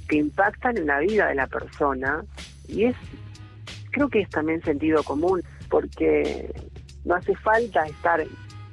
que 0.09 0.17
impactan 0.17 0.77
en 0.77 0.87
la 0.87 0.99
vida 0.99 1.27
de 1.27 1.35
la 1.35 1.47
persona 1.47 2.23
y 2.67 2.85
es, 2.85 2.95
creo 3.91 4.09
que 4.09 4.21
es 4.21 4.29
también 4.29 4.61
sentido 4.63 5.03
común, 5.03 5.41
porque 5.69 6.51
no 7.05 7.15
hace 7.15 7.35
falta 7.35 7.85
estar 7.85 8.21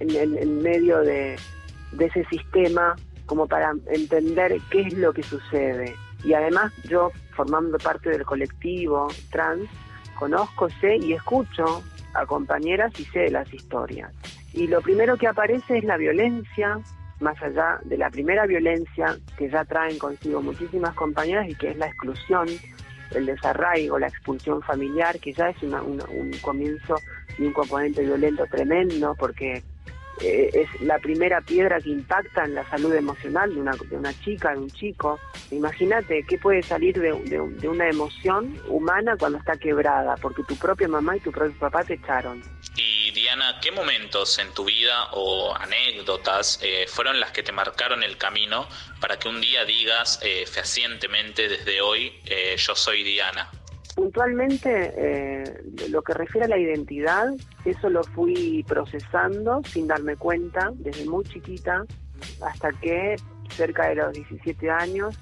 en, 0.00 0.10
en 0.10 0.62
medio 0.62 1.00
de, 1.00 1.36
de 1.92 2.06
ese 2.06 2.24
sistema 2.24 2.96
como 3.26 3.46
para 3.46 3.72
entender 3.86 4.58
qué 4.70 4.82
es 4.82 4.94
lo 4.94 5.12
que 5.12 5.22
sucede. 5.22 5.94
Y 6.24 6.34
además 6.34 6.72
yo, 6.84 7.10
formando 7.34 7.78
parte 7.78 8.10
del 8.10 8.24
colectivo 8.24 9.08
trans, 9.30 9.68
conozco, 10.18 10.68
sé 10.80 10.96
y 10.96 11.14
escucho 11.14 11.82
a 12.14 12.26
compañeras 12.26 12.92
y 12.98 13.04
sé 13.06 13.20
de 13.20 13.30
las 13.30 13.52
historias. 13.52 14.12
Y 14.52 14.66
lo 14.66 14.80
primero 14.82 15.16
que 15.16 15.26
aparece 15.26 15.78
es 15.78 15.84
la 15.84 15.96
violencia, 15.96 16.78
más 17.20 17.42
allá 17.42 17.78
de 17.84 17.96
la 17.96 18.10
primera 18.10 18.46
violencia 18.46 19.16
que 19.36 19.48
ya 19.48 19.64
traen 19.64 19.98
consigo 19.98 20.42
muchísimas 20.42 20.94
compañeras 20.94 21.48
y 21.48 21.54
que 21.54 21.70
es 21.70 21.76
la 21.76 21.86
exclusión, 21.86 22.46
el 23.14 23.26
desarraigo, 23.26 23.98
la 23.98 24.08
expulsión 24.08 24.62
familiar, 24.62 25.18
que 25.20 25.32
ya 25.32 25.48
es 25.48 25.62
un 25.62 26.30
comienzo 26.40 26.96
y 27.38 27.44
un 27.44 27.52
componente 27.52 28.02
violento 28.02 28.44
tremendo 28.46 29.14
porque 29.18 29.62
eh, 30.22 30.50
es 30.54 30.80
la 30.80 30.98
primera 30.98 31.40
piedra 31.40 31.80
que 31.80 31.90
impacta 31.90 32.44
en 32.44 32.54
la 32.54 32.68
salud 32.70 32.94
emocional 32.94 33.52
de 33.54 33.60
una, 33.60 33.72
de 33.72 33.96
una 33.96 34.18
chica, 34.20 34.52
de 34.52 34.58
un 34.58 34.70
chico. 34.70 35.18
Imagínate 35.50 36.24
qué 36.28 36.38
puede 36.38 36.62
salir 36.62 36.98
de, 36.98 37.12
de, 37.12 37.68
una 37.68 37.88
emoción 37.88 38.58
humana 38.68 39.16
cuando 39.18 39.38
está 39.38 39.56
quebrada, 39.56 40.16
porque 40.16 40.42
tu 40.44 40.56
propia 40.56 40.88
mamá 40.88 41.16
y 41.16 41.20
tu 41.20 41.32
propio 41.32 41.58
papá 41.58 41.84
te 41.84 41.94
echaron. 41.94 42.42
Y 42.76 43.10
Diana, 43.10 43.58
¿qué 43.60 43.72
momentos 43.72 44.38
en 44.38 44.52
tu 44.54 44.64
vida 44.64 45.08
o 45.12 45.54
anécdotas 45.56 46.60
eh, 46.62 46.86
fueron 46.88 47.20
las 47.20 47.32
que 47.32 47.42
te 47.42 47.52
marcaron 47.52 48.02
el 48.02 48.16
camino 48.16 48.68
para 49.00 49.18
que 49.18 49.28
un 49.28 49.40
día 49.40 49.64
digas 49.64 50.20
eh, 50.22 50.44
fehacientemente 50.46 51.48
desde 51.48 51.80
hoy, 51.80 52.12
yo 52.56 52.74
soy 52.74 53.02
Diana? 53.02 53.50
Puntualmente, 53.94 54.92
eh, 54.96 55.44
lo 55.90 56.02
que 56.02 56.14
refiere 56.14 56.46
a 56.46 56.48
la 56.48 56.58
identidad, 56.58 57.28
eso 57.64 57.90
lo 57.90 58.02
fui 58.02 58.64
procesando 58.66 59.60
sin 59.66 59.86
darme 59.86 60.16
cuenta 60.16 60.72
desde 60.76 61.04
muy 61.04 61.24
chiquita 61.24 61.84
hasta 62.40 62.72
que 62.72 63.16
cerca 63.50 63.88
de 63.88 63.96
los 63.96 64.12
17 64.14 64.70
años 64.70 65.18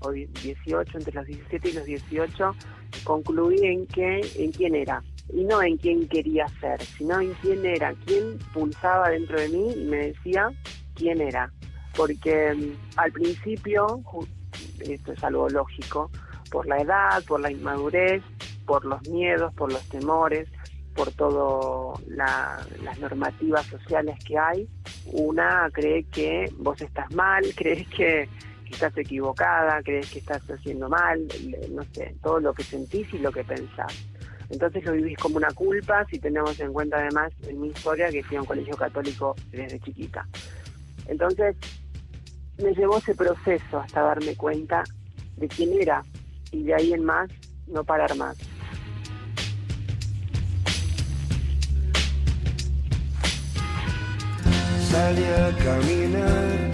o 0.00 0.10
18, 0.10 0.98
entre 0.98 1.14
los 1.14 1.26
17 1.26 1.68
y 1.68 1.72
los 1.72 1.84
18, 1.84 2.54
concluí 3.04 3.64
en 3.64 3.86
que 3.86 4.20
en 4.36 4.52
quién 4.52 4.74
era. 4.74 5.02
Y 5.32 5.44
no 5.44 5.62
en 5.62 5.76
quién 5.78 6.06
quería 6.08 6.46
ser, 6.60 6.82
sino 6.82 7.20
en 7.20 7.32
quién 7.34 7.64
era, 7.64 7.94
quién 8.04 8.38
pulsaba 8.52 9.10
dentro 9.10 9.40
de 9.40 9.48
mí 9.48 9.72
y 9.76 9.84
me 9.84 10.08
decía 10.08 10.50
quién 10.94 11.20
era, 11.20 11.50
porque 11.96 12.52
mm, 12.52 12.98
al 12.98 13.12
principio 13.12 14.02
esto 14.80 15.12
es 15.12 15.24
algo 15.24 15.48
lógico 15.48 16.10
por 16.50 16.66
la 16.66 16.78
edad, 16.78 17.22
por 17.24 17.40
la 17.40 17.50
inmadurez, 17.50 18.22
por 18.66 18.84
los 18.84 19.02
miedos, 19.08 19.52
por 19.54 19.72
los 19.72 19.88
temores, 19.88 20.48
por 20.94 21.12
todas 21.12 22.00
las 22.08 22.98
normativas 22.98 23.66
sociales 23.66 24.18
que 24.24 24.38
hay. 24.38 24.68
Una 25.06 25.68
cree 25.72 26.04
que 26.04 26.52
vos 26.58 26.80
estás 26.80 27.12
mal, 27.14 27.44
crees 27.56 27.88
que, 27.88 28.28
estás 28.70 28.96
equivocada, 28.96 29.82
crees 29.82 30.10
que 30.12 30.20
estás 30.20 30.48
haciendo 30.48 30.88
mal, 30.88 31.26
no 31.72 31.82
sé, 31.92 32.14
todo 32.22 32.38
lo 32.38 32.54
que 32.54 32.62
sentís 32.62 33.12
y 33.12 33.18
lo 33.18 33.32
que 33.32 33.42
pensás. 33.42 33.92
Entonces 34.48 34.84
lo 34.84 34.92
vivís 34.92 35.18
como 35.18 35.38
una 35.38 35.50
culpa 35.50 36.04
si 36.08 36.18
tenemos 36.18 36.58
en 36.60 36.72
cuenta 36.72 36.98
además 36.98 37.32
en 37.48 37.60
mi 37.60 37.68
historia 37.68 38.10
que 38.10 38.22
fui 38.22 38.36
a 38.36 38.40
un 38.40 38.46
colegio 38.46 38.76
católico 38.76 39.34
desde 39.50 39.80
chiquita. 39.80 40.26
Entonces 41.06 41.56
me 42.62 42.72
llevó 42.74 42.98
ese 42.98 43.14
proceso 43.14 43.80
hasta 43.80 44.02
darme 44.02 44.36
cuenta 44.36 44.84
de 45.36 45.48
quién 45.48 45.72
era 45.80 46.04
y 46.52 46.64
de 46.64 46.74
ahí 46.74 46.92
en 46.92 47.04
más 47.04 47.28
no 47.66 47.84
parar 47.84 48.14
más. 48.16 48.36
Salí 54.90 55.24
a 55.24 55.56
caminar 55.64 56.70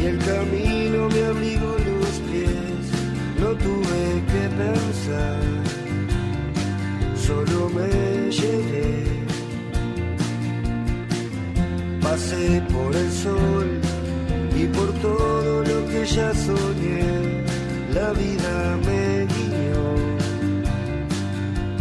y 0.00 0.04
el 0.04 0.18
camino 0.18 1.08
me 1.08 1.24
abrigó 1.24 1.76
los 1.90 2.14
pies. 2.28 2.84
No 3.40 3.48
tuve 3.54 4.02
que 4.32 4.44
pensar, 4.62 5.40
solo 7.16 7.70
me 7.70 8.30
llevé. 8.30 9.04
Pasé 12.02 12.62
por 12.72 12.96
el 12.96 13.12
sol 13.12 13.80
y 14.56 14.64
por 14.66 14.92
todo 14.94 15.62
lo 15.62 15.86
que 15.88 16.04
ya 16.04 16.34
soñé. 16.34 17.55
La 17.96 18.12
vida 18.12 18.76
me 18.84 19.26
guiñó 19.32 19.88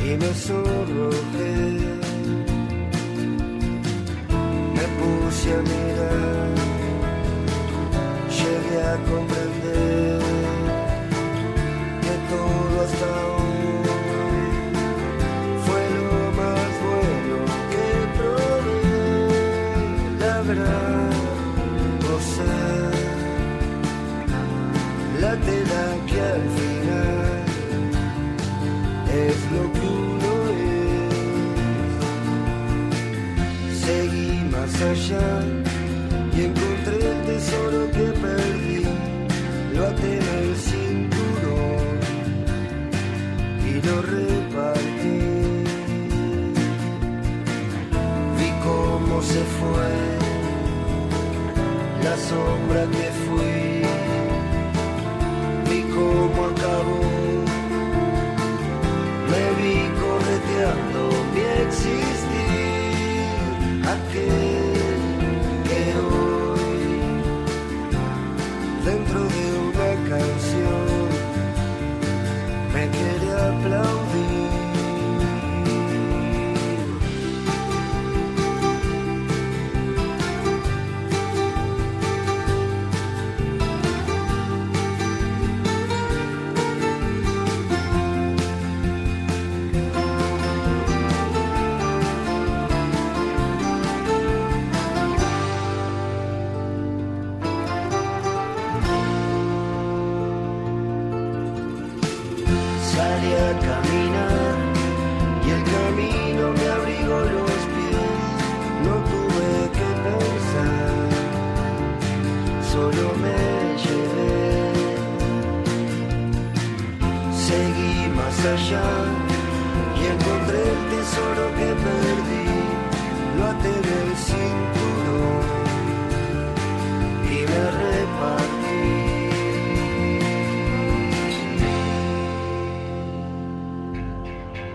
y 0.01 0.09
me 0.15 0.31
sonrojé. 0.33 1.55
Me 4.75 4.85
puse 4.97 5.47
a 5.53 5.61
mirar, 5.71 6.55
llegué 8.37 8.79
a 8.81 8.95
comprender 9.11 10.21
que 12.03 12.15
todo 12.31 12.73
hasta 12.85 13.09
hoy 13.33 13.83
fue 15.65 15.81
lo 15.95 16.09
más 16.39 16.71
bueno 16.85 17.37
que 17.71 17.85
probé. 20.47 20.94
Al 26.33 26.45
final 26.59 27.43
es 29.25 29.37
lo 29.53 29.63
que 29.73 29.85
uno 29.87 30.31
es. 30.49 30.99
Seguí 33.85 34.31
más 34.51 34.73
allá 34.81 35.27
y 36.35 36.37
encontré 36.49 36.97
el 37.11 37.19
tesoro 37.29 37.79
que 37.91 38.07
perdí. 38.23 38.83
Lo 39.73 39.81
até 39.87 40.09
en 40.17 40.27
el 40.39 40.51
cinturón 40.55 41.95
y 43.69 43.71
lo 43.85 43.95
repartí. 44.01 45.21
Vi 48.37 48.49
cómo 48.63 49.15
se 49.21 49.43
fue 49.57 49.91
la 52.03 52.15
sombra 52.29 52.81
que 52.95 53.14
cómo 55.95 56.45
acabó. 56.45 57.01
Me 59.29 59.43
vi 59.59 59.77
correteando 60.01 61.01
mi 61.33 61.41
existir. 61.63 63.25
Aquel 63.95 64.44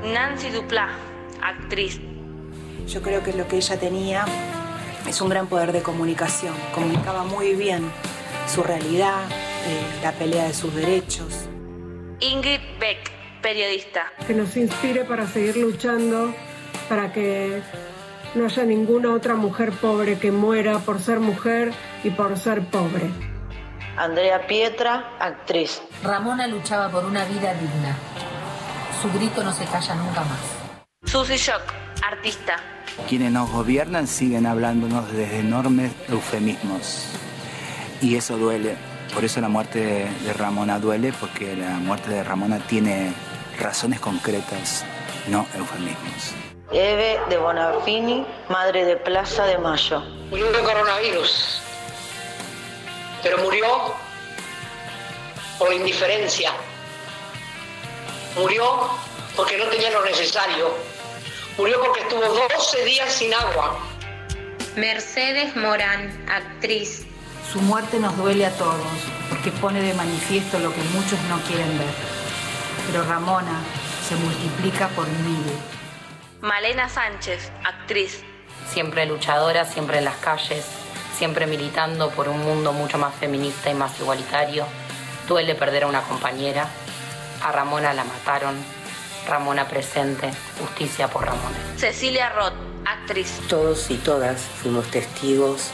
Nancy 0.04 0.48
Duplá, 0.48 0.88
actriz. 1.42 2.00
Yo 2.86 3.02
creo 3.02 3.22
que 3.22 3.34
lo 3.34 3.46
que 3.46 3.56
ella 3.56 3.78
tenía 3.78 4.24
es 5.06 5.20
un 5.20 5.28
gran 5.28 5.46
poder 5.46 5.72
de 5.72 5.82
comunicación. 5.82 6.54
Comunicaba 6.74 7.24
muy 7.24 7.54
bien 7.54 7.90
su 8.46 8.62
realidad, 8.62 9.24
eh, 9.28 10.00
la 10.02 10.12
pelea 10.12 10.44
de 10.44 10.54
sus 10.54 10.74
derechos. 10.74 11.46
Ingrid 12.20 12.60
Beck, 12.78 13.10
periodista. 13.42 14.10
que 14.26 14.34
nos 14.34 14.56
inspire 14.56 15.04
para 15.04 15.26
seguir 15.26 15.58
luchando, 15.58 16.34
para 16.88 17.12
que 17.12 17.62
no 18.34 18.46
haya 18.46 18.64
ninguna 18.64 19.12
otra 19.12 19.34
mujer 19.34 19.72
pobre 19.72 20.18
que 20.18 20.32
muera 20.32 20.78
por 20.78 21.00
ser 21.00 21.20
mujer 21.20 21.72
y 22.04 22.10
por 22.10 22.38
ser 22.38 22.62
pobre. 22.62 23.10
Andrea 23.96 24.46
Pietra, 24.46 25.16
actriz. 25.18 25.82
Ramona 26.02 26.46
luchaba 26.46 26.88
por 26.88 27.04
una 27.04 27.24
vida 27.26 27.52
digna. 27.54 27.96
Su 29.00 29.10
grito 29.12 29.42
no 29.42 29.52
se 29.52 29.64
calla 29.64 29.94
nunca 29.94 30.20
más. 30.20 30.38
Susie 31.04 31.38
Shock, 31.38 31.62
artista. 32.02 32.56
Quienes 33.08 33.32
nos 33.32 33.50
gobiernan 33.50 34.06
siguen 34.06 34.46
hablándonos 34.46 35.10
desde 35.12 35.38
enormes 35.38 35.92
eufemismos. 36.08 37.06
Y 38.02 38.16
eso 38.16 38.36
duele. 38.36 38.76
Por 39.14 39.24
eso 39.24 39.40
la 39.40 39.48
muerte 39.48 39.80
de, 39.80 40.10
de 40.24 40.32
Ramona 40.34 40.78
duele, 40.78 41.12
porque 41.18 41.56
la 41.56 41.70
muerte 41.78 42.10
de 42.10 42.22
Ramona 42.22 42.58
tiene 42.58 43.12
razones 43.58 44.00
concretas, 44.00 44.84
no 45.28 45.46
eufemismos. 45.56 46.34
Eve 46.70 47.18
de 47.28 47.36
Bonafini, 47.38 48.24
madre 48.48 48.84
de 48.84 48.96
Plaza 48.96 49.46
de 49.46 49.58
Mayo. 49.58 50.00
Murió 50.28 50.52
de 50.52 50.60
coronavirus, 50.62 51.60
pero 53.22 53.38
murió 53.38 53.66
por 55.58 55.70
la 55.70 55.74
indiferencia. 55.74 56.52
Murió 58.36 58.88
porque 59.36 59.58
no 59.58 59.64
tenía 59.66 59.90
lo 59.90 60.04
necesario. 60.04 60.70
Murió 61.56 61.80
porque 61.80 62.00
estuvo 62.00 62.22
12 62.22 62.84
días 62.84 63.12
sin 63.12 63.34
agua. 63.34 63.78
Mercedes 64.76 65.56
Morán, 65.56 66.26
actriz. 66.30 67.06
Su 67.52 67.60
muerte 67.60 67.98
nos 67.98 68.16
duele 68.16 68.46
a 68.46 68.56
todos, 68.56 68.86
porque 69.28 69.50
pone 69.50 69.82
de 69.82 69.92
manifiesto 69.94 70.58
lo 70.60 70.72
que 70.72 70.80
muchos 70.94 71.18
no 71.28 71.40
quieren 71.48 71.78
ver. 71.78 71.88
Pero 72.86 73.02
Ramona 73.04 73.60
se 74.08 74.14
multiplica 74.14 74.88
por 74.88 75.08
mil. 75.08 75.44
Malena 76.40 76.88
Sánchez, 76.88 77.50
actriz. 77.64 78.22
Siempre 78.72 79.04
luchadora, 79.06 79.64
siempre 79.64 79.98
en 79.98 80.04
las 80.04 80.16
calles, 80.16 80.64
siempre 81.18 81.46
militando 81.46 82.10
por 82.10 82.28
un 82.28 82.38
mundo 82.38 82.72
mucho 82.72 82.96
más 82.96 83.14
feminista 83.16 83.70
y 83.70 83.74
más 83.74 83.98
igualitario. 83.98 84.64
Duele 85.26 85.56
perder 85.56 85.84
a 85.84 85.86
una 85.88 86.02
compañera. 86.02 86.68
A 87.42 87.52
Ramona 87.52 87.92
la 87.94 88.04
mataron. 88.04 88.56
Ramona 89.26 89.68
presente. 89.68 90.30
Justicia 90.58 91.08
por 91.08 91.26
Ramona. 91.26 91.56
Cecilia 91.76 92.30
Roth, 92.30 92.54
actriz. 92.84 93.40
Todos 93.48 93.90
y 93.90 93.96
todas 93.96 94.40
fuimos 94.40 94.90
testigos 94.90 95.70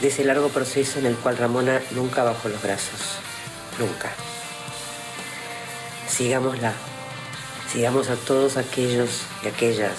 de 0.00 0.08
ese 0.08 0.24
largo 0.24 0.48
proceso 0.48 0.98
en 0.98 1.06
el 1.06 1.16
cual 1.16 1.36
Ramona 1.36 1.80
nunca 1.92 2.24
bajó 2.24 2.48
los 2.48 2.62
brazos. 2.62 3.18
Nunca. 3.78 4.10
Sigámosla. 6.08 6.72
Sigamos 7.70 8.10
a 8.10 8.16
todos 8.16 8.56
aquellos 8.56 9.22
y 9.44 9.48
aquellas 9.48 9.94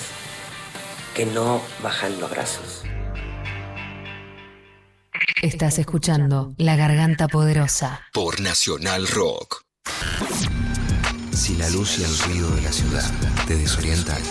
que 1.15 1.25
no 1.25 1.61
bajan 1.81 2.19
los 2.19 2.29
brazos. 2.29 2.83
Estás 5.41 5.79
escuchando 5.79 6.53
La 6.57 6.75
Garganta 6.75 7.27
Poderosa. 7.27 8.01
Por 8.13 8.39
Nacional 8.41 9.07
Rock. 9.07 9.63
Si 11.35 11.55
la 11.55 11.67
luz 11.71 11.97
y 11.97 12.03
el 12.03 12.17
ruido 12.19 12.49
de 12.51 12.61
la 12.61 12.71
ciudad 12.71 13.03
te 13.47 13.55
desorientan, 13.55 14.21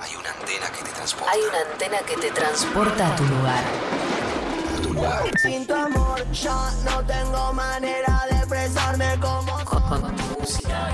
hay 0.00 0.16
una 0.16 0.30
antena 0.30 0.66
que 0.72 0.82
te 0.82 0.90
transporta. 0.90 1.30
Hay 1.30 1.40
una 1.40 1.72
antena 1.72 1.98
que 1.98 2.16
te 2.16 2.30
transporta 2.30 3.06
a 3.06 3.16
tu 3.16 3.24
lugar. 3.24 3.64
A 4.76 4.80
tu 4.80 4.94
lugar. 4.94 5.30
Sin 5.42 5.66
tu 5.66 5.74
amor 5.74 6.24
ya 6.32 6.72
no 6.84 7.04
tengo 7.04 7.52
manera 7.52 8.24
de 8.30 8.36
expresarme 8.38 9.20
como 9.20 9.64
Con, 9.64 10.00
con 10.00 10.16
tu 10.16 10.40
música. 10.40 10.88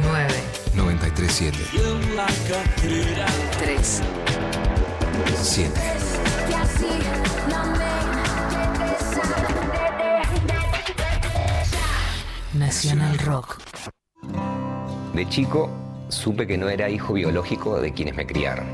Nueve, 0.00 0.42
937 0.74 1.58
tres, 3.82 4.02
7 5.34 5.80
Nacional 12.54 13.18
Rock. 13.18 13.58
De 15.14 15.28
chico 15.28 15.68
supe 16.08 16.46
que 16.46 16.58
no 16.58 16.68
era 16.68 16.88
hijo 16.90 17.14
biológico 17.14 17.80
de 17.80 17.92
quienes 17.92 18.14
me 18.14 18.26
criaron. 18.26 18.66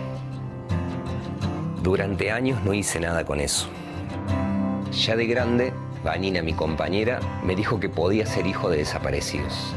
Durante 1.83 2.31
años 2.31 2.63
no 2.65 2.75
hice 2.75 3.01
nada 3.01 3.25
con 3.25 3.41
eso. 3.41 3.69
Ya 4.93 5.17
de 5.17 5.27
grande, 5.27 5.73
Vanina, 6.05 6.43
mi 6.43 6.53
compañera, 6.53 7.21
me 7.43 7.57
dijo 7.57 7.81
que 7.81 7.89
podía 7.89 8.27
ser 8.27 8.47
hijo 8.47 8.69
de 8.69 8.79
desaparecidos. 8.79 9.75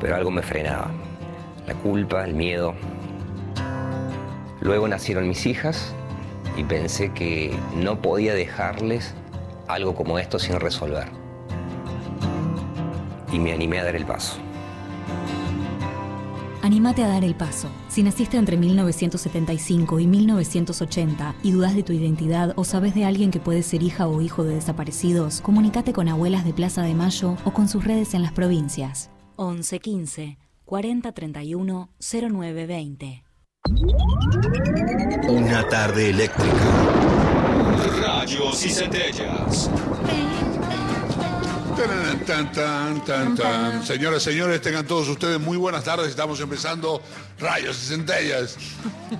Pero 0.00 0.14
algo 0.16 0.30
me 0.30 0.42
frenaba. 0.42 0.90
La 1.66 1.74
culpa, 1.74 2.24
el 2.24 2.34
miedo. 2.34 2.74
Luego 4.62 4.86
nacieron 4.86 5.28
mis 5.28 5.44
hijas 5.46 5.92
y 6.56 6.62
pensé 6.62 7.12
que 7.12 7.52
no 7.76 8.00
podía 8.00 8.32
dejarles 8.32 9.12
algo 9.66 9.94
como 9.94 10.20
esto 10.20 10.38
sin 10.38 10.60
resolver. 10.60 11.08
Y 13.32 13.40
me 13.40 13.52
animé 13.52 13.80
a 13.80 13.84
dar 13.84 13.96
el 13.96 14.06
paso. 14.06 14.36
Anímate 16.62 17.02
a 17.02 17.08
dar 17.08 17.24
el 17.24 17.34
paso. 17.34 17.68
Si 17.88 18.04
naciste 18.04 18.36
entre 18.36 18.56
1975 18.56 19.98
y 19.98 20.06
1980 20.06 21.34
y 21.42 21.50
dudas 21.50 21.74
de 21.74 21.82
tu 21.82 21.92
identidad 21.92 22.52
o 22.54 22.62
sabes 22.62 22.94
de 22.94 23.04
alguien 23.04 23.32
que 23.32 23.40
puede 23.40 23.64
ser 23.64 23.82
hija 23.82 24.06
o 24.06 24.20
hijo 24.20 24.44
de 24.44 24.54
desaparecidos, 24.54 25.40
comunícate 25.40 25.92
con 25.92 26.08
abuelas 26.08 26.44
de 26.44 26.52
Plaza 26.52 26.82
de 26.82 26.94
Mayo 26.94 27.36
o 27.44 27.52
con 27.52 27.66
sus 27.66 27.84
redes 27.84 28.14
en 28.14 28.22
las 28.22 28.32
provincias. 28.32 29.10
11 29.34 29.80
15 29.80 30.38
40 30.64 31.10
31 31.10 31.88
09 31.98 32.66
20. 32.66 33.31
Una 35.28 35.66
tarde 35.68 36.10
eléctrica. 36.10 36.52
Rayos 38.00 38.66
y 38.66 38.70
centellas. 38.70 39.70
Tan, 41.76 42.24
tan, 42.26 42.52
tan, 42.52 43.04
tan, 43.04 43.36
tan. 43.36 43.86
Señoras, 43.86 44.22
señores, 44.22 44.60
tengan 44.60 44.86
todos 44.86 45.08
ustedes 45.08 45.40
muy 45.40 45.56
buenas 45.56 45.84
tardes. 45.84 46.08
Estamos 46.08 46.40
empezando 46.40 47.00
Rayos 47.38 47.80
y 47.82 47.86
Centellas 47.86 48.56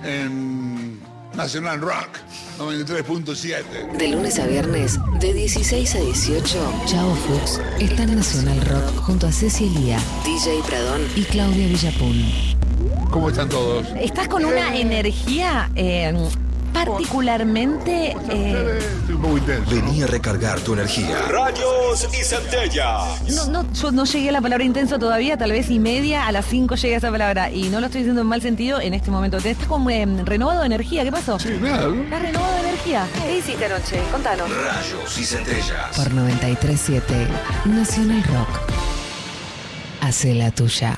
en 0.03 0.99
Nacional 1.35 1.81
Rock 1.81 2.19
93.7. 2.59 3.97
De 3.97 4.07
lunes 4.09 4.39
a 4.39 4.45
viernes, 4.45 4.99
de 5.19 5.33
16 5.33 5.95
a 5.95 5.99
18, 5.99 6.73
Chao 6.85 7.15
Fuchs 7.15 7.61
está 7.79 8.03
en 8.03 8.15
Nacional 8.17 8.61
Rock 8.65 8.97
junto 9.03 9.25
a 9.25 9.31
Ceci 9.31 9.65
Elía, 9.65 9.99
DJ 10.25 10.61
Pradón 10.67 11.01
y 11.15 11.23
Claudia 11.23 11.67
Villapun. 11.67 12.62
¿Cómo 13.13 13.29
están 13.29 13.47
todos? 13.47 13.85
Estás 14.01 14.27
con 14.27 14.43
una 14.43 14.75
energía 14.75 15.69
eh, 15.75 16.11
particularmente... 16.73 18.15
eh, 18.31 18.79
Estoy 19.01 19.13
un 19.13 19.21
poco 19.21 19.37
intenso. 19.37 19.69
Vení 19.69 20.01
a 20.01 20.07
recargar 20.07 20.59
tu 20.61 20.73
energía. 20.73 21.19
Rayos 21.29 22.07
y 22.11 22.23
centellas. 22.23 23.21
no, 23.35 23.45
no, 23.61 23.71
yo 23.71 23.91
no 23.91 24.05
llegué 24.05 24.29
a 24.29 24.31
la 24.31 24.41
palabra 24.41 24.63
intenso 24.65 24.97
todavía, 24.97 25.37
tal 25.37 25.51
vez 25.51 25.69
y 25.69 25.77
media, 25.77 26.25
a 26.25 26.31
las 26.31 26.45
5 26.47 26.73
llegué 26.73 26.95
a 26.95 26.97
esa 26.97 27.11
palabra. 27.11 27.51
Y 27.51 27.69
no 27.69 27.79
lo 27.79 27.85
estoy 27.85 28.01
diciendo 28.01 28.21
en 28.21 28.27
mal 28.27 28.41
sentido 28.41 28.81
en 28.81 28.95
este 28.95 29.11
momento. 29.11 29.37
Te 29.37 29.51
estás 29.51 29.67
como 29.67 29.91
eh, 29.91 30.07
renovado 30.25 30.61
de 30.61 30.65
energía, 30.65 31.03
¿qué 31.03 31.11
pasó? 31.11 31.37
Sí, 31.37 31.49
nada. 31.61 31.85
¿no? 31.89 32.01
¿Estás 32.05 32.19
renovado 32.19 32.53
de 32.55 32.59
energía? 32.69 33.05
¿Qué 33.27 33.37
hiciste 33.37 33.65
anoche? 33.65 34.01
Contanos. 34.11 34.49
Rayos 34.49 35.17
y 35.19 35.23
centellas. 35.23 35.95
Por 35.95 36.09
93.7, 36.11 37.01
Nacional 37.65 38.23
Rock. 38.23 38.59
Hace 40.01 40.33
la 40.33 40.49
tuya. 40.49 40.97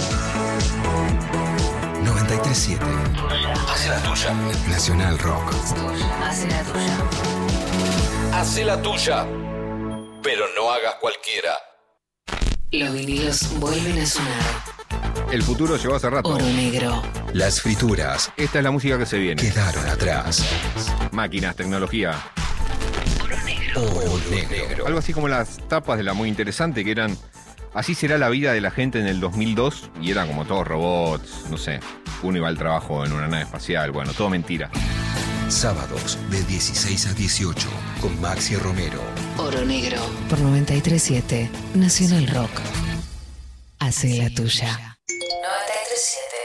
937 2.27 2.85
Hace 3.73 3.89
la 3.89 3.97
tuya. 4.03 4.33
Nacional 4.69 5.17
Rock. 5.17 5.53
Hace 6.23 6.47
la 6.47 6.61
tuya. 6.63 6.97
Hace 8.39 8.65
la 8.65 8.81
tuya. 8.81 9.25
Pero 10.21 10.45
no 10.55 10.71
hagas 10.71 10.95
cualquiera. 11.01 11.53
Los 12.71 12.93
vinilos 12.93 13.59
vuelven 13.59 13.99
a 13.99 14.05
sonar. 14.05 14.31
El 15.31 15.41
futuro 15.41 15.77
llegó 15.77 15.95
hace 15.95 16.09
rato. 16.11 16.29
Oro 16.29 16.45
negro. 16.45 17.01
Las 17.33 17.59
frituras 17.61 18.31
Esta 18.37 18.59
es 18.59 18.63
la 18.63 18.71
música 18.71 18.99
que 18.99 19.05
se 19.07 19.17
viene. 19.17 19.41
quedaron 19.41 19.87
atrás. 19.89 20.45
Máquinas, 21.11 21.55
tecnología. 21.55 22.13
Oro 23.75 24.19
negro. 24.29 24.85
Algo 24.85 24.99
así 24.99 25.11
como 25.11 25.27
las 25.27 25.57
tapas 25.67 25.97
de 25.97 26.03
la 26.03 26.13
muy 26.13 26.29
interesante 26.29 26.83
que 26.85 26.91
eran 26.91 27.17
Así 27.73 27.95
será 27.95 28.17
la 28.17 28.29
vida 28.29 28.53
de 28.53 28.61
la 28.61 28.71
gente 28.71 28.99
en 28.99 29.07
el 29.07 29.19
2002 29.19 29.91
y 30.01 30.11
eran 30.11 30.27
como 30.27 30.45
todos 30.45 30.67
robots, 30.67 31.45
no 31.49 31.57
sé. 31.57 31.79
Uno 32.21 32.37
iba 32.37 32.47
al 32.47 32.57
trabajo 32.57 33.05
en 33.05 33.13
una 33.13 33.27
nave 33.27 33.43
espacial, 33.43 33.91
bueno, 33.91 34.13
todo 34.13 34.29
mentira. 34.29 34.69
Sábados 35.47 36.17
de 36.29 36.43
16 36.43 37.07
a 37.07 37.13
18 37.13 37.67
con 38.01 38.19
Maxi 38.21 38.55
Romero. 38.55 39.01
Oro 39.37 39.65
negro. 39.65 39.97
Por 40.29 40.39
93.7, 40.39 41.49
Nacional 41.75 42.27
Rock. 42.27 42.51
Hace 43.79 44.17
la 44.17 44.29
tuya. 44.29 44.97
93.7. 45.07 45.11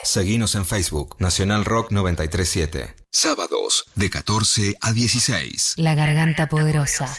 Seguinos 0.05 0.55
en 0.55 0.65
Facebook, 0.65 1.16
Nacional 1.19 1.65
Rock 1.65 1.90
937. 1.90 2.94
Sábados 3.11 3.86
de 3.97 4.11
14 4.11 4.77
a 4.81 4.93
16. 4.93 5.74
La 5.77 5.94
garganta 5.94 6.48
poderosa. 6.48 7.16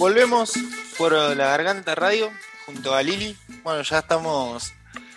Volvemos 0.00 0.54
por 0.96 1.12
la 1.12 1.48
Garganta 1.48 1.94
Radio 1.94 2.32
junto 2.64 2.94
a 2.94 3.02
Lili. 3.02 3.36
Bueno, 3.62 3.82
ya 3.82 3.98
estamos 3.98 4.72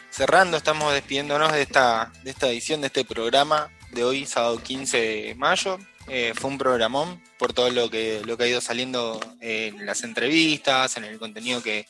cerrando, 0.10 0.58
estamos 0.58 0.92
despidiéndonos 0.92 1.54
de 1.54 1.62
esta, 1.62 2.12
de 2.22 2.32
esta 2.32 2.50
edición 2.50 2.82
de 2.82 2.88
este 2.88 3.06
programa 3.06 3.72
de 3.92 4.04
hoy, 4.04 4.26
sábado 4.26 4.62
15 4.62 4.98
de 4.98 5.36
mayo. 5.36 5.80
Eh, 6.10 6.34
fue 6.36 6.50
un 6.50 6.58
programón 6.58 7.24
por 7.40 7.54
todo 7.54 7.70
lo 7.70 7.90
que, 7.90 8.24
lo 8.26 8.36
que 8.36 8.44
ha 8.44 8.48
ido 8.48 8.60
saliendo 8.60 9.22
en 9.40 9.86
las 9.86 10.04
entrevistas, 10.04 10.98
en 10.98 11.06
el 11.06 11.18
contenido 11.18 11.64
que, 11.64 11.88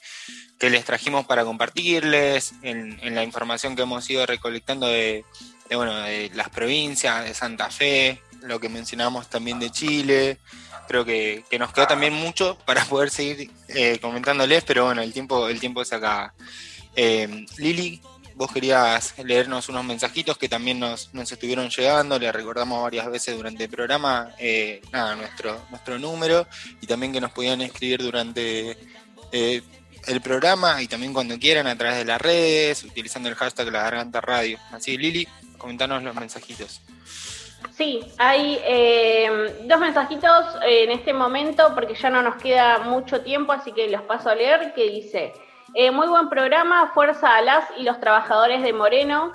que 0.59 0.69
les 0.69 0.85
trajimos 0.85 1.25
para 1.25 1.43
compartirles, 1.43 2.53
en, 2.61 3.15
la 3.15 3.23
información 3.23 3.75
que 3.75 3.81
hemos 3.81 4.07
ido 4.07 4.23
recolectando 4.27 4.85
de, 4.85 5.25
de, 5.67 5.75
bueno, 5.75 5.97
de 5.97 6.29
las 6.35 6.49
provincias, 6.49 7.25
de 7.25 7.33
Santa 7.33 7.71
Fe, 7.71 8.21
lo 8.43 8.59
que 8.59 8.69
mencionamos 8.69 9.31
también 9.31 9.57
de 9.57 9.71
Chile. 9.71 10.37
Creo 10.87 11.05
que, 11.05 11.43
que 11.49 11.59
nos 11.59 11.73
quedó 11.73 11.87
también 11.87 12.13
mucho 12.13 12.57
para 12.65 12.85
poder 12.85 13.09
seguir 13.09 13.51
eh, 13.69 13.99
comentándoles, 13.99 14.63
pero 14.63 14.85
bueno, 14.85 15.01
el 15.01 15.13
tiempo, 15.13 15.47
el 15.47 15.59
tiempo 15.59 15.83
se 15.85 15.95
acaba. 15.95 16.33
Eh, 16.95 17.45
Lili, 17.57 18.01
vos 18.35 18.51
querías 18.51 19.15
leernos 19.23 19.69
unos 19.69 19.85
mensajitos 19.85 20.37
que 20.37 20.49
también 20.49 20.79
nos, 20.79 21.13
nos 21.13 21.31
estuvieron 21.31 21.69
llegando, 21.69 22.19
le 22.19 22.31
recordamos 22.31 22.81
varias 22.83 23.09
veces 23.09 23.35
durante 23.35 23.63
el 23.63 23.69
programa, 23.69 24.31
eh, 24.37 24.81
nada, 24.91 25.15
nuestro, 25.15 25.65
nuestro 25.69 25.97
número, 25.99 26.47
y 26.81 26.87
también 26.87 27.13
que 27.13 27.21
nos 27.21 27.31
podían 27.31 27.61
escribir 27.61 28.01
durante 28.01 28.77
el 29.31 30.21
programa 30.21 30.81
y 30.81 30.87
también 30.87 31.13
cuando 31.13 31.37
quieran 31.39 31.67
a 31.67 31.77
través 31.77 31.97
de 31.97 32.05
las 32.05 32.21
redes, 32.21 32.83
utilizando 32.83 33.29
el 33.29 33.35
hashtag 33.35 33.71
La 33.71 33.83
Garganta 33.83 34.21
Radio. 34.21 34.59
Así, 34.71 34.97
Lili, 34.97 35.27
comentanos 35.57 36.03
los 36.03 36.15
mensajitos. 36.15 36.81
Sí, 37.71 38.01
hay 38.17 38.59
eh, 38.63 39.61
dos 39.65 39.79
mensajitos 39.79 40.57
en 40.61 40.91
este 40.91 41.13
momento 41.13 41.71
porque 41.73 41.95
ya 41.95 42.09
no 42.09 42.21
nos 42.21 42.35
queda 42.35 42.79
mucho 42.79 43.21
tiempo, 43.21 43.51
así 43.51 43.71
que 43.71 43.89
los 43.89 44.01
paso 44.03 44.29
a 44.29 44.35
leer, 44.35 44.73
que 44.73 44.83
dice, 44.89 45.33
Eh, 45.75 45.89
muy 45.89 46.07
buen 46.07 46.29
programa, 46.29 46.91
fuerza 46.93 47.35
a 47.35 47.41
las 47.41 47.65
y 47.77 47.83
los 47.83 47.99
trabajadores 47.99 48.61
de 48.61 48.73
Moreno. 48.73 49.33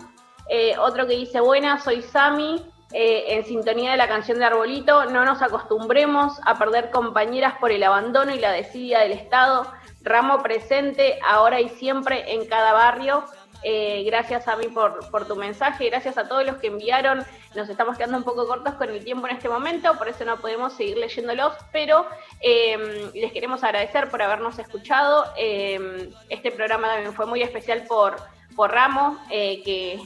Eh, 0.49 0.77
otro 0.79 1.05
que 1.09 1.17
dice, 1.17 1.41
buena, 1.41 1.81
soy 1.81 2.01
Sami, 2.01 2.65
eh, 2.93 3.25
en 3.35 3.45
sintonía 3.45 3.91
de 3.91 3.97
la 3.97 4.07
canción 4.07 4.39
de 4.39 4.45
Arbolito, 4.45 5.07
no 5.07 5.25
nos 5.25 5.43
acostumbremos 5.43 6.41
a 6.47 6.57
perder 6.57 6.91
compañeras 6.91 7.55
por 7.59 7.73
el 7.73 7.83
abandono 7.83 8.33
y 8.33 8.39
la 8.39 8.53
desidia 8.53 9.01
del 9.01 9.13
Estado. 9.13 9.67
Ramo 10.03 10.41
presente, 10.41 11.19
ahora 11.27 11.61
y 11.61 11.69
siempre, 11.71 12.33
en 12.33 12.47
cada 12.47 12.73
barrio. 12.73 13.25
Eh, 13.63 14.05
gracias 14.07 14.47
a 14.47 14.57
mí 14.57 14.69
por, 14.69 15.27
tu 15.27 15.35
mensaje, 15.35 15.91
gracias 15.91 16.17
a 16.17 16.29
todos 16.29 16.47
los 16.47 16.57
que 16.57 16.69
enviaron. 16.69 17.25
Nos 17.55 17.69
estamos 17.69 17.97
quedando 17.97 18.19
un 18.19 18.25
poco 18.25 18.47
cortos 18.47 18.75
con 18.75 18.89
el 18.91 19.05
tiempo 19.05 19.27
en 19.27 19.37
este 19.37 19.49
momento, 19.49 19.97
por 19.99 20.09
eso 20.09 20.25
no 20.25 20.39
podemos 20.39 20.75
seguir 20.75 20.97
leyéndolos, 20.97 21.55
pero 21.73 22.07
eh, 22.41 23.11
les 23.15 23.33
queremos 23.33 23.65
agradecer 23.65 24.11
por 24.11 24.23
habernos 24.23 24.59
escuchado. 24.59 25.25
Eh, 25.37 26.11
este 26.29 26.53
programa 26.53 26.89
también 26.89 27.13
fue 27.13 27.27
muy 27.27 27.43
especial 27.43 27.85
por, 27.89 28.17
por 28.55 28.71
Ramo, 28.71 29.19
eh, 29.31 29.63
que 29.65 30.01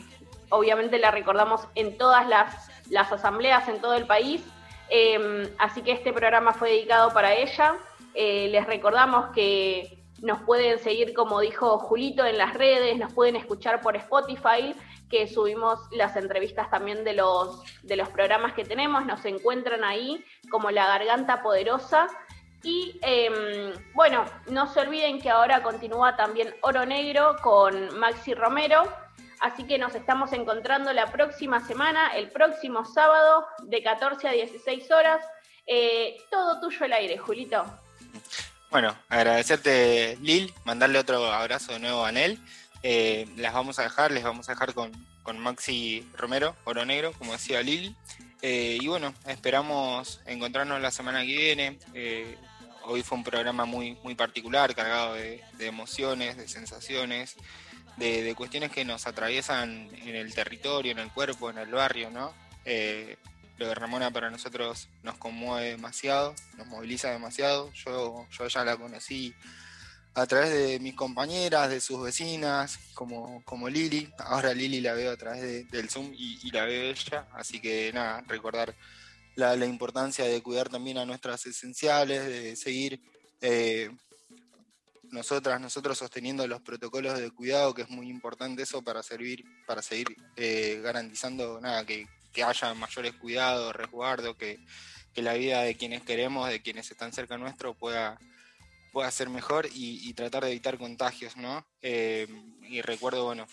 obviamente 0.48 0.98
la 0.98 1.10
recordamos 1.10 1.68
en 1.74 1.98
todas 1.98 2.26
las, 2.26 2.70
las 2.88 3.12
asambleas 3.12 3.68
en 3.68 3.80
todo 3.80 3.94
el 3.94 4.06
país. 4.06 4.42
Eh, 4.88 5.52
así 5.58 5.82
que 5.82 5.92
este 5.92 6.12
programa 6.12 6.54
fue 6.54 6.70
dedicado 6.70 7.12
para 7.12 7.34
ella. 7.34 7.76
les 8.14 8.66
recordamos 8.66 9.30
que 9.34 10.01
nos 10.22 10.40
pueden 10.42 10.78
seguir, 10.78 11.12
como 11.14 11.40
dijo 11.40 11.78
Julito, 11.80 12.24
en 12.24 12.38
las 12.38 12.54
redes, 12.54 12.96
nos 12.96 13.12
pueden 13.12 13.34
escuchar 13.34 13.80
por 13.80 13.96
Spotify, 13.96 14.74
que 15.10 15.26
subimos 15.26 15.80
las 15.90 16.16
entrevistas 16.16 16.70
también 16.70 17.04
de 17.04 17.12
los, 17.12 17.62
de 17.82 17.96
los 17.96 18.08
programas 18.08 18.54
que 18.54 18.64
tenemos, 18.64 19.04
nos 19.04 19.24
encuentran 19.24 19.82
ahí 19.82 20.24
como 20.48 20.70
La 20.70 20.86
Garganta 20.86 21.42
Poderosa. 21.42 22.06
Y 22.62 23.00
eh, 23.02 23.74
bueno, 23.94 24.24
no 24.46 24.72
se 24.72 24.80
olviden 24.80 25.20
que 25.20 25.28
ahora 25.28 25.64
continúa 25.64 26.16
también 26.16 26.54
Oro 26.62 26.86
Negro 26.86 27.36
con 27.42 27.98
Maxi 27.98 28.32
Romero. 28.34 28.84
Así 29.40 29.66
que 29.66 29.76
nos 29.76 29.96
estamos 29.96 30.32
encontrando 30.32 30.92
la 30.92 31.10
próxima 31.10 31.58
semana, 31.66 32.16
el 32.16 32.30
próximo 32.30 32.84
sábado, 32.84 33.44
de 33.64 33.82
14 33.82 34.28
a 34.28 34.32
16 34.32 34.88
horas. 34.92 35.26
Eh, 35.66 36.16
todo 36.30 36.60
tuyo 36.60 36.86
el 36.86 36.92
aire, 36.92 37.18
Julito. 37.18 37.64
Bueno, 38.72 38.96
agradecerte 39.10 40.16
Lil, 40.22 40.50
mandarle 40.64 40.98
otro 40.98 41.30
abrazo 41.30 41.74
de 41.74 41.78
nuevo 41.78 42.06
a 42.06 42.08
Anel. 42.08 42.38
Eh, 42.82 43.28
las 43.36 43.52
vamos 43.52 43.78
a 43.78 43.82
dejar, 43.82 44.10
les 44.12 44.24
vamos 44.24 44.48
a 44.48 44.52
dejar 44.52 44.72
con, 44.72 44.90
con 45.22 45.38
Maxi 45.38 46.08
Romero, 46.16 46.56
Oro 46.64 46.86
Negro, 46.86 47.12
como 47.12 47.32
decía 47.32 47.60
Lil. 47.60 47.94
Eh, 48.40 48.78
y 48.80 48.88
bueno, 48.88 49.12
esperamos 49.26 50.22
encontrarnos 50.24 50.80
la 50.80 50.90
semana 50.90 51.20
que 51.20 51.36
viene. 51.36 51.78
Eh, 51.92 52.38
hoy 52.84 53.02
fue 53.02 53.18
un 53.18 53.24
programa 53.24 53.66
muy, 53.66 53.98
muy 54.02 54.14
particular, 54.14 54.74
cargado 54.74 55.16
de, 55.16 55.42
emociones, 55.58 56.38
de 56.38 56.48
sensaciones, 56.48 57.36
de, 57.98 58.22
de, 58.22 58.34
cuestiones 58.34 58.70
que 58.70 58.86
nos 58.86 59.06
atraviesan 59.06 59.90
en 59.96 60.16
el 60.16 60.32
territorio, 60.34 60.92
en 60.92 60.98
el 60.98 61.12
cuerpo, 61.12 61.50
en 61.50 61.58
el 61.58 61.68
barrio, 61.68 62.10
¿no? 62.10 62.32
Lo 63.58 63.68
de 63.68 63.74
Ramona 63.74 64.10
para 64.10 64.30
nosotros 64.30 64.88
nos 65.02 65.16
conmueve 65.18 65.70
demasiado, 65.70 66.34
nos 66.56 66.66
moviliza 66.66 67.10
demasiado. 67.10 67.72
Yo, 67.72 68.26
yo 68.30 68.48
ya 68.48 68.64
la 68.64 68.76
conocí 68.76 69.34
a 70.14 70.26
través 70.26 70.50
de 70.50 70.80
mis 70.80 70.94
compañeras, 70.94 71.70
de 71.70 71.80
sus 71.80 72.02
vecinas, 72.02 72.78
como, 72.94 73.42
como 73.44 73.68
Lili. 73.68 74.12
Ahora 74.18 74.52
Lili 74.52 74.80
la 74.80 74.94
veo 74.94 75.12
a 75.12 75.16
través 75.16 75.42
de, 75.42 75.64
del 75.64 75.88
Zoom 75.88 76.12
y, 76.14 76.38
y, 76.42 76.50
la 76.50 76.64
veo 76.64 76.90
ella. 76.90 77.26
Así 77.32 77.60
que 77.60 77.90
nada, 77.92 78.22
recordar 78.26 78.74
la, 79.36 79.56
la, 79.56 79.66
importancia 79.66 80.24
de 80.24 80.42
cuidar 80.42 80.68
también 80.68 80.98
a 80.98 81.06
nuestras 81.06 81.46
esenciales, 81.46 82.26
de 82.26 82.56
seguir 82.56 83.00
eh, 83.40 83.90
nosotras, 85.12 85.60
nosotros 85.60 85.98
sosteniendo 85.98 86.46
los 86.46 86.62
protocolos 86.62 87.18
de 87.18 87.30
cuidado, 87.30 87.74
que 87.74 87.82
es 87.82 87.90
muy 87.90 88.08
importante 88.08 88.62
eso 88.62 88.82
para 88.82 89.02
servir, 89.02 89.44
para 89.66 89.82
seguir 89.82 90.16
eh, 90.36 90.80
garantizando 90.82 91.60
nada, 91.60 91.84
que, 91.84 92.06
que 92.32 92.42
haya 92.42 92.74
mayores 92.74 93.14
cuidados, 93.14 93.74
resguardo, 93.74 94.36
que, 94.36 94.64
que, 95.12 95.22
la 95.22 95.34
vida 95.34 95.62
de 95.62 95.76
quienes 95.76 96.02
queremos, 96.02 96.48
de 96.48 96.62
quienes 96.62 96.90
están 96.90 97.12
cerca 97.12 97.36
nuestro, 97.38 97.74
pueda, 97.74 98.18
pueda 98.92 99.10
ser 99.10 99.28
mejor 99.28 99.68
y, 99.72 100.12
tratar 100.14 100.44
de 100.44 100.50
evitar 100.50 100.78
contagios, 100.78 101.36
¿no? 101.36 101.66
Eh, 101.80 102.26
y 102.62 102.82
recuerdo, 102.82 103.24
bueno, 103.24 103.46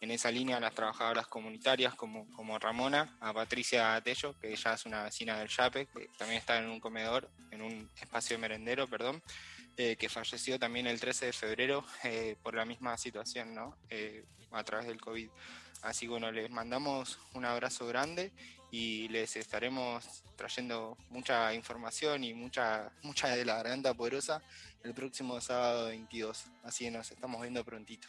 en 0.00 0.10
esa 0.10 0.30
línea 0.30 0.58
a 0.58 0.60
las 0.60 0.74
trabajadoras 0.74 1.26
comunitarias 1.26 1.94
como, 1.94 2.30
como 2.32 2.58
Ramona, 2.58 3.16
a 3.20 3.32
Patricia 3.32 4.00
Tello, 4.02 4.38
que 4.38 4.52
ella 4.52 4.74
es 4.74 4.86
una 4.86 5.04
vecina 5.04 5.38
del 5.38 5.48
Yape, 5.48 5.86
que 5.86 6.08
también 6.18 6.38
está 6.38 6.58
en 6.58 6.66
un 6.66 6.80
comedor, 6.80 7.30
en 7.50 7.62
un 7.62 7.90
espacio 8.00 8.38
merendero, 8.38 8.86
perdón, 8.86 9.22
eh, 9.76 9.96
que 9.96 10.08
falleció 10.08 10.58
también 10.58 10.86
el 10.86 11.00
13 11.00 11.26
de 11.26 11.32
febrero 11.32 11.84
eh, 12.04 12.36
por 12.42 12.54
la 12.54 12.64
misma 12.64 12.96
situación, 12.98 13.54
¿no? 13.54 13.76
a 14.52 14.64
través 14.64 14.86
del 14.86 15.00
COVID. 15.00 15.28
Así 15.82 16.06
que 16.06 16.10
bueno, 16.10 16.30
les 16.32 16.50
mandamos 16.50 17.18
un 17.34 17.44
abrazo 17.44 17.86
grande 17.86 18.32
y 18.70 19.08
les 19.08 19.36
estaremos 19.36 20.22
trayendo 20.36 20.96
mucha 21.10 21.54
información 21.54 22.24
y 22.24 22.34
mucha, 22.34 22.90
mucha 23.02 23.28
de 23.28 23.44
la 23.44 23.56
garganta 23.56 23.94
poderosa 23.94 24.42
el 24.82 24.94
próximo 24.94 25.40
sábado 25.40 25.86
22. 25.86 26.46
Así 26.64 26.84
que 26.84 26.90
nos 26.90 27.10
estamos 27.10 27.40
viendo 27.40 27.64
prontito. 27.64 28.08